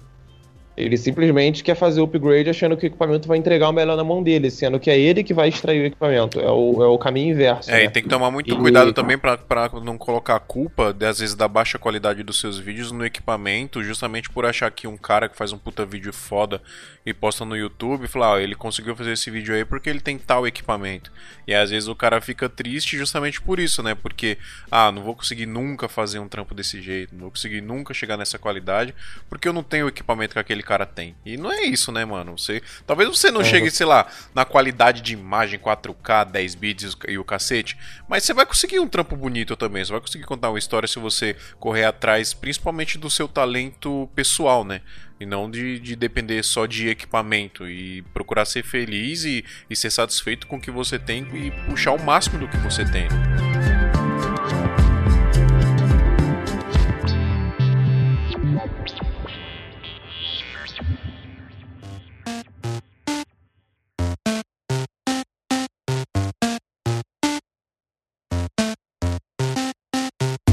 Ele 0.77 0.97
simplesmente 0.97 1.63
quer 1.63 1.77
fazer 1.77 2.01
o 2.01 2.05
upgrade 2.05 2.51
achando 2.51 2.77
que 2.77 2.85
o 2.85 2.89
equipamento 2.89 3.29
vai 3.29 3.39
entregar 3.39 3.69
o 3.69 3.73
melhor 3.73 3.97
na 3.97 4.03
mão 4.03 4.23
dele, 4.23 4.51
sendo 4.51 4.81
que 4.81 4.91
é 4.91 4.99
ele 4.99 5.23
que 5.23 5.33
vai 5.33 5.49
extrair 5.49 5.83
o 5.83 5.87
equipamento. 5.87 6.41
É 6.41 6.51
o, 6.51 6.83
é 6.83 6.87
o 6.87 6.99
caminho 6.99 7.33
inverso. 7.33 7.71
É, 7.71 7.75
né? 7.75 7.85
e 7.85 7.91
tem 7.91 8.03
que 8.03 8.09
tomar 8.09 8.31
muito 8.31 8.53
E- 8.53 8.57
cuidado 8.57 8.93
também 8.93 9.17
pra, 9.17 9.37
pra 9.39 9.71
não 9.83 9.97
colocar 9.97 10.37
a 10.37 10.41
culpa, 10.41 10.91
às 11.09 11.19
vezes, 11.21 11.35
da 11.37 11.47
baixa 11.47 11.79
qualidade 11.79 12.23
dos 12.25 12.41
seus 12.41 12.59
vídeos 12.59 12.91
no 12.91 13.05
equipamento, 13.07 13.83
justamente 13.85 14.29
por 14.29 14.45
achar 14.45 14.71
que 14.71 14.89
um 14.89 14.97
cara 14.97 15.29
que 15.29 15.37
faz 15.37 15.53
um 15.53 15.59
puta 15.59 15.87
vídeo 15.87 16.13
foda 16.13 16.61
e 17.07 17.15
posta 17.15 17.45
no 17.45 17.57
YouTube, 17.57 18.09
falar, 18.09 18.31
ó, 18.33 18.39
ele 18.39 18.55
conseguiu 18.57 18.97
fazer 18.97 19.13
esse 19.13 19.31
vídeo 19.31 19.55
aí 19.55 19.65
porque 19.65 19.89
ele 19.89 20.01
tem 20.01 20.19
tal 20.19 20.47
equipamento. 20.47 21.13
E 21.47 21.55
às 21.55 21.71
vezes 21.71 21.89
o 21.89 21.95
cara 21.95 22.21
fica 22.21 22.49
triste 22.49 22.97
justamente 22.97 23.41
por 23.41 23.61
isso, 23.61 23.83
né? 23.83 23.95
Porque, 23.95 24.39
ah, 24.71 24.91
não 24.91 25.03
vou 25.03 25.15
conseguir 25.15 25.47
nunca 25.47 25.89
fazer 25.89 26.19
um 26.19 26.27
trampo 26.27 26.53
desse 26.55 26.83
jeito, 26.83 27.15
não 27.15 27.23
vou 27.23 27.31
conseguir 27.31 27.61
nunca 27.61 27.95
chegar 27.95 28.17
nessa 28.17 28.39
qualidade, 28.39 28.93
porque 29.29 29.47
eu 29.47 29.53
não 29.53 29.63
tenho 29.63 29.85
o 29.87 29.89
equipamento 29.89 30.33
que 30.33 30.39
aquele 30.41 30.64
cara 30.65 30.87
tem. 30.87 31.15
E 31.25 31.37
não 31.37 31.53
é 31.53 31.63
isso, 31.63 31.93
né, 31.93 32.05
mano? 32.05 32.37
Você, 32.39 32.63
talvez 32.87 33.09
você 33.09 33.31
não 33.31 33.45
chegue, 33.45 33.71
sei 33.71 33.87
lá, 33.87 34.07
na 34.35 34.45
qualidade 34.45 35.01
de 35.01 35.13
imagem 35.13 35.59
4K, 35.59 36.31
10 36.31 36.55
bits 36.55 36.97
e 37.09 37.19
o 37.19 37.25
cacete, 37.25 37.77
mas 38.09 38.25
você 38.25 38.33
vai 38.33 38.47
conseguir 38.47 38.79
um 38.79 38.89
trampo 38.89 39.17
bonito 39.17 39.57
também. 39.57 39.85
Você 39.85 39.93
vai 39.93 40.01
conseguir 40.01 40.25
contar 40.25 40.51
uma 40.51 40.59
história 40.59 40.89
se 40.89 40.99
você 40.99 41.37
correr 41.59 41.85
atrás, 41.85 42.35
principalmente 42.35 42.99
do 42.99 43.11
seu 43.11 43.29
talento 43.29 44.09
pessoal, 44.15 44.65
né? 44.65 44.81
E 45.21 45.25
não 45.25 45.51
de, 45.51 45.79
de 45.79 45.95
depender 45.95 46.43
só 46.43 46.67
de 46.67 46.89
equipamento. 46.89 47.69
E 47.69 48.03
procurar 48.13 48.45
ser 48.45 48.65
feliz 48.65 49.25
e, 49.25 49.45
e 49.71 49.77
ser 49.77 49.91
satisfeito 49.91 50.47
com 50.47 50.57
o 50.57 50.61
que 50.61 50.71
você 50.71 50.99
tem 50.99 51.27
e 51.35 51.51
puxar 51.69 51.93
o 51.93 52.03
máximo 52.03 52.39
do 52.39 52.49
que 52.49 52.57
você 52.59 52.85
tem. 52.85 53.09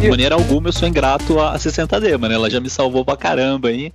De 0.02 0.10
maneira 0.10 0.34
alguma 0.36 0.70
eu 0.70 0.74
sou 0.74 0.88
ingrato 0.88 1.39
a 1.39 1.56
60D, 1.58 2.18
mano. 2.18 2.34
Ela 2.34 2.49
já 2.49 2.60
me 2.60 2.70
salvou 2.70 3.06
pra 3.06 3.16
caramba 3.16 3.70
aí. 3.70 3.93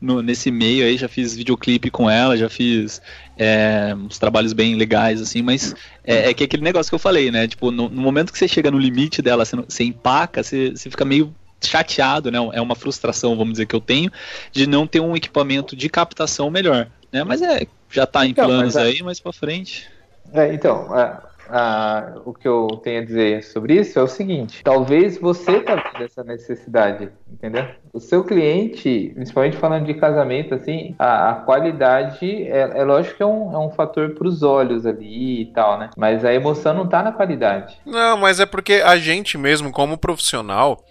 No, 0.00 0.22
nesse 0.22 0.48
meio 0.52 0.84
aí, 0.86 0.96
já 0.96 1.08
fiz 1.08 1.34
videoclipe 1.34 1.90
com 1.90 2.08
ela, 2.08 2.36
já 2.36 2.48
fiz 2.48 3.02
é, 3.36 3.92
uns 3.96 4.16
trabalhos 4.16 4.52
bem 4.52 4.76
legais, 4.76 5.20
assim, 5.20 5.42
mas 5.42 5.74
é, 6.04 6.30
é 6.30 6.34
que 6.34 6.44
aquele 6.44 6.62
negócio 6.62 6.88
que 6.88 6.94
eu 6.94 7.00
falei, 7.00 7.32
né? 7.32 7.48
Tipo, 7.48 7.72
no, 7.72 7.88
no 7.88 8.00
momento 8.00 8.32
que 8.32 8.38
você 8.38 8.46
chega 8.46 8.70
no 8.70 8.78
limite 8.78 9.20
dela, 9.20 9.44
você, 9.44 9.56
você 9.56 9.82
empaca, 9.82 10.40
você, 10.44 10.70
você 10.70 10.88
fica 10.88 11.04
meio 11.04 11.34
chateado, 11.60 12.30
né? 12.30 12.38
É 12.52 12.60
uma 12.60 12.76
frustração, 12.76 13.36
vamos 13.36 13.54
dizer, 13.54 13.66
que 13.66 13.74
eu 13.74 13.80
tenho, 13.80 14.08
de 14.52 14.68
não 14.68 14.86
ter 14.86 15.00
um 15.00 15.16
equipamento 15.16 15.74
de 15.74 15.88
captação 15.88 16.48
melhor, 16.48 16.86
né? 17.12 17.24
Mas 17.24 17.42
é, 17.42 17.66
já 17.90 18.06
tá 18.06 18.24
em 18.24 18.30
Então, 18.30 18.46
planos 18.46 18.76
mas 18.76 18.84
é- 18.84 18.88
aí, 18.88 19.02
mais 19.02 19.18
pra 19.18 19.32
frente. 19.32 19.88
É, 20.32 20.54
então, 20.54 20.92
a- 20.94 21.27
a- 21.50 22.14
o 22.24 22.32
que 22.34 22.46
eu 22.46 22.66
tenho 22.82 23.00
a 23.00 23.04
dizer 23.04 23.42
sobre 23.44 23.74
isso 23.74 23.98
é 23.98 24.02
o 24.02 24.08
seguinte: 24.08 24.62
talvez 24.62 25.18
você 25.18 25.60
tá 25.60 25.74
vendo 25.74 26.04
essa 26.04 26.22
necessidade, 26.24 27.08
entendeu? 27.32 27.66
O 27.92 28.00
seu 28.00 28.22
cliente, 28.24 29.12
principalmente 29.14 29.56
falando 29.56 29.86
de 29.86 29.94
casamento, 29.94 30.54
assim, 30.54 30.94
a, 30.98 31.30
a 31.30 31.34
qualidade 31.34 32.26
é, 32.48 32.78
é 32.80 32.84
lógico 32.84 33.16
que 33.16 33.22
é 33.22 33.26
um, 33.26 33.52
é 33.52 33.58
um 33.58 33.70
fator 33.70 34.10
pros 34.14 34.42
olhos 34.42 34.86
ali 34.86 35.42
e 35.42 35.46
tal, 35.46 35.78
né? 35.78 35.90
Mas 35.96 36.24
a 36.24 36.32
emoção 36.32 36.74
não 36.74 36.86
tá 36.88 37.02
na 37.02 37.12
qualidade. 37.12 37.76
Não, 37.86 38.16
mas 38.16 38.40
é 38.40 38.46
porque 38.46 38.74
a 38.84 38.96
gente 38.96 39.36
mesmo, 39.38 39.70
como 39.72 39.98
profissional, 39.98 40.84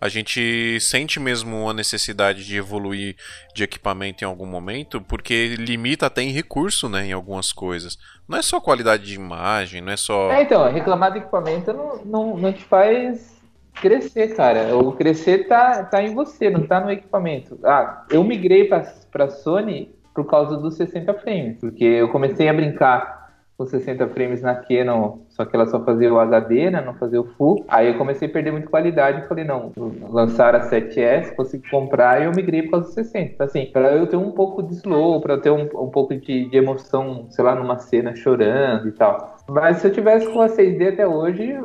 a 0.00 0.08
gente 0.08 0.78
sente 0.80 1.18
mesmo 1.18 1.68
a 1.68 1.74
necessidade 1.74 2.44
de 2.44 2.56
evoluir 2.56 3.16
de 3.54 3.64
equipamento 3.64 4.22
em 4.22 4.26
algum 4.26 4.46
momento, 4.46 5.00
porque 5.00 5.54
limita 5.56 6.06
até 6.06 6.22
em 6.22 6.30
recurso, 6.30 6.88
né, 6.88 7.06
em 7.06 7.12
algumas 7.12 7.52
coisas. 7.52 7.96
Não 8.28 8.38
é 8.38 8.42
só 8.42 8.60
qualidade 8.60 9.04
de 9.04 9.14
imagem, 9.14 9.80
não 9.80 9.92
é 9.92 9.96
só... 9.96 10.30
É, 10.30 10.42
então, 10.42 10.70
reclamar 10.70 11.12
do 11.12 11.18
equipamento 11.18 11.72
não, 11.72 12.04
não, 12.04 12.36
não 12.36 12.52
te 12.52 12.64
faz 12.64 13.36
crescer, 13.74 14.34
cara. 14.34 14.76
O 14.76 14.92
crescer 14.92 15.46
tá, 15.46 15.84
tá 15.84 16.02
em 16.02 16.14
você, 16.14 16.50
não 16.50 16.66
tá 16.66 16.80
no 16.80 16.90
equipamento. 16.90 17.58
Ah, 17.64 18.04
eu 18.10 18.24
migrei 18.24 18.64
pra, 18.64 18.80
pra 19.10 19.28
Sony 19.28 19.94
por 20.14 20.26
causa 20.26 20.56
dos 20.56 20.76
60 20.76 21.12
frames, 21.14 21.58
porque 21.60 21.84
eu 21.84 22.08
comecei 22.08 22.48
a 22.48 22.54
brincar 22.54 23.15
com 23.56 23.64
60 23.64 24.06
frames 24.08 24.42
na 24.42 24.54
Canon, 24.54 25.18
só 25.28 25.44
que 25.44 25.56
ela 25.56 25.66
só 25.66 25.82
fazia 25.82 26.12
o 26.12 26.18
HD, 26.18 26.70
né, 26.70 26.82
não 26.84 26.94
fazia 26.94 27.20
o 27.20 27.24
Full. 27.24 27.64
Aí 27.68 27.88
eu 27.88 27.98
comecei 27.98 28.28
a 28.28 28.30
perder 28.30 28.52
muito 28.52 28.68
qualidade 28.68 29.22
e 29.22 29.28
falei, 29.28 29.44
não, 29.44 29.72
lançaram 30.10 30.58
a 30.58 30.62
7S, 30.62 31.34
consegui 31.34 31.68
comprar 31.70 32.20
e 32.20 32.26
eu 32.26 32.32
migrei 32.32 32.68
causa 32.68 32.86
dos 32.86 32.94
60. 32.94 33.32
Então, 33.32 33.46
assim, 33.46 33.66
pra 33.66 33.92
eu 33.92 34.06
ter 34.06 34.16
um 34.16 34.30
pouco 34.32 34.62
de 34.62 34.74
slow, 34.74 35.20
pra 35.20 35.34
eu 35.34 35.40
ter 35.40 35.50
um, 35.50 35.62
um 35.62 35.90
pouco 35.90 36.14
de, 36.14 36.48
de 36.48 36.56
emoção, 36.56 37.26
sei 37.30 37.44
lá, 37.44 37.54
numa 37.54 37.78
cena 37.78 38.14
chorando 38.14 38.88
e 38.88 38.92
tal. 38.92 39.36
Mas 39.48 39.78
se 39.78 39.86
eu 39.86 39.92
tivesse 39.92 40.30
com 40.30 40.40
a 40.40 40.48
6D 40.48 40.92
até 40.92 41.06
hoje, 41.06 41.58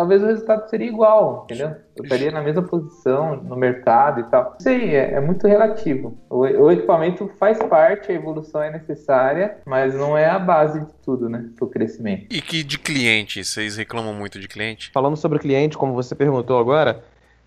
talvez 0.00 0.22
o 0.22 0.26
resultado 0.26 0.66
seria 0.70 0.88
igual, 0.88 1.42
entendeu? 1.44 1.76
Eu 1.94 2.04
estaria 2.04 2.30
na 2.30 2.40
mesma 2.40 2.62
posição 2.62 3.36
no 3.36 3.54
mercado 3.54 4.20
e 4.20 4.22
tal. 4.24 4.52
Não 4.52 4.60
sei, 4.60 4.96
é, 4.96 5.12
é 5.12 5.20
muito 5.20 5.46
relativo. 5.46 6.16
O, 6.30 6.38
o 6.38 6.72
equipamento 6.72 7.30
faz 7.38 7.58
parte, 7.64 8.10
a 8.10 8.14
evolução 8.14 8.62
é 8.62 8.70
necessária, 8.70 9.58
mas 9.66 9.94
não 9.94 10.16
é 10.16 10.24
a 10.24 10.38
base 10.38 10.80
de 10.80 10.92
tudo, 11.04 11.28
né? 11.28 11.50
Pro 11.54 11.66
crescimento. 11.66 12.28
E 12.30 12.40
que 12.40 12.62
de 12.62 12.78
cliente, 12.78 13.44
vocês 13.44 13.76
reclamam 13.76 14.14
muito 14.14 14.40
de 14.40 14.48
cliente? 14.48 14.90
Falando 14.90 15.18
sobre 15.18 15.38
cliente, 15.38 15.76
como 15.76 15.92
você 15.92 16.14
perguntou 16.14 16.58
agora, 16.58 17.04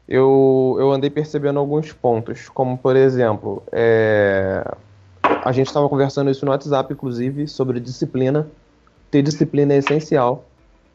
eu, 0.08 0.78
eu 0.80 0.92
andei 0.92 1.10
percebendo 1.10 1.58
alguns 1.58 1.92
pontos, 1.92 2.50
como 2.50 2.78
por 2.78 2.96
exemplo, 2.96 3.64
é, 3.72 4.64
a 5.24 5.52
gente 5.52 5.68
estava 5.68 5.90
conversando 5.90 6.30
isso 6.30 6.46
no 6.46 6.52
WhatsApp, 6.52 6.94
inclusive, 6.94 7.48
sobre 7.48 7.80
disciplina. 7.80 8.48
Ter 9.10 9.24
disciplina 9.24 9.74
é 9.74 9.78
essencial. 9.78 10.46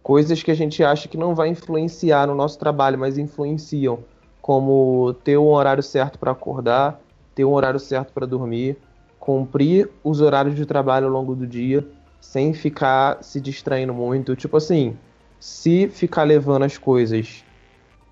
Coisas 0.09 0.42
que 0.42 0.50
a 0.50 0.54
gente 0.54 0.82
acha 0.82 1.06
que 1.06 1.18
não 1.18 1.34
vai 1.34 1.48
influenciar 1.50 2.26
no 2.28 2.34
nosso 2.34 2.59
trabalho, 2.59 2.98
mas 2.98 3.18
influenciam, 3.18 3.98
como 4.40 5.12
ter 5.22 5.36
um 5.36 5.48
horário 5.48 5.82
certo 5.82 6.18
para 6.18 6.32
acordar, 6.32 6.98
ter 7.34 7.44
um 7.44 7.52
horário 7.52 7.78
certo 7.78 8.14
para 8.14 8.24
dormir, 8.24 8.78
cumprir 9.20 9.90
os 10.02 10.22
horários 10.22 10.56
de 10.56 10.64
trabalho 10.64 11.04
ao 11.04 11.12
longo 11.12 11.34
do 11.34 11.46
dia, 11.46 11.86
sem 12.22 12.54
ficar 12.54 13.22
se 13.22 13.38
distraindo 13.38 13.92
muito. 13.92 14.34
Tipo 14.34 14.56
assim, 14.56 14.96
se 15.38 15.88
ficar 15.90 16.22
levando 16.22 16.62
as 16.62 16.78
coisas 16.78 17.44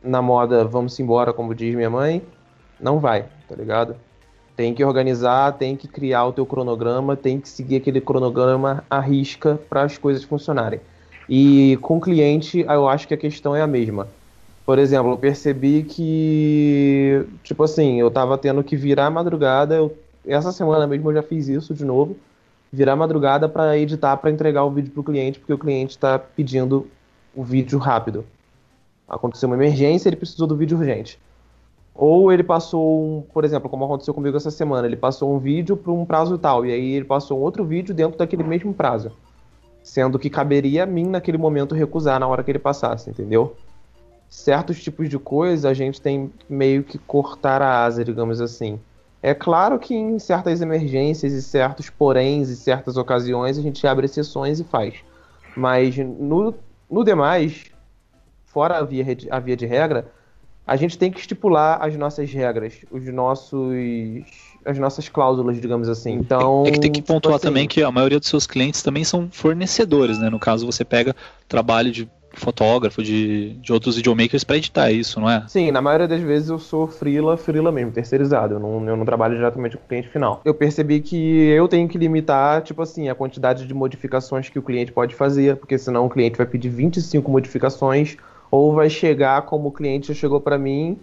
na 0.05 0.21
moda 0.21 0.67
vamos 0.67 1.01
embora, 1.01 1.33
como 1.33 1.55
diz 1.55 1.75
minha 1.75 1.89
mãe, 1.89 2.23
não 2.79 2.99
vai, 2.99 3.25
tá 3.49 3.57
ligado? 3.57 3.97
Tem 4.55 4.75
que 4.75 4.85
organizar, 4.85 5.53
tem 5.53 5.75
que 5.75 5.89
criar 5.89 6.27
o 6.27 6.33
teu 6.35 6.45
cronograma, 6.45 7.17
tem 7.17 7.41
que 7.41 7.49
seguir 7.49 7.77
aquele 7.77 8.03
cronograma 8.03 8.85
à 8.91 9.01
risca 9.01 9.59
para 9.71 9.81
as 9.81 9.97
coisas 9.97 10.25
funcionarem. 10.25 10.79
E 11.29 11.77
com 11.83 12.01
cliente, 12.01 12.61
eu 12.61 12.89
acho 12.89 13.09
que 13.09 13.15
a 13.15 13.17
questão 13.17 13.55
é 13.55 13.63
a 13.63 13.67
mesma. 13.67 14.15
Por 14.65 14.79
exemplo, 14.79 15.13
eu 15.13 15.19
percebi 15.19 15.85
que, 15.85 17.25
tipo 17.43 17.63
assim, 17.65 18.01
eu 18.01 18.11
tava 18.11 18.39
tendo 18.39 18.63
que 18.65 18.77
virar 18.77 19.11
madrugada, 19.11 19.77
eu- 19.77 19.97
essa 20.27 20.53
semana 20.53 20.87
mesmo 20.87 21.11
eu 21.11 21.15
já 21.15 21.23
fiz 21.23 21.49
isso 21.49 21.75
de 21.75 21.85
novo, 21.85 22.17
virar 22.73 22.97
madrugada 22.97 23.49
para 23.49 23.79
editar, 23.79 24.17
para 24.19 24.31
entregar 24.31 24.65
o 24.65 24.71
vídeo 24.73 24.93
pro 24.93 25.05
cliente, 25.05 25.39
porque 25.39 25.53
o 25.53 25.59
cliente 25.59 25.93
está 25.93 26.19
pedindo 26.19 26.87
o 27.35 27.45
vídeo 27.45 27.79
rápido. 27.79 28.25
Aconteceu 29.09 29.49
uma 29.49 29.57
emergência, 29.57 30.09
ele 30.09 30.17
precisou 30.17 30.47
do 30.47 30.57
vídeo 30.57 30.79
urgente. 30.79 31.19
Ou 31.95 32.33
ele 32.33 32.45
passou, 32.45 33.19
um, 33.19 33.23
por 33.23 33.45
exemplo, 33.45 33.71
como 33.71 33.85
aconteceu 33.85 34.15
comigo 34.15 34.37
essa 34.37 34.51
semana, 34.51 34.87
ele 34.87 34.97
passou 34.97 35.35
um 35.35 35.39
vídeo 35.39 35.77
para 35.77 35.93
um 35.93 36.05
prazo 36.07 36.39
tal, 36.39 36.67
e 36.67 36.73
aí 36.73 36.93
ele 36.95 37.05
passou 37.07 37.39
um 37.39 37.43
outro 37.43 37.65
vídeo 37.65 37.95
dentro 37.95 38.19
daquele 38.19 38.45
mesmo 38.45 38.75
prazo. 38.75 39.13
Sendo 39.87 40.19
que 40.19 40.29
caberia 40.29 40.83
a 40.83 40.87
mim 40.87 41.07
naquele 41.07 41.39
momento 41.39 41.73
recusar 41.73 42.19
na 42.19 42.27
hora 42.27 42.43
que 42.43 42.51
ele 42.51 42.59
passasse, 42.59 43.09
entendeu? 43.09 43.57
Certos 44.29 44.83
tipos 44.83 45.09
de 45.09 45.17
coisa 45.17 45.69
a 45.69 45.75
gente 45.75 46.01
tem 46.01 46.33
meio 46.49 46.83
que 46.83 46.99
cortar 46.99 47.63
a 47.63 47.85
asa, 47.85 48.05
digamos 48.05 48.41
assim. 48.41 48.81
É 49.23 49.33
claro 49.33 49.79
que 49.79 49.95
em 49.95 50.19
certas 50.19 50.61
emergências 50.61 51.33
e 51.33 51.41
certos 51.41 51.89
poréns 51.89 52.49
e 52.49 52.57
certas 52.57 52.97
ocasiões 52.97 53.57
a 53.57 53.63
gente 53.63 53.87
abre 53.87 54.07
exceções 54.07 54.59
e 54.59 54.65
faz. 54.65 54.95
Mas 55.57 55.97
no, 55.97 56.53
no 56.91 57.05
demais, 57.05 57.67
fora 58.45 58.79
a 58.79 58.83
via, 58.83 59.07
a 59.31 59.39
via 59.39 59.57
de 59.57 59.67
regra, 59.67 60.11
a 60.67 60.75
gente 60.75 60.99
tem 60.99 61.13
que 61.13 61.21
estipular 61.21 61.79
as 61.81 61.95
nossas 61.95 62.33
regras, 62.33 62.85
os 62.91 63.07
nossos, 63.07 64.56
as 64.67 64.79
nossas 64.79 65.09
cláusulas, 65.09 65.61
digamos 65.61 65.89
assim. 65.89 66.13
Então, 66.13 66.65
É 66.67 66.71
que 66.73 66.81
tem 66.81 66.91
que 66.91 67.01
tipo 67.01 67.13
pontuar 67.13 67.37
assim, 67.37 67.47
também 67.47 67.69
que 67.69 67.83
a 67.83 67.91
maioria 67.91 68.19
dos 68.19 68.29
seus 68.29 68.47
clientes 68.47 68.83
também 68.83 69.05
são 69.05 69.29
fornecedores, 69.31 70.19
né? 70.19 70.29
No 70.29 70.39
caso, 70.39 70.67
você 70.67 70.85
pega 70.85 71.15
trabalho 71.49 71.93
de 71.93 72.09
fotógrafo, 72.37 73.03
de, 73.03 73.55
de 73.55 73.73
outros 73.73 73.97
videomakers 73.97 74.45
para 74.45 74.59
editar 74.59 74.91
isso, 74.91 75.19
não 75.19 75.31
é? 75.31 75.45
Sim, 75.49 75.71
na 75.71 75.81
maioria 75.81 76.07
das 76.07 76.21
vezes 76.21 76.51
eu 76.51 76.59
sou 76.59 76.87
freela, 76.87 77.37
freela 77.37 77.73
mesmo, 77.73 77.93
terceirizado. 77.93 78.55
Eu 78.55 78.61
não, 78.61 78.87
eu 78.87 78.97
não 78.97 79.05
trabalho 79.05 79.37
diretamente 79.37 79.77
com 79.77 79.85
o 79.85 79.89
cliente 79.89 80.09
final. 80.09 80.43
Eu 80.45 80.53
percebi 80.53 81.01
que 81.01 81.17
eu 81.17 81.67
tenho 81.67 81.89
que 81.89 81.97
limitar, 81.97 82.61
tipo 82.63 82.83
assim, 82.83 83.09
a 83.09 83.15
quantidade 83.15 83.67
de 83.67 83.73
modificações 83.73 84.49
que 84.51 84.59
o 84.59 84.63
cliente 84.63 84.93
pode 84.93 85.15
fazer, 85.15 85.57
porque 85.57 85.79
senão 85.79 86.07
o 86.07 86.11
cliente 86.11 86.37
vai 86.37 86.47
pedir 86.47 86.69
25 86.69 87.31
modificações, 87.31 88.17
ou 88.51 88.75
vai 88.75 88.91
chegar 88.91 89.43
como 89.43 89.69
o 89.69 89.73
cliente 89.73 90.09
já 90.09 90.15
chegou 90.15 90.41
pra 90.41 90.59
mim 90.59 90.99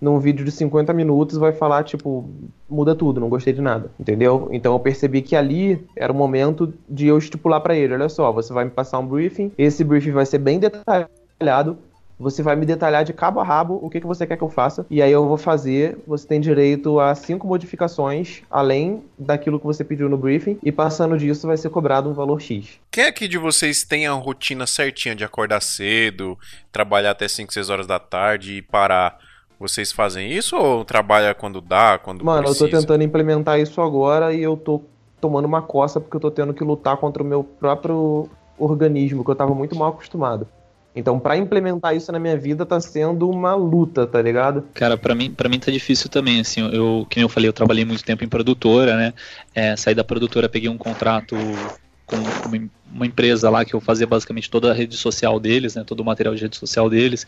num 0.00 0.18
vídeo 0.18 0.44
de 0.44 0.50
50 0.50 0.92
minutos 0.92 1.36
vai 1.36 1.52
falar, 1.52 1.84
tipo, 1.84 2.28
muda 2.68 2.94
tudo, 2.94 3.20
não 3.20 3.28
gostei 3.28 3.52
de 3.52 3.60
nada, 3.60 3.90
entendeu? 3.98 4.48
Então 4.52 4.72
eu 4.72 4.80
percebi 4.80 5.22
que 5.22 5.36
ali 5.36 5.84
era 5.96 6.12
o 6.12 6.16
momento 6.16 6.72
de 6.88 7.06
eu 7.06 7.18
estipular 7.18 7.60
para 7.60 7.76
ele, 7.76 7.94
olha 7.94 8.08
só, 8.08 8.32
você 8.32 8.52
vai 8.52 8.64
me 8.64 8.70
passar 8.70 8.98
um 8.98 9.06
briefing, 9.06 9.52
esse 9.58 9.82
briefing 9.84 10.12
vai 10.12 10.26
ser 10.26 10.38
bem 10.38 10.58
detalhado, 10.58 11.78
você 12.18 12.42
vai 12.42 12.56
me 12.56 12.66
detalhar 12.66 13.04
de 13.04 13.12
cabo 13.12 13.38
a 13.38 13.44
rabo 13.44 13.78
o 13.80 13.88
que, 13.88 14.00
que 14.00 14.06
você 14.06 14.26
quer 14.26 14.36
que 14.36 14.42
eu 14.42 14.48
faça, 14.48 14.84
e 14.90 15.00
aí 15.00 15.12
eu 15.12 15.26
vou 15.26 15.36
fazer. 15.36 15.98
Você 16.06 16.26
tem 16.26 16.40
direito 16.40 16.98
a 16.98 17.14
cinco 17.14 17.46
modificações, 17.46 18.42
além 18.50 19.04
daquilo 19.16 19.60
que 19.60 19.64
você 19.64 19.84
pediu 19.84 20.08
no 20.08 20.18
briefing, 20.18 20.58
e 20.62 20.72
passando 20.72 21.16
disso 21.16 21.46
vai 21.46 21.56
ser 21.56 21.70
cobrado 21.70 22.10
um 22.10 22.12
valor 22.12 22.40
X. 22.40 22.80
Quem 22.90 23.04
aqui 23.04 23.28
de 23.28 23.38
vocês 23.38 23.84
tem 23.84 24.06
a 24.06 24.12
rotina 24.12 24.66
certinha 24.66 25.14
de 25.14 25.22
acordar 25.22 25.62
cedo, 25.62 26.36
trabalhar 26.72 27.12
até 27.12 27.28
5, 27.28 27.52
6 27.52 27.70
horas 27.70 27.86
da 27.86 28.00
tarde 28.00 28.54
e 28.54 28.62
parar? 28.62 29.27
Vocês 29.58 29.90
fazem 29.90 30.30
isso 30.30 30.56
ou 30.56 30.84
trabalha 30.84 31.34
quando 31.34 31.60
dá, 31.60 31.98
quando 31.98 32.24
Mano, 32.24 32.44
precisa? 32.44 32.64
eu 32.64 32.70
tô 32.70 32.78
tentando 32.78 33.02
implementar 33.02 33.58
isso 33.58 33.80
agora 33.80 34.32
e 34.32 34.42
eu 34.42 34.56
tô 34.56 34.82
tomando 35.20 35.46
uma 35.46 35.60
coça 35.60 36.00
porque 36.00 36.16
eu 36.16 36.20
tô 36.20 36.30
tendo 36.30 36.54
que 36.54 36.62
lutar 36.62 36.96
contra 36.96 37.22
o 37.22 37.26
meu 37.26 37.42
próprio 37.42 38.28
organismo, 38.56 39.24
que 39.24 39.30
eu 39.30 39.34
tava 39.34 39.54
muito 39.54 39.74
mal 39.76 39.90
acostumado. 39.90 40.46
Então, 40.94 41.18
pra 41.18 41.36
implementar 41.36 41.94
isso 41.94 42.10
na 42.10 42.18
minha 42.18 42.36
vida 42.36 42.64
tá 42.64 42.80
sendo 42.80 43.28
uma 43.28 43.54
luta, 43.54 44.06
tá 44.06 44.20
ligado? 44.20 44.64
Cara, 44.74 44.96
pra 44.96 45.14
mim, 45.14 45.30
pra 45.30 45.48
mim 45.48 45.58
tá 45.58 45.70
difícil 45.70 46.08
também, 46.08 46.40
assim, 46.40 46.60
eu, 46.72 47.06
que 47.08 47.20
eu 47.20 47.28
falei, 47.28 47.48
eu 47.48 47.52
trabalhei 47.52 47.84
muito 47.84 48.02
tempo 48.02 48.24
em 48.24 48.28
produtora, 48.28 48.96
né, 48.96 49.14
é, 49.54 49.76
saí 49.76 49.94
da 49.94 50.02
produtora, 50.02 50.48
peguei 50.48 50.68
um 50.68 50.78
contrato 50.78 51.36
com 52.04 52.16
uma, 52.16 52.68
uma 52.92 53.06
empresa 53.06 53.48
lá 53.50 53.64
que 53.64 53.74
eu 53.74 53.80
fazia 53.80 54.06
basicamente 54.06 54.50
toda 54.50 54.70
a 54.70 54.74
rede 54.74 54.96
social 54.96 55.38
deles, 55.38 55.76
né, 55.76 55.84
todo 55.86 56.00
o 56.00 56.04
material 56.04 56.34
de 56.34 56.42
rede 56.42 56.56
social 56.56 56.90
deles, 56.90 57.26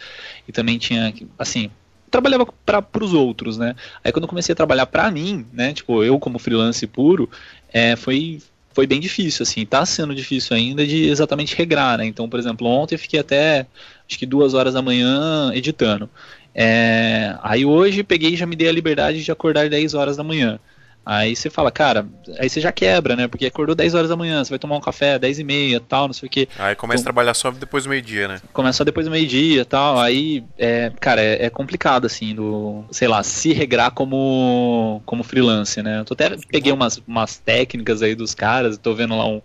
e 0.49 0.53
também 0.53 0.78
tinha, 0.78 1.12
assim, 1.39 1.70
trabalhava 2.11 2.47
para 2.67 3.05
os 3.05 3.15
outros, 3.15 3.57
né? 3.57 3.75
Aí 4.05 4.13
quando 4.13 4.25
eu 4.25 4.29
comecei 4.29 4.53
a 4.53 4.57
trabalhar 4.57 4.87
para 4.87 5.11
mim, 5.11 5.47
né? 5.53 5.73
Tipo, 5.73 6.03
eu 6.03 6.19
como 6.19 6.39
freelance 6.39 6.87
puro, 6.87 7.29
é, 7.73 7.97
foi 7.97 8.41
foi 8.73 8.87
bem 8.87 9.01
difícil, 9.01 9.43
assim, 9.43 9.67
tá 9.67 9.85
sendo 9.85 10.15
difícil 10.15 10.57
ainda 10.57 10.87
de 10.87 11.09
exatamente 11.09 11.57
regrar, 11.57 11.99
né? 11.99 12.07
Então, 12.07 12.29
por 12.29 12.39
exemplo, 12.39 12.69
ontem 12.69 12.95
eu 12.95 12.99
fiquei 12.99 13.19
até 13.19 13.67
acho 14.09 14.19
que 14.19 14.25
duas 14.25 14.55
horas 14.55 14.75
da 14.75 14.83
manhã 14.83 15.53
editando. 15.53 16.09
É, 16.55 17.37
aí 17.43 17.65
hoje 17.65 18.03
peguei 18.03 18.35
e 18.35 18.37
já 18.37 18.47
me 18.47 18.57
dei 18.57 18.69
a 18.69 18.73
liberdade 18.73 19.23
de 19.23 19.31
acordar 19.33 19.69
10 19.69 19.95
horas 19.95 20.17
da 20.17 20.25
manhã. 20.25 20.59
Aí 21.05 21.35
você 21.35 21.49
fala, 21.49 21.71
cara, 21.71 22.07
aí 22.39 22.49
você 22.49 22.61
já 22.61 22.71
quebra, 22.71 23.17
né? 23.17 23.27
Porque 23.27 23.47
acordou 23.47 23.75
10 23.75 23.95
horas 23.95 24.09
da 24.09 24.17
manhã, 24.17 24.45
você 24.45 24.51
vai 24.51 24.59
tomar 24.59 24.77
um 24.77 24.81
café 24.81 25.19
10 25.19 25.39
e 25.39 25.45
meia, 25.45 25.81
tal, 25.81 26.07
não 26.07 26.13
sei 26.13 26.27
o 26.27 26.31
que. 26.31 26.49
Aí 26.59 26.75
começa 26.77 27.03
a 27.03 27.05
trabalhar 27.05 27.35
só 27.35 27.51
depois 27.51 27.85
do 27.85 27.91
meio-dia, 27.91 28.29
né? 28.29 28.41
Começa 28.53 28.79
só 28.79 28.85
depois 28.85 29.07
do 29.07 29.11
meio-dia, 29.11 29.65
tal. 29.65 29.99
Aí, 29.99 30.45
é, 30.59 30.93
cara, 31.01 31.21
é, 31.21 31.47
é 31.47 31.51
complicado 31.51 32.07
assim, 32.07 32.35
do, 32.35 32.85
sei 32.91 33.09
lá, 33.09 33.23
se 33.23 33.53
regrar 33.53 33.91
como 33.93 35.03
como 35.07 35.25
freelance, 35.25 35.83
né? 35.83 36.01
Eu 36.01 36.05
tô 36.05 36.15
até 36.15 36.37
peguei 36.49 36.73
umas, 36.73 36.99
umas 37.07 37.39
técnicas 37.39 38.03
aí 38.03 38.15
dos 38.15 38.35
caras, 38.35 38.77
tô 38.79 38.95
vendo 38.95 39.17
lá 39.17 39.27
um, 39.27 39.41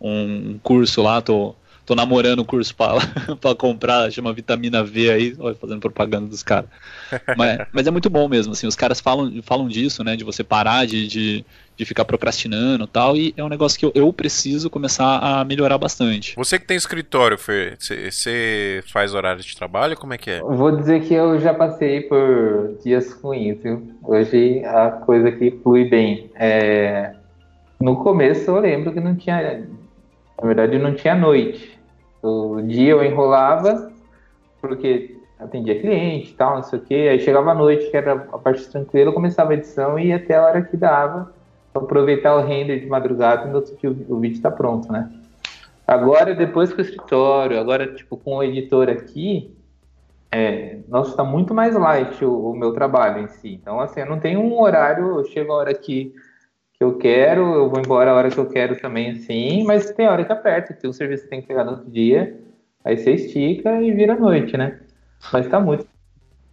um 0.00 0.58
curso 0.62 1.02
lá, 1.02 1.20
tô 1.20 1.54
tô 1.84 1.94
namorando 1.94 2.40
o 2.40 2.44
curso 2.44 2.74
para 2.74 3.54
comprar, 3.56 4.10
chama 4.10 4.32
Vitamina 4.32 4.82
V 4.82 5.10
aí, 5.10 5.36
olha, 5.38 5.54
fazendo 5.54 5.80
propaganda 5.80 6.26
dos 6.26 6.42
caras. 6.42 6.68
Mas, 7.36 7.66
mas, 7.72 7.86
é 7.86 7.90
muito 7.90 8.08
bom 8.08 8.28
mesmo, 8.28 8.52
assim, 8.52 8.66
os 8.66 8.76
caras 8.76 9.00
falam, 9.00 9.42
falam 9.42 9.68
disso, 9.68 10.02
né, 10.02 10.16
de 10.16 10.24
você 10.24 10.42
parar 10.42 10.86
de, 10.86 11.06
de, 11.06 11.44
de 11.76 11.84
ficar 11.84 12.04
procrastinando 12.04 12.84
e 12.84 12.88
tal, 12.88 13.16
e 13.16 13.34
é 13.36 13.44
um 13.44 13.48
negócio 13.48 13.78
que 13.78 13.84
eu, 13.84 13.92
eu, 13.94 14.12
preciso 14.12 14.70
começar 14.70 15.18
a 15.18 15.44
melhorar 15.44 15.76
bastante. 15.76 16.34
Você 16.36 16.58
que 16.58 16.66
tem 16.66 16.76
escritório, 16.76 17.36
Fer, 17.36 17.76
você 17.78 18.82
faz 18.92 19.12
horário 19.12 19.42
de 19.42 19.56
trabalho, 19.56 19.96
como 19.96 20.14
é 20.14 20.18
que 20.18 20.30
é? 20.30 20.40
Vou 20.40 20.74
dizer 20.74 21.02
que 21.02 21.12
eu 21.12 21.38
já 21.38 21.52
passei 21.52 22.00
por 22.02 22.78
dias 22.82 23.12
ruins, 23.12 23.58
viu? 23.62 23.90
Hoje 24.02 24.64
a 24.64 24.90
coisa 24.90 25.28
aqui 25.28 25.50
flui 25.62 25.84
bem. 25.84 26.30
É... 26.34 27.12
No 27.80 27.96
começo 28.02 28.50
eu 28.50 28.60
lembro 28.60 28.92
que 28.92 29.00
não 29.00 29.14
tinha 29.16 29.64
na 30.44 30.48
verdade, 30.48 30.78
não 30.78 30.94
tinha 30.94 31.14
noite. 31.14 31.80
O 32.22 32.60
dia 32.60 32.90
eu 32.90 33.02
enrolava, 33.02 33.90
porque 34.60 35.16
atendia 35.38 35.80
cliente 35.80 36.32
e 36.32 36.34
tal, 36.34 36.56
não 36.56 36.62
sei 36.62 36.78
o 36.78 36.82
quê. 36.82 37.08
Aí 37.10 37.18
chegava 37.18 37.52
a 37.52 37.54
noite, 37.54 37.90
que 37.90 37.96
era 37.96 38.12
a 38.12 38.38
parte 38.38 38.68
tranquila, 38.68 39.08
eu 39.08 39.14
começava 39.14 39.52
a 39.52 39.54
edição 39.54 39.98
e 39.98 40.08
ia 40.08 40.16
até 40.16 40.36
a 40.36 40.44
hora 40.44 40.60
que 40.60 40.76
dava, 40.76 41.32
aproveitar 41.74 42.36
o 42.36 42.42
render 42.42 42.78
de 42.78 42.86
madrugada 42.86 43.46
e 43.46 43.48
no 43.48 43.56
outro 43.56 43.74
dia 43.74 43.88
o 43.90 44.20
vídeo 44.20 44.36
está 44.36 44.50
pronto, 44.50 44.92
né? 44.92 45.10
Agora, 45.86 46.34
depois 46.34 46.70
com 46.70 46.78
o 46.78 46.84
escritório, 46.84 47.58
agora, 47.58 47.94
tipo, 47.94 48.14
com 48.18 48.36
o 48.36 48.42
editor 48.42 48.90
aqui, 48.90 49.50
é, 50.30 50.80
nossa, 50.88 51.12
está 51.12 51.24
muito 51.24 51.54
mais 51.54 51.74
light 51.74 52.22
o, 52.22 52.50
o, 52.50 52.54
meu 52.54 52.74
trabalho 52.74 53.22
em 53.22 53.28
si. 53.28 53.54
Então, 53.54 53.80
assim, 53.80 54.00
eu 54.00 54.06
não 54.06 54.20
tenho 54.20 54.40
um 54.40 54.60
horário, 54.60 55.20
eu 55.20 55.24
chego 55.24 55.52
a 55.52 55.56
hora 55.56 55.74
que 55.74 56.14
eu 56.84 56.98
quero, 56.98 57.54
eu 57.54 57.70
vou 57.70 57.80
embora 57.80 58.10
a 58.10 58.14
hora 58.14 58.30
que 58.30 58.38
eu 58.38 58.46
quero 58.46 58.76
também, 58.76 59.10
assim, 59.10 59.64
mas 59.64 59.90
tem 59.90 60.06
hora 60.06 60.24
que 60.24 60.32
aperta, 60.32 60.74
tem 60.74 60.88
um 60.88 60.92
serviço 60.92 61.28
tem 61.28 61.40
que 61.40 61.48
pegar 61.48 61.64
no 61.64 61.72
outro 61.72 61.90
dia, 61.90 62.38
aí 62.84 62.96
você 62.96 63.12
estica 63.12 63.82
e 63.82 63.92
vira 63.92 64.14
noite, 64.14 64.56
né? 64.56 64.80
Mas 65.32 65.48
tá 65.48 65.58
muito, 65.58 65.86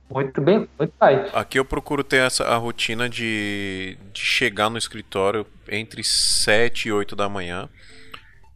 muito 0.09 0.41
bem, 0.41 0.67
muito 0.77 0.93
light. 0.99 1.29
Aqui 1.33 1.59
eu 1.59 1.65
procuro 1.65 2.03
ter 2.03 2.25
essa, 2.25 2.45
a 2.45 2.57
rotina 2.57 3.09
de, 3.09 3.97
de 4.13 4.21
chegar 4.21 4.69
no 4.69 4.77
escritório 4.77 5.45
entre 5.69 6.03
7 6.03 6.87
e 6.87 6.91
8 6.91 7.15
da 7.15 7.29
manhã. 7.29 7.69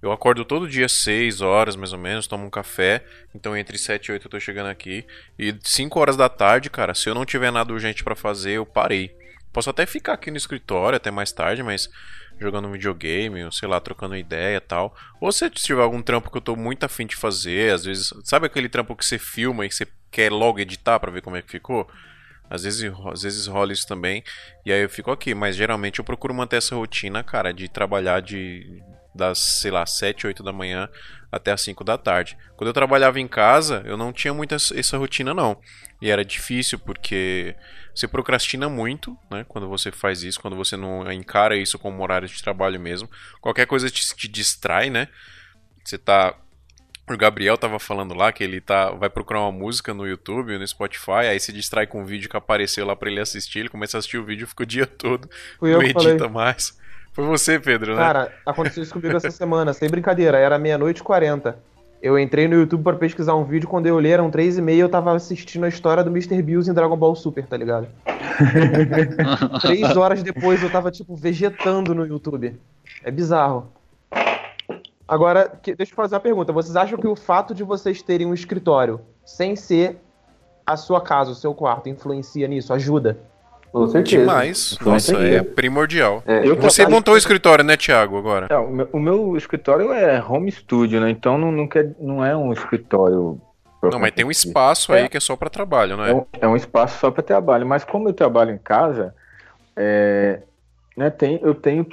Eu 0.01 0.11
acordo 0.11 0.45
todo 0.45 0.69
dia 0.69 0.87
6 0.87 1.41
horas, 1.41 1.75
mais 1.75 1.91
ou 1.91 1.97
menos, 1.97 2.27
tomo 2.27 2.45
um 2.45 2.49
café. 2.49 3.03
Então 3.33 3.57
entre 3.57 3.77
7 3.77 4.07
e 4.07 4.11
8 4.11 4.27
eu 4.27 4.31
tô 4.31 4.39
chegando 4.39 4.67
aqui. 4.67 5.05
E 5.37 5.55
5 5.63 5.99
horas 5.99 6.15
da 6.15 6.29
tarde, 6.29 6.69
cara, 6.69 6.93
se 6.93 7.09
eu 7.09 7.15
não 7.15 7.25
tiver 7.25 7.51
nada 7.51 7.73
urgente 7.73 8.03
para 8.03 8.15
fazer, 8.15 8.51
eu 8.51 8.65
parei. 8.65 9.24
Posso 9.55 9.69
até 9.69 9.85
ficar 9.85 10.11
aqui 10.11 10.29
no 10.29 10.35
escritório 10.35 10.97
até 10.97 11.09
mais 11.09 11.31
tarde, 11.31 11.63
mas 11.63 11.89
jogando 12.37 12.67
um 12.67 12.73
videogame, 12.73 13.45
ou 13.45 13.53
sei 13.53 13.69
lá, 13.69 13.79
trocando 13.79 14.13
ideia 14.13 14.57
e 14.57 14.59
tal. 14.59 14.93
Ou 15.21 15.31
se 15.31 15.49
tiver 15.49 15.81
algum 15.81 16.01
trampo 16.01 16.29
que 16.29 16.35
eu 16.35 16.41
tô 16.41 16.57
muito 16.57 16.83
afim 16.83 17.07
de 17.07 17.15
fazer, 17.15 17.73
às 17.73 17.85
vezes. 17.85 18.13
Sabe 18.25 18.47
aquele 18.47 18.67
trampo 18.67 18.93
que 18.97 19.05
você 19.05 19.17
filma 19.17 19.65
e 19.65 19.71
você 19.71 19.87
quer 20.11 20.29
logo 20.29 20.59
editar 20.59 20.99
para 20.99 21.09
ver 21.09 21.21
como 21.21 21.37
é 21.37 21.41
que 21.41 21.49
ficou? 21.49 21.89
Às 22.49 22.63
vezes, 22.63 22.91
às 23.09 23.21
vezes 23.21 23.47
rola 23.47 23.71
isso 23.71 23.87
também. 23.87 24.25
E 24.65 24.73
aí 24.73 24.81
eu 24.81 24.89
fico 24.89 25.09
aqui, 25.09 25.33
mas 25.33 25.55
geralmente 25.55 25.99
eu 25.99 26.05
procuro 26.05 26.33
manter 26.33 26.57
essa 26.57 26.75
rotina, 26.75 27.23
cara, 27.23 27.53
de 27.53 27.69
trabalhar 27.69 28.21
de 28.21 28.83
das, 29.15 29.39
sei 29.61 29.71
lá, 29.71 29.85
7, 29.85 30.27
8 30.27 30.43
da 30.43 30.51
manhã 30.51 30.89
até 31.31 31.53
as 31.53 31.61
5 31.61 31.81
da 31.85 31.97
tarde. 31.97 32.37
Quando 32.57 32.67
eu 32.67 32.73
trabalhava 32.73 33.19
em 33.19 33.27
casa, 33.27 33.81
eu 33.85 33.95
não 33.95 34.11
tinha 34.11 34.33
muita 34.33 34.55
essa 34.55 34.97
rotina 34.97 35.33
não. 35.33 35.57
E 36.01 36.11
era 36.11 36.25
difícil 36.25 36.77
porque 36.77 37.55
você 37.95 38.07
procrastina 38.07 38.67
muito, 38.67 39.17
né? 39.31 39.45
Quando 39.47 39.69
você 39.69 39.91
faz 39.91 40.21
isso, 40.21 40.41
quando 40.41 40.55
você 40.55 40.75
não 40.75 41.09
encara 41.11 41.55
isso 41.55 41.79
como 41.79 42.03
horário 42.03 42.27
de 42.27 42.43
trabalho 42.43 42.79
mesmo. 42.79 43.09
Qualquer 43.39 43.65
coisa 43.65 43.89
te, 43.89 44.15
te 44.15 44.27
distrai, 44.27 44.89
né? 44.89 45.07
Você 45.83 45.97
tá 45.97 46.35
o 47.07 47.17
Gabriel 47.17 47.57
tava 47.57 47.77
falando 47.77 48.15
lá 48.15 48.31
que 48.31 48.43
ele 48.43 48.59
tá, 48.59 48.89
vai 48.91 49.09
procurar 49.09 49.41
uma 49.41 49.51
música 49.51 49.93
no 49.93 50.07
YouTube, 50.07 50.57
no 50.57 50.67
Spotify, 50.67 51.27
aí 51.29 51.39
se 51.39 51.53
distrai 51.53 51.85
com 51.85 52.01
um 52.01 52.05
vídeo 52.05 52.27
que 52.27 52.35
apareceu 52.35 52.83
lá 52.85 52.95
para 52.95 53.11
ele 53.11 53.19
assistir, 53.19 53.59
ele 53.59 53.69
começa 53.69 53.95
a 53.95 53.99
assistir 53.99 54.17
o 54.17 54.25
vídeo, 54.25 54.47
fica 54.47 54.63
o 54.63 54.65
dia 54.65 54.87
todo, 54.97 55.29
Fui 55.59 55.71
não 55.71 55.83
edita 55.83 56.01
falei. 56.01 56.29
mais. 56.29 56.75
Foi 57.13 57.23
você, 57.23 57.59
Pedro, 57.59 57.95
né? 57.95 58.01
Cara, 58.01 58.33
aconteceu 58.45 58.81
isso 58.83 58.91
comigo 58.91 59.15
essa 59.15 59.29
semana, 59.31 59.71
sem 59.71 59.87
brincadeira, 59.89 60.37
era 60.37 60.57
meia-noite 60.57 61.01
e 61.01 61.03
40. 61.03 61.57
Eu 62.05 62.19
entrei 62.19 62.47
no 62.47 62.53
YouTube 62.53 62.83
pra 62.83 62.93
pesquisar 62.93 63.33
um 63.33 63.43
vídeo, 63.43 63.67
quando 63.67 63.87
eu 63.87 63.95
olhei 63.95 64.11
eram 64.11 64.29
3 64.29 64.59
e 64.59 64.61
meia 64.61 64.81
eu 64.81 64.87
tava 64.89 65.11
assistindo 65.15 65.63
a 65.63 65.67
história 65.67 66.03
do 66.03 66.11
Mr. 66.11 66.39
Bills 66.39 66.69
em 66.69 66.73
Dragon 66.73 66.95
Ball 66.95 67.15
Super, 67.15 67.47
tá 67.47 67.57
ligado? 67.57 67.87
Três 69.59 69.97
horas 69.97 70.21
depois 70.21 70.61
eu 70.61 70.69
tava, 70.69 70.91
tipo, 70.91 71.15
vegetando 71.15 71.95
no 71.95 72.05
YouTube. 72.05 72.59
É 73.03 73.09
bizarro. 73.09 73.69
Agora, 75.07 75.49
que- 75.49 75.73
deixa 75.73 75.93
eu 75.93 75.95
fazer 75.95 76.13
uma 76.13 76.21
pergunta. 76.21 76.53
Vocês 76.53 76.75
acham 76.75 76.99
que 76.99 77.07
o 77.07 77.15
fato 77.15 77.55
de 77.55 77.63
vocês 77.63 78.03
terem 78.03 78.27
um 78.27 78.35
escritório 78.35 79.01
sem 79.25 79.55
ser 79.55 79.97
a 80.63 80.77
sua 80.77 81.01
casa, 81.01 81.31
o 81.31 81.35
seu 81.35 81.55
quarto, 81.55 81.89
influencia 81.89 82.47
nisso? 82.47 82.71
Ajuda? 82.71 83.17
Com 83.75 83.87
certeza. 83.87 84.17
Demais. 84.21 84.77
Com 84.77 84.89
Nossa, 84.91 85.07
certeza. 85.07 85.37
é 85.37 85.43
primordial. 85.43 86.23
É, 86.25 86.41
Você 86.55 86.77
trabalho- 86.83 86.95
montou 86.95 87.13
o 87.13 87.17
escritório, 87.17 87.63
né, 87.65 87.75
Thiago, 87.75 88.17
agora? 88.17 88.47
É, 88.49 88.57
o, 88.57 88.69
meu, 88.71 88.89
o 88.93 88.99
meu 88.99 89.35
escritório 89.37 89.91
é 89.91 90.23
home 90.23 90.51
studio, 90.51 91.01
né? 91.01 91.09
Então 91.09 91.37
não, 91.37 91.51
não, 91.51 91.67
quer, 91.67 91.93
não 91.99 92.23
é 92.25 92.35
um 92.35 92.53
escritório. 92.53 93.39
Não, 93.83 93.99
mas 93.99 94.11
tem 94.13 94.25
um 94.25 94.31
espaço 94.31 94.93
É. 94.93 95.01
aí 95.01 95.09
que 95.09 95.17
é 95.17 95.19
só 95.19 95.35
pra 95.35 95.49
trabalho, 95.49 95.93
É 95.93 95.97
né? 96.07 96.13
um, 96.13 96.25
é 96.41 96.47
um 96.47 96.55
espaço 96.55 96.97
só 96.99 97.11
para 97.11 97.21
trabalho, 97.21 97.67
mas 97.67 97.83
como 97.83 98.09
eu 98.09 98.13
trabalho 98.13 98.51
em 98.51 98.57
casa, 98.57 99.13
é, 99.75 100.39
né, 100.97 101.09
tem, 101.11 101.39
eu 101.43 101.53
tenho, 101.53 101.85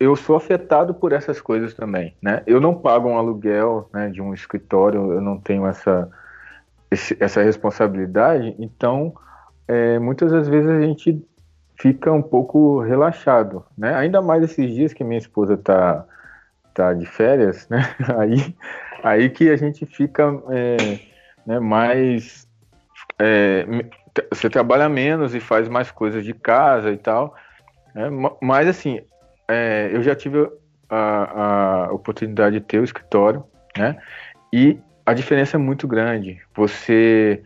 eu 0.00 0.16
sou 0.16 0.34
afetado 0.34 0.92
por 0.94 1.12
essas 1.12 1.40
coisas 1.40 1.72
também, 1.74 2.14
né? 2.20 2.42
Eu 2.46 2.60
não 2.60 2.74
pago 2.74 3.08
um 3.10 3.18
aluguel 3.18 3.88
né, 3.92 4.08
de 4.08 4.20
um 4.20 4.32
escritório, 4.34 5.12
eu 5.12 5.20
não 5.20 5.38
tenho 5.38 5.66
essa, 5.66 6.08
essa 7.20 7.42
responsabilidade, 7.42 8.56
então 8.58 9.12
é, 9.70 10.00
muitas 10.00 10.32
das 10.32 10.48
vezes 10.48 10.68
a 10.68 10.80
gente 10.80 11.24
fica 11.78 12.10
um 12.10 12.20
pouco 12.20 12.80
relaxado, 12.80 13.64
né? 13.78 13.94
Ainda 13.94 14.20
mais 14.20 14.42
esses 14.42 14.74
dias 14.74 14.92
que 14.92 15.04
minha 15.04 15.18
esposa 15.18 15.56
tá, 15.56 16.04
tá 16.74 16.92
de 16.92 17.06
férias, 17.06 17.68
né? 17.68 17.78
Aí, 18.18 18.56
aí 19.04 19.30
que 19.30 19.48
a 19.48 19.56
gente 19.56 19.86
fica 19.86 20.24
é, 20.50 20.76
né, 21.46 21.60
mais 21.60 22.48
é, 23.18 23.64
você 24.30 24.50
trabalha 24.50 24.88
menos 24.88 25.36
e 25.36 25.40
faz 25.40 25.68
mais 25.68 25.90
coisas 25.92 26.24
de 26.24 26.34
casa 26.34 26.90
e 26.90 26.98
tal. 26.98 27.36
Né? 27.94 28.10
Mas 28.42 28.66
assim, 28.66 29.00
é, 29.48 29.88
eu 29.92 30.02
já 30.02 30.16
tive 30.16 30.50
a, 30.88 31.84
a 31.86 31.92
oportunidade 31.92 32.58
de 32.58 32.66
ter 32.66 32.80
o 32.80 32.84
escritório, 32.84 33.44
né? 33.78 33.96
E 34.52 34.78
a 35.06 35.14
diferença 35.14 35.56
é 35.56 35.58
muito 35.58 35.86
grande. 35.86 36.40
Você 36.56 37.40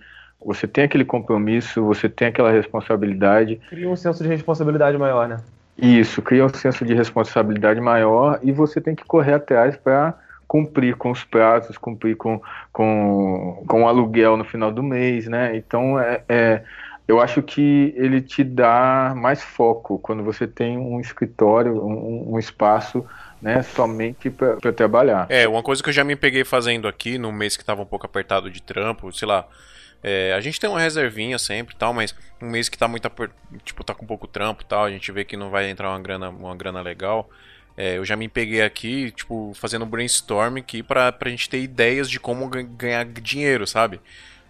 você 0.44 0.66
tem 0.66 0.84
aquele 0.84 1.04
compromisso, 1.04 1.82
você 1.84 2.08
tem 2.08 2.28
aquela 2.28 2.50
responsabilidade. 2.50 3.60
Cria 3.68 3.88
um 3.88 3.96
senso 3.96 4.22
de 4.22 4.28
responsabilidade 4.28 4.96
maior, 4.98 5.28
né? 5.28 5.38
Isso, 5.76 6.22
cria 6.22 6.44
um 6.44 6.48
senso 6.48 6.84
de 6.84 6.94
responsabilidade 6.94 7.80
maior 7.80 8.38
e 8.42 8.52
você 8.52 8.80
tem 8.80 8.94
que 8.94 9.04
correr 9.04 9.34
atrás 9.34 9.76
para 9.76 10.14
cumprir 10.46 10.94
com 10.94 11.10
os 11.10 11.24
prazos, 11.24 11.76
cumprir 11.76 12.16
com, 12.16 12.40
com, 12.72 13.64
com 13.66 13.82
o 13.82 13.88
aluguel 13.88 14.36
no 14.36 14.44
final 14.44 14.70
do 14.70 14.82
mês, 14.82 15.26
né? 15.26 15.56
Então, 15.56 15.98
é, 15.98 16.22
é, 16.28 16.62
eu 17.08 17.20
acho 17.20 17.42
que 17.42 17.92
ele 17.96 18.20
te 18.20 18.44
dá 18.44 19.14
mais 19.16 19.42
foco 19.42 19.98
quando 19.98 20.22
você 20.22 20.46
tem 20.46 20.78
um 20.78 21.00
escritório, 21.00 21.84
um, 21.84 22.34
um 22.34 22.38
espaço 22.38 23.04
né, 23.42 23.62
somente 23.62 24.30
para 24.30 24.72
trabalhar. 24.72 25.26
É, 25.28 25.46
uma 25.46 25.62
coisa 25.62 25.82
que 25.82 25.90
eu 25.90 25.92
já 25.92 26.04
me 26.04 26.16
peguei 26.16 26.44
fazendo 26.44 26.88
aqui 26.88 27.18
no 27.18 27.30
mês 27.30 27.56
que 27.56 27.62
estava 27.62 27.82
um 27.82 27.86
pouco 27.86 28.06
apertado 28.06 28.50
de 28.50 28.62
trampo, 28.62 29.12
sei 29.12 29.28
lá, 29.28 29.46
é, 30.06 30.34
a 30.34 30.40
gente 30.40 30.60
tem 30.60 30.68
uma 30.68 30.78
reservinha 30.78 31.38
sempre 31.38 31.74
tal, 31.74 31.94
mas 31.94 32.14
um 32.40 32.50
mês 32.50 32.68
que 32.68 32.76
tá 32.76 32.86
muito 32.86 33.10
tipo, 33.64 33.82
tá 33.82 33.94
com 33.94 34.04
pouco 34.04 34.26
trampo 34.26 34.62
tal, 34.62 34.84
a 34.84 34.90
gente 34.90 35.10
vê 35.10 35.24
que 35.24 35.34
não 35.34 35.48
vai 35.48 35.70
entrar 35.70 35.88
uma 35.88 35.98
grana, 35.98 36.28
uma 36.28 36.54
grana 36.54 36.82
legal. 36.82 37.30
É, 37.74 37.96
eu 37.96 38.04
já 38.04 38.14
me 38.14 38.28
peguei 38.28 38.60
aqui, 38.60 39.10
tipo, 39.12 39.52
fazendo 39.54 39.86
brainstorm 39.86 40.58
aqui 40.58 40.82
pra, 40.82 41.10
pra 41.10 41.30
gente 41.30 41.48
ter 41.48 41.60
ideias 41.60 42.10
de 42.10 42.20
como 42.20 42.46
ganhar 42.48 43.06
dinheiro, 43.06 43.66
sabe? 43.66 43.98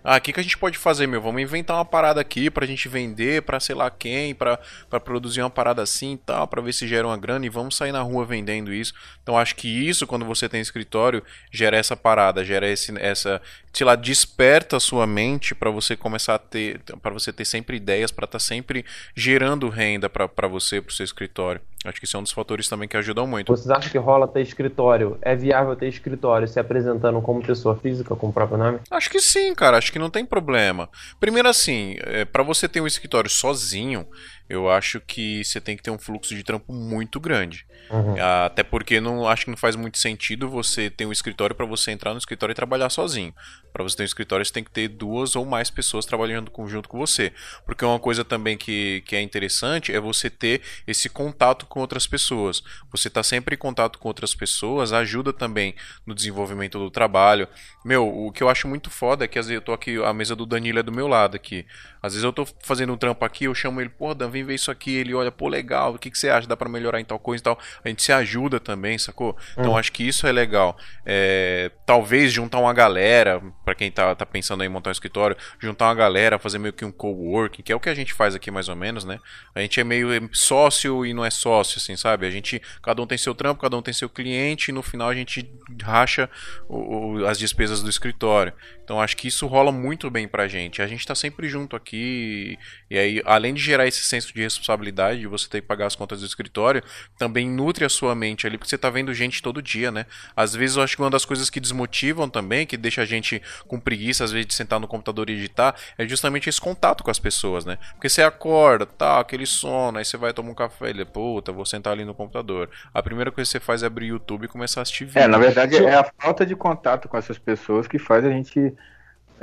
Ah, 0.07 0.19
o 0.19 0.21
que, 0.21 0.35
que 0.35 0.41
a 0.41 0.43
gente 0.43 0.59
pode 0.59 0.77
fazer, 0.77 1.07
meu? 1.07 1.19
Vamos 1.23 1.41
inventar 1.41 1.79
uma 1.79 1.85
parada 1.85 2.21
aqui 2.21 2.51
pra 2.51 2.67
gente 2.67 2.89
vender 2.91 3.41
pra 3.41 3.59
sei 3.59 3.75
lá 3.75 3.91
quem, 3.91 4.35
pra, 4.35 4.59
pra 4.91 5.01
produzir 5.01 5.41
uma 5.41 5.49
parada 5.49 5.81
assim 5.81 6.13
e 6.13 6.19
tal, 6.19 6.47
pra 6.47 6.61
ver 6.61 6.75
se 6.75 6.87
gera 6.87 7.07
uma 7.07 7.17
grana 7.17 7.47
e 7.47 7.49
vamos 7.49 7.75
sair 7.75 7.91
na 7.91 8.03
rua 8.03 8.27
vendendo 8.27 8.71
isso. 8.71 8.93
Então 9.23 9.39
acho 9.39 9.57
que 9.57 9.67
isso, 9.67 10.07
quando 10.07 10.27
você 10.27 10.47
tem 10.47 10.61
escritório, 10.61 11.23
gera 11.51 11.79
essa 11.79 11.97
parada, 11.97 12.45
gera 12.45 12.69
esse, 12.69 12.93
essa, 12.99 13.41
sei 13.75 13.85
lá, 13.85 13.97
desperta 13.97 14.77
a 14.77 14.81
sua 14.81 15.07
mente 15.07 15.55
para 15.55 15.69
você 15.69 15.97
começar 15.97 16.37
a 16.37 16.39
ter, 16.39 16.81
para 17.03 17.13
você 17.13 17.33
ter 17.33 17.45
sempre 17.45 17.77
ideias, 17.77 18.13
para 18.13 18.25
estar 18.25 18.39
tá 18.39 18.45
sempre 18.45 18.85
gerando 19.15 19.69
renda 19.69 20.09
para 20.09 20.47
você, 20.47 20.81
pro 20.81 20.95
seu 20.95 21.05
escritório. 21.05 21.61
Acho 21.85 21.99
que 21.99 22.07
isso 22.07 22.17
é 22.17 22.21
um 22.21 22.23
dos 22.23 22.33
fatores 22.33 22.69
também 22.69 22.89
que 22.89 22.97
ajudam 22.97 23.27
muito. 23.27 23.55
Vocês 23.55 23.71
acham 23.71 23.91
que 23.91 23.99
rola 23.99 24.27
ter 24.27 24.41
escritório? 24.41 25.19
É 25.21 25.37
viável 25.37 25.77
ter 25.77 25.89
escritório 25.89 26.49
se 26.49 26.59
apresentando 26.59 27.21
como 27.21 27.43
pessoa 27.43 27.77
física, 27.77 28.17
com 28.17 28.29
o 28.29 28.33
próprio 28.33 28.57
nome? 28.57 28.79
Acho 28.91 29.11
que 29.11 29.21
sim, 29.21 29.55
cara. 29.55 29.77
Acho 29.77 29.93
que 29.93 29.99
não 29.99 30.09
tem 30.09 30.25
problema. 30.25 30.89
Primeiro 31.21 31.49
assim, 31.49 31.97
é, 32.01 32.25
para 32.25 32.43
você 32.43 32.67
ter 32.69 32.81
um 32.81 32.87
escritório 32.87 33.29
sozinho, 33.29 34.07
eu 34.49 34.71
acho 34.71 35.01
que 35.01 35.43
você 35.43 35.61
tem 35.61 35.77
que 35.77 35.83
ter 35.83 35.91
um 35.91 35.99
fluxo 35.99 36.35
de 36.35 36.43
trampo 36.43 36.73
muito 36.73 37.19
grande. 37.19 37.67
Uhum. 37.91 38.15
Até 38.45 38.63
porque 38.63 39.01
não 39.01 39.27
acho 39.27 39.45
que 39.45 39.51
não 39.51 39.57
faz 39.57 39.77
muito 39.77 39.99
sentido 39.99 40.49
você 40.49 40.91
ter 40.91 41.07
um 41.07 41.13
escritório 41.13 41.55
para 41.55 41.67
você 41.67 41.91
entrar 41.91 42.13
no 42.13 42.19
escritório 42.19 42.53
e 42.53 42.55
trabalhar 42.55 42.91
sozinho. 42.91 43.35
Para 43.73 43.83
você 43.83 43.97
ter 43.97 44.03
um 44.03 44.07
escritório, 44.07 44.45
você 44.45 44.53
tem 44.53 44.65
que 44.65 44.71
ter 44.71 44.89
duas 44.89 45.35
ou 45.35 45.45
mais 45.45 45.71
pessoas 45.71 46.07
trabalhando 46.07 46.51
conjunto 46.51 46.89
com 46.89 46.99
você. 46.99 47.33
Porque 47.65 47.85
uma 47.85 47.99
coisa 47.99 48.25
também 48.25 48.57
que, 48.57 49.03
que 49.07 49.17
é 49.17 49.21
interessante 49.21 49.93
é 49.93 50.01
você 50.01 50.31
ter 50.31 50.61
esse 50.87 51.09
contato 51.09 51.67
com 51.67 51.81
outras 51.81 52.07
pessoas. 52.07 52.63
Você 52.91 53.11
tá 53.11 53.23
sempre 53.23 53.55
em 53.55 53.59
contato 53.59 53.99
com 53.99 54.09
outras 54.09 54.35
pessoas 54.35 54.93
ajuda 54.93 55.33
também 55.33 55.75
no 56.07 56.15
desenvolvimento 56.15 56.79
do 56.79 56.91
trabalho. 56.91 57.49
Meu, 57.85 58.07
o 58.07 58.31
que 58.31 58.43
eu 58.43 58.49
acho 58.49 58.69
muito 58.69 58.91
foda 58.91 59.25
é 59.25 59.29
que 59.29 59.39
às 59.39 59.47
vezes 59.47 59.61
eu 59.61 59.65
tô 59.65 59.73
aqui, 59.73 60.03
a 60.03 60.13
mesa 60.13 60.37
do 60.37 60.47
Danilo 60.47 60.79
é 60.79 60.83
do 60.83 60.93
meu 60.93 61.09
lado 61.09 61.35
aqui. 61.35 61.67
Às 62.03 62.13
vezes 62.13 62.25
eu 62.25 62.33
tô 62.33 62.47
fazendo 62.63 62.93
um 62.93 62.97
trampo 62.97 63.25
aqui, 63.25 63.45
eu 63.45 63.55
chamo 63.55 63.81
ele, 63.81 63.91
pô, 63.91 64.15
Dan, 64.15 64.31
vem 64.35 64.45
ver 64.45 64.55
isso 64.55 64.71
aqui. 64.71 64.97
Ele 64.97 65.15
olha, 65.15 65.33
pô, 65.33 65.49
legal, 65.49 65.95
o 65.95 65.99
que, 65.99 66.11
que 66.11 66.19
você 66.19 66.29
acha? 66.29 66.47
Dá 66.47 66.57
para 66.57 66.69
melhorar 66.69 67.01
em 67.01 67.05
tal 67.05 67.19
coisa 67.19 67.41
e 67.41 67.45
tal. 67.45 67.59
A 67.83 67.89
gente 67.89 68.03
se 68.03 68.13
ajuda 68.13 68.61
também, 68.61 68.99
sacou? 68.99 69.37
Então 69.53 69.73
hum. 69.73 69.77
acho 69.77 69.93
que 69.93 70.07
isso 70.07 70.27
é 70.27 70.33
legal. 70.33 70.77
É, 71.07 71.71
talvez 71.87 72.33
juntar 72.33 72.59
uma 72.59 72.73
galera, 72.75 73.43
para 73.65 73.75
quem 73.75 73.91
tá, 73.91 74.15
tá 74.15 74.27
pensando 74.27 74.63
em 74.63 74.69
montar 74.69 74.91
um 74.91 74.93
escritório, 74.93 75.37
juntar 75.59 75.87
uma 75.87 75.95
galera, 75.95 76.39
fazer 76.39 76.59
meio 76.59 76.73
que 76.73 76.85
um 76.85 76.93
coworking, 76.93 77.63
que 77.63 77.73
é 77.73 77.77
o 77.77 77.81
que 77.81 77.89
a 77.89 77.95
gente 77.95 78.13
faz 78.13 78.35
aqui 78.35 78.51
mais 78.51 78.69
ou 78.69 78.77
menos, 78.77 79.05
né? 79.05 79.19
A 79.55 79.61
gente 79.61 79.81
é 79.81 79.85
meio 79.85 80.29
sócio 80.33 81.07
e 81.07 81.15
não 81.15 81.25
é 81.25 81.31
sócio, 81.31 81.79
assim, 81.79 81.97
sabe? 81.97 82.27
A 82.27 82.31
gente, 82.31 82.61
cada 82.83 83.01
um 83.01 83.07
tem 83.07 83.17
seu 83.17 83.35
trampo, 83.35 83.63
cada 83.63 83.77
um 83.77 83.83
tem 83.83 83.95
seu 83.95 84.09
cliente, 84.09 84.71
e 84.71 84.75
no 84.75 84.83
final 84.83 85.09
a 85.09 85.15
gente 85.15 85.51
racha 85.83 86.29
o, 86.69 87.19
o, 87.19 87.27
as 87.27 87.39
despesas 87.39 87.83
do 87.83 87.89
escritório. 87.89 88.53
Então 88.85 89.01
acho 89.01 89.17
que 89.17 89.29
isso 89.29 89.47
rola 89.47 89.73
muito 89.73 90.11
bem 90.11 90.29
pra 90.29 90.47
gente. 90.47 90.83
A 90.83 90.87
gente 90.87 91.07
tá 91.07 91.15
sempre 91.15 91.49
junto 91.49 91.75
aqui, 91.75 92.59
e 92.91 92.99
aí, 92.99 93.23
além 93.25 93.55
de 93.55 93.63
gerar 93.63 93.87
esse 93.87 94.03
senso 94.03 94.33
de 94.33 94.43
responsabilidade 94.43 95.21
de 95.21 95.27
você 95.27 95.49
ter 95.49 95.63
que 95.63 95.67
pagar 95.67 95.87
as 95.87 95.97
contas 95.97 96.21
do 96.21 96.27
escritório, 96.27 96.83
também 97.19 97.49
nutre 97.49 97.85
a 97.85 97.89
sua 97.89 98.15
mente 98.15 98.47
ali, 98.47 98.59
porque 98.59 98.69
você 98.69 98.79
tá 98.79 98.91
vendo 98.91 99.13
gente 99.15 99.43
todo 99.43 99.63
dia, 99.63 99.91
né? 99.91 100.07
Às 100.37 100.55
vezes 100.55 100.77
eu 100.77 100.83
acho 100.83 100.97
que 100.97 101.03
uma 101.03 101.11
das 101.11 101.25
coisas 101.25 101.49
que 101.49 101.59
desmotivam 101.59 102.29
também, 102.29 102.67
que 102.67 102.77
deixa 102.77 103.03
a 103.03 103.07
gente 103.07 103.41
com 103.67 103.81
preguiça, 103.81 104.25
às 104.25 104.31
vezes, 104.31 104.47
de 104.47 104.55
sentar 104.55 104.79
no 104.79 104.87
computador 104.87 105.31
e 105.31 105.33
editar, 105.33 105.75
é 105.97 106.07
justamente 106.07 106.49
esse 106.49 106.61
contato 106.61 107.03
com 107.03 107.11
as 107.11 107.19
pessoas, 107.19 107.65
né? 107.65 107.79
Porque 107.93 108.09
você 108.09 108.23
acorda, 108.23 108.85
tá, 108.85 109.19
aquele 109.19 109.47
sono, 109.47 109.99
aí 109.99 110.05
você 110.05 110.17
vai 110.17 110.33
tomar 110.33 110.51
um 110.51 110.55
café 110.55 110.91
e 110.91 111.05
puta, 111.05 111.53
vou 111.53 111.65
sentar 111.65 111.93
ali 111.93 112.05
no 112.05 112.15
computador. 112.15 112.69
A 112.93 113.03
primeira 113.03 113.31
coisa 113.31 113.49
que 113.49 113.53
você 113.53 113.61
faz 113.61 113.83
é 113.83 113.87
abrir 113.87 114.07
o 114.07 114.15
YouTube 114.15 114.45
e 114.45 114.49
começar 114.49 114.81
a 114.81 114.83
assistir 114.83 115.07
vídeo. 115.07 115.21
É, 115.21 115.29
na 115.29 115.39
verdade 115.39 115.77
é 115.77 115.95
a 115.95 116.05
falta 116.19 116.45
de 116.45 116.55
contato 116.55 117.09
com 117.09 117.17
essas 117.17 117.39
pessoas 117.39 117.87
que 117.87 117.99
faz 117.99 118.25
a 118.25 118.31
gente 118.31 118.74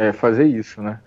é, 0.01 0.11
fazer 0.11 0.45
isso, 0.45 0.81
né? 0.81 0.99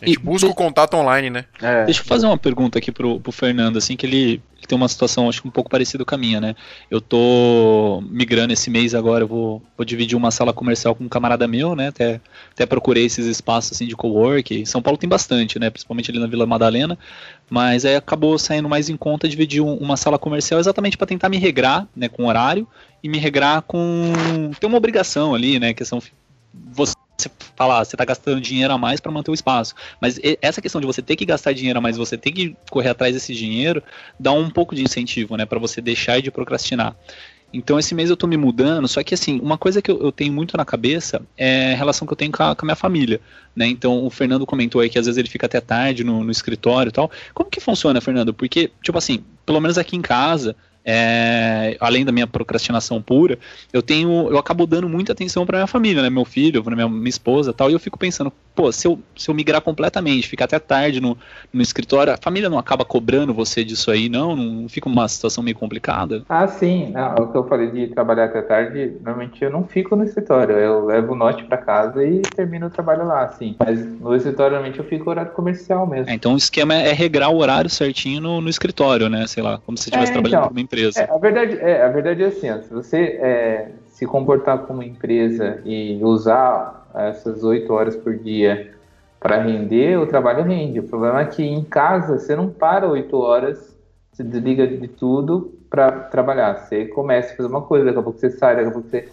A 0.00 0.06
gente 0.06 0.18
e, 0.18 0.22
busca 0.22 0.48
o 0.48 0.54
contato 0.54 0.94
online, 0.94 1.30
né? 1.30 1.44
É. 1.60 1.84
Deixa 1.84 2.00
eu 2.00 2.04
fazer 2.04 2.26
uma 2.26 2.38
pergunta 2.38 2.78
aqui 2.78 2.90
pro, 2.90 3.20
pro 3.20 3.32
Fernando, 3.32 3.76
assim, 3.76 3.96
que 3.96 4.06
ele, 4.06 4.42
ele, 4.56 4.66
tem 4.66 4.76
uma 4.76 4.88
situação, 4.88 5.28
acho 5.28 5.42
que 5.42 5.48
um 5.48 5.50
pouco 5.50 5.68
parecida 5.68 6.04
com 6.04 6.14
a 6.14 6.18
minha, 6.18 6.40
né? 6.40 6.54
Eu 6.90 7.00
tô 7.00 8.02
migrando 8.08 8.52
esse 8.52 8.70
mês 8.70 8.94
agora, 8.94 9.24
eu 9.24 9.28
vou, 9.28 9.62
vou 9.76 9.84
dividir 9.84 10.16
uma 10.16 10.30
sala 10.30 10.52
comercial 10.52 10.94
com 10.94 11.04
um 11.04 11.08
camarada 11.08 11.46
meu, 11.46 11.76
né? 11.76 11.88
Até, 11.88 12.20
até 12.52 12.66
procurei 12.66 13.04
esses 13.04 13.26
espaços, 13.26 13.72
assim, 13.72 13.86
de 13.86 13.96
cowork. 13.96 14.64
São 14.64 14.80
Paulo 14.80 14.96
tem 14.96 15.08
bastante, 15.08 15.58
né? 15.58 15.70
Principalmente 15.70 16.10
ali 16.10 16.18
na 16.18 16.26
Vila 16.26 16.46
Madalena. 16.46 16.98
Mas 17.48 17.84
aí 17.84 17.96
acabou 17.96 18.38
saindo 18.38 18.68
mais 18.68 18.88
em 18.88 18.96
conta 18.96 19.28
dividir 19.28 19.60
um, 19.60 19.74
uma 19.74 19.96
sala 19.96 20.18
comercial 20.18 20.58
exatamente 20.58 20.96
para 20.96 21.06
tentar 21.06 21.28
me 21.28 21.36
regrar, 21.36 21.86
né? 21.94 22.08
Com 22.08 22.26
horário 22.26 22.66
e 23.02 23.08
me 23.08 23.18
regrar 23.18 23.62
com... 23.62 24.12
Tem 24.58 24.68
uma 24.68 24.78
obrigação 24.78 25.34
ali, 25.34 25.58
né? 25.58 25.74
Questão... 25.74 26.00
Você 26.72 26.94
você 27.20 27.30
falar, 27.56 27.84
você 27.84 27.94
está 27.94 28.04
gastando 28.04 28.40
dinheiro 28.40 28.72
a 28.72 28.78
mais 28.78 29.00
para 29.00 29.12
manter 29.12 29.30
o 29.30 29.34
espaço. 29.34 29.74
Mas 30.00 30.18
essa 30.40 30.60
questão 30.60 30.80
de 30.80 30.86
você 30.86 31.02
ter 31.02 31.16
que 31.16 31.24
gastar 31.24 31.52
dinheiro 31.52 31.78
a 31.78 31.82
mais, 31.82 31.96
você 31.96 32.16
ter 32.16 32.32
que 32.32 32.56
correr 32.70 32.90
atrás 32.90 33.14
desse 33.14 33.34
dinheiro, 33.34 33.82
dá 34.18 34.32
um 34.32 34.50
pouco 34.50 34.74
de 34.74 34.82
incentivo, 34.82 35.36
né, 35.36 35.44
para 35.44 35.58
você 35.58 35.80
deixar 35.80 36.20
de 36.20 36.30
procrastinar. 36.30 36.96
Então 37.52 37.78
esse 37.78 37.94
mês 37.94 38.08
eu 38.08 38.16
tô 38.16 38.26
me 38.26 38.36
mudando, 38.36 38.86
só 38.86 39.02
que 39.02 39.12
assim, 39.12 39.40
uma 39.40 39.58
coisa 39.58 39.82
que 39.82 39.90
eu, 39.90 40.00
eu 40.00 40.12
tenho 40.12 40.32
muito 40.32 40.56
na 40.56 40.64
cabeça 40.64 41.20
é 41.36 41.72
a 41.72 41.76
relação 41.76 42.06
que 42.06 42.12
eu 42.12 42.16
tenho 42.16 42.30
com 42.30 42.42
a, 42.42 42.54
com 42.54 42.64
a, 42.64 42.66
minha 42.66 42.76
família, 42.76 43.20
né? 43.54 43.66
Então 43.66 44.04
o 44.04 44.10
Fernando 44.10 44.46
comentou 44.46 44.80
aí 44.80 44.88
que 44.88 44.98
às 44.98 45.06
vezes 45.06 45.18
ele 45.18 45.28
fica 45.28 45.46
até 45.46 45.60
tarde 45.60 46.04
no, 46.04 46.22
no 46.22 46.30
escritório 46.30 46.90
e 46.90 46.92
tal. 46.92 47.10
Como 47.34 47.50
que 47.50 47.60
funciona, 47.60 48.00
Fernando? 48.00 48.32
Porque, 48.32 48.70
tipo 48.82 48.96
assim, 48.96 49.24
pelo 49.44 49.60
menos 49.60 49.78
aqui 49.78 49.96
em 49.96 50.02
casa, 50.02 50.54
é, 50.84 51.76
além 51.80 52.04
da 52.04 52.12
minha 52.12 52.26
procrastinação 52.26 53.00
pura, 53.02 53.38
eu 53.72 53.82
tenho, 53.82 54.28
eu 54.30 54.38
acabo 54.38 54.66
dando 54.66 54.88
muita 54.88 55.12
atenção 55.12 55.44
para 55.44 55.58
minha 55.58 55.66
família, 55.66 56.02
né, 56.02 56.10
meu 56.10 56.24
filho, 56.24 56.62
minha, 56.64 56.88
minha 56.88 57.08
esposa, 57.08 57.52
tal, 57.52 57.70
e 57.70 57.72
eu 57.72 57.80
fico 57.80 57.98
pensando, 57.98 58.32
pô, 58.54 58.70
se 58.72 58.86
eu, 58.86 58.98
se 59.16 59.30
eu 59.30 59.34
migrar 59.34 59.60
completamente, 59.60 60.28
ficar 60.28 60.44
até 60.44 60.58
tarde 60.58 61.00
no, 61.00 61.16
no 61.52 61.62
escritório, 61.62 62.12
a 62.12 62.16
família 62.16 62.48
não 62.48 62.58
acaba 62.58 62.84
cobrando 62.84 63.32
você 63.32 63.64
disso 63.64 63.90
aí, 63.90 64.08
não? 64.08 64.34
Não 64.36 64.68
fica 64.68 64.88
uma 64.88 65.06
situação 65.08 65.42
meio 65.42 65.56
complicada? 65.56 66.22
Ah, 66.28 66.46
sim. 66.46 66.90
Não, 66.92 67.14
o 67.14 67.32
que 67.32 67.38
eu 67.38 67.44
falei 67.44 67.70
de 67.70 67.88
trabalhar 67.88 68.26
até 68.26 68.42
tarde, 68.42 68.92
normalmente 69.02 69.42
eu 69.42 69.50
não 69.50 69.64
fico 69.64 69.96
no 69.96 70.04
escritório, 70.04 70.56
eu 70.56 70.84
levo 70.84 71.12
o 71.12 71.16
note 71.16 71.44
para 71.44 71.58
casa 71.58 72.04
e 72.04 72.20
termino 72.20 72.66
o 72.66 72.70
trabalho 72.70 73.06
lá, 73.06 73.24
assim. 73.24 73.56
Mas 73.58 73.84
no 74.00 74.14
escritório 74.14 74.52
normalmente 74.52 74.78
eu 74.78 74.84
fico 74.84 75.08
horário 75.10 75.32
comercial 75.32 75.86
mesmo. 75.86 76.10
É, 76.10 76.14
então 76.14 76.34
o 76.34 76.36
esquema 76.36 76.74
é, 76.74 76.88
é 76.88 76.92
regrar 76.92 77.30
o 77.30 77.38
horário 77.38 77.70
certinho 77.70 78.20
no, 78.20 78.40
no 78.40 78.48
escritório, 78.48 79.08
né? 79.08 79.26
Sei 79.26 79.42
lá, 79.42 79.58
como 79.64 79.76
se 79.76 79.84
você 79.84 79.90
estivesse 79.90 80.12
é, 80.12 80.14
trabalhando 80.14 80.40
então, 80.40 80.50
empresa. 80.70 81.02
É, 81.02 81.10
a, 81.10 81.18
verdade, 81.18 81.58
é, 81.58 81.82
a 81.82 81.88
verdade 81.88 82.22
é 82.22 82.26
assim, 82.26 82.48
ó, 82.50 82.60
se 82.60 82.72
você 82.72 83.18
é, 83.20 83.68
se 83.88 84.06
comportar 84.06 84.58
como 84.66 84.82
empresa 84.82 85.60
e 85.64 85.98
usar 86.02 86.88
essas 86.94 87.42
oito 87.42 87.72
horas 87.72 87.96
por 87.96 88.16
dia 88.16 88.72
para 89.18 89.42
render, 89.42 89.98
o 89.98 90.06
trabalho 90.06 90.44
rende. 90.44 90.80
O 90.80 90.84
problema 90.84 91.20
é 91.20 91.26
que 91.26 91.42
em 91.42 91.62
casa 91.62 92.18
você 92.18 92.34
não 92.34 92.48
para 92.48 92.88
oito 92.88 93.18
horas, 93.18 93.76
você 94.12 94.22
desliga 94.22 94.66
de 94.66 94.88
tudo 94.88 95.52
para 95.68 95.90
trabalhar. 95.90 96.54
Você 96.54 96.86
começa 96.86 97.32
a 97.32 97.36
fazer 97.36 97.48
uma 97.48 97.62
coisa, 97.62 97.84
daqui 97.84 97.98
a 97.98 98.02
pouco 98.02 98.18
você 98.18 98.30
sai, 98.30 98.56
daqui 98.56 98.68
a 98.68 98.72
pouco 98.72 98.88
você. 98.88 99.08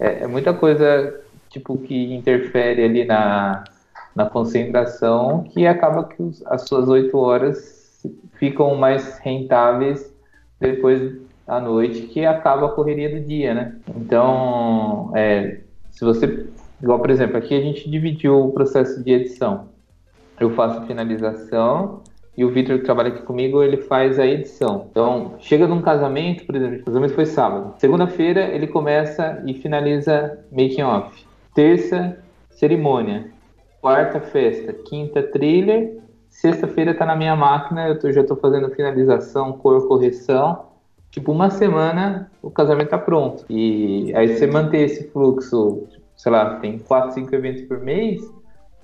É, 0.00 0.24
é 0.24 0.26
muita 0.26 0.52
coisa 0.52 1.20
tipo 1.48 1.78
que 1.78 2.12
interfere 2.14 2.82
ali 2.82 3.04
na, 3.04 3.64
na 4.14 4.26
concentração 4.28 5.44
que 5.44 5.66
acaba 5.66 6.04
que 6.04 6.22
os, 6.22 6.44
as 6.46 6.62
suas 6.62 6.88
oito 6.88 7.16
horas 7.16 8.04
ficam 8.38 8.74
mais 8.74 9.18
rentáveis 9.18 10.15
depois 10.60 11.16
à 11.46 11.60
noite, 11.60 12.02
que 12.02 12.24
acaba 12.24 12.66
a 12.66 12.70
correria 12.70 13.08
do 13.08 13.20
dia, 13.20 13.54
né? 13.54 13.76
Então, 13.96 15.12
é, 15.14 15.60
se 15.90 16.04
você, 16.04 16.46
igual 16.82 16.98
por 16.98 17.10
exemplo, 17.10 17.36
aqui 17.36 17.54
a 17.54 17.60
gente 17.60 17.88
dividiu 17.88 18.46
o 18.46 18.52
processo 18.52 19.02
de 19.02 19.12
edição. 19.12 19.68
eu 20.40 20.50
faço 20.50 20.80
a 20.80 20.86
finalização 20.86 22.02
e 22.36 22.44
o 22.44 22.50
Victor 22.50 22.78
que 22.78 22.84
trabalha 22.84 23.08
aqui 23.08 23.22
comigo, 23.22 23.62
ele 23.62 23.78
faz 23.78 24.18
a 24.18 24.26
edição. 24.26 24.88
Então, 24.90 25.36
chega 25.40 25.66
num 25.66 25.80
casamento, 25.80 26.44
por 26.44 26.54
exemplo, 26.54 26.80
o 26.80 26.84
casamento 26.84 27.14
foi 27.14 27.24
sábado. 27.24 27.74
Segunda-feira 27.78 28.42
ele 28.42 28.66
começa 28.66 29.42
e 29.46 29.54
finaliza 29.54 30.38
making 30.52 30.82
off. 30.82 31.24
Terça, 31.54 32.18
cerimônia. 32.50 33.30
Quarta, 33.80 34.20
festa. 34.20 34.74
Quinta, 34.74 35.22
thriller. 35.22 35.98
Sexta-feira 36.36 36.92
tá 36.92 37.06
na 37.06 37.16
minha 37.16 37.34
máquina, 37.34 37.88
eu 37.88 37.98
tô, 37.98 38.12
já 38.12 38.22
tô 38.22 38.36
fazendo 38.36 38.68
finalização, 38.68 39.54
cor, 39.54 39.88
correção. 39.88 40.66
Tipo, 41.10 41.32
uma 41.32 41.48
semana 41.48 42.30
o 42.42 42.50
casamento 42.50 42.90
tá 42.90 42.98
pronto. 42.98 43.46
E 43.48 44.14
aí 44.14 44.36
você 44.36 44.46
manter 44.46 44.82
esse 44.82 45.08
fluxo, 45.08 45.84
sei 46.14 46.30
lá, 46.30 46.56
tem 46.56 46.78
quatro, 46.78 47.12
cinco 47.12 47.34
eventos 47.34 47.62
por 47.62 47.80
mês, 47.80 48.20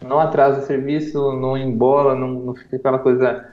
não 0.00 0.18
atrasa 0.18 0.60
o 0.60 0.66
serviço, 0.66 1.32
não 1.34 1.54
embola, 1.54 2.14
não, 2.14 2.28
não 2.28 2.54
fica 2.54 2.76
aquela 2.76 2.98
coisa. 2.98 3.46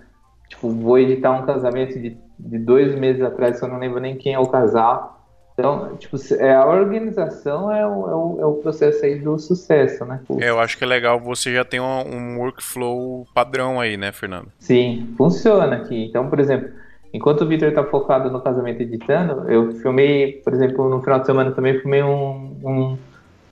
Tipo, 0.48 0.70
vou 0.70 0.98
editar 0.98 1.32
um 1.32 1.46
casamento 1.46 2.00
de, 2.00 2.18
de 2.40 2.58
dois 2.58 2.96
meses 2.98 3.22
atrás, 3.22 3.62
eu 3.62 3.68
não 3.68 3.80
lembro 3.80 4.00
nem 4.00 4.16
quem 4.16 4.34
é 4.34 4.40
o 4.40 4.48
casal. 4.48 5.19
Então, 5.60 5.98
tipo, 5.98 6.16
é, 6.36 6.56
a 6.56 6.66
organização 6.66 7.70
é 7.70 7.86
o, 7.86 8.10
é, 8.10 8.16
o, 8.16 8.38
é 8.40 8.46
o 8.46 8.54
processo 8.54 9.04
aí 9.06 9.20
do 9.20 9.38
sucesso, 9.38 10.06
né? 10.06 10.22
É, 10.40 10.50
eu 10.50 10.60
acho 10.60 10.78
que 10.78 10.86
é 10.86 10.88
legal 10.88 11.20
você 11.20 11.54
já 11.54 11.66
tem 11.66 11.82
um, 11.82 11.84
um 11.84 12.40
workflow 12.40 13.28
padrão 13.34 13.80
aí, 13.80 13.98
né, 13.98 14.14
Fernando? 14.14 14.48
Sim, 14.58 15.14
funciona 15.18 15.76
aqui. 15.76 16.06
Então, 16.06 16.30
por 16.30 16.40
exemplo, 16.40 16.70
enquanto 17.14 17.42
o 17.42 17.48
Victor 17.48 17.74
tá 17.74 17.84
focado 17.84 18.32
no 18.32 18.40
casamento 18.42 18.82
editando, 18.82 19.50
eu 19.52 19.74
filmei, 19.74 20.42
por 20.44 20.54
exemplo, 20.54 20.90
no 20.90 21.02
final 21.02 21.20
de 21.20 21.26
semana 21.26 21.52
também 21.52 21.78
filmei 21.80 22.02
um, 22.02 22.56
um, 22.64 22.98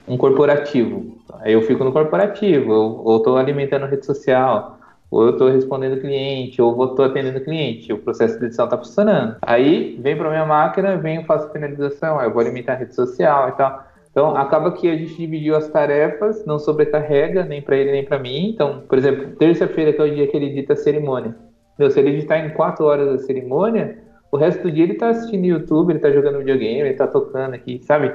um 0.08 0.16
corporativo. 0.16 1.18
Aí 1.40 1.52
eu 1.52 1.60
fico 1.60 1.84
no 1.84 1.92
corporativo, 1.92 2.72
eu, 2.72 3.02
ou 3.04 3.18
estou 3.18 3.36
alimentando 3.36 3.84
rede 3.84 4.06
social, 4.06 4.77
ou 5.10 5.24
eu 5.24 5.30
estou 5.30 5.48
respondendo 5.48 6.00
cliente, 6.00 6.60
ou 6.60 6.84
estou 6.84 7.04
atendendo 7.04 7.40
cliente. 7.40 7.92
O 7.92 7.98
processo 7.98 8.38
de 8.38 8.46
edição 8.46 8.66
está 8.66 8.76
funcionando. 8.76 9.36
Aí 9.42 9.98
vem 10.02 10.16
para 10.16 10.30
minha 10.30 10.46
máquina, 10.46 10.96
vem 10.96 11.24
faço 11.24 11.46
a 11.46 11.50
finalização, 11.50 12.20
eu 12.20 12.30
vou 12.30 12.40
alimentar 12.40 12.74
a 12.74 12.76
rede 12.76 12.94
social 12.94 13.48
e 13.48 13.52
tal. 13.52 13.84
Então 14.10 14.36
acaba 14.36 14.72
que 14.72 14.88
a 14.90 14.96
gente 14.96 15.16
dividiu 15.16 15.56
as 15.56 15.68
tarefas, 15.68 16.44
não 16.44 16.58
sobrecarrega 16.58 17.44
nem 17.44 17.62
para 17.62 17.76
ele 17.76 17.92
nem 17.92 18.04
para 18.04 18.18
mim. 18.18 18.50
Então, 18.50 18.82
por 18.88 18.98
exemplo, 18.98 19.36
terça-feira 19.36 19.92
que 19.92 20.00
é 20.00 20.04
o 20.04 20.14
dia 20.14 20.26
que 20.26 20.36
ele 20.36 20.46
edita 20.46 20.72
a 20.74 20.76
cerimônia. 20.76 21.34
Meu, 21.78 21.90
se 21.90 22.00
ele 22.00 22.10
editar 22.10 22.38
em 22.38 22.50
quatro 22.50 22.84
horas 22.84 23.08
a 23.08 23.18
cerimônia, 23.24 23.98
o 24.30 24.36
resto 24.36 24.62
do 24.62 24.72
dia 24.72 24.84
ele 24.84 24.94
está 24.94 25.10
assistindo 25.10 25.44
YouTube, 25.44 25.90
ele 25.90 25.98
está 25.98 26.10
jogando 26.10 26.38
videogame, 26.38 26.80
ele 26.80 26.90
está 26.90 27.06
tocando 27.06 27.54
aqui, 27.54 27.80
sabe? 27.84 28.12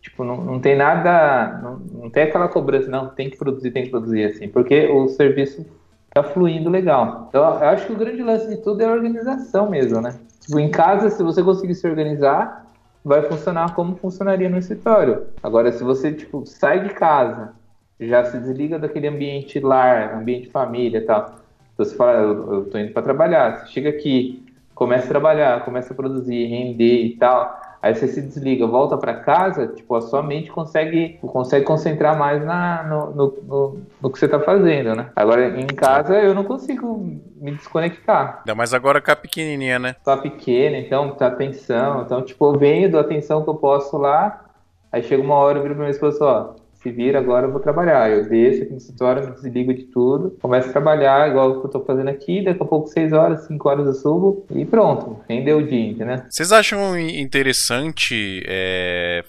Tipo, 0.00 0.24
não, 0.24 0.36
não 0.36 0.60
tem 0.60 0.76
nada, 0.76 1.60
não, 1.62 1.78
não 2.04 2.10
tem 2.10 2.22
aquela 2.22 2.48
cobrança, 2.48 2.88
não, 2.88 3.08
tem 3.08 3.28
que 3.28 3.36
produzir, 3.36 3.70
tem 3.70 3.84
que 3.84 3.90
produzir, 3.90 4.24
assim, 4.24 4.48
porque 4.48 4.86
o 4.86 5.08
serviço 5.08 5.66
tá 6.12 6.22
fluindo 6.22 6.68
legal. 6.68 7.26
Então, 7.28 7.42
eu 7.42 7.68
acho 7.68 7.86
que 7.86 7.92
o 7.92 7.96
grande 7.96 8.22
lance 8.22 8.48
de 8.48 8.56
tudo 8.56 8.82
é 8.82 8.86
a 8.86 8.92
organização 8.92 9.70
mesmo, 9.70 10.00
né? 10.00 10.14
Tipo, 10.40 10.58
em 10.58 10.70
casa, 10.70 11.10
se 11.10 11.22
você 11.22 11.42
conseguir 11.42 11.74
se 11.74 11.86
organizar, 11.86 12.66
vai 13.04 13.22
funcionar 13.22 13.74
como 13.74 13.96
funcionaria 13.96 14.48
no 14.48 14.58
escritório. 14.58 15.26
Agora, 15.42 15.70
se 15.72 15.82
você, 15.84 16.12
tipo, 16.12 16.44
sai 16.46 16.82
de 16.82 16.90
casa, 16.90 17.52
já 17.98 18.24
se 18.24 18.38
desliga 18.38 18.78
daquele 18.78 19.06
ambiente 19.06 19.60
lar, 19.60 20.14
ambiente 20.14 20.50
família 20.50 20.98
e 20.98 21.02
tal, 21.02 21.36
então 21.74 21.84
você 21.84 21.94
fala, 21.94 22.18
eu, 22.18 22.54
eu 22.54 22.64
tô 22.66 22.78
indo 22.78 22.92
para 22.92 23.02
trabalhar, 23.02 23.58
você 23.58 23.72
chega 23.72 23.90
aqui, 23.90 24.44
começa 24.74 25.06
a 25.06 25.08
trabalhar, 25.08 25.64
começa 25.64 25.92
a 25.92 25.96
produzir, 25.96 26.46
render 26.46 27.04
e 27.04 27.16
tal, 27.16 27.60
Aí 27.82 27.94
você 27.94 28.08
se 28.08 28.20
desliga, 28.20 28.66
volta 28.66 28.98
para 28.98 29.14
casa, 29.14 29.68
tipo, 29.68 29.94
a 29.94 30.02
sua 30.02 30.22
mente 30.22 30.50
consegue, 30.50 31.18
consegue 31.22 31.64
concentrar 31.64 32.18
mais 32.18 32.44
na, 32.44 32.82
no, 32.82 33.10
no, 33.10 33.38
no, 33.42 33.80
no 34.02 34.10
que 34.10 34.18
você 34.18 34.26
está 34.26 34.38
fazendo, 34.38 34.94
né? 34.94 35.10
Agora, 35.16 35.58
em 35.58 35.66
casa, 35.66 36.14
eu 36.18 36.34
não 36.34 36.44
consigo 36.44 36.98
me 37.36 37.52
desconectar. 37.52 38.40
Ainda 38.40 38.54
mais 38.54 38.74
agora 38.74 39.00
com 39.00 39.10
a 39.10 39.16
pequenininha, 39.16 39.78
né? 39.78 39.96
Tá 40.04 40.14
pequena, 40.14 40.76
então, 40.76 41.12
tá 41.12 41.28
atenção. 41.28 42.02
Então, 42.02 42.22
tipo, 42.22 42.52
eu 42.52 42.58
venho, 42.58 42.90
dou 42.90 43.00
atenção 43.00 43.42
que 43.42 43.48
eu 43.48 43.54
posso 43.54 43.96
lá, 43.96 44.44
aí 44.92 45.02
chega 45.02 45.22
uma 45.22 45.36
hora, 45.36 45.58
eu 45.58 45.62
viro 45.62 45.74
pra 45.74 45.84
minha 45.84 45.90
esposa, 45.90 46.22
ó, 46.22 46.59
se 46.82 46.90
vira, 46.90 47.18
agora 47.18 47.46
eu 47.46 47.52
vou 47.52 47.60
trabalhar. 47.60 48.10
Eu 48.10 48.28
desço 48.28 48.62
aqui 48.62 48.72
no 48.72 48.78
escritório, 48.78 49.28
me 49.28 49.34
desligo 49.34 49.74
de 49.74 49.84
tudo, 49.84 50.36
começo 50.40 50.68
a 50.68 50.72
trabalhar, 50.72 51.28
igual 51.28 51.50
o 51.50 51.60
que 51.60 51.66
eu 51.66 51.70
tô 51.70 51.80
fazendo 51.84 52.08
aqui, 52.08 52.42
daqui 52.42 52.62
a 52.62 52.66
pouco 52.66 52.88
6 52.88 53.12
horas, 53.12 53.46
5 53.46 53.68
horas 53.68 53.86
eu 53.86 53.92
subo 53.92 54.46
e 54.50 54.64
pronto, 54.64 55.20
rendeu 55.28 55.58
o 55.58 55.66
dia, 55.66 56.04
né? 56.04 56.26
Vocês 56.28 56.52
acham 56.52 56.98
interessante 56.98 58.42
é, 58.46 59.22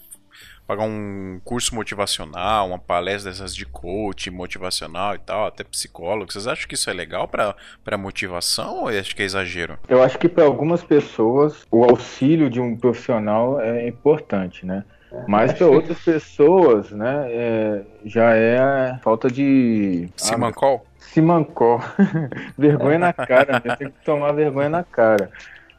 pagar 0.66 0.86
um 0.86 1.42
curso 1.44 1.76
motivacional, 1.76 2.68
uma 2.70 2.80
palestra 2.80 3.30
dessas 3.30 3.54
de 3.54 3.66
coach 3.66 4.32
motivacional 4.32 5.16
e 5.16 5.20
tal, 5.20 5.48
até 5.48 5.66
psicólogo? 5.66 6.32
Vocês 6.32 6.48
acham 6.48 6.66
que 6.70 6.76
isso 6.76 6.90
é 6.90 6.94
legal 6.94 7.28
para 7.28 7.98
motivação 7.98 8.84
ou 8.84 8.88
acho 8.88 9.14
que 9.14 9.22
é 9.22 9.26
exagero? 9.26 9.78
Eu 9.90 10.02
acho 10.02 10.18
que 10.18 10.30
para 10.30 10.46
algumas 10.46 10.82
pessoas 10.82 11.66
o 11.70 11.84
auxílio 11.84 12.50
de 12.50 12.62
um 12.62 12.78
profissional 12.78 13.60
é 13.60 13.86
importante, 13.90 14.66
né? 14.66 14.86
Mas 15.28 15.54
para 15.54 15.68
outras 15.70 16.00
pessoas, 16.00 16.92
né, 16.92 17.26
é, 17.30 17.82
já 18.06 18.36
é 18.36 19.00
falta 19.04 19.30
de. 19.30 20.10
Simancol? 20.16 20.86
Ah, 20.86 20.92
Simancol. 21.00 21.82
vergonha 22.58 23.00
na 23.00 23.14
cara, 23.14 23.62
né? 23.64 23.76
tem 23.76 23.90
que 23.90 24.06
tomar 24.06 24.32
vergonha 24.32 24.70
na 24.70 24.84
cara. 24.84 25.30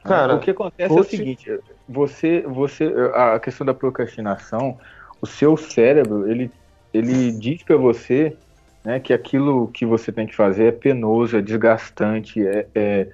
Cara, 0.04 0.34
o 0.34 0.40
que 0.40 0.50
acontece 0.50 0.94
é 0.94 1.00
o 1.00 1.04
seguinte: 1.04 1.60
você, 1.88 2.42
você, 2.42 2.92
a 3.14 3.38
questão 3.38 3.66
da 3.66 3.74
procrastinação, 3.74 4.78
o 5.20 5.26
seu 5.26 5.56
cérebro, 5.56 6.30
ele, 6.30 6.50
ele 6.92 7.30
diz 7.32 7.62
para 7.62 7.76
você 7.76 8.36
né, 8.84 8.98
que 8.98 9.12
aquilo 9.12 9.68
que 9.68 9.86
você 9.86 10.10
tem 10.10 10.26
que 10.26 10.34
fazer 10.34 10.64
é 10.64 10.72
penoso, 10.72 11.36
é 11.36 11.40
desgastante, 11.40 12.44
é, 12.44 12.66
é, 12.74 13.08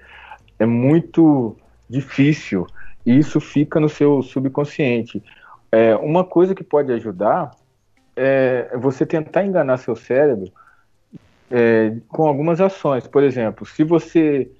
é 0.58 0.66
muito 0.66 1.56
difícil. 1.88 2.66
E 3.04 3.16
isso 3.16 3.40
fica 3.40 3.78
no 3.78 3.88
seu 3.88 4.22
subconsciente. 4.22 5.22
É, 5.70 5.94
uma 5.96 6.24
coisa 6.24 6.54
que 6.54 6.64
pode 6.64 6.92
ajudar 6.92 7.50
é 8.16 8.76
você 8.76 9.06
tentar 9.06 9.44
enganar 9.44 9.76
seu 9.76 9.94
cérebro 9.94 10.50
é, 11.50 11.96
com 12.08 12.26
algumas 12.26 12.60
ações. 12.60 13.06
Por 13.06 13.22
exemplo, 13.22 13.66
se 13.66 13.84
você 13.84 14.50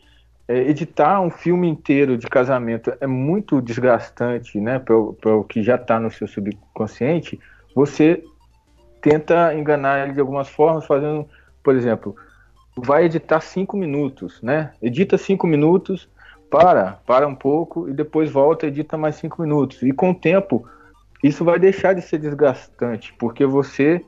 é, 0.46 0.58
editar 0.68 1.20
um 1.20 1.30
filme 1.30 1.68
inteiro 1.68 2.16
de 2.16 2.26
casamento 2.26 2.92
é 3.00 3.06
muito 3.06 3.60
desgastante 3.60 4.60
né, 4.60 4.78
para 4.78 4.96
o 5.36 5.44
que 5.44 5.62
já 5.62 5.76
está 5.76 5.98
no 5.98 6.10
seu 6.10 6.26
subconsciente, 6.26 7.38
você 7.74 8.22
tenta 9.00 9.54
enganar 9.54 10.04
ele 10.04 10.14
de 10.14 10.20
algumas 10.20 10.48
formas, 10.48 10.86
fazendo, 10.86 11.26
por 11.62 11.74
exemplo, 11.74 12.16
vai 12.76 13.04
editar 13.04 13.40
cinco 13.40 13.76
minutos, 13.76 14.40
né? 14.42 14.72
Edita 14.82 15.16
cinco 15.16 15.46
minutos, 15.46 16.08
para, 16.50 16.98
para 17.06 17.26
um 17.26 17.34
pouco 17.34 17.88
e 17.88 17.92
depois 17.92 18.30
volta 18.30 18.66
e 18.66 18.68
edita 18.68 18.96
mais 18.96 19.16
cinco 19.16 19.42
minutos. 19.42 19.82
E 19.82 19.92
com 19.92 20.10
o 20.10 20.14
tempo 20.14 20.66
isso 21.22 21.44
vai 21.44 21.58
deixar 21.58 21.94
de 21.94 22.02
ser 22.02 22.18
desgastante, 22.18 23.14
porque 23.18 23.44
você 23.44 24.04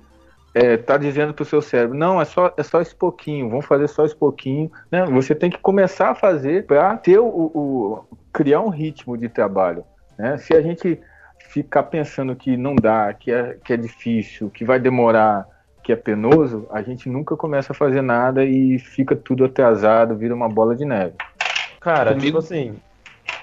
está 0.55 0.67
é, 0.67 0.77
tá 0.77 0.97
dizendo 0.97 1.33
para 1.33 1.43
o 1.43 1.47
seu 1.47 1.63
cérebro, 1.63 1.97
não, 1.97 2.21
é 2.21 2.25
só, 2.25 2.53
é 2.57 2.63
só 2.63 2.81
esse 2.81 2.95
pouquinho, 2.95 3.49
vamos 3.49 3.67
fazer 3.67 3.89
só 3.89 4.05
esse 4.05 4.17
pouquinho. 4.17 4.71
Né? 4.91 5.05
Você 5.07 5.35
tem 5.35 5.51
que 5.51 5.59
começar 5.59 6.11
a 6.11 6.15
fazer 6.15 6.67
para 6.67 6.97
ter 6.97 7.19
o, 7.19 7.27
o, 7.27 8.05
criar 8.33 8.61
um 8.61 8.69
ritmo 8.69 9.17
de 9.17 9.29
trabalho. 9.29 9.85
Né? 10.19 10.39
Se 10.39 10.55
a 10.55 10.61
gente 10.61 11.01
ficar 11.49 11.85
pensando 11.85 12.35
que 12.37 12.57
não 12.57 12.75
dá, 12.75 13.13
que 13.13 13.33
é, 13.33 13.57
que 13.65 13.73
é 13.73 13.77
difícil, 13.77 14.51
que 14.51 14.65
vai 14.65 14.79
demorar, 14.79 15.47
que 15.83 15.93
é 15.93 15.97
penoso, 15.97 16.67
a 16.71 16.83
gente 16.83 17.09
nunca 17.09 17.37
começa 17.37 17.73
a 17.73 17.77
fazer 17.77 18.03
nada 18.03 18.45
e 18.45 18.79
fica 18.79 19.17
tudo 19.17 19.45
atrasado, 19.45 20.17
vira 20.17 20.35
uma 20.35 20.49
bola 20.49 20.77
de 20.77 20.85
neve. 20.85 21.15
Cara, 21.81 22.11
Comigo... 22.11 22.27
tipo 22.27 22.39
assim, 22.39 22.77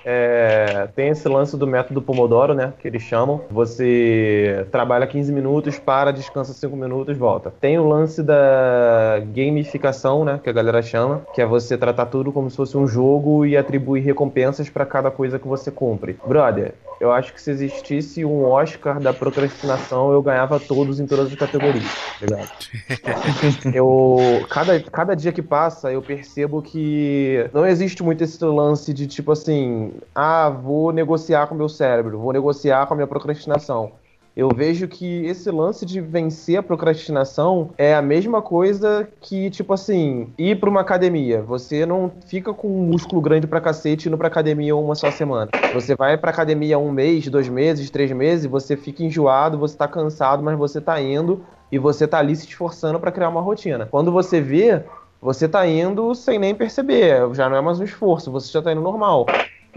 é, 0.09 0.87
tem 0.95 1.09
esse 1.09 1.27
lance 1.27 1.57
do 1.57 1.67
método 1.67 2.01
Pomodoro, 2.01 2.53
né? 2.53 2.71
Que 2.79 2.87
eles 2.87 3.01
chamam. 3.01 3.41
Você 3.51 4.65
trabalha 4.71 5.05
15 5.05 5.33
minutos, 5.33 5.77
para, 5.77 6.11
descansa 6.11 6.53
5 6.53 6.77
minutos, 6.77 7.17
volta. 7.17 7.53
Tem 7.59 7.77
o 7.77 7.85
lance 7.85 8.23
da 8.23 9.21
gamificação, 9.35 10.23
né? 10.23 10.39
Que 10.41 10.49
a 10.49 10.53
galera 10.53 10.81
chama, 10.81 11.23
que 11.33 11.41
é 11.41 11.45
você 11.45 11.77
tratar 11.77 12.05
tudo 12.05 12.31
como 12.31 12.49
se 12.49 12.55
fosse 12.55 12.77
um 12.77 12.87
jogo 12.87 13.45
e 13.45 13.57
atribuir 13.57 13.99
recompensas 13.99 14.69
para 14.69 14.85
cada 14.85 15.11
coisa 15.11 15.37
que 15.37 15.47
você 15.47 15.69
cumpre. 15.69 16.17
Brother, 16.25 16.73
eu 16.99 17.11
acho 17.11 17.33
que 17.33 17.41
se 17.41 17.51
existisse 17.51 18.25
um 18.25 18.43
Oscar 18.43 18.99
da 18.99 19.13
procrastinação, 19.13 20.11
eu 20.11 20.21
ganhava 20.21 20.59
todos 20.59 20.99
em 20.99 21.07
todas 21.07 21.27
as 21.29 21.35
categorias, 21.35 22.07
tá 22.19 22.25
ligado? 22.25 22.51
eu, 23.73 24.47
cada, 24.49 24.79
cada 24.81 25.15
dia 25.15 25.31
que 25.31 25.41
passa, 25.41 25.91
eu 25.91 26.01
percebo 26.01 26.61
que 26.61 27.49
não 27.53 27.65
existe 27.65 28.01
muito 28.03 28.23
esse 28.23 28.43
lance 28.43 28.93
de 28.93 29.07
tipo 29.07 29.31
assim, 29.31 29.93
ah, 30.15 30.49
vou 30.49 30.91
negociar 30.91 31.47
com 31.47 31.55
o 31.55 31.57
meu 31.57 31.69
cérebro, 31.69 32.19
vou 32.19 32.33
negociar 32.33 32.87
com 32.87 32.93
a 32.93 32.97
minha 32.97 33.07
procrastinação. 33.07 33.99
Eu 34.37 34.49
vejo 34.55 34.87
que 34.87 35.25
esse 35.25 35.49
lance 35.49 35.83
de 35.83 35.99
vencer 35.99 36.57
a 36.57 36.63
procrastinação 36.63 37.71
é 37.75 37.95
a 37.95 38.03
mesma 38.03 38.39
coisa 38.39 39.09
que, 39.19 39.49
tipo 39.49 39.73
assim, 39.73 40.31
ir 40.37 40.59
pra 40.59 40.69
uma 40.69 40.81
academia. 40.81 41.41
Você 41.41 41.87
não 41.87 42.11
fica 42.27 42.53
com 42.53 42.67
um 42.67 42.83
músculo 42.83 43.19
grande 43.19 43.47
pra 43.47 43.59
cacete 43.59 44.07
indo 44.07 44.15
pra 44.15 44.27
academia 44.27 44.75
uma 44.75 44.93
só 44.93 45.09
semana. 45.09 45.49
Você 45.73 45.95
vai 45.95 46.19
pra 46.19 46.29
academia 46.29 46.77
um 46.77 46.91
mês, 46.91 47.27
dois 47.27 47.49
meses, 47.49 47.89
três 47.89 48.11
meses, 48.11 48.45
você 48.45 48.77
fica 48.77 49.03
enjoado, 49.03 49.57
você 49.57 49.75
tá 49.75 49.87
cansado, 49.87 50.43
mas 50.43 50.55
você 50.55 50.79
tá 50.79 51.01
indo 51.01 51.43
e 51.71 51.79
você 51.79 52.07
tá 52.07 52.19
ali 52.19 52.35
se 52.35 52.45
esforçando 52.45 52.99
para 52.99 53.11
criar 53.11 53.29
uma 53.29 53.41
rotina. 53.41 53.87
Quando 53.89 54.11
você 54.11 54.39
vê, 54.39 54.83
você 55.19 55.47
tá 55.47 55.65
indo 55.65 56.13
sem 56.13 56.37
nem 56.37 56.53
perceber, 56.53 57.27
já 57.33 57.49
não 57.49 57.57
é 57.57 57.61
mais 57.61 57.79
um 57.79 57.83
esforço, 57.83 58.31
você 58.31 58.51
já 58.51 58.61
tá 58.61 58.71
indo 58.71 58.81
normal. 58.81 59.25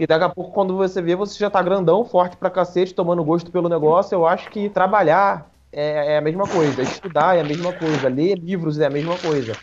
E 0.01 0.07
daqui 0.07 0.23
a 0.23 0.29
pouco, 0.29 0.49
quando 0.51 0.75
você 0.75 0.99
vê, 0.99 1.15
você 1.15 1.37
já 1.37 1.47
tá 1.47 1.61
grandão, 1.61 2.03
forte 2.03 2.35
pra 2.35 2.49
cacete, 2.49 2.91
tomando 2.91 3.23
gosto 3.23 3.51
pelo 3.51 3.69
negócio. 3.69 4.15
Eu 4.15 4.25
acho 4.25 4.49
que 4.49 4.67
trabalhar 4.67 5.47
é, 5.71 6.15
é 6.15 6.17
a 6.17 6.21
mesma 6.21 6.47
coisa, 6.47 6.81
estudar 6.81 7.37
é 7.37 7.41
a 7.41 7.43
mesma 7.43 7.71
coisa, 7.71 8.09
ler 8.09 8.35
livros 8.35 8.79
é 8.79 8.87
a 8.87 8.89
mesma 8.89 9.15
coisa. 9.19 9.53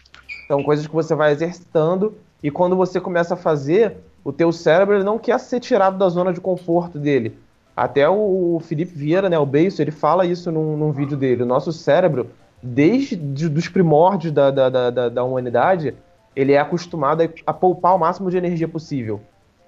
São 0.46 0.62
coisas 0.62 0.86
que 0.86 0.94
você 0.94 1.12
vai 1.12 1.32
exercitando 1.32 2.16
e 2.40 2.52
quando 2.52 2.76
você 2.76 3.00
começa 3.00 3.34
a 3.34 3.36
fazer, 3.36 3.96
o 4.22 4.32
teu 4.32 4.52
cérebro 4.52 5.02
não 5.02 5.18
quer 5.18 5.40
ser 5.40 5.58
tirado 5.58 5.98
da 5.98 6.08
zona 6.08 6.32
de 6.32 6.40
conforto 6.40 7.00
dele. 7.00 7.36
Até 7.76 8.08
o 8.08 8.60
Felipe 8.62 8.94
Vieira, 8.94 9.28
né, 9.28 9.40
o 9.40 9.44
Beiço, 9.44 9.82
ele 9.82 9.90
fala 9.90 10.24
isso 10.24 10.52
num, 10.52 10.76
num 10.76 10.92
vídeo 10.92 11.16
dele. 11.16 11.42
O 11.42 11.46
nosso 11.46 11.72
cérebro, 11.72 12.30
desde 12.62 13.18
os 13.44 13.66
primórdios 13.66 14.32
da, 14.32 14.52
da, 14.52 14.88
da, 14.88 15.08
da 15.08 15.24
humanidade, 15.24 15.96
ele 16.36 16.52
é 16.52 16.60
acostumado 16.60 17.24
a, 17.24 17.28
a 17.44 17.52
poupar 17.52 17.96
o 17.96 17.98
máximo 17.98 18.30
de 18.30 18.36
energia 18.36 18.68
possível. 18.68 19.20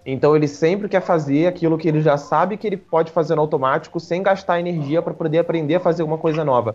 Então 0.04 0.34
ele 0.34 0.48
sempre 0.48 0.88
quer 0.88 1.00
fazer 1.00 1.46
aquilo 1.46 1.76
que 1.76 1.88
ele 1.88 2.00
já 2.00 2.16
sabe 2.16 2.56
que 2.56 2.66
ele 2.66 2.76
pode 2.76 3.12
fazer 3.12 3.34
no 3.34 3.42
automático 3.42 4.00
sem 4.00 4.22
gastar 4.22 4.58
energia 4.58 5.02
para 5.02 5.12
poder 5.12 5.38
aprender 5.38 5.74
a 5.74 5.80
fazer 5.80 6.02
alguma 6.02 6.18
coisa 6.18 6.44
nova 6.44 6.74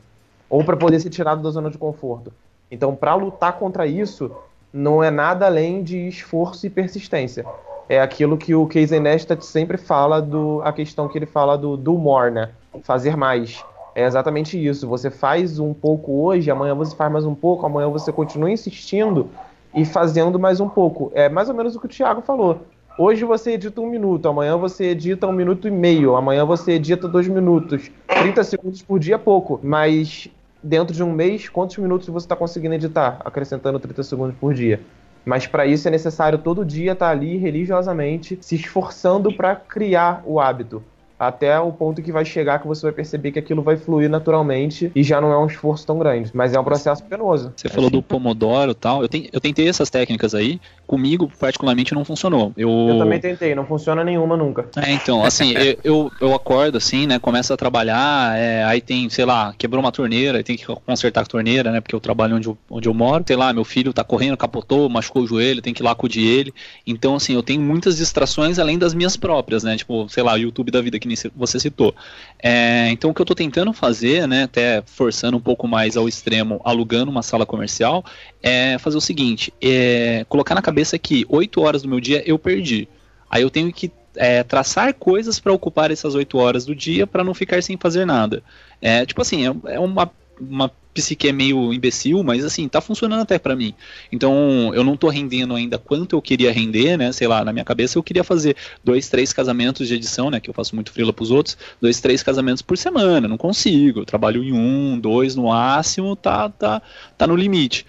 ou 0.50 0.64
para 0.64 0.78
poder 0.78 1.00
ser 1.00 1.10
tirado 1.10 1.42
da 1.42 1.50
zona 1.50 1.72
de 1.72 1.78
conforto. 1.78 2.32
Então, 2.70 2.96
para 2.96 3.16
lutar 3.16 3.54
contra 3.54 3.88
isso, 3.88 4.32
não 4.72 5.04
é 5.04 5.10
nada 5.10 5.46
além 5.46 5.84
de 5.84 6.08
esforço 6.08 6.68
e 6.68 6.70
persistência. 6.70 7.46
É 7.88 8.02
aquilo 8.02 8.38
que 8.38 8.54
o 8.54 8.66
Casey 8.66 9.00
Neistat 9.00 9.44
sempre 9.44 9.78
fala 9.78 10.22
do 10.22 10.62
a 10.64 10.74
questão 10.74 11.08
que 11.08 11.18
ele 11.18 11.26
fala 11.26 11.58
do 11.58 11.78
do 11.78 11.94
more, 11.94 12.32
né? 12.32 12.50
Fazer 12.84 13.16
mais. 13.16 13.64
É 13.94 14.06
exatamente 14.06 14.64
isso. 14.64 14.88
Você 14.88 15.10
faz 15.10 15.60
um 15.60 15.74
pouco 15.74 16.24
hoje, 16.24 16.52
amanhã 16.52 16.76
você 16.76 16.96
faz 16.96 17.12
mais 17.12 17.26
um 17.26 17.36
pouco, 17.36 17.66
amanhã 17.66 17.88
você 17.90 18.12
continua 18.12 18.52
insistindo 18.52 19.30
e 19.74 19.86
fazendo 19.86 20.40
mais 20.40 20.60
um 20.60 20.68
pouco. 20.68 21.12
É 21.14 21.30
mais 21.30 21.48
ou 21.48 21.56
menos 21.56 21.76
o 21.76 21.80
que 21.80 21.86
o 21.86 21.90
Thiago 21.90 22.22
falou. 22.22 22.60
Hoje 22.98 23.26
você 23.26 23.52
edita 23.52 23.82
um 23.82 23.90
minuto, 23.90 24.26
amanhã 24.30 24.56
você 24.56 24.86
edita 24.86 25.28
um 25.28 25.32
minuto 25.34 25.68
e 25.68 25.72
meio, 25.72 26.16
amanhã 26.16 26.46
você 26.46 26.74
edita 26.74 27.10
dois 27.10 27.28
minutos. 27.28 27.92
30 28.08 28.42
segundos 28.46 28.82
por 28.82 29.00
dia 29.00 29.16
é 29.16 29.18
pouco, 29.18 29.60
mas 29.62 30.30
dentro 30.64 30.96
de 30.96 31.04
um 31.04 31.12
mês, 31.12 31.50
quantos 31.50 31.78
minutos 31.78 32.08
você 32.08 32.26
está 32.26 32.38
conseguindo 32.38 32.74
editar, 32.74 33.20
acrescentando 33.26 33.82
30 33.82 34.02
segundos 34.02 34.36
por 34.38 34.54
dia? 34.54 34.80
Mas 35.26 35.46
para 35.46 35.66
isso 35.66 35.86
é 35.90 35.92
necessário 35.92 36.40
todo 36.40 36.64
dia 36.64 36.94
estar 36.94 37.08
tá 37.08 37.12
ali 37.12 37.36
religiosamente 37.36 38.38
se 38.40 38.56
esforçando 38.56 39.30
para 39.36 39.58
criar 39.58 40.24
o 40.26 40.40
hábito 40.40 40.82
até 41.28 41.60
o 41.60 41.72
ponto 41.72 42.02
que 42.02 42.12
vai 42.12 42.26
chegar 42.26 42.60
que 42.60 42.68
você 42.68 42.84
vai 42.84 42.92
perceber 42.92 43.32
que 43.32 43.40
aquilo 43.40 43.62
vai 43.62 43.78
fluir 43.78 44.10
naturalmente 44.10 44.92
e 44.96 45.04
já 45.04 45.20
não 45.20 45.32
é 45.32 45.38
um 45.38 45.48
esforço 45.48 45.86
tão 45.86 45.98
grande, 45.98 46.32
mas 46.34 46.54
é 46.54 46.60
um 46.60 46.64
processo 46.64 47.04
penoso. 47.04 47.54
Você 47.56 47.70
falou 47.70 47.90
do 47.90 48.02
Pomodoro 48.02 48.72
e 48.72 48.76
tal, 48.76 49.02
eu, 49.02 49.08
te, 49.08 49.30
eu 49.32 49.40
tentei 49.40 49.68
essas 49.68 49.90
técnicas 49.90 50.34
aí, 50.36 50.60
comigo 50.86 51.32
particularmente 51.40 51.94
não 51.94 52.06
funcionou. 52.06 52.54
Eu... 52.56 52.70
eu 52.90 52.98
também 52.98 53.20
tentei, 53.20 53.56
não 53.56 53.66
funciona 53.66 54.04
nenhuma 54.04 54.38
nunca. 54.38 54.66
É, 54.78 54.92
então, 54.92 55.24
assim, 55.24 55.54
eu, 55.54 55.78
eu, 55.84 56.12
eu, 56.22 56.34
acordo 56.34 56.78
assim, 56.78 57.08
né, 57.08 57.20
começo 57.20 57.54
a 57.54 57.58
trabalhar, 57.58 58.38
é, 58.38 58.64
aí 58.64 58.82
tem, 58.82 59.10
sei 59.10 59.26
lá, 59.26 59.54
quebrou 59.58 59.84
uma 59.84 59.92
torneira, 59.92 60.44
tem 60.44 60.56
que 60.56 60.66
consertar 60.66 61.22
a 61.22 61.26
torneira, 61.26 61.72
né, 61.72 61.82
porque 61.82 61.96
eu 61.96 62.00
trabalho 62.00 62.36
onde 62.36 62.48
eu, 62.48 62.58
onde 62.70 62.88
eu 62.88 62.94
moro, 62.94 63.24
sei 63.26 63.36
lá, 63.36 63.52
meu 63.54 63.64
filho 63.64 63.94
tá 63.94 64.04
correndo, 64.04 64.38
capotou, 64.38 64.90
machucou 64.90 65.24
o 65.24 65.28
joelho, 65.28 65.62
tem 65.62 65.74
que 65.74 65.82
ir 65.82 65.86
lá 65.86 65.92
acudir 65.92 66.26
ele, 66.26 66.54
então, 66.86 67.16
assim, 67.16 67.34
eu 67.34 67.44
tenho 67.44 67.62
muitas 67.62 67.98
distrações 67.98 68.60
além 68.60 68.78
das 68.78 68.94
minhas 68.94 69.18
próprias, 69.18 69.64
né, 69.64 69.76
tipo, 69.76 70.08
sei 70.10 70.24
lá, 70.24 70.34
o 70.34 70.38
YouTube 70.38 70.72
da 70.72 70.82
vida 70.82 71.00
que 71.00 71.08
nem 71.08 71.15
você 71.36 71.60
citou. 71.60 71.96
É, 72.42 72.90
então 72.92 73.10
o 73.10 73.14
que 73.14 73.22
eu 73.22 73.24
estou 73.24 73.36
tentando 73.36 73.72
fazer, 73.74 74.28
né, 74.28 74.44
até 74.44 74.84
forçando 74.86 75.38
um 75.38 75.42
pouco 75.42 75.68
mais 75.68 75.98
ao 75.98 76.08
extremo, 76.08 76.62
alugando 76.64 77.12
uma 77.12 77.24
sala 77.24 77.46
comercial, 77.46 78.04
é 78.42 78.78
fazer 78.78 78.98
o 78.98 79.02
seguinte: 79.02 79.54
é 79.62 80.26
colocar 80.30 80.56
na 80.56 80.62
cabeça 80.62 80.98
que 80.98 81.26
8 81.30 81.62
horas 81.62 81.82
do 81.82 81.90
meu 81.90 82.00
dia 82.00 82.24
eu 82.26 82.38
perdi. 82.38 82.88
Aí 83.30 83.42
eu 83.42 83.50
tenho 83.50 83.72
que 83.74 83.92
é, 84.16 84.44
traçar 84.44 84.94
coisas 84.94 85.40
para 85.40 85.52
ocupar 85.52 85.92
essas 85.92 86.16
8 86.16 86.38
horas 86.38 86.66
do 86.66 86.76
dia 86.76 87.06
para 87.06 87.24
não 87.24 87.34
ficar 87.34 87.62
sem 87.62 87.78
fazer 87.78 88.06
nada. 88.06 88.44
É, 88.82 89.06
tipo 89.06 89.22
assim, 89.22 89.48
é, 89.48 89.74
é 89.74 89.80
uma, 89.80 90.10
uma 90.40 90.72
psique 90.94 91.28
é 91.28 91.32
meio 91.34 91.74
imbecil, 91.74 92.24
mas 92.24 92.46
assim, 92.46 92.68
tá 92.70 92.80
funcionando 92.80 93.22
até 93.22 93.38
para 93.38 93.56
mim. 93.56 93.74
Então, 94.12 94.74
eu 94.74 94.84
não 94.84 94.96
tô 94.96 95.10
rendendo 95.10 95.54
ainda 95.54 95.78
quanto 95.78 96.16
eu 96.16 96.22
queria 96.22 96.54
render, 96.54 96.98
né? 96.98 97.12
Sei 97.12 97.28
lá, 97.28 97.44
na 97.44 97.52
minha 97.52 97.66
cabeça 97.66 97.98
eu 97.98 98.04
queria 98.04 98.24
fazer 98.24 98.56
dois, 98.84 99.10
três 99.10 99.34
casamentos 99.34 99.88
de 99.88 99.94
edição, 99.94 100.32
né? 100.32 100.40
Que 100.40 100.50
eu 100.50 100.54
faço 100.54 100.74
muito 100.74 100.92
frila 100.92 101.12
pros 101.12 101.32
outros, 101.32 101.58
dois, 101.82 102.00
três 102.00 102.24
casamentos 102.24 102.62
por 102.62 102.78
semana. 102.78 103.28
Não 103.28 103.38
consigo. 103.38 104.00
Eu 104.00 104.06
trabalho 104.06 104.42
em 104.42 104.54
um, 104.54 104.98
dois 104.98 105.36
no 105.36 105.48
máximo, 105.48 106.16
tá, 106.16 106.50
tá, 106.50 106.82
tá 107.18 107.28
no 107.28 107.36
limite. 107.36 107.86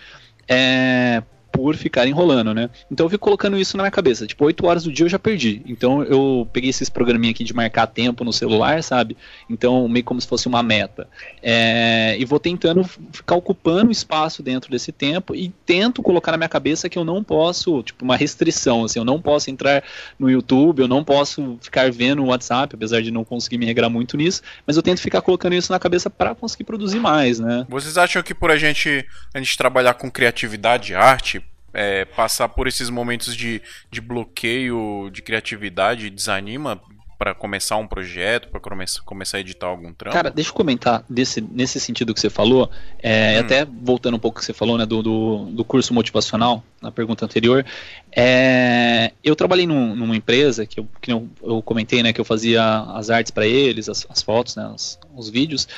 É, 0.49 1.23
por 1.57 1.75
ficar 1.75 2.07
enrolando, 2.07 2.53
né? 2.53 2.69
Então 2.91 3.07
eu 3.07 3.11
fico 3.11 3.25
colocando 3.25 3.57
isso 3.57 3.79
na 3.79 3.85
minha 3.85 3.91
cabeça. 3.91 4.27
Tipo, 4.27 4.45
8 4.45 4.67
horas 4.67 4.85
do 4.85 4.93
dia 4.93 5.07
eu 5.07 5.09
já 5.09 5.19
perdi. 5.19 5.63
Então 5.65 6.03
eu 6.03 6.47
peguei 6.53 6.69
esses 6.69 6.91
programinha 6.91 7.31
aqui 7.31 7.43
de 7.43 7.55
marcar 7.55 7.87
tempo 7.87 8.23
no 8.23 8.33
celular, 8.33 8.83
sabe? 8.83 9.17
Então, 9.49 9.89
meio 9.89 10.05
como 10.05 10.21
se 10.21 10.29
fosse 10.29 10.47
uma 10.47 10.63
meta. 10.63 11.09
É, 11.43 12.15
e 12.19 12.25
vou 12.27 12.39
tentando 12.39 12.85
ficar 13.11 13.37
ocupando 13.37 13.91
espaço 13.91 14.43
dentro 14.43 14.71
desse 14.71 14.93
tempo 14.93 15.35
e 15.35 15.49
tento 15.65 16.03
colocar 16.03 16.33
na 16.33 16.37
minha 16.37 16.49
cabeça 16.49 16.91
que 16.91 16.99
eu 16.99 17.05
não 17.05 17.25
posso, 17.25 17.83
tipo, 17.83 18.05
uma 18.05 18.17
restrição, 18.17 18.85
assim, 18.85 18.99
eu 18.99 19.05
não 19.05 19.21
posso 19.21 19.51
entrar 19.51 19.83
no 20.19 20.31
YouTube, 20.31 20.81
eu 20.81 20.89
não 20.89 21.03
posso 21.03 21.57
ficar 21.63 21.91
vendo 21.91 22.23
o 22.23 22.27
WhatsApp, 22.27 22.75
apesar 22.75 23.01
de 23.01 23.11
não 23.11 23.25
conseguir 23.25 23.57
me 23.57 23.65
regrar 23.65 23.89
muito 23.89 24.17
nisso, 24.17 24.43
mas 24.67 24.77
eu 24.77 24.83
tento 24.83 25.01
ficar 25.01 25.23
colocando 25.23 25.55
isso 25.55 25.73
na 25.73 25.79
cabeça 25.79 26.11
para 26.11 26.35
conseguir 26.35 26.65
produzir 26.65 27.01
mais, 27.01 27.39
né? 27.39 27.67
Vocês 27.69 27.97
acham 27.97 28.23
que 28.23 28.35
por 28.35 28.51
a 28.51 28.57
gente, 28.57 29.07
a 29.33 29.39
gente 29.39 29.57
trabalhar 29.57 29.95
com 29.95 30.11
criatividade 30.11 30.93
e 30.93 30.95
arte, 30.95 31.43
é, 31.77 32.07
passar 32.07 32.49
por 32.49 32.67
esses 32.67 32.89
momentos 32.89 33.37
de, 33.37 33.61
de 33.91 34.01
bloqueio 34.01 35.11
de 35.13 35.21
criatividade 35.21 36.09
desanima 36.09 36.81
para 37.19 37.35
começar 37.35 37.77
um 37.77 37.87
projeto, 37.87 38.49
para 38.49 38.61
começar, 38.61 39.03
começar 39.03 39.37
a 39.37 39.41
editar 39.41 39.67
algum 39.67 39.93
trampo? 39.93 40.17
Cara, 40.17 40.31
deixa 40.31 40.51
eu 40.51 40.55
comentar 40.55 41.05
desse, 41.09 41.41
nesse 41.41 41.79
sentido 41.79 42.15
que 42.15 42.21
você 42.21 42.31
falou, 42.31 42.71
é, 43.03 43.37
hum. 43.37 43.41
até 43.41 43.65
voltando 43.65 44.17
um 44.17 44.19
pouco 44.19 44.39
que 44.39 44.45
você 44.45 44.55
falou, 44.55 44.79
né, 44.79 44.87
do, 44.87 45.03
do, 45.03 45.45
do, 45.47 45.65
curso 45.65 45.93
motivacional, 45.93 46.63
na 46.81 46.91
pergunta 46.91 47.25
anterior, 47.25 47.65
é, 48.11 49.13
eu 49.23 49.37
trabalhei 49.37 49.67
num, 49.67 49.95
numa 49.95 50.17
empresa 50.17 50.67
que, 50.67 50.81
eu, 50.81 50.89
que 51.01 51.13
eu, 51.13 51.29
eu, 51.43 51.63
comentei, 51.63 52.03
né, 52.03 52.13
que 52.13 52.21
eu 52.21 52.25
fazia 52.25 52.63
as 52.95 53.11
artes 53.11 53.31
para 53.31 53.47
eles, 53.47 53.89
as, 53.89 54.07
as, 54.09 54.23
fotos, 54.23 54.57
né, 54.57 54.67
os, 54.75 54.99
os 55.15 55.29
vídeos, 55.29 55.69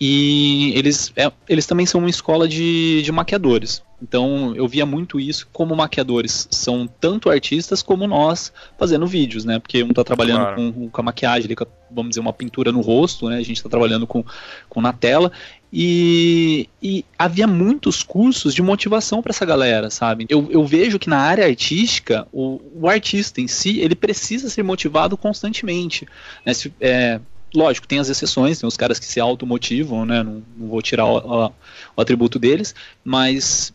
e 0.00 0.72
eles, 0.76 1.12
é, 1.16 1.30
eles 1.48 1.66
também 1.66 1.86
são 1.86 2.00
uma 2.00 2.10
escola 2.10 2.48
de, 2.48 3.02
de 3.02 3.12
maquiadores. 3.12 3.82
Então 4.04 4.54
eu 4.54 4.68
via 4.68 4.84
muito 4.84 5.18
isso 5.18 5.48
como 5.50 5.74
maquiadores 5.74 6.46
são 6.50 6.86
tanto 6.86 7.30
artistas 7.30 7.82
como 7.82 8.06
nós 8.06 8.52
fazendo 8.78 9.06
vídeos, 9.06 9.46
né? 9.46 9.58
Porque 9.58 9.82
um 9.82 9.88
está 9.88 10.04
trabalhando 10.04 10.42
claro. 10.42 10.72
com, 10.72 10.90
com, 10.90 11.00
a 11.00 11.04
maquiagem, 11.04 11.46
ali, 11.46 11.56
com 11.56 11.64
a, 11.64 11.66
vamos 11.90 12.10
dizer, 12.10 12.20
uma 12.20 12.32
pintura 12.32 12.70
no 12.70 12.82
rosto, 12.82 13.30
né? 13.30 13.36
A 13.36 13.42
gente 13.42 13.56
está 13.56 13.68
trabalhando 13.68 14.06
com, 14.06 14.22
com 14.68 14.80
na 14.82 14.92
tela. 14.92 15.32
E, 15.72 16.68
e, 16.80 17.04
havia 17.18 17.46
muitos 17.46 18.02
cursos 18.02 18.54
de 18.54 18.62
motivação 18.62 19.22
para 19.22 19.30
essa 19.30 19.44
galera, 19.44 19.90
sabe? 19.90 20.26
Eu, 20.28 20.48
eu, 20.50 20.64
vejo 20.64 21.00
que 21.00 21.08
na 21.08 21.18
área 21.18 21.44
artística, 21.46 22.28
o, 22.30 22.60
o, 22.74 22.88
artista 22.88 23.40
em 23.40 23.48
si, 23.48 23.80
ele 23.80 23.96
precisa 23.96 24.48
ser 24.48 24.62
motivado 24.62 25.16
constantemente. 25.16 26.06
Né? 26.46 26.54
Se, 26.54 26.72
é, 26.80 27.18
lógico, 27.52 27.88
tem 27.88 27.98
as 27.98 28.08
exceções, 28.08 28.60
tem 28.60 28.68
os 28.68 28.76
caras 28.76 29.00
que 29.00 29.06
se 29.06 29.18
automotivam, 29.18 30.06
né? 30.06 30.22
Não, 30.22 30.44
não 30.56 30.68
vou 30.68 30.80
tirar 30.80 31.06
o, 31.06 31.18
o, 31.18 31.52
o, 31.96 32.00
atributo 32.00 32.38
deles, 32.38 32.72
mas 33.04 33.73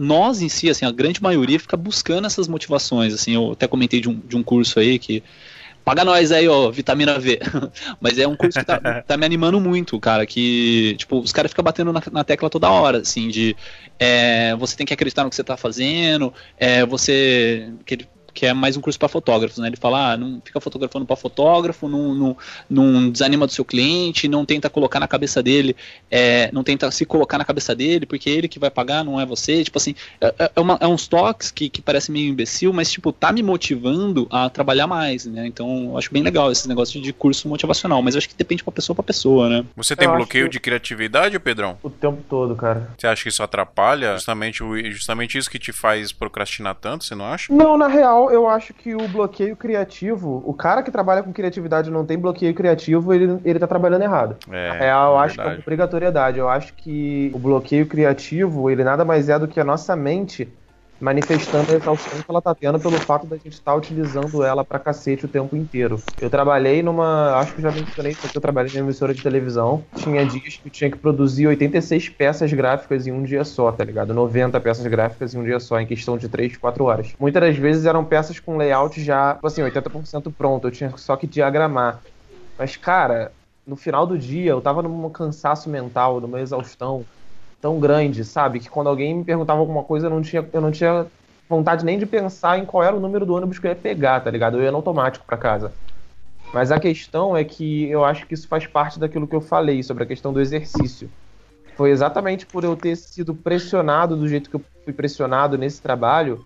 nós 0.00 0.40
em 0.40 0.48
si, 0.48 0.70
assim, 0.70 0.86
a 0.86 0.90
grande 0.90 1.22
maioria 1.22 1.60
fica 1.60 1.76
buscando 1.76 2.26
essas 2.26 2.48
motivações, 2.48 3.12
assim, 3.12 3.34
eu 3.34 3.52
até 3.52 3.68
comentei 3.68 4.00
de 4.00 4.08
um, 4.08 4.18
de 4.18 4.34
um 4.34 4.42
curso 4.42 4.80
aí 4.80 4.98
que 4.98 5.22
paga 5.84 6.06
nós 6.06 6.32
aí, 6.32 6.48
ó, 6.48 6.70
vitamina 6.70 7.18
V. 7.18 7.38
Mas 8.00 8.18
é 8.18 8.26
um 8.26 8.34
curso 8.34 8.58
que 8.58 8.64
tá, 8.64 8.80
tá, 9.06 9.16
me 9.18 9.26
animando 9.26 9.60
muito, 9.60 10.00
cara, 10.00 10.24
que, 10.24 10.94
tipo, 10.96 11.20
os 11.20 11.32
caras 11.32 11.50
ficam 11.50 11.62
batendo 11.62 11.92
na, 11.92 12.02
na, 12.10 12.24
tecla 12.24 12.48
toda 12.48 12.70
hora, 12.70 12.98
assim, 12.98 13.28
de 13.28 13.54
é, 13.98 14.56
você 14.56 14.74
tem 14.74 14.86
que 14.86 14.94
acreditar 14.94 15.22
no 15.22 15.28
que 15.28 15.36
você 15.36 15.44
tá 15.44 15.58
fazendo, 15.58 16.32
é, 16.56 16.86
você... 16.86 17.68
que 18.32 18.46
é 18.46 18.52
mais 18.52 18.76
um 18.76 18.80
curso 18.80 18.98
para 18.98 19.08
fotógrafos, 19.08 19.58
né? 19.58 19.68
Ele 19.68 19.76
fala, 19.76 20.12
ah, 20.12 20.16
não 20.16 20.40
fica 20.44 20.60
fotografando 20.60 21.06
para 21.06 21.16
fotógrafo, 21.16 21.88
não, 21.88 22.14
não, 22.14 22.36
não, 22.68 23.10
desanima 23.10 23.46
do 23.46 23.52
seu 23.52 23.64
cliente, 23.64 24.28
não 24.28 24.44
tenta 24.44 24.68
colocar 24.68 25.00
na 25.00 25.08
cabeça 25.08 25.42
dele, 25.42 25.76
é, 26.10 26.50
não 26.52 26.62
tenta 26.62 26.90
se 26.90 27.04
colocar 27.04 27.38
na 27.38 27.44
cabeça 27.44 27.74
dele, 27.74 28.06
porque 28.06 28.30
é 28.30 28.32
ele 28.32 28.48
que 28.48 28.58
vai 28.58 28.70
pagar, 28.70 29.04
não 29.04 29.20
é 29.20 29.26
você. 29.26 29.62
Tipo 29.64 29.78
assim, 29.78 29.94
é, 30.20 30.34
é, 30.38 30.50
é 30.56 30.60
uma, 30.60 30.78
é 30.80 30.86
uns 30.86 31.06
toques 31.08 31.50
que, 31.50 31.68
que 31.68 31.82
parece 31.82 32.10
meio 32.10 32.30
imbecil, 32.30 32.72
mas 32.72 32.90
tipo, 32.90 33.12
tá 33.12 33.32
me 33.32 33.42
motivando 33.42 34.26
a 34.30 34.48
trabalhar 34.48 34.86
mais, 34.86 35.26
né? 35.26 35.46
Então, 35.46 35.90
eu 35.90 35.98
acho 35.98 36.12
bem 36.12 36.22
legal 36.22 36.50
esse 36.50 36.68
negócio 36.68 37.00
de 37.00 37.12
curso 37.12 37.48
motivacional, 37.48 38.02
mas 38.02 38.14
eu 38.14 38.18
acho 38.18 38.28
que 38.28 38.34
depende 38.34 38.62
pra 38.62 38.72
pessoa 38.72 38.94
pra 38.94 39.02
pessoa, 39.02 39.48
né? 39.48 39.64
Você 39.76 39.96
tem 39.96 40.08
eu 40.08 40.14
bloqueio 40.14 40.48
de 40.48 40.60
criatividade, 40.60 41.38
Pedrão? 41.38 41.78
O 41.82 41.90
tempo 41.90 42.22
todo, 42.28 42.54
cara. 42.54 42.90
Você 42.96 43.06
acha 43.06 43.22
que 43.22 43.28
isso 43.28 43.42
atrapalha? 43.42 44.14
Justamente, 44.14 44.62
justamente 44.90 45.38
isso 45.38 45.50
que 45.50 45.58
te 45.58 45.72
faz 45.72 46.12
procrastinar 46.12 46.74
tanto, 46.74 47.04
você 47.04 47.14
não 47.14 47.24
acha? 47.24 47.52
Não, 47.52 47.76
na 47.76 47.88
real, 47.88 48.19
eu 48.28 48.48
acho 48.48 48.74
que 48.74 48.92
o 48.92 49.06
bloqueio 49.06 49.56
criativo, 49.56 50.42
o 50.44 50.52
cara 50.52 50.82
que 50.82 50.90
trabalha 50.90 51.22
com 51.22 51.32
criatividade 51.32 51.88
e 51.88 51.92
não 51.92 52.04
tem 52.04 52.18
bloqueio 52.18 52.52
criativo, 52.52 53.14
ele, 53.14 53.40
ele 53.44 53.58
tá 53.60 53.68
trabalhando 53.68 54.02
errado. 54.02 54.36
É, 54.50 54.86
é 54.86 54.90
eu 54.90 55.16
é 55.16 55.18
acho 55.18 55.36
que 55.36 55.40
é 55.40 55.58
obrigatoriedade. 55.58 56.38
Eu 56.38 56.48
acho 56.48 56.74
que 56.74 57.30
o 57.32 57.38
bloqueio 57.38 57.86
criativo, 57.86 58.68
ele 58.68 58.82
nada 58.82 59.04
mais 59.04 59.28
é 59.28 59.38
do 59.38 59.46
que 59.46 59.60
a 59.60 59.64
nossa 59.64 59.94
mente 59.94 60.52
manifestando 61.00 61.72
a 61.72 61.76
exaustão 61.76 62.18
que 62.18 62.30
ela 62.30 62.42
tá 62.42 62.54
tendo 62.54 62.78
pelo 62.78 62.98
fato 62.98 63.26
da 63.26 63.36
gente 63.36 63.54
estar 63.54 63.74
utilizando 63.74 64.42
ela 64.44 64.64
pra 64.64 64.78
cacete 64.78 65.24
o 65.24 65.28
tempo 65.28 65.56
inteiro. 65.56 65.96
Eu 66.20 66.28
trabalhei 66.28 66.82
numa. 66.82 67.36
Acho 67.36 67.54
que 67.54 67.62
já 67.62 67.70
mencionei 67.70 68.14
porque 68.14 68.36
eu 68.36 68.42
trabalhei 68.42 68.72
numa 68.74 68.84
emissora 68.84 69.14
de 69.14 69.22
televisão. 69.22 69.82
Tinha 69.96 70.24
dias 70.26 70.56
que 70.56 70.68
tinha 70.68 70.90
que 70.90 70.98
produzir 70.98 71.46
86 71.46 72.10
peças 72.10 72.52
gráficas 72.52 73.06
em 73.06 73.12
um 73.12 73.22
dia 73.22 73.44
só, 73.44 73.72
tá 73.72 73.84
ligado? 73.84 74.12
90 74.12 74.60
peças 74.60 74.86
gráficas 74.86 75.34
em 75.34 75.38
um 75.38 75.44
dia 75.44 75.58
só, 75.58 75.80
em 75.80 75.86
questão 75.86 76.18
de 76.18 76.28
3, 76.28 76.56
4 76.58 76.84
horas. 76.84 77.14
Muitas 77.18 77.42
das 77.42 77.56
vezes 77.56 77.86
eram 77.86 78.04
peças 78.04 78.38
com 78.38 78.56
layout 78.56 79.02
já, 79.02 79.34
tipo 79.34 79.46
assim, 79.46 79.62
80% 79.62 80.32
pronto. 80.36 80.66
Eu 80.66 80.70
tinha 80.70 80.92
só 80.96 81.16
que 81.16 81.26
diagramar. 81.26 82.00
Mas, 82.58 82.76
cara, 82.76 83.32
no 83.66 83.76
final 83.76 84.06
do 84.06 84.18
dia 84.18 84.50
eu 84.50 84.60
tava 84.60 84.82
num 84.82 85.08
cansaço 85.08 85.70
mental, 85.70 86.20
numa 86.20 86.40
exaustão 86.40 87.06
tão 87.60 87.78
grande, 87.78 88.24
sabe? 88.24 88.60
Que 88.60 88.70
quando 88.70 88.88
alguém 88.88 89.14
me 89.14 89.24
perguntava 89.24 89.60
alguma 89.60 89.84
coisa, 89.84 90.06
eu 90.06 90.10
não 90.10 90.22
tinha, 90.22 90.46
eu 90.52 90.60
não 90.60 90.70
tinha 90.70 91.06
vontade 91.48 91.84
nem 91.84 91.98
de 91.98 92.06
pensar 92.06 92.58
em 92.58 92.64
qual 92.64 92.82
era 92.82 92.96
o 92.96 93.00
número 93.00 93.26
do 93.26 93.34
ônibus 93.34 93.58
que 93.58 93.66
eu 93.66 93.70
ia 93.70 93.76
pegar, 93.76 94.20
tá 94.20 94.30
ligado? 94.30 94.56
Eu 94.56 94.62
ia 94.62 94.70
no 94.70 94.78
automático 94.78 95.24
para 95.26 95.36
casa. 95.36 95.72
Mas 96.52 96.72
a 96.72 96.80
questão 96.80 97.36
é 97.36 97.44
que 97.44 97.88
eu 97.88 98.04
acho 98.04 98.26
que 98.26 98.34
isso 98.34 98.48
faz 98.48 98.66
parte 98.66 98.98
daquilo 98.98 99.26
que 99.26 99.36
eu 99.36 99.40
falei 99.40 99.82
sobre 99.82 100.02
a 100.02 100.06
questão 100.06 100.32
do 100.32 100.40
exercício. 100.40 101.10
Foi 101.76 101.90
exatamente 101.90 102.46
por 102.46 102.64
eu 102.64 102.76
ter 102.76 102.96
sido 102.96 103.34
pressionado 103.34 104.16
do 104.16 104.28
jeito 104.28 104.50
que 104.50 104.56
eu 104.56 104.62
fui 104.84 104.92
pressionado 104.92 105.56
nesse 105.56 105.80
trabalho, 105.80 106.44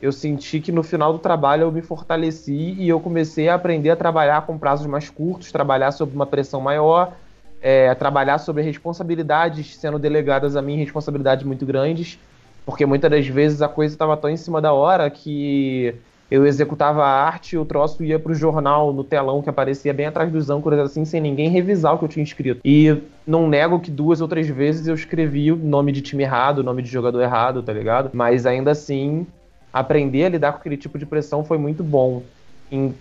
eu 0.00 0.12
senti 0.12 0.60
que 0.60 0.70
no 0.70 0.82
final 0.82 1.12
do 1.12 1.18
trabalho 1.18 1.62
eu 1.62 1.72
me 1.72 1.82
fortaleci 1.82 2.74
e 2.78 2.88
eu 2.88 3.00
comecei 3.00 3.48
a 3.48 3.54
aprender 3.54 3.90
a 3.90 3.96
trabalhar 3.96 4.46
com 4.46 4.56
prazos 4.56 4.86
mais 4.86 5.10
curtos, 5.10 5.50
trabalhar 5.50 5.90
sob 5.90 6.14
uma 6.14 6.26
pressão 6.26 6.60
maior, 6.60 7.14
é, 7.60 7.94
trabalhar 7.94 8.38
sobre 8.38 8.62
responsabilidades 8.62 9.76
sendo 9.76 9.98
delegadas 9.98 10.56
a 10.56 10.62
mim, 10.62 10.76
responsabilidades 10.76 11.44
muito 11.44 11.66
grandes, 11.66 12.18
porque 12.64 12.84
muitas 12.86 13.10
das 13.10 13.26
vezes 13.26 13.62
a 13.62 13.68
coisa 13.68 13.94
estava 13.94 14.16
tão 14.16 14.30
em 14.30 14.36
cima 14.36 14.60
da 14.60 14.72
hora 14.72 15.08
que 15.10 15.94
eu 16.30 16.46
executava 16.46 17.02
a 17.02 17.24
arte 17.24 17.54
e 17.54 17.58
o 17.58 17.64
troço 17.64 18.04
ia 18.04 18.18
pro 18.18 18.34
jornal, 18.34 18.92
no 18.92 19.02
telão 19.02 19.40
que 19.40 19.48
aparecia 19.48 19.94
bem 19.94 20.06
atrás 20.06 20.30
dos 20.30 20.50
âncoras, 20.50 20.78
assim, 20.78 21.04
sem 21.04 21.20
ninguém 21.20 21.48
revisar 21.48 21.94
o 21.94 21.98
que 21.98 22.04
eu 22.04 22.08
tinha 22.08 22.22
escrito. 22.22 22.60
E 22.64 22.94
não 23.26 23.48
nego 23.48 23.80
que 23.80 23.90
duas 23.90 24.20
ou 24.20 24.28
três 24.28 24.46
vezes 24.46 24.86
eu 24.86 24.94
escrevi 24.94 25.50
o 25.50 25.56
nome 25.56 25.90
de 25.90 26.02
time 26.02 26.22
errado, 26.22 26.58
o 26.58 26.62
nome 26.62 26.82
de 26.82 26.90
jogador 26.90 27.22
errado, 27.22 27.62
tá 27.62 27.72
ligado? 27.72 28.10
Mas 28.12 28.44
ainda 28.44 28.72
assim, 28.72 29.26
aprender 29.72 30.26
a 30.26 30.28
lidar 30.28 30.52
com 30.52 30.58
aquele 30.58 30.76
tipo 30.76 30.98
de 30.98 31.06
pressão 31.06 31.42
foi 31.42 31.56
muito 31.56 31.82
bom. 31.82 32.22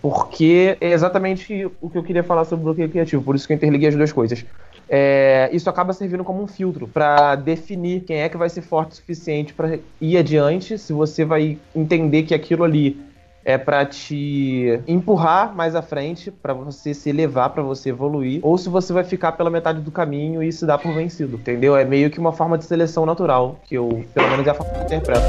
Porque 0.01 0.78
é 0.80 0.91
exatamente 0.91 1.70
o 1.82 1.89
que 1.89 1.97
eu 1.97 2.03
queria 2.03 2.24
falar 2.24 2.45
sobre 2.45 2.63
bloqueio 2.63 2.89
criativo, 2.89 3.24
por 3.24 3.36
isso 3.36 3.45
que 3.45 3.53
eu 3.53 3.57
interliguei 3.57 3.89
as 3.89 3.95
duas 3.95 4.11
coisas. 4.11 4.45
É, 4.89 5.49
isso 5.51 5.70
acaba 5.70 5.91
servindo 5.91 6.24
como 6.24 6.41
um 6.41 6.47
filtro 6.47 6.88
para 6.88 7.36
definir 7.36 8.01
quem 8.01 8.22
é 8.22 8.30
que 8.30 8.38
vai 8.38 8.49
ser 8.49 8.61
forte 8.61 8.91
o 8.91 8.95
suficiente 8.95 9.53
para 9.53 9.80
ir 9.99 10.18
adiante, 10.18 10.78
se 10.78 10.93
você 10.93 11.26
vai 11.26 11.57
entender 11.76 12.24
que 12.24 12.34
aquilo 12.34 12.63
ali 12.63 12.97
é 13.43 13.57
para 13.57 13.86
te 13.86 14.82
empurrar 14.86 15.55
mais 15.55 15.74
à 15.74 15.82
frente, 15.82 16.30
para 16.30 16.53
você 16.53 16.93
se 16.93 17.09
elevar, 17.09 17.49
para 17.51 17.63
você 17.63 17.89
evoluir, 17.89 18.41
ou 18.43 18.57
se 18.57 18.68
você 18.68 18.91
vai 18.91 19.05
ficar 19.05 19.32
pela 19.34 19.49
metade 19.49 19.80
do 19.80 19.89
caminho 19.89 20.43
e 20.43 20.51
se 20.51 20.65
dar 20.65 20.78
por 20.78 20.93
vencido, 20.93 21.38
entendeu? 21.38 21.76
É 21.76 21.86
meio 21.86 22.09
que 22.09 22.20
uma 22.20 22.34
forma 22.34 22.57
de 22.57 22.65
seleção 22.65 23.05
natural, 23.05 23.57
que 23.63 23.76
eu, 23.76 24.05
pelo 24.13 24.30
menos, 24.32 24.45
é 24.45 24.49
a 24.49 24.53
forma 24.53 24.74
que 24.74 24.80
eu 24.80 24.86
interpreto. 24.86 25.28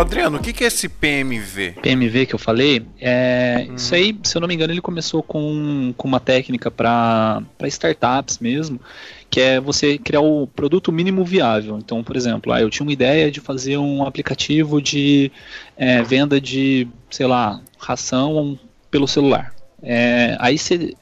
Adriano, 0.00 0.38
o 0.38 0.40
que 0.40 0.64
é 0.64 0.66
esse 0.66 0.88
PMV? 0.88 1.76
PMV 1.82 2.26
que 2.26 2.34
eu 2.34 2.38
falei, 2.38 2.86
é, 2.98 3.66
hum. 3.68 3.74
isso 3.74 3.94
aí, 3.94 4.18
se 4.22 4.36
eu 4.36 4.40
não 4.40 4.48
me 4.48 4.54
engano, 4.54 4.72
ele 4.72 4.80
começou 4.80 5.22
com, 5.22 5.92
com 5.96 6.08
uma 6.08 6.18
técnica 6.18 6.70
para 6.70 7.42
startups 7.64 8.38
mesmo, 8.38 8.80
que 9.28 9.40
é 9.40 9.60
você 9.60 9.98
criar 9.98 10.20
o 10.20 10.46
produto 10.46 10.90
mínimo 10.90 11.24
viável. 11.24 11.78
Então, 11.78 12.02
por 12.02 12.16
exemplo, 12.16 12.52
ah, 12.52 12.60
eu 12.60 12.70
tinha 12.70 12.84
uma 12.84 12.92
ideia 12.92 13.30
de 13.30 13.40
fazer 13.40 13.76
um 13.76 14.04
aplicativo 14.04 14.80
de 14.80 15.30
é, 15.76 16.02
venda 16.02 16.40
de, 16.40 16.88
sei 17.10 17.26
lá, 17.26 17.60
ração 17.78 18.58
pelo 18.90 19.06
celular. 19.06 19.54
É, 19.82 20.36
aí 20.40 20.58
você 20.58 20.94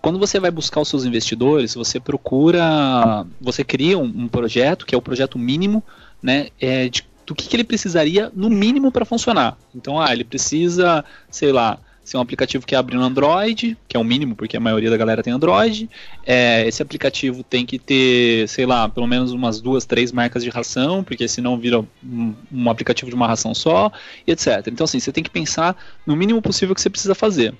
quando 0.00 0.18
você 0.18 0.38
vai 0.38 0.50
buscar 0.50 0.80
os 0.80 0.88
seus 0.88 1.04
investidores, 1.04 1.74
você 1.74 1.98
procura, 1.98 3.26
você 3.40 3.64
cria 3.64 3.98
um, 3.98 4.04
um 4.04 4.28
projeto 4.28 4.86
que 4.86 4.94
é 4.94 4.98
o 4.98 5.02
projeto 5.02 5.36
mínimo, 5.38 5.82
né, 6.22 6.48
é, 6.60 6.88
de 6.88 7.07
do 7.28 7.34
que, 7.34 7.46
que 7.46 7.54
ele 7.54 7.64
precisaria 7.64 8.32
no 8.34 8.48
mínimo 8.48 8.90
para 8.90 9.04
funcionar. 9.04 9.58
Então, 9.74 10.00
ah, 10.00 10.10
ele 10.10 10.24
precisa, 10.24 11.04
sei 11.30 11.52
lá, 11.52 11.78
ser 12.02 12.16
um 12.16 12.20
aplicativo 12.20 12.66
que 12.66 12.74
abre 12.74 12.96
no 12.96 13.02
Android, 13.02 13.76
que 13.86 13.94
é 13.94 14.00
o 14.00 14.04
mínimo, 14.04 14.34
porque 14.34 14.56
a 14.56 14.60
maioria 14.60 14.88
da 14.88 14.96
galera 14.96 15.22
tem 15.22 15.30
Android. 15.30 15.90
É, 16.24 16.66
esse 16.66 16.80
aplicativo 16.80 17.42
tem 17.42 17.66
que 17.66 17.78
ter, 17.78 18.48
sei 18.48 18.64
lá, 18.64 18.88
pelo 18.88 19.06
menos 19.06 19.30
umas 19.32 19.60
duas, 19.60 19.84
três 19.84 20.10
marcas 20.10 20.42
de 20.42 20.48
ração, 20.48 21.04
porque 21.04 21.28
senão 21.28 21.58
vira 21.58 21.80
um, 22.02 22.34
um 22.50 22.70
aplicativo 22.70 23.10
de 23.10 23.14
uma 23.14 23.26
ração 23.26 23.54
só, 23.54 23.92
e 24.26 24.32
etc. 24.32 24.66
Então, 24.68 24.84
assim, 24.84 24.98
você 24.98 25.12
tem 25.12 25.22
que 25.22 25.28
pensar 25.28 25.76
no 26.06 26.16
mínimo 26.16 26.40
possível 26.40 26.74
que 26.74 26.80
você 26.80 26.88
precisa 26.88 27.14
fazer. 27.14 27.54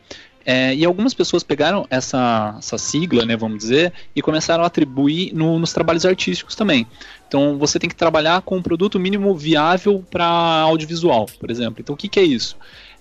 É, 0.51 0.75
e 0.75 0.83
algumas 0.83 1.13
pessoas 1.13 1.43
pegaram 1.43 1.87
essa, 1.91 2.55
essa 2.57 2.79
sigla, 2.79 3.27
né, 3.27 3.37
vamos 3.37 3.59
dizer, 3.59 3.93
e 4.17 4.23
começaram 4.23 4.65
a 4.65 4.67
atribuir 4.67 5.31
no, 5.35 5.59
nos 5.59 5.75
trabalhos 5.75 6.07
artísticos 6.07 6.55
também. 6.55 6.87
Então 7.29 7.59
você 7.59 7.79
tem 7.79 7.87
que 7.87 7.95
trabalhar 7.95 8.41
com 8.41 8.57
um 8.57 8.63
produto 8.63 8.99
mínimo 8.99 9.35
viável 9.35 10.03
para 10.11 10.25
audiovisual, 10.25 11.27
por 11.39 11.51
exemplo. 11.51 11.83
Então 11.83 11.95
o 11.95 11.99
que, 11.99 12.09
que 12.09 12.19
é 12.19 12.23
isso? 12.23 12.57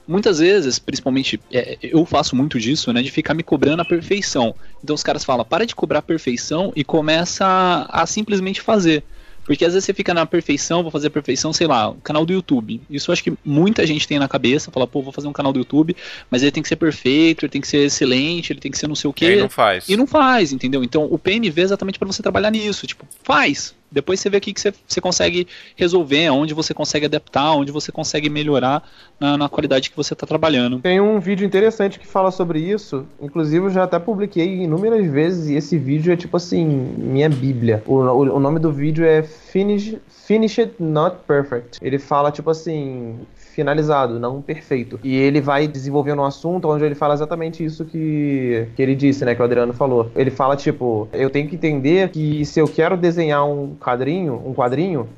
muitas 0.06 0.40
vezes, 0.40 0.80
principalmente 0.80 1.40
é, 1.52 1.78
eu 1.82 2.06
faço 2.06 2.36
muito 2.36 2.60
disso, 2.60 2.92
né, 2.94 3.02
de 3.02 3.12
ficar 3.12 3.34
me 3.34 3.44
cobrando 3.44 3.82
a 3.82 3.86
perfeição. 3.86 4.54
Então 4.84 4.94
os 4.94 5.04
caras 5.04 5.24
falam, 5.24 5.46
para 5.46 5.66
de 5.66 5.74
cobrar 5.74 6.00
a 6.00 6.02
perfeição 6.02 6.74
e 6.76 6.84
começa 6.84 7.46
a, 7.46 8.04
a 8.04 8.06
simplesmente 8.06 8.60
fazer. 8.60 9.04
Porque 9.48 9.64
às 9.64 9.72
vezes 9.72 9.86
você 9.86 9.94
fica 9.94 10.14
na 10.14 10.26
perfeição, 10.26 10.84
vou 10.84 10.92
fazer 10.92 11.08
a 11.08 11.10
perfeição, 11.10 11.54
sei 11.54 11.66
lá, 11.68 11.96
canal 12.04 12.26
do 12.26 12.34
YouTube. 12.34 12.82
Isso 12.90 13.10
eu 13.10 13.14
acho 13.14 13.24
que 13.24 13.34
muita 13.46 13.88
gente 13.88 14.06
tem 14.06 14.20
na 14.20 14.28
cabeça, 14.28 14.70
fala, 14.70 14.86
pô, 14.86 15.02
vou 15.02 15.14
fazer 15.14 15.30
um 15.30 15.34
canal 15.34 15.54
do 15.54 15.60
YouTube, 15.60 15.96
mas 16.30 16.44
ele 16.44 16.52
tem 16.52 16.62
que 16.62 16.68
ser 16.68 16.76
perfeito, 16.76 17.46
ele 17.46 17.50
tem 17.50 17.62
que 17.62 17.68
ser 17.68 17.86
excelente, 17.86 18.52
ele 18.52 18.60
tem 18.60 18.70
que 18.70 18.78
ser 18.78 18.88
não 18.88 18.96
sei 18.96 19.10
o 19.10 19.14
quê. 19.14 19.38
E 19.38 19.40
não 19.40 19.50
faz. 19.50 19.88
E 19.88 19.96
não 19.96 20.06
faz, 20.06 20.52
entendeu? 20.52 20.84
Então 20.84 21.08
o 21.10 21.18
PMV 21.18 21.62
é 21.62 21.64
exatamente 21.64 21.98
para 21.98 22.06
você 22.06 22.22
trabalhar 22.22 22.52
nisso. 22.52 22.86
Tipo, 22.86 23.06
faz, 23.24 23.74
depois 23.92 24.20
você 24.20 24.30
vê 24.30 24.38
o 24.38 24.42
que, 24.42 24.54
você, 24.60 24.74
você 24.88 25.02
consegue 25.02 25.48
resolver, 25.76 26.30
onde 26.30 26.54
você 26.54 26.74
consegue 26.74 27.06
adaptar, 27.06 27.54
onde 27.54 27.72
você 27.72 27.92
consegue 27.92 28.30
melhorar 28.30 28.84
na, 29.20 29.38
na 29.38 29.50
qualidade 29.50 29.90
que 29.90 29.98
você 29.98 30.14
está 30.14 30.28
trabalhando. 30.28 30.80
Tem 30.80 31.00
um 31.00 31.20
vídeo 31.20 31.46
interessante 31.46 32.00
que 32.00 32.08
fala 32.08 32.32
sobre 32.32 32.60
isso. 32.60 33.06
Inclusive, 33.22 33.66
eu 33.66 33.70
já 33.70 33.84
até 33.84 33.98
publiquei 34.00 34.64
inúmeras 34.64 35.10
vezes 35.10 35.50
e 35.50 35.56
esse 35.56 35.78
vídeo 35.78 36.12
é 36.12 36.16
tipo 36.16 36.38
assim, 36.38 36.66
minha 36.66 37.30
bíblia. 37.30 37.84
O, 37.86 37.96
o, 37.96 38.36
o 38.36 38.40
nome 38.40 38.60
do 38.60 38.72
vídeo 38.72 39.06
é 39.06 39.24
Finish, 39.24 39.96
Finished 40.10 40.74
Not 40.80 41.18
Perfect. 41.26 41.80
Ele 41.82 41.98
fala 41.98 42.32
tipo 42.32 42.50
assim, 42.50 43.20
finalizado, 43.58 44.20
não 44.20 44.40
perfeito. 44.40 45.00
E 45.04 45.16
ele 45.16 45.42
vai 45.42 45.68
desenvolvendo 45.68 46.22
um 46.22 46.26
assunto 46.26 46.70
onde 46.70 46.86
ele 46.86 46.94
fala 46.94 47.16
exatamente 47.16 47.66
isso 47.66 47.84
que, 47.84 48.68
que 48.76 48.82
ele 48.84 48.94
disse, 48.94 49.26
né? 49.26 49.34
Que 49.34 49.42
o 49.42 49.46
Adriano 49.46 49.74
falou. 49.74 50.12
Ele 50.16 50.30
fala, 50.30 50.56
tipo, 50.56 51.10
eu 51.12 51.28
tenho 51.32 51.50
que 51.50 51.56
entender 51.56 52.10
que 52.10 52.46
se 52.46 52.60
eu 52.60 52.68
quero 52.68 52.96
desenhar 52.96 53.44
um 53.50 53.76
quadrinho, 53.76 54.40
um 54.46 54.54
quadrinho, 54.54 55.10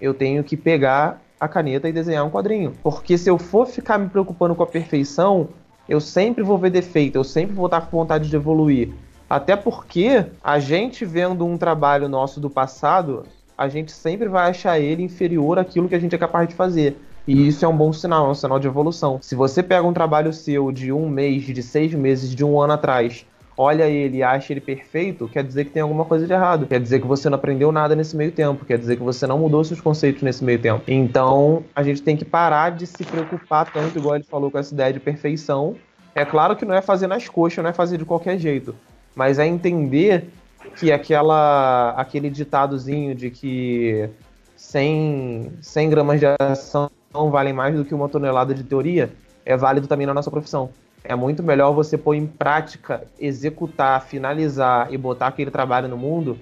eu 0.00 0.12
tenho 0.12 0.42
que 0.42 0.56
pegar 0.56 1.22
a 1.38 1.46
caneta 1.46 1.88
e 1.88 1.92
desenhar 1.92 2.26
um 2.26 2.30
quadrinho. 2.30 2.72
Porque 2.82 3.16
se 3.16 3.30
eu 3.30 3.38
for 3.38 3.64
ficar 3.64 3.96
me 3.96 4.08
preocupando 4.08 4.56
com 4.56 4.64
a 4.64 4.66
perfeição, 4.66 5.50
eu 5.88 6.00
sempre 6.00 6.42
vou 6.42 6.58
ver 6.58 6.70
defeito, 6.70 7.14
eu 7.14 7.24
sempre 7.24 7.54
vou 7.54 7.66
estar 7.66 7.82
com 7.82 7.96
vontade 7.96 8.28
de 8.28 8.34
evoluir. 8.34 8.92
Até 9.30 9.54
porque 9.54 10.26
a 10.42 10.58
gente 10.58 11.04
vendo 11.04 11.46
um 11.46 11.56
trabalho 11.56 12.08
nosso 12.08 12.40
do 12.40 12.50
passado, 12.50 13.24
a 13.56 13.68
gente 13.68 13.92
sempre 13.92 14.28
vai 14.28 14.50
achar 14.50 14.80
ele 14.80 15.04
inferior 15.04 15.60
àquilo 15.60 15.88
que 15.88 15.94
a 15.94 16.00
gente 16.00 16.16
é 16.16 16.18
capaz 16.18 16.48
de 16.48 16.56
fazer. 16.56 16.96
E 17.26 17.48
isso 17.48 17.64
é 17.64 17.68
um 17.68 17.76
bom 17.76 17.92
sinal, 17.92 18.26
é 18.26 18.30
um 18.30 18.34
sinal 18.34 18.58
de 18.58 18.66
evolução. 18.66 19.18
Se 19.22 19.34
você 19.34 19.62
pega 19.62 19.86
um 19.86 19.94
trabalho 19.94 20.32
seu 20.32 20.70
de 20.70 20.92
um 20.92 21.08
mês, 21.08 21.44
de 21.44 21.62
seis 21.62 21.94
meses, 21.94 22.34
de 22.34 22.44
um 22.44 22.60
ano 22.60 22.74
atrás, 22.74 23.24
olha 23.56 23.88
ele 23.88 24.18
e 24.18 24.22
acha 24.22 24.52
ele 24.52 24.60
perfeito, 24.60 25.26
quer 25.28 25.42
dizer 25.42 25.64
que 25.64 25.70
tem 25.70 25.82
alguma 25.82 26.04
coisa 26.04 26.26
de 26.26 26.32
errado. 26.32 26.66
Quer 26.66 26.80
dizer 26.80 27.00
que 27.00 27.06
você 27.06 27.30
não 27.30 27.36
aprendeu 27.36 27.72
nada 27.72 27.96
nesse 27.96 28.14
meio 28.14 28.30
tempo. 28.30 28.66
Quer 28.66 28.78
dizer 28.78 28.96
que 28.96 29.02
você 29.02 29.26
não 29.26 29.38
mudou 29.38 29.64
seus 29.64 29.80
conceitos 29.80 30.22
nesse 30.22 30.44
meio 30.44 30.58
tempo. 30.58 30.82
Então, 30.86 31.64
a 31.74 31.82
gente 31.82 32.02
tem 32.02 32.14
que 32.14 32.26
parar 32.26 32.72
de 32.72 32.86
se 32.86 33.02
preocupar 33.04 33.72
tanto, 33.72 33.98
igual 33.98 34.16
ele 34.16 34.24
falou, 34.24 34.50
com 34.50 34.58
essa 34.58 34.74
ideia 34.74 34.92
de 34.92 35.00
perfeição. 35.00 35.76
É 36.14 36.26
claro 36.26 36.54
que 36.54 36.66
não 36.66 36.74
é 36.74 36.82
fazer 36.82 37.06
nas 37.06 37.26
coxas, 37.26 37.62
não 37.62 37.70
é 37.70 37.72
fazer 37.72 37.96
de 37.96 38.04
qualquer 38.04 38.38
jeito. 38.38 38.74
Mas 39.16 39.38
é 39.38 39.46
entender 39.46 40.28
que 40.76 40.92
aquela, 40.92 41.90
aquele 41.96 42.28
ditadozinho 42.28 43.14
de 43.14 43.30
que 43.30 44.10
100, 44.56 45.52
100 45.60 45.90
gramas 45.90 46.20
de 46.20 46.26
ação 46.38 46.90
valem 47.14 47.52
mais 47.52 47.74
do 47.76 47.84
que 47.84 47.94
uma 47.94 48.08
tonelada 48.08 48.52
de 48.52 48.64
teoria, 48.64 49.10
é 49.46 49.56
válido 49.56 49.86
também 49.86 50.06
na 50.06 50.12
nossa 50.14 50.30
profissão. 50.30 50.70
É 51.02 51.14
muito 51.14 51.42
melhor 51.42 51.72
você 51.72 51.96
pôr 51.96 52.14
em 52.14 52.26
prática, 52.26 53.04
executar, 53.20 54.02
finalizar 54.02 54.92
e 54.92 54.98
botar 54.98 55.28
aquele 55.28 55.50
trabalho 55.50 55.86
no 55.86 55.96
mundo 55.96 56.38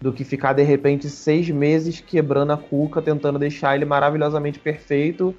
do 0.00 0.12
que 0.12 0.24
ficar 0.24 0.52
de 0.52 0.62
repente 0.62 1.08
seis 1.08 1.48
meses 1.50 2.00
quebrando 2.00 2.52
a 2.52 2.56
cuca, 2.56 3.00
tentando 3.00 3.38
deixar 3.38 3.76
ele 3.76 3.84
maravilhosamente 3.84 4.58
perfeito, 4.58 5.34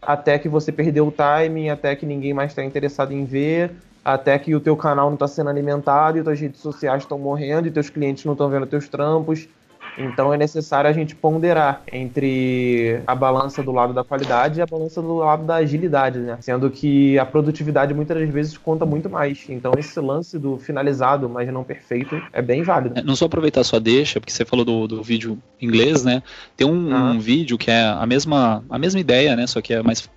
até 0.00 0.38
que 0.38 0.48
você 0.48 0.72
perdeu 0.72 1.06
o 1.06 1.12
timing, 1.12 1.68
até 1.68 1.94
que 1.94 2.04
ninguém 2.04 2.34
mais 2.34 2.50
está 2.50 2.64
interessado 2.64 3.12
em 3.12 3.24
ver, 3.24 3.72
até 4.04 4.38
que 4.38 4.54
o 4.54 4.60
teu 4.60 4.76
canal 4.76 5.06
não 5.06 5.14
está 5.14 5.26
sendo 5.26 5.48
alimentado 5.48 6.18
e 6.18 6.22
tuas 6.22 6.38
redes 6.38 6.60
sociais 6.60 7.02
estão 7.02 7.18
morrendo 7.18 7.68
e 7.68 7.70
teus 7.70 7.88
clientes 7.88 8.24
não 8.24 8.32
estão 8.32 8.48
vendo 8.50 8.66
teus 8.66 8.88
trampos. 8.88 9.48
Então 9.96 10.32
é 10.32 10.36
necessário 10.36 10.88
a 10.90 10.92
gente 10.92 11.14
ponderar 11.14 11.82
entre 11.92 13.00
a 13.06 13.14
balança 13.14 13.62
do 13.62 13.70
lado 13.72 13.92
da 13.92 14.02
qualidade 14.02 14.58
e 14.58 14.62
a 14.62 14.66
balança 14.66 15.00
do 15.00 15.14
lado 15.16 15.44
da 15.44 15.56
agilidade, 15.56 16.18
né? 16.18 16.36
Sendo 16.40 16.70
que 16.70 17.18
a 17.18 17.24
produtividade 17.24 17.94
muitas 17.94 18.18
das 18.18 18.28
vezes 18.28 18.58
conta 18.58 18.84
muito 18.84 19.08
mais. 19.08 19.44
Então 19.48 19.72
esse 19.78 19.98
lance 20.00 20.38
do 20.38 20.58
finalizado, 20.58 21.28
mas 21.28 21.52
não 21.52 21.62
perfeito, 21.64 22.20
é 22.32 22.42
bem 22.42 22.62
válido. 22.62 22.98
É, 22.98 23.02
não 23.02 23.14
só 23.16 23.26
aproveitar 23.26 23.62
sua 23.64 23.80
deixa, 23.80 24.20
porque 24.20 24.32
você 24.32 24.44
falou 24.44 24.64
do, 24.64 24.86
do 24.88 25.02
vídeo 25.02 25.38
inglês, 25.60 26.04
né? 26.04 26.22
Tem 26.56 26.66
um, 26.66 26.94
Ah. 26.94 27.12
um 27.12 27.18
vídeo 27.18 27.56
que 27.56 27.70
é 27.70 27.84
a 27.84 28.06
mesma, 28.06 28.64
a 28.68 28.78
mesma 28.78 29.00
ideia, 29.00 29.36
né? 29.36 29.46
Só 29.46 29.60
que 29.60 29.72
é 29.74 29.82
mais 29.82 30.08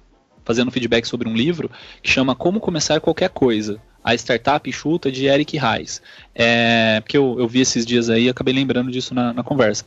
fazendo 0.43 0.71
feedback 0.71 1.05
sobre 1.05 1.27
um 1.27 1.33
livro 1.33 1.69
que 2.01 2.09
chama 2.09 2.33
Como 2.33 2.59
Começar 2.59 3.01
Qualquer 3.01 3.29
Coisa. 3.29 3.79
A 4.07 4.13
Startup 4.15 4.71
Chuta 4.71 5.11
de 5.11 5.25
Eric 5.25 5.57
Reis. 5.57 6.01
É, 6.33 7.01
porque 7.01 7.17
eu, 7.17 7.35
eu 7.37 7.45
vi 7.45 7.59
esses 7.59 7.85
dias 7.85 8.09
aí 8.09 8.23
e 8.23 8.29
acabei 8.29 8.53
lembrando 8.53 8.89
disso 8.89 9.13
na, 9.13 9.33
na 9.33 9.43
conversa. 9.43 9.83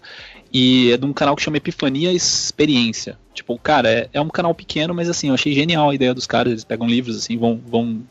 E 0.53 0.93
é 0.93 0.97
de 0.97 1.07
um 1.07 1.13
canal 1.13 1.37
que 1.37 1.43
chama 1.43 1.59
Epifania 1.59 2.13
Experiência. 2.13 3.17
Tipo, 3.33 3.57
cara, 3.59 3.89
é, 3.89 4.09
é 4.13 4.21
um 4.21 4.29
canal 4.29 4.53
pequeno, 4.55 4.93
mas 4.93 5.09
assim, 5.09 5.29
eu 5.29 5.35
achei 5.35 5.55
genial 5.55 5.91
a 5.91 5.95
ideia 5.95 6.13
dos 6.13 6.27
caras. 6.27 6.53
Eles 6.53 6.65
pegam 6.65 6.87
livros, 6.87 7.17
assim, 7.17 7.39
vão, 7.39 7.61
vão 7.65 8.03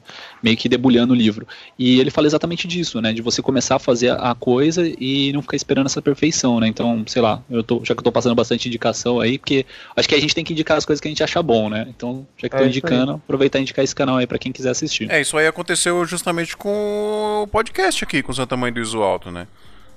meio 0.41 0.55
que 0.55 0.69
debulhando 0.69 1.13
o 1.13 1.15
livro. 1.15 1.45
E 1.77 1.99
ele 1.99 2.09
fala 2.09 2.25
exatamente 2.25 2.67
disso, 2.67 3.01
né? 3.01 3.11
De 3.11 3.21
você 3.21 3.41
começar 3.41 3.75
a 3.75 3.79
fazer 3.79 4.11
a 4.11 4.33
coisa 4.33 4.87
e 4.87 5.31
não 5.33 5.41
ficar 5.41 5.57
esperando 5.57 5.87
essa 5.87 6.01
perfeição, 6.01 6.59
né? 6.59 6.67
Então, 6.67 7.03
sei 7.05 7.21
lá, 7.21 7.43
eu 7.49 7.61
tô, 7.61 7.83
já 7.83 7.93
que 7.93 7.99
eu 7.99 8.03
tô 8.03 8.11
passando 8.11 8.33
bastante 8.33 8.69
indicação 8.69 9.19
aí, 9.19 9.37
porque 9.37 9.65
acho 9.95 10.07
que 10.07 10.15
a 10.15 10.21
gente 10.21 10.33
tem 10.33 10.45
que 10.45 10.53
indicar 10.53 10.77
as 10.77 10.85
coisas 10.85 11.01
que 11.01 11.07
a 11.07 11.11
gente 11.11 11.23
acha 11.23 11.43
bom, 11.43 11.69
né? 11.69 11.85
Então, 11.89 12.25
já 12.37 12.47
que 12.47 12.55
É 12.55 12.59
tô 12.59 12.65
indicando, 12.65 13.13
aproveitar 13.13 13.59
e 13.59 13.63
indicar 13.63 13.83
esse 13.83 13.93
canal 13.93 14.17
aí 14.17 14.25
pra 14.25 14.39
quem 14.39 14.53
quiser 14.53 14.69
assistir. 14.69 15.11
É, 15.11 15.19
isso 15.19 15.37
aí 15.37 15.47
aconteceu 15.47 16.03
justamente 16.05 16.55
com 16.55 17.43
o 17.43 17.47
podcast 17.47 18.03
aqui, 18.03 18.23
com 18.23 18.31
o 18.31 18.35
Santa 18.35 18.55
Mãe 18.55 18.71
do 18.71 18.79
Iso 18.79 19.01
Alto, 19.01 19.29
né? 19.29 19.47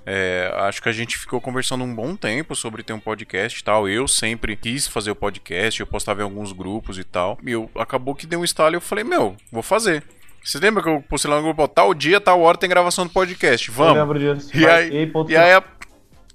É, 0.05 0.53
acho 0.57 0.82
que 0.82 0.88
a 0.88 0.92
gente 0.92 1.16
ficou 1.16 1.40
conversando 1.40 1.84
um 1.84 1.94
bom 1.94 2.16
tempo 2.16 2.57
sobre 2.57 2.82
ter 2.82 2.92
um 2.92 3.00
podcast 3.00 3.61
e 3.61 3.64
tal. 3.64 3.88
Eu 3.88 4.09
sempre 4.09 4.57
quis 4.57 4.86
fazer 4.88 5.11
o 5.11 5.16
podcast, 5.16 5.80
eu 5.80 5.86
postava 5.86 6.20
em 6.20 6.24
alguns 6.24 6.53
grupos 6.53 6.98
e 6.98 7.05
tal. 7.05 7.38
E 7.44 7.53
eu, 7.53 7.70
acabou 7.76 8.14
que 8.14 8.26
deu 8.26 8.40
um 8.40 8.44
estalo 8.44 8.74
e 8.74 8.76
eu 8.76 8.80
falei, 8.80 9.05
meu, 9.05 9.36
vou 9.50 9.62
fazer. 9.62 10.03
Você 10.44 10.59
lembra 10.59 10.82
que 10.82 10.88
eu 10.88 11.00
postei 11.09 11.30
lá 11.30 11.36
no 11.36 11.42
grupo, 11.44 11.68
tal 11.68 11.94
dia, 11.94 12.20
tal 12.20 12.40
hora 12.40 12.59
tem 12.59 12.68
gravação 12.68 13.07
do 13.07 13.12
podcast, 13.12 13.68
Eu 13.68 13.74
vamos. 13.74 13.98
lembro 13.98 14.18
disso. 14.18 14.50
E 14.57 14.66
aí, 14.66 14.82
Marquei, 14.82 15.07
ponto 15.07 15.30
e 15.30 15.36
aí 15.36 15.62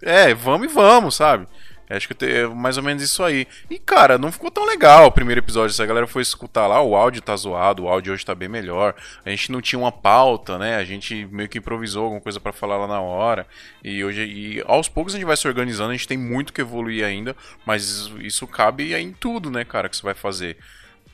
é, 0.01 0.33
vamos 0.33 0.71
e 0.71 0.73
vamos, 0.73 1.15
sabe? 1.15 1.47
Acho 1.89 2.09
que 2.09 2.25
é 2.25 2.45
mais 2.47 2.77
ou 2.77 2.83
menos 2.83 3.01
isso 3.01 3.23
aí. 3.23 3.47
E, 3.69 3.79
cara, 3.79 4.17
não 4.17 4.31
ficou 4.31 4.51
tão 4.51 4.65
legal 4.65 5.07
o 5.07 5.11
primeiro 5.11 5.39
episódio. 5.39 5.73
Se 5.73 5.81
a 5.81 5.85
galera 5.85 6.05
foi 6.05 6.21
escutar 6.21 6.67
lá, 6.67 6.81
o 6.81 6.95
áudio 6.95 7.21
tá 7.21 7.35
zoado, 7.35 7.83
o 7.83 7.87
áudio 7.87 8.13
hoje 8.13 8.25
tá 8.25 8.35
bem 8.35 8.49
melhor. 8.49 8.93
A 9.25 9.29
gente 9.29 9.51
não 9.51 9.61
tinha 9.61 9.79
uma 9.79 9.91
pauta, 9.91 10.57
né? 10.57 10.75
A 10.75 10.83
gente 10.83 11.25
meio 11.31 11.47
que 11.47 11.59
improvisou 11.59 12.03
alguma 12.03 12.21
coisa 12.21 12.41
pra 12.41 12.51
falar 12.51 12.77
lá 12.77 12.87
na 12.87 12.99
hora. 12.99 13.47
E 13.81 14.03
hoje, 14.03 14.23
e 14.25 14.63
aos 14.65 14.89
poucos 14.89 15.13
a 15.13 15.17
gente 15.17 15.25
vai 15.25 15.37
se 15.37 15.47
organizando, 15.47 15.91
a 15.91 15.95
gente 15.95 16.07
tem 16.07 16.17
muito 16.17 16.51
que 16.51 16.59
evoluir 16.59 17.05
ainda, 17.05 17.35
mas 17.65 18.11
isso, 18.19 18.45
cabe 18.47 18.93
em 18.93 19.13
tudo, 19.13 19.49
né, 19.49 19.63
cara, 19.63 19.87
que 19.87 19.95
você 19.95 20.03
vai 20.03 20.13
fazer. 20.13 20.57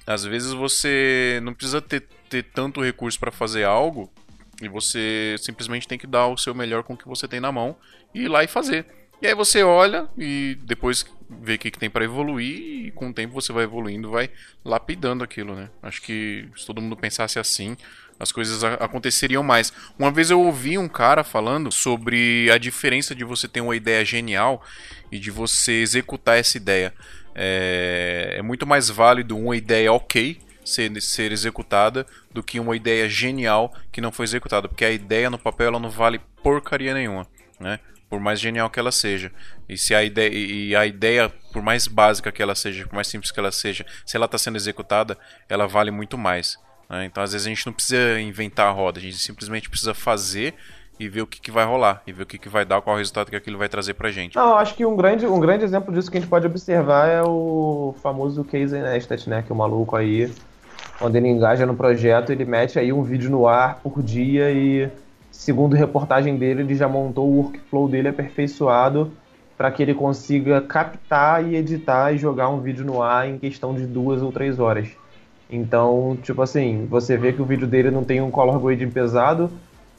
Às 0.07 0.25
vezes 0.25 0.51
você 0.53 1.39
não 1.43 1.53
precisa 1.53 1.81
ter, 1.81 2.03
ter 2.29 2.43
tanto 2.43 2.83
recurso 2.83 3.19
pra 3.19 3.31
fazer 3.31 3.63
algo, 3.63 4.11
e 4.61 4.67
você 4.67 5.35
simplesmente 5.39 5.87
tem 5.87 5.97
que 5.97 6.07
dar 6.07 6.27
o 6.27 6.37
seu 6.37 6.55
melhor 6.55 6.83
com 6.83 6.93
o 6.93 6.97
que 6.97 7.07
você 7.07 7.27
tem 7.27 7.39
na 7.39 7.51
mão 7.51 7.75
e 8.13 8.23
ir 8.23 8.27
lá 8.27 8.43
e 8.43 8.47
fazer. 8.47 9.02
E 9.23 9.27
aí 9.27 9.33
você 9.33 9.63
olha 9.63 10.05
e 10.17 10.57
depois 10.63 11.05
vê 11.29 11.53
o 11.53 11.57
que, 11.57 11.71
que 11.71 11.79
tem 11.79 11.89
pra 11.89 12.03
evoluir 12.03 12.87
e 12.87 12.91
com 12.91 13.07
o 13.07 13.13
tempo 13.13 13.33
você 13.33 13.53
vai 13.53 13.63
evoluindo, 13.63 14.11
vai 14.11 14.29
lapidando 14.65 15.23
aquilo, 15.23 15.55
né? 15.55 15.69
Acho 15.81 16.01
que 16.01 16.49
se 16.57 16.67
todo 16.67 16.81
mundo 16.81 16.97
pensasse 16.97 17.39
assim, 17.39 17.77
as 18.19 18.33
coisas 18.33 18.61
aconteceriam 18.65 19.41
mais. 19.41 19.71
Uma 19.97 20.11
vez 20.11 20.29
eu 20.29 20.41
ouvi 20.41 20.77
um 20.77 20.89
cara 20.89 21.23
falando 21.23 21.71
sobre 21.71 22.51
a 22.51 22.57
diferença 22.57 23.15
de 23.15 23.23
você 23.23 23.47
ter 23.47 23.61
uma 23.61 23.77
ideia 23.77 24.03
genial 24.03 24.61
e 25.09 25.17
de 25.17 25.31
você 25.31 25.71
executar 25.71 26.37
essa 26.37 26.57
ideia. 26.57 26.93
É, 27.33 28.35
é 28.39 28.41
muito 28.41 28.67
mais 28.67 28.89
válido 28.89 29.37
uma 29.37 29.55
ideia 29.55 29.93
ok 29.93 30.37
ser, 30.65 31.01
ser 31.01 31.31
executada 31.31 32.05
do 32.29 32.43
que 32.43 32.59
uma 32.59 32.75
ideia 32.75 33.07
genial 33.07 33.73
que 33.89 34.01
não 34.01 34.11
foi 34.11 34.25
executada, 34.25 34.67
porque 34.67 34.83
a 34.83 34.91
ideia 34.91 35.29
no 35.29 35.39
papel 35.39 35.67
ela 35.67 35.79
não 35.79 35.89
vale 35.89 36.19
porcaria 36.43 36.93
nenhuma, 36.93 37.25
né? 37.57 37.79
Por 38.13 38.19
mais 38.19 38.39
genial 38.39 38.69
que 38.69 38.79
ela 38.79 38.91
seja. 38.91 39.31
E 39.67 39.75
se 39.75 39.95
a 39.95 40.03
ideia, 40.03 40.29
e 40.31 40.75
a 40.75 40.85
ideia, 40.85 41.31
por 41.51 41.63
mais 41.63 41.87
básica 41.87 42.31
que 42.31 42.43
ela 42.43 42.53
seja, 42.53 42.85
por 42.85 42.93
mais 42.93 43.07
simples 43.07 43.31
que 43.31 43.39
ela 43.39 43.51
seja, 43.51 43.83
se 44.05 44.15
ela 44.15 44.25
está 44.27 44.37
sendo 44.37 44.55
executada, 44.55 45.17
ela 45.49 45.65
vale 45.65 45.89
muito 45.89 46.15
mais. 46.15 46.59
né? 46.87 47.05
Então, 47.05 47.23
às 47.23 47.31
vezes, 47.31 47.47
a 47.47 47.49
gente 47.49 47.65
não 47.65 47.73
precisa 47.73 48.19
inventar 48.21 48.67
a 48.67 48.69
roda, 48.69 48.99
a 48.99 49.01
gente 49.01 49.17
simplesmente 49.17 49.67
precisa 49.67 49.95
fazer 49.95 50.53
e 50.99 51.09
ver 51.09 51.23
o 51.23 51.25
que, 51.25 51.41
que 51.41 51.49
vai 51.49 51.65
rolar, 51.65 52.03
e 52.05 52.13
ver 52.13 52.21
o 52.21 52.25
que, 52.27 52.37
que 52.37 52.47
vai 52.47 52.63
dar, 52.63 52.79
qual 52.83 52.95
o 52.95 52.99
resultado 52.99 53.31
que 53.31 53.35
aquilo 53.35 53.57
vai 53.57 53.67
trazer 53.67 53.95
pra 53.95 54.11
gente. 54.11 54.35
Não, 54.35 54.59
acho 54.59 54.75
que 54.75 54.85
um 54.85 54.95
grande, 54.95 55.25
um 55.25 55.39
grande 55.39 55.63
exemplo 55.63 55.91
disso 55.91 56.11
que 56.11 56.17
a 56.17 56.21
gente 56.21 56.29
pode 56.29 56.45
observar 56.45 57.07
é 57.09 57.23
o 57.23 57.95
famoso 58.03 58.43
Casey 58.43 58.79
Neistat, 58.79 59.27
né? 59.27 59.41
Que 59.41 59.51
é 59.51 59.55
o 59.55 59.57
maluco 59.57 59.95
aí, 59.95 60.31
quando 60.99 61.15
ele 61.15 61.29
engaja 61.29 61.65
no 61.65 61.75
projeto, 61.75 62.31
ele 62.31 62.45
mete 62.45 62.77
aí 62.77 62.93
um 62.93 63.01
vídeo 63.01 63.31
no 63.31 63.47
ar 63.47 63.79
por 63.81 64.03
dia 64.03 64.51
e, 64.51 64.87
segundo 65.43 65.75
reportagem 65.75 66.37
dele, 66.37 66.61
ele 66.61 66.75
já 66.75 66.87
montou 66.87 67.29
o 67.29 67.37
workflow 67.37 67.89
dele 67.89 68.07
aperfeiçoado 68.07 69.11
para 69.57 69.69
que 69.69 69.83
ele 69.83 69.93
consiga 69.93 70.61
captar 70.61 71.45
e 71.45 71.55
editar 71.55 72.13
e 72.13 72.17
jogar 72.17 72.49
um 72.49 72.61
vídeo 72.61 72.85
no 72.85 73.01
ar 73.01 73.29
em 73.29 73.37
questão 73.37 73.73
de 73.73 73.85
duas 73.85 74.21
ou 74.21 74.31
três 74.31 74.57
horas. 74.57 74.89
Então, 75.49 76.17
tipo 76.23 76.41
assim, 76.41 76.87
você 76.89 77.17
vê 77.17 77.33
que 77.33 77.41
o 77.41 77.45
vídeo 77.45 77.67
dele 77.67 77.91
não 77.91 78.03
tem 78.03 78.21
um 78.21 78.31
color 78.31 78.59
grading 78.59 78.89
pesado, 78.89 79.51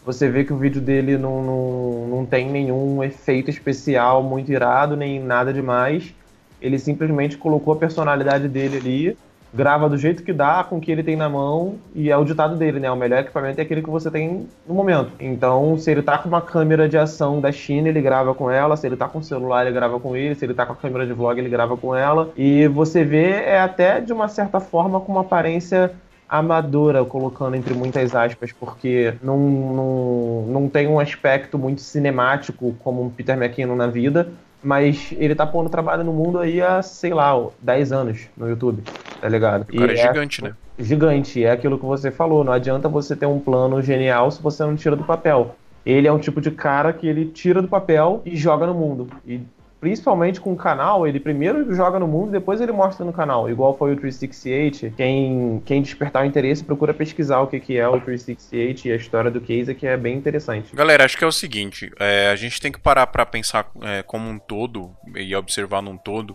você 0.05 0.28
vê 0.28 0.45
que 0.45 0.53
o 0.53 0.57
vídeo 0.57 0.80
dele 0.80 1.16
não, 1.16 1.42
não, 1.42 2.09
não 2.09 2.26
tem 2.26 2.51
nenhum 2.51 3.03
efeito 3.05 3.51
especial 3.51 4.22
muito 4.22 4.51
irado, 4.51 4.97
nem 4.97 5.20
nada 5.20 5.53
demais. 5.53 6.14
Ele 6.61 6.78
simplesmente 6.78 7.36
colocou 7.36 7.74
a 7.74 7.76
personalidade 7.76 8.49
dele 8.49 8.78
ali, 8.78 9.18
grava 9.55 9.88
do 9.88 9.96
jeito 9.96 10.22
que 10.22 10.32
dá, 10.32 10.64
com 10.64 10.78
o 10.78 10.80
que 10.80 10.90
ele 10.90 11.02
tem 11.02 11.14
na 11.14 11.28
mão, 11.28 11.76
e 11.94 12.11
é 12.11 12.16
o 12.16 12.24
ditado 12.24 12.57
dele, 12.57 12.80
né? 12.80 12.90
O 12.90 12.96
melhor 12.96 13.20
equipamento 13.20 13.61
é 13.61 13.62
aquele 13.62 13.82
que 13.82 13.90
você 13.90 14.11
tem 14.11 14.48
no 14.66 14.74
momento. 14.74 15.12
Então, 15.20 15.78
se 15.78 15.90
ele 15.90 16.02
tá 16.02 16.18
com 16.18 16.28
uma 16.28 16.42
câmera 16.42 16.88
de 16.88 16.98
ação 16.98 17.40
da 17.40 17.52
China, 17.52 17.88
ele 17.88 18.02
grava 18.02 18.34
com 18.34 18.50
ela, 18.50 18.76
se 18.76 18.86
ele 18.86 18.96
tá 18.96 19.09
com 19.09 19.20
o 19.20 19.22
celular, 19.22 19.64
ele 19.64 19.74
grava 19.74 20.00
com 20.00 20.16
ele, 20.16 20.34
se 20.34 20.44
ele 20.44 20.55
tá 20.55 20.66
com 20.66 20.72
a 20.72 20.76
câmera 20.76 21.07
de 21.07 21.12
vlog, 21.12 21.38
ele 21.38 21.48
grava 21.48 21.76
com 21.76 21.94
ela. 21.94 22.30
E 22.36 22.66
você 22.66 23.05
vê, 23.05 23.30
é 23.30 23.61
até 23.61 24.00
de 24.00 24.12
uma 24.12 24.26
certa 24.26 24.59
forma 24.59 25.00
com 25.00 25.12
uma 25.12 25.20
aparência 25.20 25.92
amadora, 26.28 27.05
colocando 27.05 27.55
entre 27.55 27.74
muitas 27.74 28.14
aspas, 28.14 28.50
porque 28.52 29.14
não, 29.22 29.38
não, 29.38 30.46
não 30.48 30.68
tem 30.68 30.88
um 30.88 30.98
aspecto 30.98 31.59
muito 31.59 31.80
cinemático 31.80 32.74
como 32.82 33.02
um 33.02 33.11
Peter 33.11 33.36
McKinnon 33.36 33.76
na 33.76 33.86
vida, 33.86 34.28
mas 34.65 35.12
ele 35.19 35.35
tá 35.35 35.47
pondo 35.47 35.69
trabalho 35.69 36.03
no 36.03 36.12
mundo 36.12 36.39
aí 36.39 36.61
há, 36.61 36.83
sei 36.83 37.12
lá, 37.15 37.35
10 37.61 37.93
anos 37.93 38.29
no 38.37 38.49
YouTube, 38.49 38.83
tá 39.21 39.29
ligado? 39.29 39.62
O 39.62 39.77
cara 39.77 39.93
é 39.93 39.95
E 39.95 39.99
gigante, 39.99 40.43
né? 40.43 40.55
gigante, 40.79 41.45
é 41.45 41.51
aquilo 41.51 41.79
que 41.79 41.85
você 41.85 42.11
falou, 42.11 42.43
não 42.43 42.53
adianta 42.53 42.89
você 42.89 43.15
ter 43.15 43.27
um 43.27 43.39
plano 43.39 43.81
genial 43.83 44.31
se 44.31 44.43
você 44.43 44.62
não 44.65 44.75
tira 44.75 44.97
do 44.97 45.05
papel. 45.05 45.55
Ele 45.87 46.09
é 46.09 46.12
um 46.12 46.19
tipo 46.19 46.41
de 46.41 46.51
cara 46.51 46.93
que 46.93 47.07
ele 47.07 47.27
tira 47.27 47.61
do 47.61 47.69
papel 47.69 48.23
e 48.25 48.35
joga 48.37 48.67
no 48.67 48.75
mundo. 48.75 49.07
E 49.27 49.41
principalmente 49.85 50.41
com 50.41 50.51
o 50.51 50.57
canal, 50.57 51.07
ele 51.07 51.20
primeiro 51.20 51.74
joga 51.74 51.99
no 51.99 52.09
mundo, 52.09 52.30
depois 52.30 52.59
ele 52.59 52.72
mostra 52.72 53.05
no 53.05 53.12
canal. 53.12 53.51
Igual 53.51 53.76
foi 53.76 53.93
o 53.93 53.97
368. 53.97 54.97
Quem, 54.97 55.62
quem 55.66 55.82
despertar 55.82 56.22
o 56.22 56.26
interesse, 56.26 56.64
procura 56.64 56.95
pesquisar 56.95 57.41
o 57.41 57.47
que, 57.47 57.61
que 57.61 57.76
é 57.76 57.87
o 57.87 58.01
368 58.01 58.89
e 58.89 58.93
a 58.93 58.97
história 58.97 59.30
do 59.30 59.43
Casey, 59.43 59.74
que 59.74 59.87
é 59.87 59.95
bem 59.95 60.16
interessante. 60.16 60.74
Galera, 60.74 61.05
acho 61.05 61.18
que 61.18 61.24
é 61.24 61.26
o 61.26 61.32
seguinte, 61.32 61.93
é, 62.01 62.30
a 62.30 62.37
gente 62.37 62.59
tem 62.62 62.72
que 62.72 62.80
parar 62.80 63.07
pra 63.09 63.26
pensar 63.26 63.70
é, 63.82 64.03
como 64.03 64.26
um 64.26 64.39
todo 64.39 64.91
e 65.14 65.37
observar 65.37 65.82
num 65.82 65.99
todo 65.99 66.35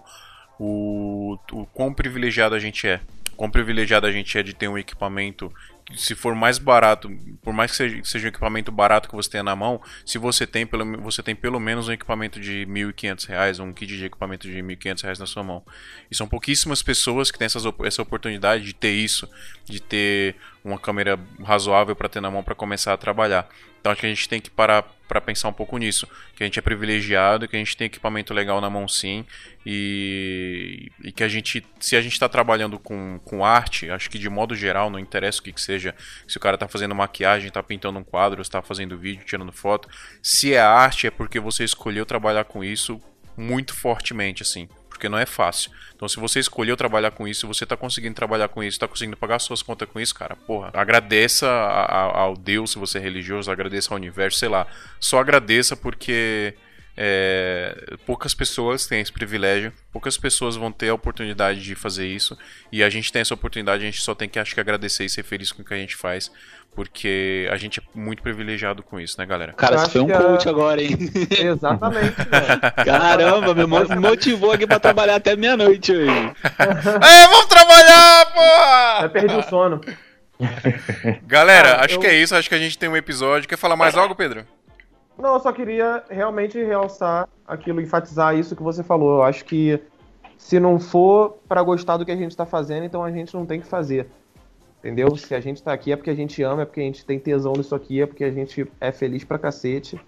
o, 0.59 1.35
o 1.51 1.65
quão 1.73 1.91
privilegiado 1.91 2.53
a 2.53 2.59
gente 2.59 2.87
é. 2.87 2.99
Quão 3.35 3.49
privilegiado 3.49 4.05
a 4.05 4.11
gente 4.11 4.37
é 4.37 4.43
de 4.43 4.53
ter 4.53 4.67
um 4.67 4.77
equipamento 4.77 5.51
se 5.95 6.15
for 6.15 6.35
mais 6.35 6.57
barato, 6.57 7.09
por 7.41 7.53
mais 7.53 7.71
que 7.71 7.77
seja, 7.77 8.01
seja 8.03 8.25
um 8.25 8.29
equipamento 8.29 8.71
barato 8.71 9.09
que 9.09 9.15
você 9.15 9.29
tenha 9.29 9.43
na 9.43 9.55
mão, 9.55 9.81
se 10.05 10.17
você 10.17 10.45
tem 10.45 10.65
pelo, 10.65 11.01
você 11.01 11.23
tem 11.23 11.35
pelo 11.35 11.59
menos 11.59 11.87
um 11.87 11.91
equipamento 11.91 12.39
de 12.39 12.65
1.500 12.67 13.27
reais, 13.27 13.59
um 13.59 13.73
kit 13.73 13.97
de 13.97 14.05
equipamento 14.05 14.47
de 14.47 14.61
1.500 14.61 15.01
reais 15.03 15.19
na 15.19 15.25
sua 15.25 15.43
mão. 15.43 15.63
E 16.09 16.15
são 16.15 16.27
pouquíssimas 16.27 16.83
pessoas 16.83 17.31
que 17.31 17.37
têm 17.37 17.45
essas, 17.45 17.63
essa 17.83 18.01
oportunidade 18.01 18.63
de 18.63 18.73
ter 18.73 18.91
isso, 18.91 19.27
de 19.65 19.79
ter 19.79 20.35
uma 20.63 20.77
câmera 20.77 21.19
razoável 21.43 21.95
para 21.95 22.09
ter 22.09 22.21
na 22.21 22.29
mão 22.29 22.43
para 22.43 22.55
começar 22.55 22.93
a 22.93 22.97
trabalhar. 22.97 23.49
Então 23.79 23.91
acho 23.91 24.01
que 24.01 24.07
a 24.07 24.09
gente 24.09 24.27
tem 24.27 24.41
que 24.41 24.49
parar 24.49 24.83
para 25.09 25.19
pensar 25.19 25.47
um 25.47 25.53
pouco 25.53 25.75
nisso, 25.79 26.07
que 26.35 26.43
a 26.43 26.45
gente 26.45 26.59
é 26.59 26.61
privilegiado, 26.61 27.47
que 27.47 27.55
a 27.55 27.59
gente 27.59 27.75
tem 27.75 27.87
equipamento 27.87 28.31
legal 28.31 28.61
na 28.61 28.69
mão 28.69 28.87
sim, 28.87 29.25
e, 29.65 30.91
e 31.03 31.11
que 31.11 31.23
a 31.23 31.27
gente, 31.27 31.65
se 31.79 31.95
a 31.95 32.01
gente 32.01 32.13
está 32.13 32.29
trabalhando 32.29 32.77
com, 32.77 33.19
com 33.25 33.43
arte, 33.43 33.89
acho 33.89 34.07
que 34.07 34.19
de 34.19 34.29
modo 34.29 34.55
geral, 34.55 34.91
não 34.91 34.99
interessa 34.99 35.39
o 35.39 35.43
que, 35.43 35.51
que 35.51 35.61
seja, 35.61 35.95
se 36.27 36.37
o 36.37 36.39
cara 36.39 36.55
está 36.55 36.67
fazendo 36.67 36.93
maquiagem, 36.93 37.47
está 37.47 37.63
pintando 37.63 37.97
um 37.97 38.03
quadro, 38.03 38.39
está 38.39 38.61
fazendo 38.61 38.95
vídeo, 38.95 39.25
tirando 39.25 39.51
foto, 39.51 39.89
se 40.21 40.53
é 40.53 40.59
arte 40.59 41.07
é 41.07 41.11
porque 41.11 41.39
você 41.39 41.63
escolheu 41.63 42.05
trabalhar 42.05 42.43
com 42.43 42.63
isso, 42.63 43.01
muito 43.39 43.73
fortemente, 43.73 44.43
assim. 44.43 44.67
Porque 44.89 45.07
não 45.07 45.17
é 45.17 45.25
fácil. 45.25 45.71
Então, 45.95 46.07
se 46.09 46.19
você 46.19 46.39
escolheu 46.39 46.75
trabalhar 46.75 47.11
com 47.11 47.27
isso, 47.27 47.47
você 47.47 47.65
tá 47.65 47.77
conseguindo 47.77 48.15
trabalhar 48.15 48.49
com 48.49 48.61
isso, 48.63 48.79
tá 48.79 48.87
conseguindo 48.87 49.15
pagar 49.15 49.39
suas 49.39 49.61
contas 49.61 49.87
com 49.89 49.99
isso, 49.99 50.13
cara, 50.13 50.35
porra, 50.35 50.71
agradeça 50.73 51.47
a- 51.47 51.85
a- 51.85 52.17
ao 52.19 52.35
Deus, 52.35 52.71
se 52.71 52.79
você 52.79 52.97
é 52.97 53.01
religioso, 53.01 53.49
agradeça 53.49 53.93
ao 53.93 53.97
universo, 53.97 54.37
sei 54.39 54.49
lá. 54.49 54.67
Só 54.99 55.19
agradeça 55.19 55.75
porque 55.75 56.53
é, 56.97 57.95
poucas 58.05 58.33
pessoas 58.33 58.85
têm 58.85 58.99
esse 59.01 59.11
privilégio, 59.11 59.71
poucas 59.91 60.17
pessoas 60.17 60.55
vão 60.55 60.71
ter 60.71 60.89
a 60.89 60.93
oportunidade 60.93 61.61
de 61.61 61.75
fazer 61.75 62.07
isso, 62.07 62.37
e 62.71 62.83
a 62.83 62.89
gente 62.89 63.11
tem 63.11 63.21
essa 63.21 63.33
oportunidade, 63.33 63.83
a 63.83 63.85
gente 63.85 64.01
só 64.01 64.13
tem 64.13 64.27
que, 64.27 64.37
acho 64.39 64.53
que, 64.53 64.59
agradecer 64.59 65.05
e 65.05 65.09
ser 65.09 65.23
feliz 65.23 65.51
com 65.51 65.61
o 65.61 65.65
que 65.65 65.73
a 65.73 65.77
gente 65.77 65.95
faz, 65.95 66.31
porque 66.75 67.47
a 67.51 67.57
gente 67.57 67.79
é 67.79 67.83
muito 67.97 68.21
privilegiado 68.21 68.83
com 68.83 68.99
isso, 68.99 69.15
né, 69.17 69.25
galera? 69.25 69.53
Cara, 69.53 69.79
você 69.79 69.89
foi 69.91 70.01
um 70.01 70.13
a- 70.15 70.17
coach 70.17 70.47
agora, 70.47 70.81
hein? 70.81 70.97
Exatamente, 71.31 72.15
mano. 72.17 72.85
Caramba, 72.85 73.55
me 73.55 73.65
mo- 73.65 74.01
motivou 74.01 74.51
aqui 74.51 74.67
pra 74.67 74.79
trabalhar 74.79 75.15
até 75.15 75.35
meia-noite 75.35 75.91
hoje. 75.91 76.09
É, 76.61 77.27
vamos 77.27 77.45
trabalhar, 77.47 78.25
porra! 78.33 78.99
Eu 79.05 79.09
perdi 79.09 79.33
o 79.35 79.43
sono. 79.43 79.81
Galera, 81.25 81.69
Cara, 81.71 81.85
acho 81.85 81.95
eu- 81.95 81.99
que 81.99 82.07
é 82.07 82.15
isso, 82.15 82.35
acho 82.35 82.47
que 82.47 82.55
a 82.55 82.59
gente 82.59 82.77
tem 82.77 82.87
um 82.89 82.95
episódio. 82.95 83.47
Quer 83.47 83.57
falar 83.57 83.75
mais 83.75 83.95
algo, 83.97 84.15
Pedro? 84.15 84.45
Não, 85.19 85.33
eu 85.33 85.39
só 85.39 85.51
queria 85.51 86.01
realmente 86.09 86.63
realçar 86.63 87.27
aquilo, 87.45 87.81
enfatizar 87.81 88.37
isso 88.37 88.55
que 88.55 88.63
você 88.63 88.81
falou. 88.81 89.17
Eu 89.17 89.23
acho 89.23 89.43
que 89.43 89.79
se 90.37 90.59
não 90.59 90.79
for 90.79 91.37
pra 91.47 91.61
gostar 91.61 91.97
do 91.97 92.05
que 92.05 92.11
a 92.11 92.15
gente 92.15 92.35
tá 92.35 92.45
fazendo, 92.45 92.85
então 92.85 93.03
a 93.03 93.11
gente 93.11 93.33
não 93.33 93.45
tem 93.45 93.59
que 93.59 93.67
fazer. 93.67 94.07
Entendeu? 94.79 95.13
Se 95.17 95.35
a 95.35 95.41
gente 95.41 95.61
tá 95.61 95.73
aqui 95.73 95.91
é 95.91 95.97
porque 95.97 96.09
a 96.09 96.15
gente 96.15 96.41
ama, 96.41 96.61
é 96.61 96.65
porque 96.65 96.79
a 96.79 96.83
gente 96.83 97.05
tem 97.05 97.19
tesão 97.19 97.51
nisso 97.51 97.75
aqui, 97.75 98.01
é 98.01 98.05
porque 98.05 98.23
a 98.23 98.31
gente 98.31 98.65
é 98.79 98.93
feliz 98.93 99.25
pra 99.25 99.37
cacete. 99.37 99.99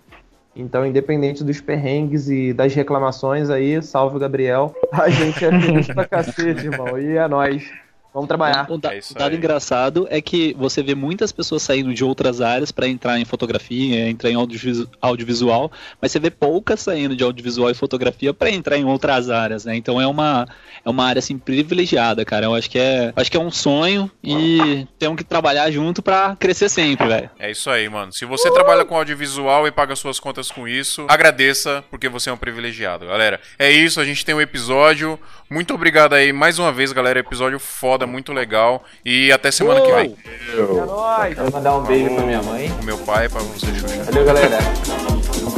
Então, 0.55 0.85
independente 0.85 1.43
dos 1.43 1.59
perrengues 1.59 2.29
e 2.29 2.53
das 2.53 2.73
reclamações 2.73 3.49
aí, 3.49 3.81
salve 3.81 4.17
Gabriel. 4.17 4.73
A 4.93 5.09
gente 5.09 5.43
é 5.43 5.59
feliz 5.59 5.88
pra 5.88 6.05
cacete, 6.05 6.67
irmão. 6.67 6.97
E 6.97 7.17
é 7.17 7.27
nóis. 7.27 7.69
Vamos 8.13 8.27
trabalhar. 8.27 8.67
Um, 8.69 8.77
da- 8.77 8.93
É 8.93 8.99
um 8.99 9.13
dado 9.17 9.31
aí. 9.31 9.38
engraçado 9.38 10.07
é 10.09 10.19
que 10.21 10.53
você 10.57 10.83
vê 10.83 10.93
muitas 10.93 11.31
pessoas 11.31 11.61
saindo 11.63 11.93
de 11.93 12.03
outras 12.03 12.41
áreas 12.41 12.71
para 12.71 12.88
entrar 12.88 13.17
em 13.19 13.23
fotografia, 13.25 14.09
entrar 14.09 14.29
em 14.29 14.35
audiovisual, 14.35 14.88
audiovisual, 15.01 15.71
mas 16.01 16.11
você 16.11 16.19
vê 16.19 16.29
poucas 16.29 16.81
saindo 16.81 17.15
de 17.15 17.23
audiovisual 17.23 17.69
e 17.69 17.73
fotografia 17.73 18.33
para 18.33 18.49
entrar 18.51 18.77
em 18.77 18.83
outras 18.85 19.29
áreas, 19.29 19.63
né? 19.65 19.75
Então 19.75 19.99
é 20.01 20.05
uma 20.07 20.45
é 20.83 20.89
uma 20.89 21.05
área 21.05 21.19
assim 21.19 21.38
privilegiada, 21.38 22.25
cara. 22.25 22.45
Eu 22.47 22.55
acho 22.55 22.69
que 22.69 22.77
é 22.79 23.13
acho 23.15 23.31
que 23.31 23.38
é 23.38 23.39
um 23.39 23.51
sonho 23.51 24.11
e 24.23 24.85
temos 24.99 25.15
que 25.17 25.23
trabalhar 25.23 25.69
junto 25.71 26.01
para 26.01 26.35
crescer 26.35 26.67
sempre, 26.69 27.07
velho. 27.07 27.29
É 27.39 27.49
isso 27.51 27.69
aí, 27.69 27.88
mano. 27.88 28.11
Se 28.11 28.25
você 28.25 28.51
trabalha 28.51 28.83
com 28.83 28.95
audiovisual 28.95 29.67
e 29.67 29.71
paga 29.71 29.95
suas 29.95 30.19
contas 30.19 30.51
com 30.51 30.67
isso, 30.67 31.05
agradeça, 31.07 31.83
porque 31.89 32.09
você 32.09 32.29
é 32.29 32.33
um 32.33 32.38
privilegiado, 32.38 33.05
galera. 33.07 33.39
É 33.57 33.71
isso, 33.71 34.01
a 34.01 34.05
gente 34.05 34.25
tem 34.25 34.35
um 34.35 34.41
episódio. 34.41 35.19
Muito 35.49 35.73
obrigado 35.73 36.13
aí 36.13 36.31
mais 36.33 36.59
uma 36.59 36.71
vez, 36.71 36.91
galera. 36.93 37.19
Episódio 37.19 37.59
foda, 37.59 38.01
muito 38.06 38.34
legal. 38.34 38.84
E 39.06 39.32
até 39.32 39.52
semana 39.52 39.82
que 39.82 39.91
vem. 39.91 40.15
É. 40.49 41.34
Quero 41.36 41.52
mandar 41.52 41.78
um 41.78 41.84
beijo 41.84 42.14
pra 42.15 42.26
minha 42.26 42.41
mãe. 42.41 42.72
O 42.82 42.86
meu 42.86 42.98
pai, 42.99 43.30
pra 43.30 43.41
você, 43.41 43.68
Xuxa. 43.68 44.03
Valeu, 44.03 44.26
galera. 44.26 44.60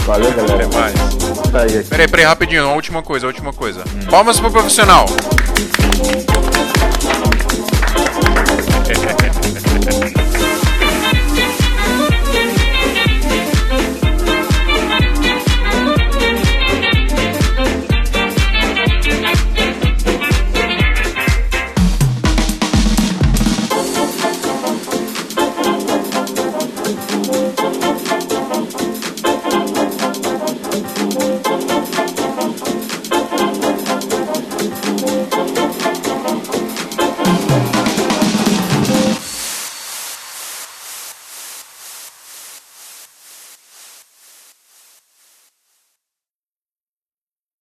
Valeu, 0.05 0.29
Até 0.29 0.41
galera. 0.41 0.69
mais. 0.73 0.93
Tá. 1.51 1.89
Peraí, 1.89 2.07
peraí, 2.07 2.25
rapidinho. 2.25 2.65
Uma 2.65 2.75
última 2.75 3.01
coisa, 3.01 3.25
a 3.25 3.29
última 3.29 3.53
coisa. 3.53 3.83
Palmas 4.09 4.39
pro 4.39 4.51
profissional. 4.51 5.05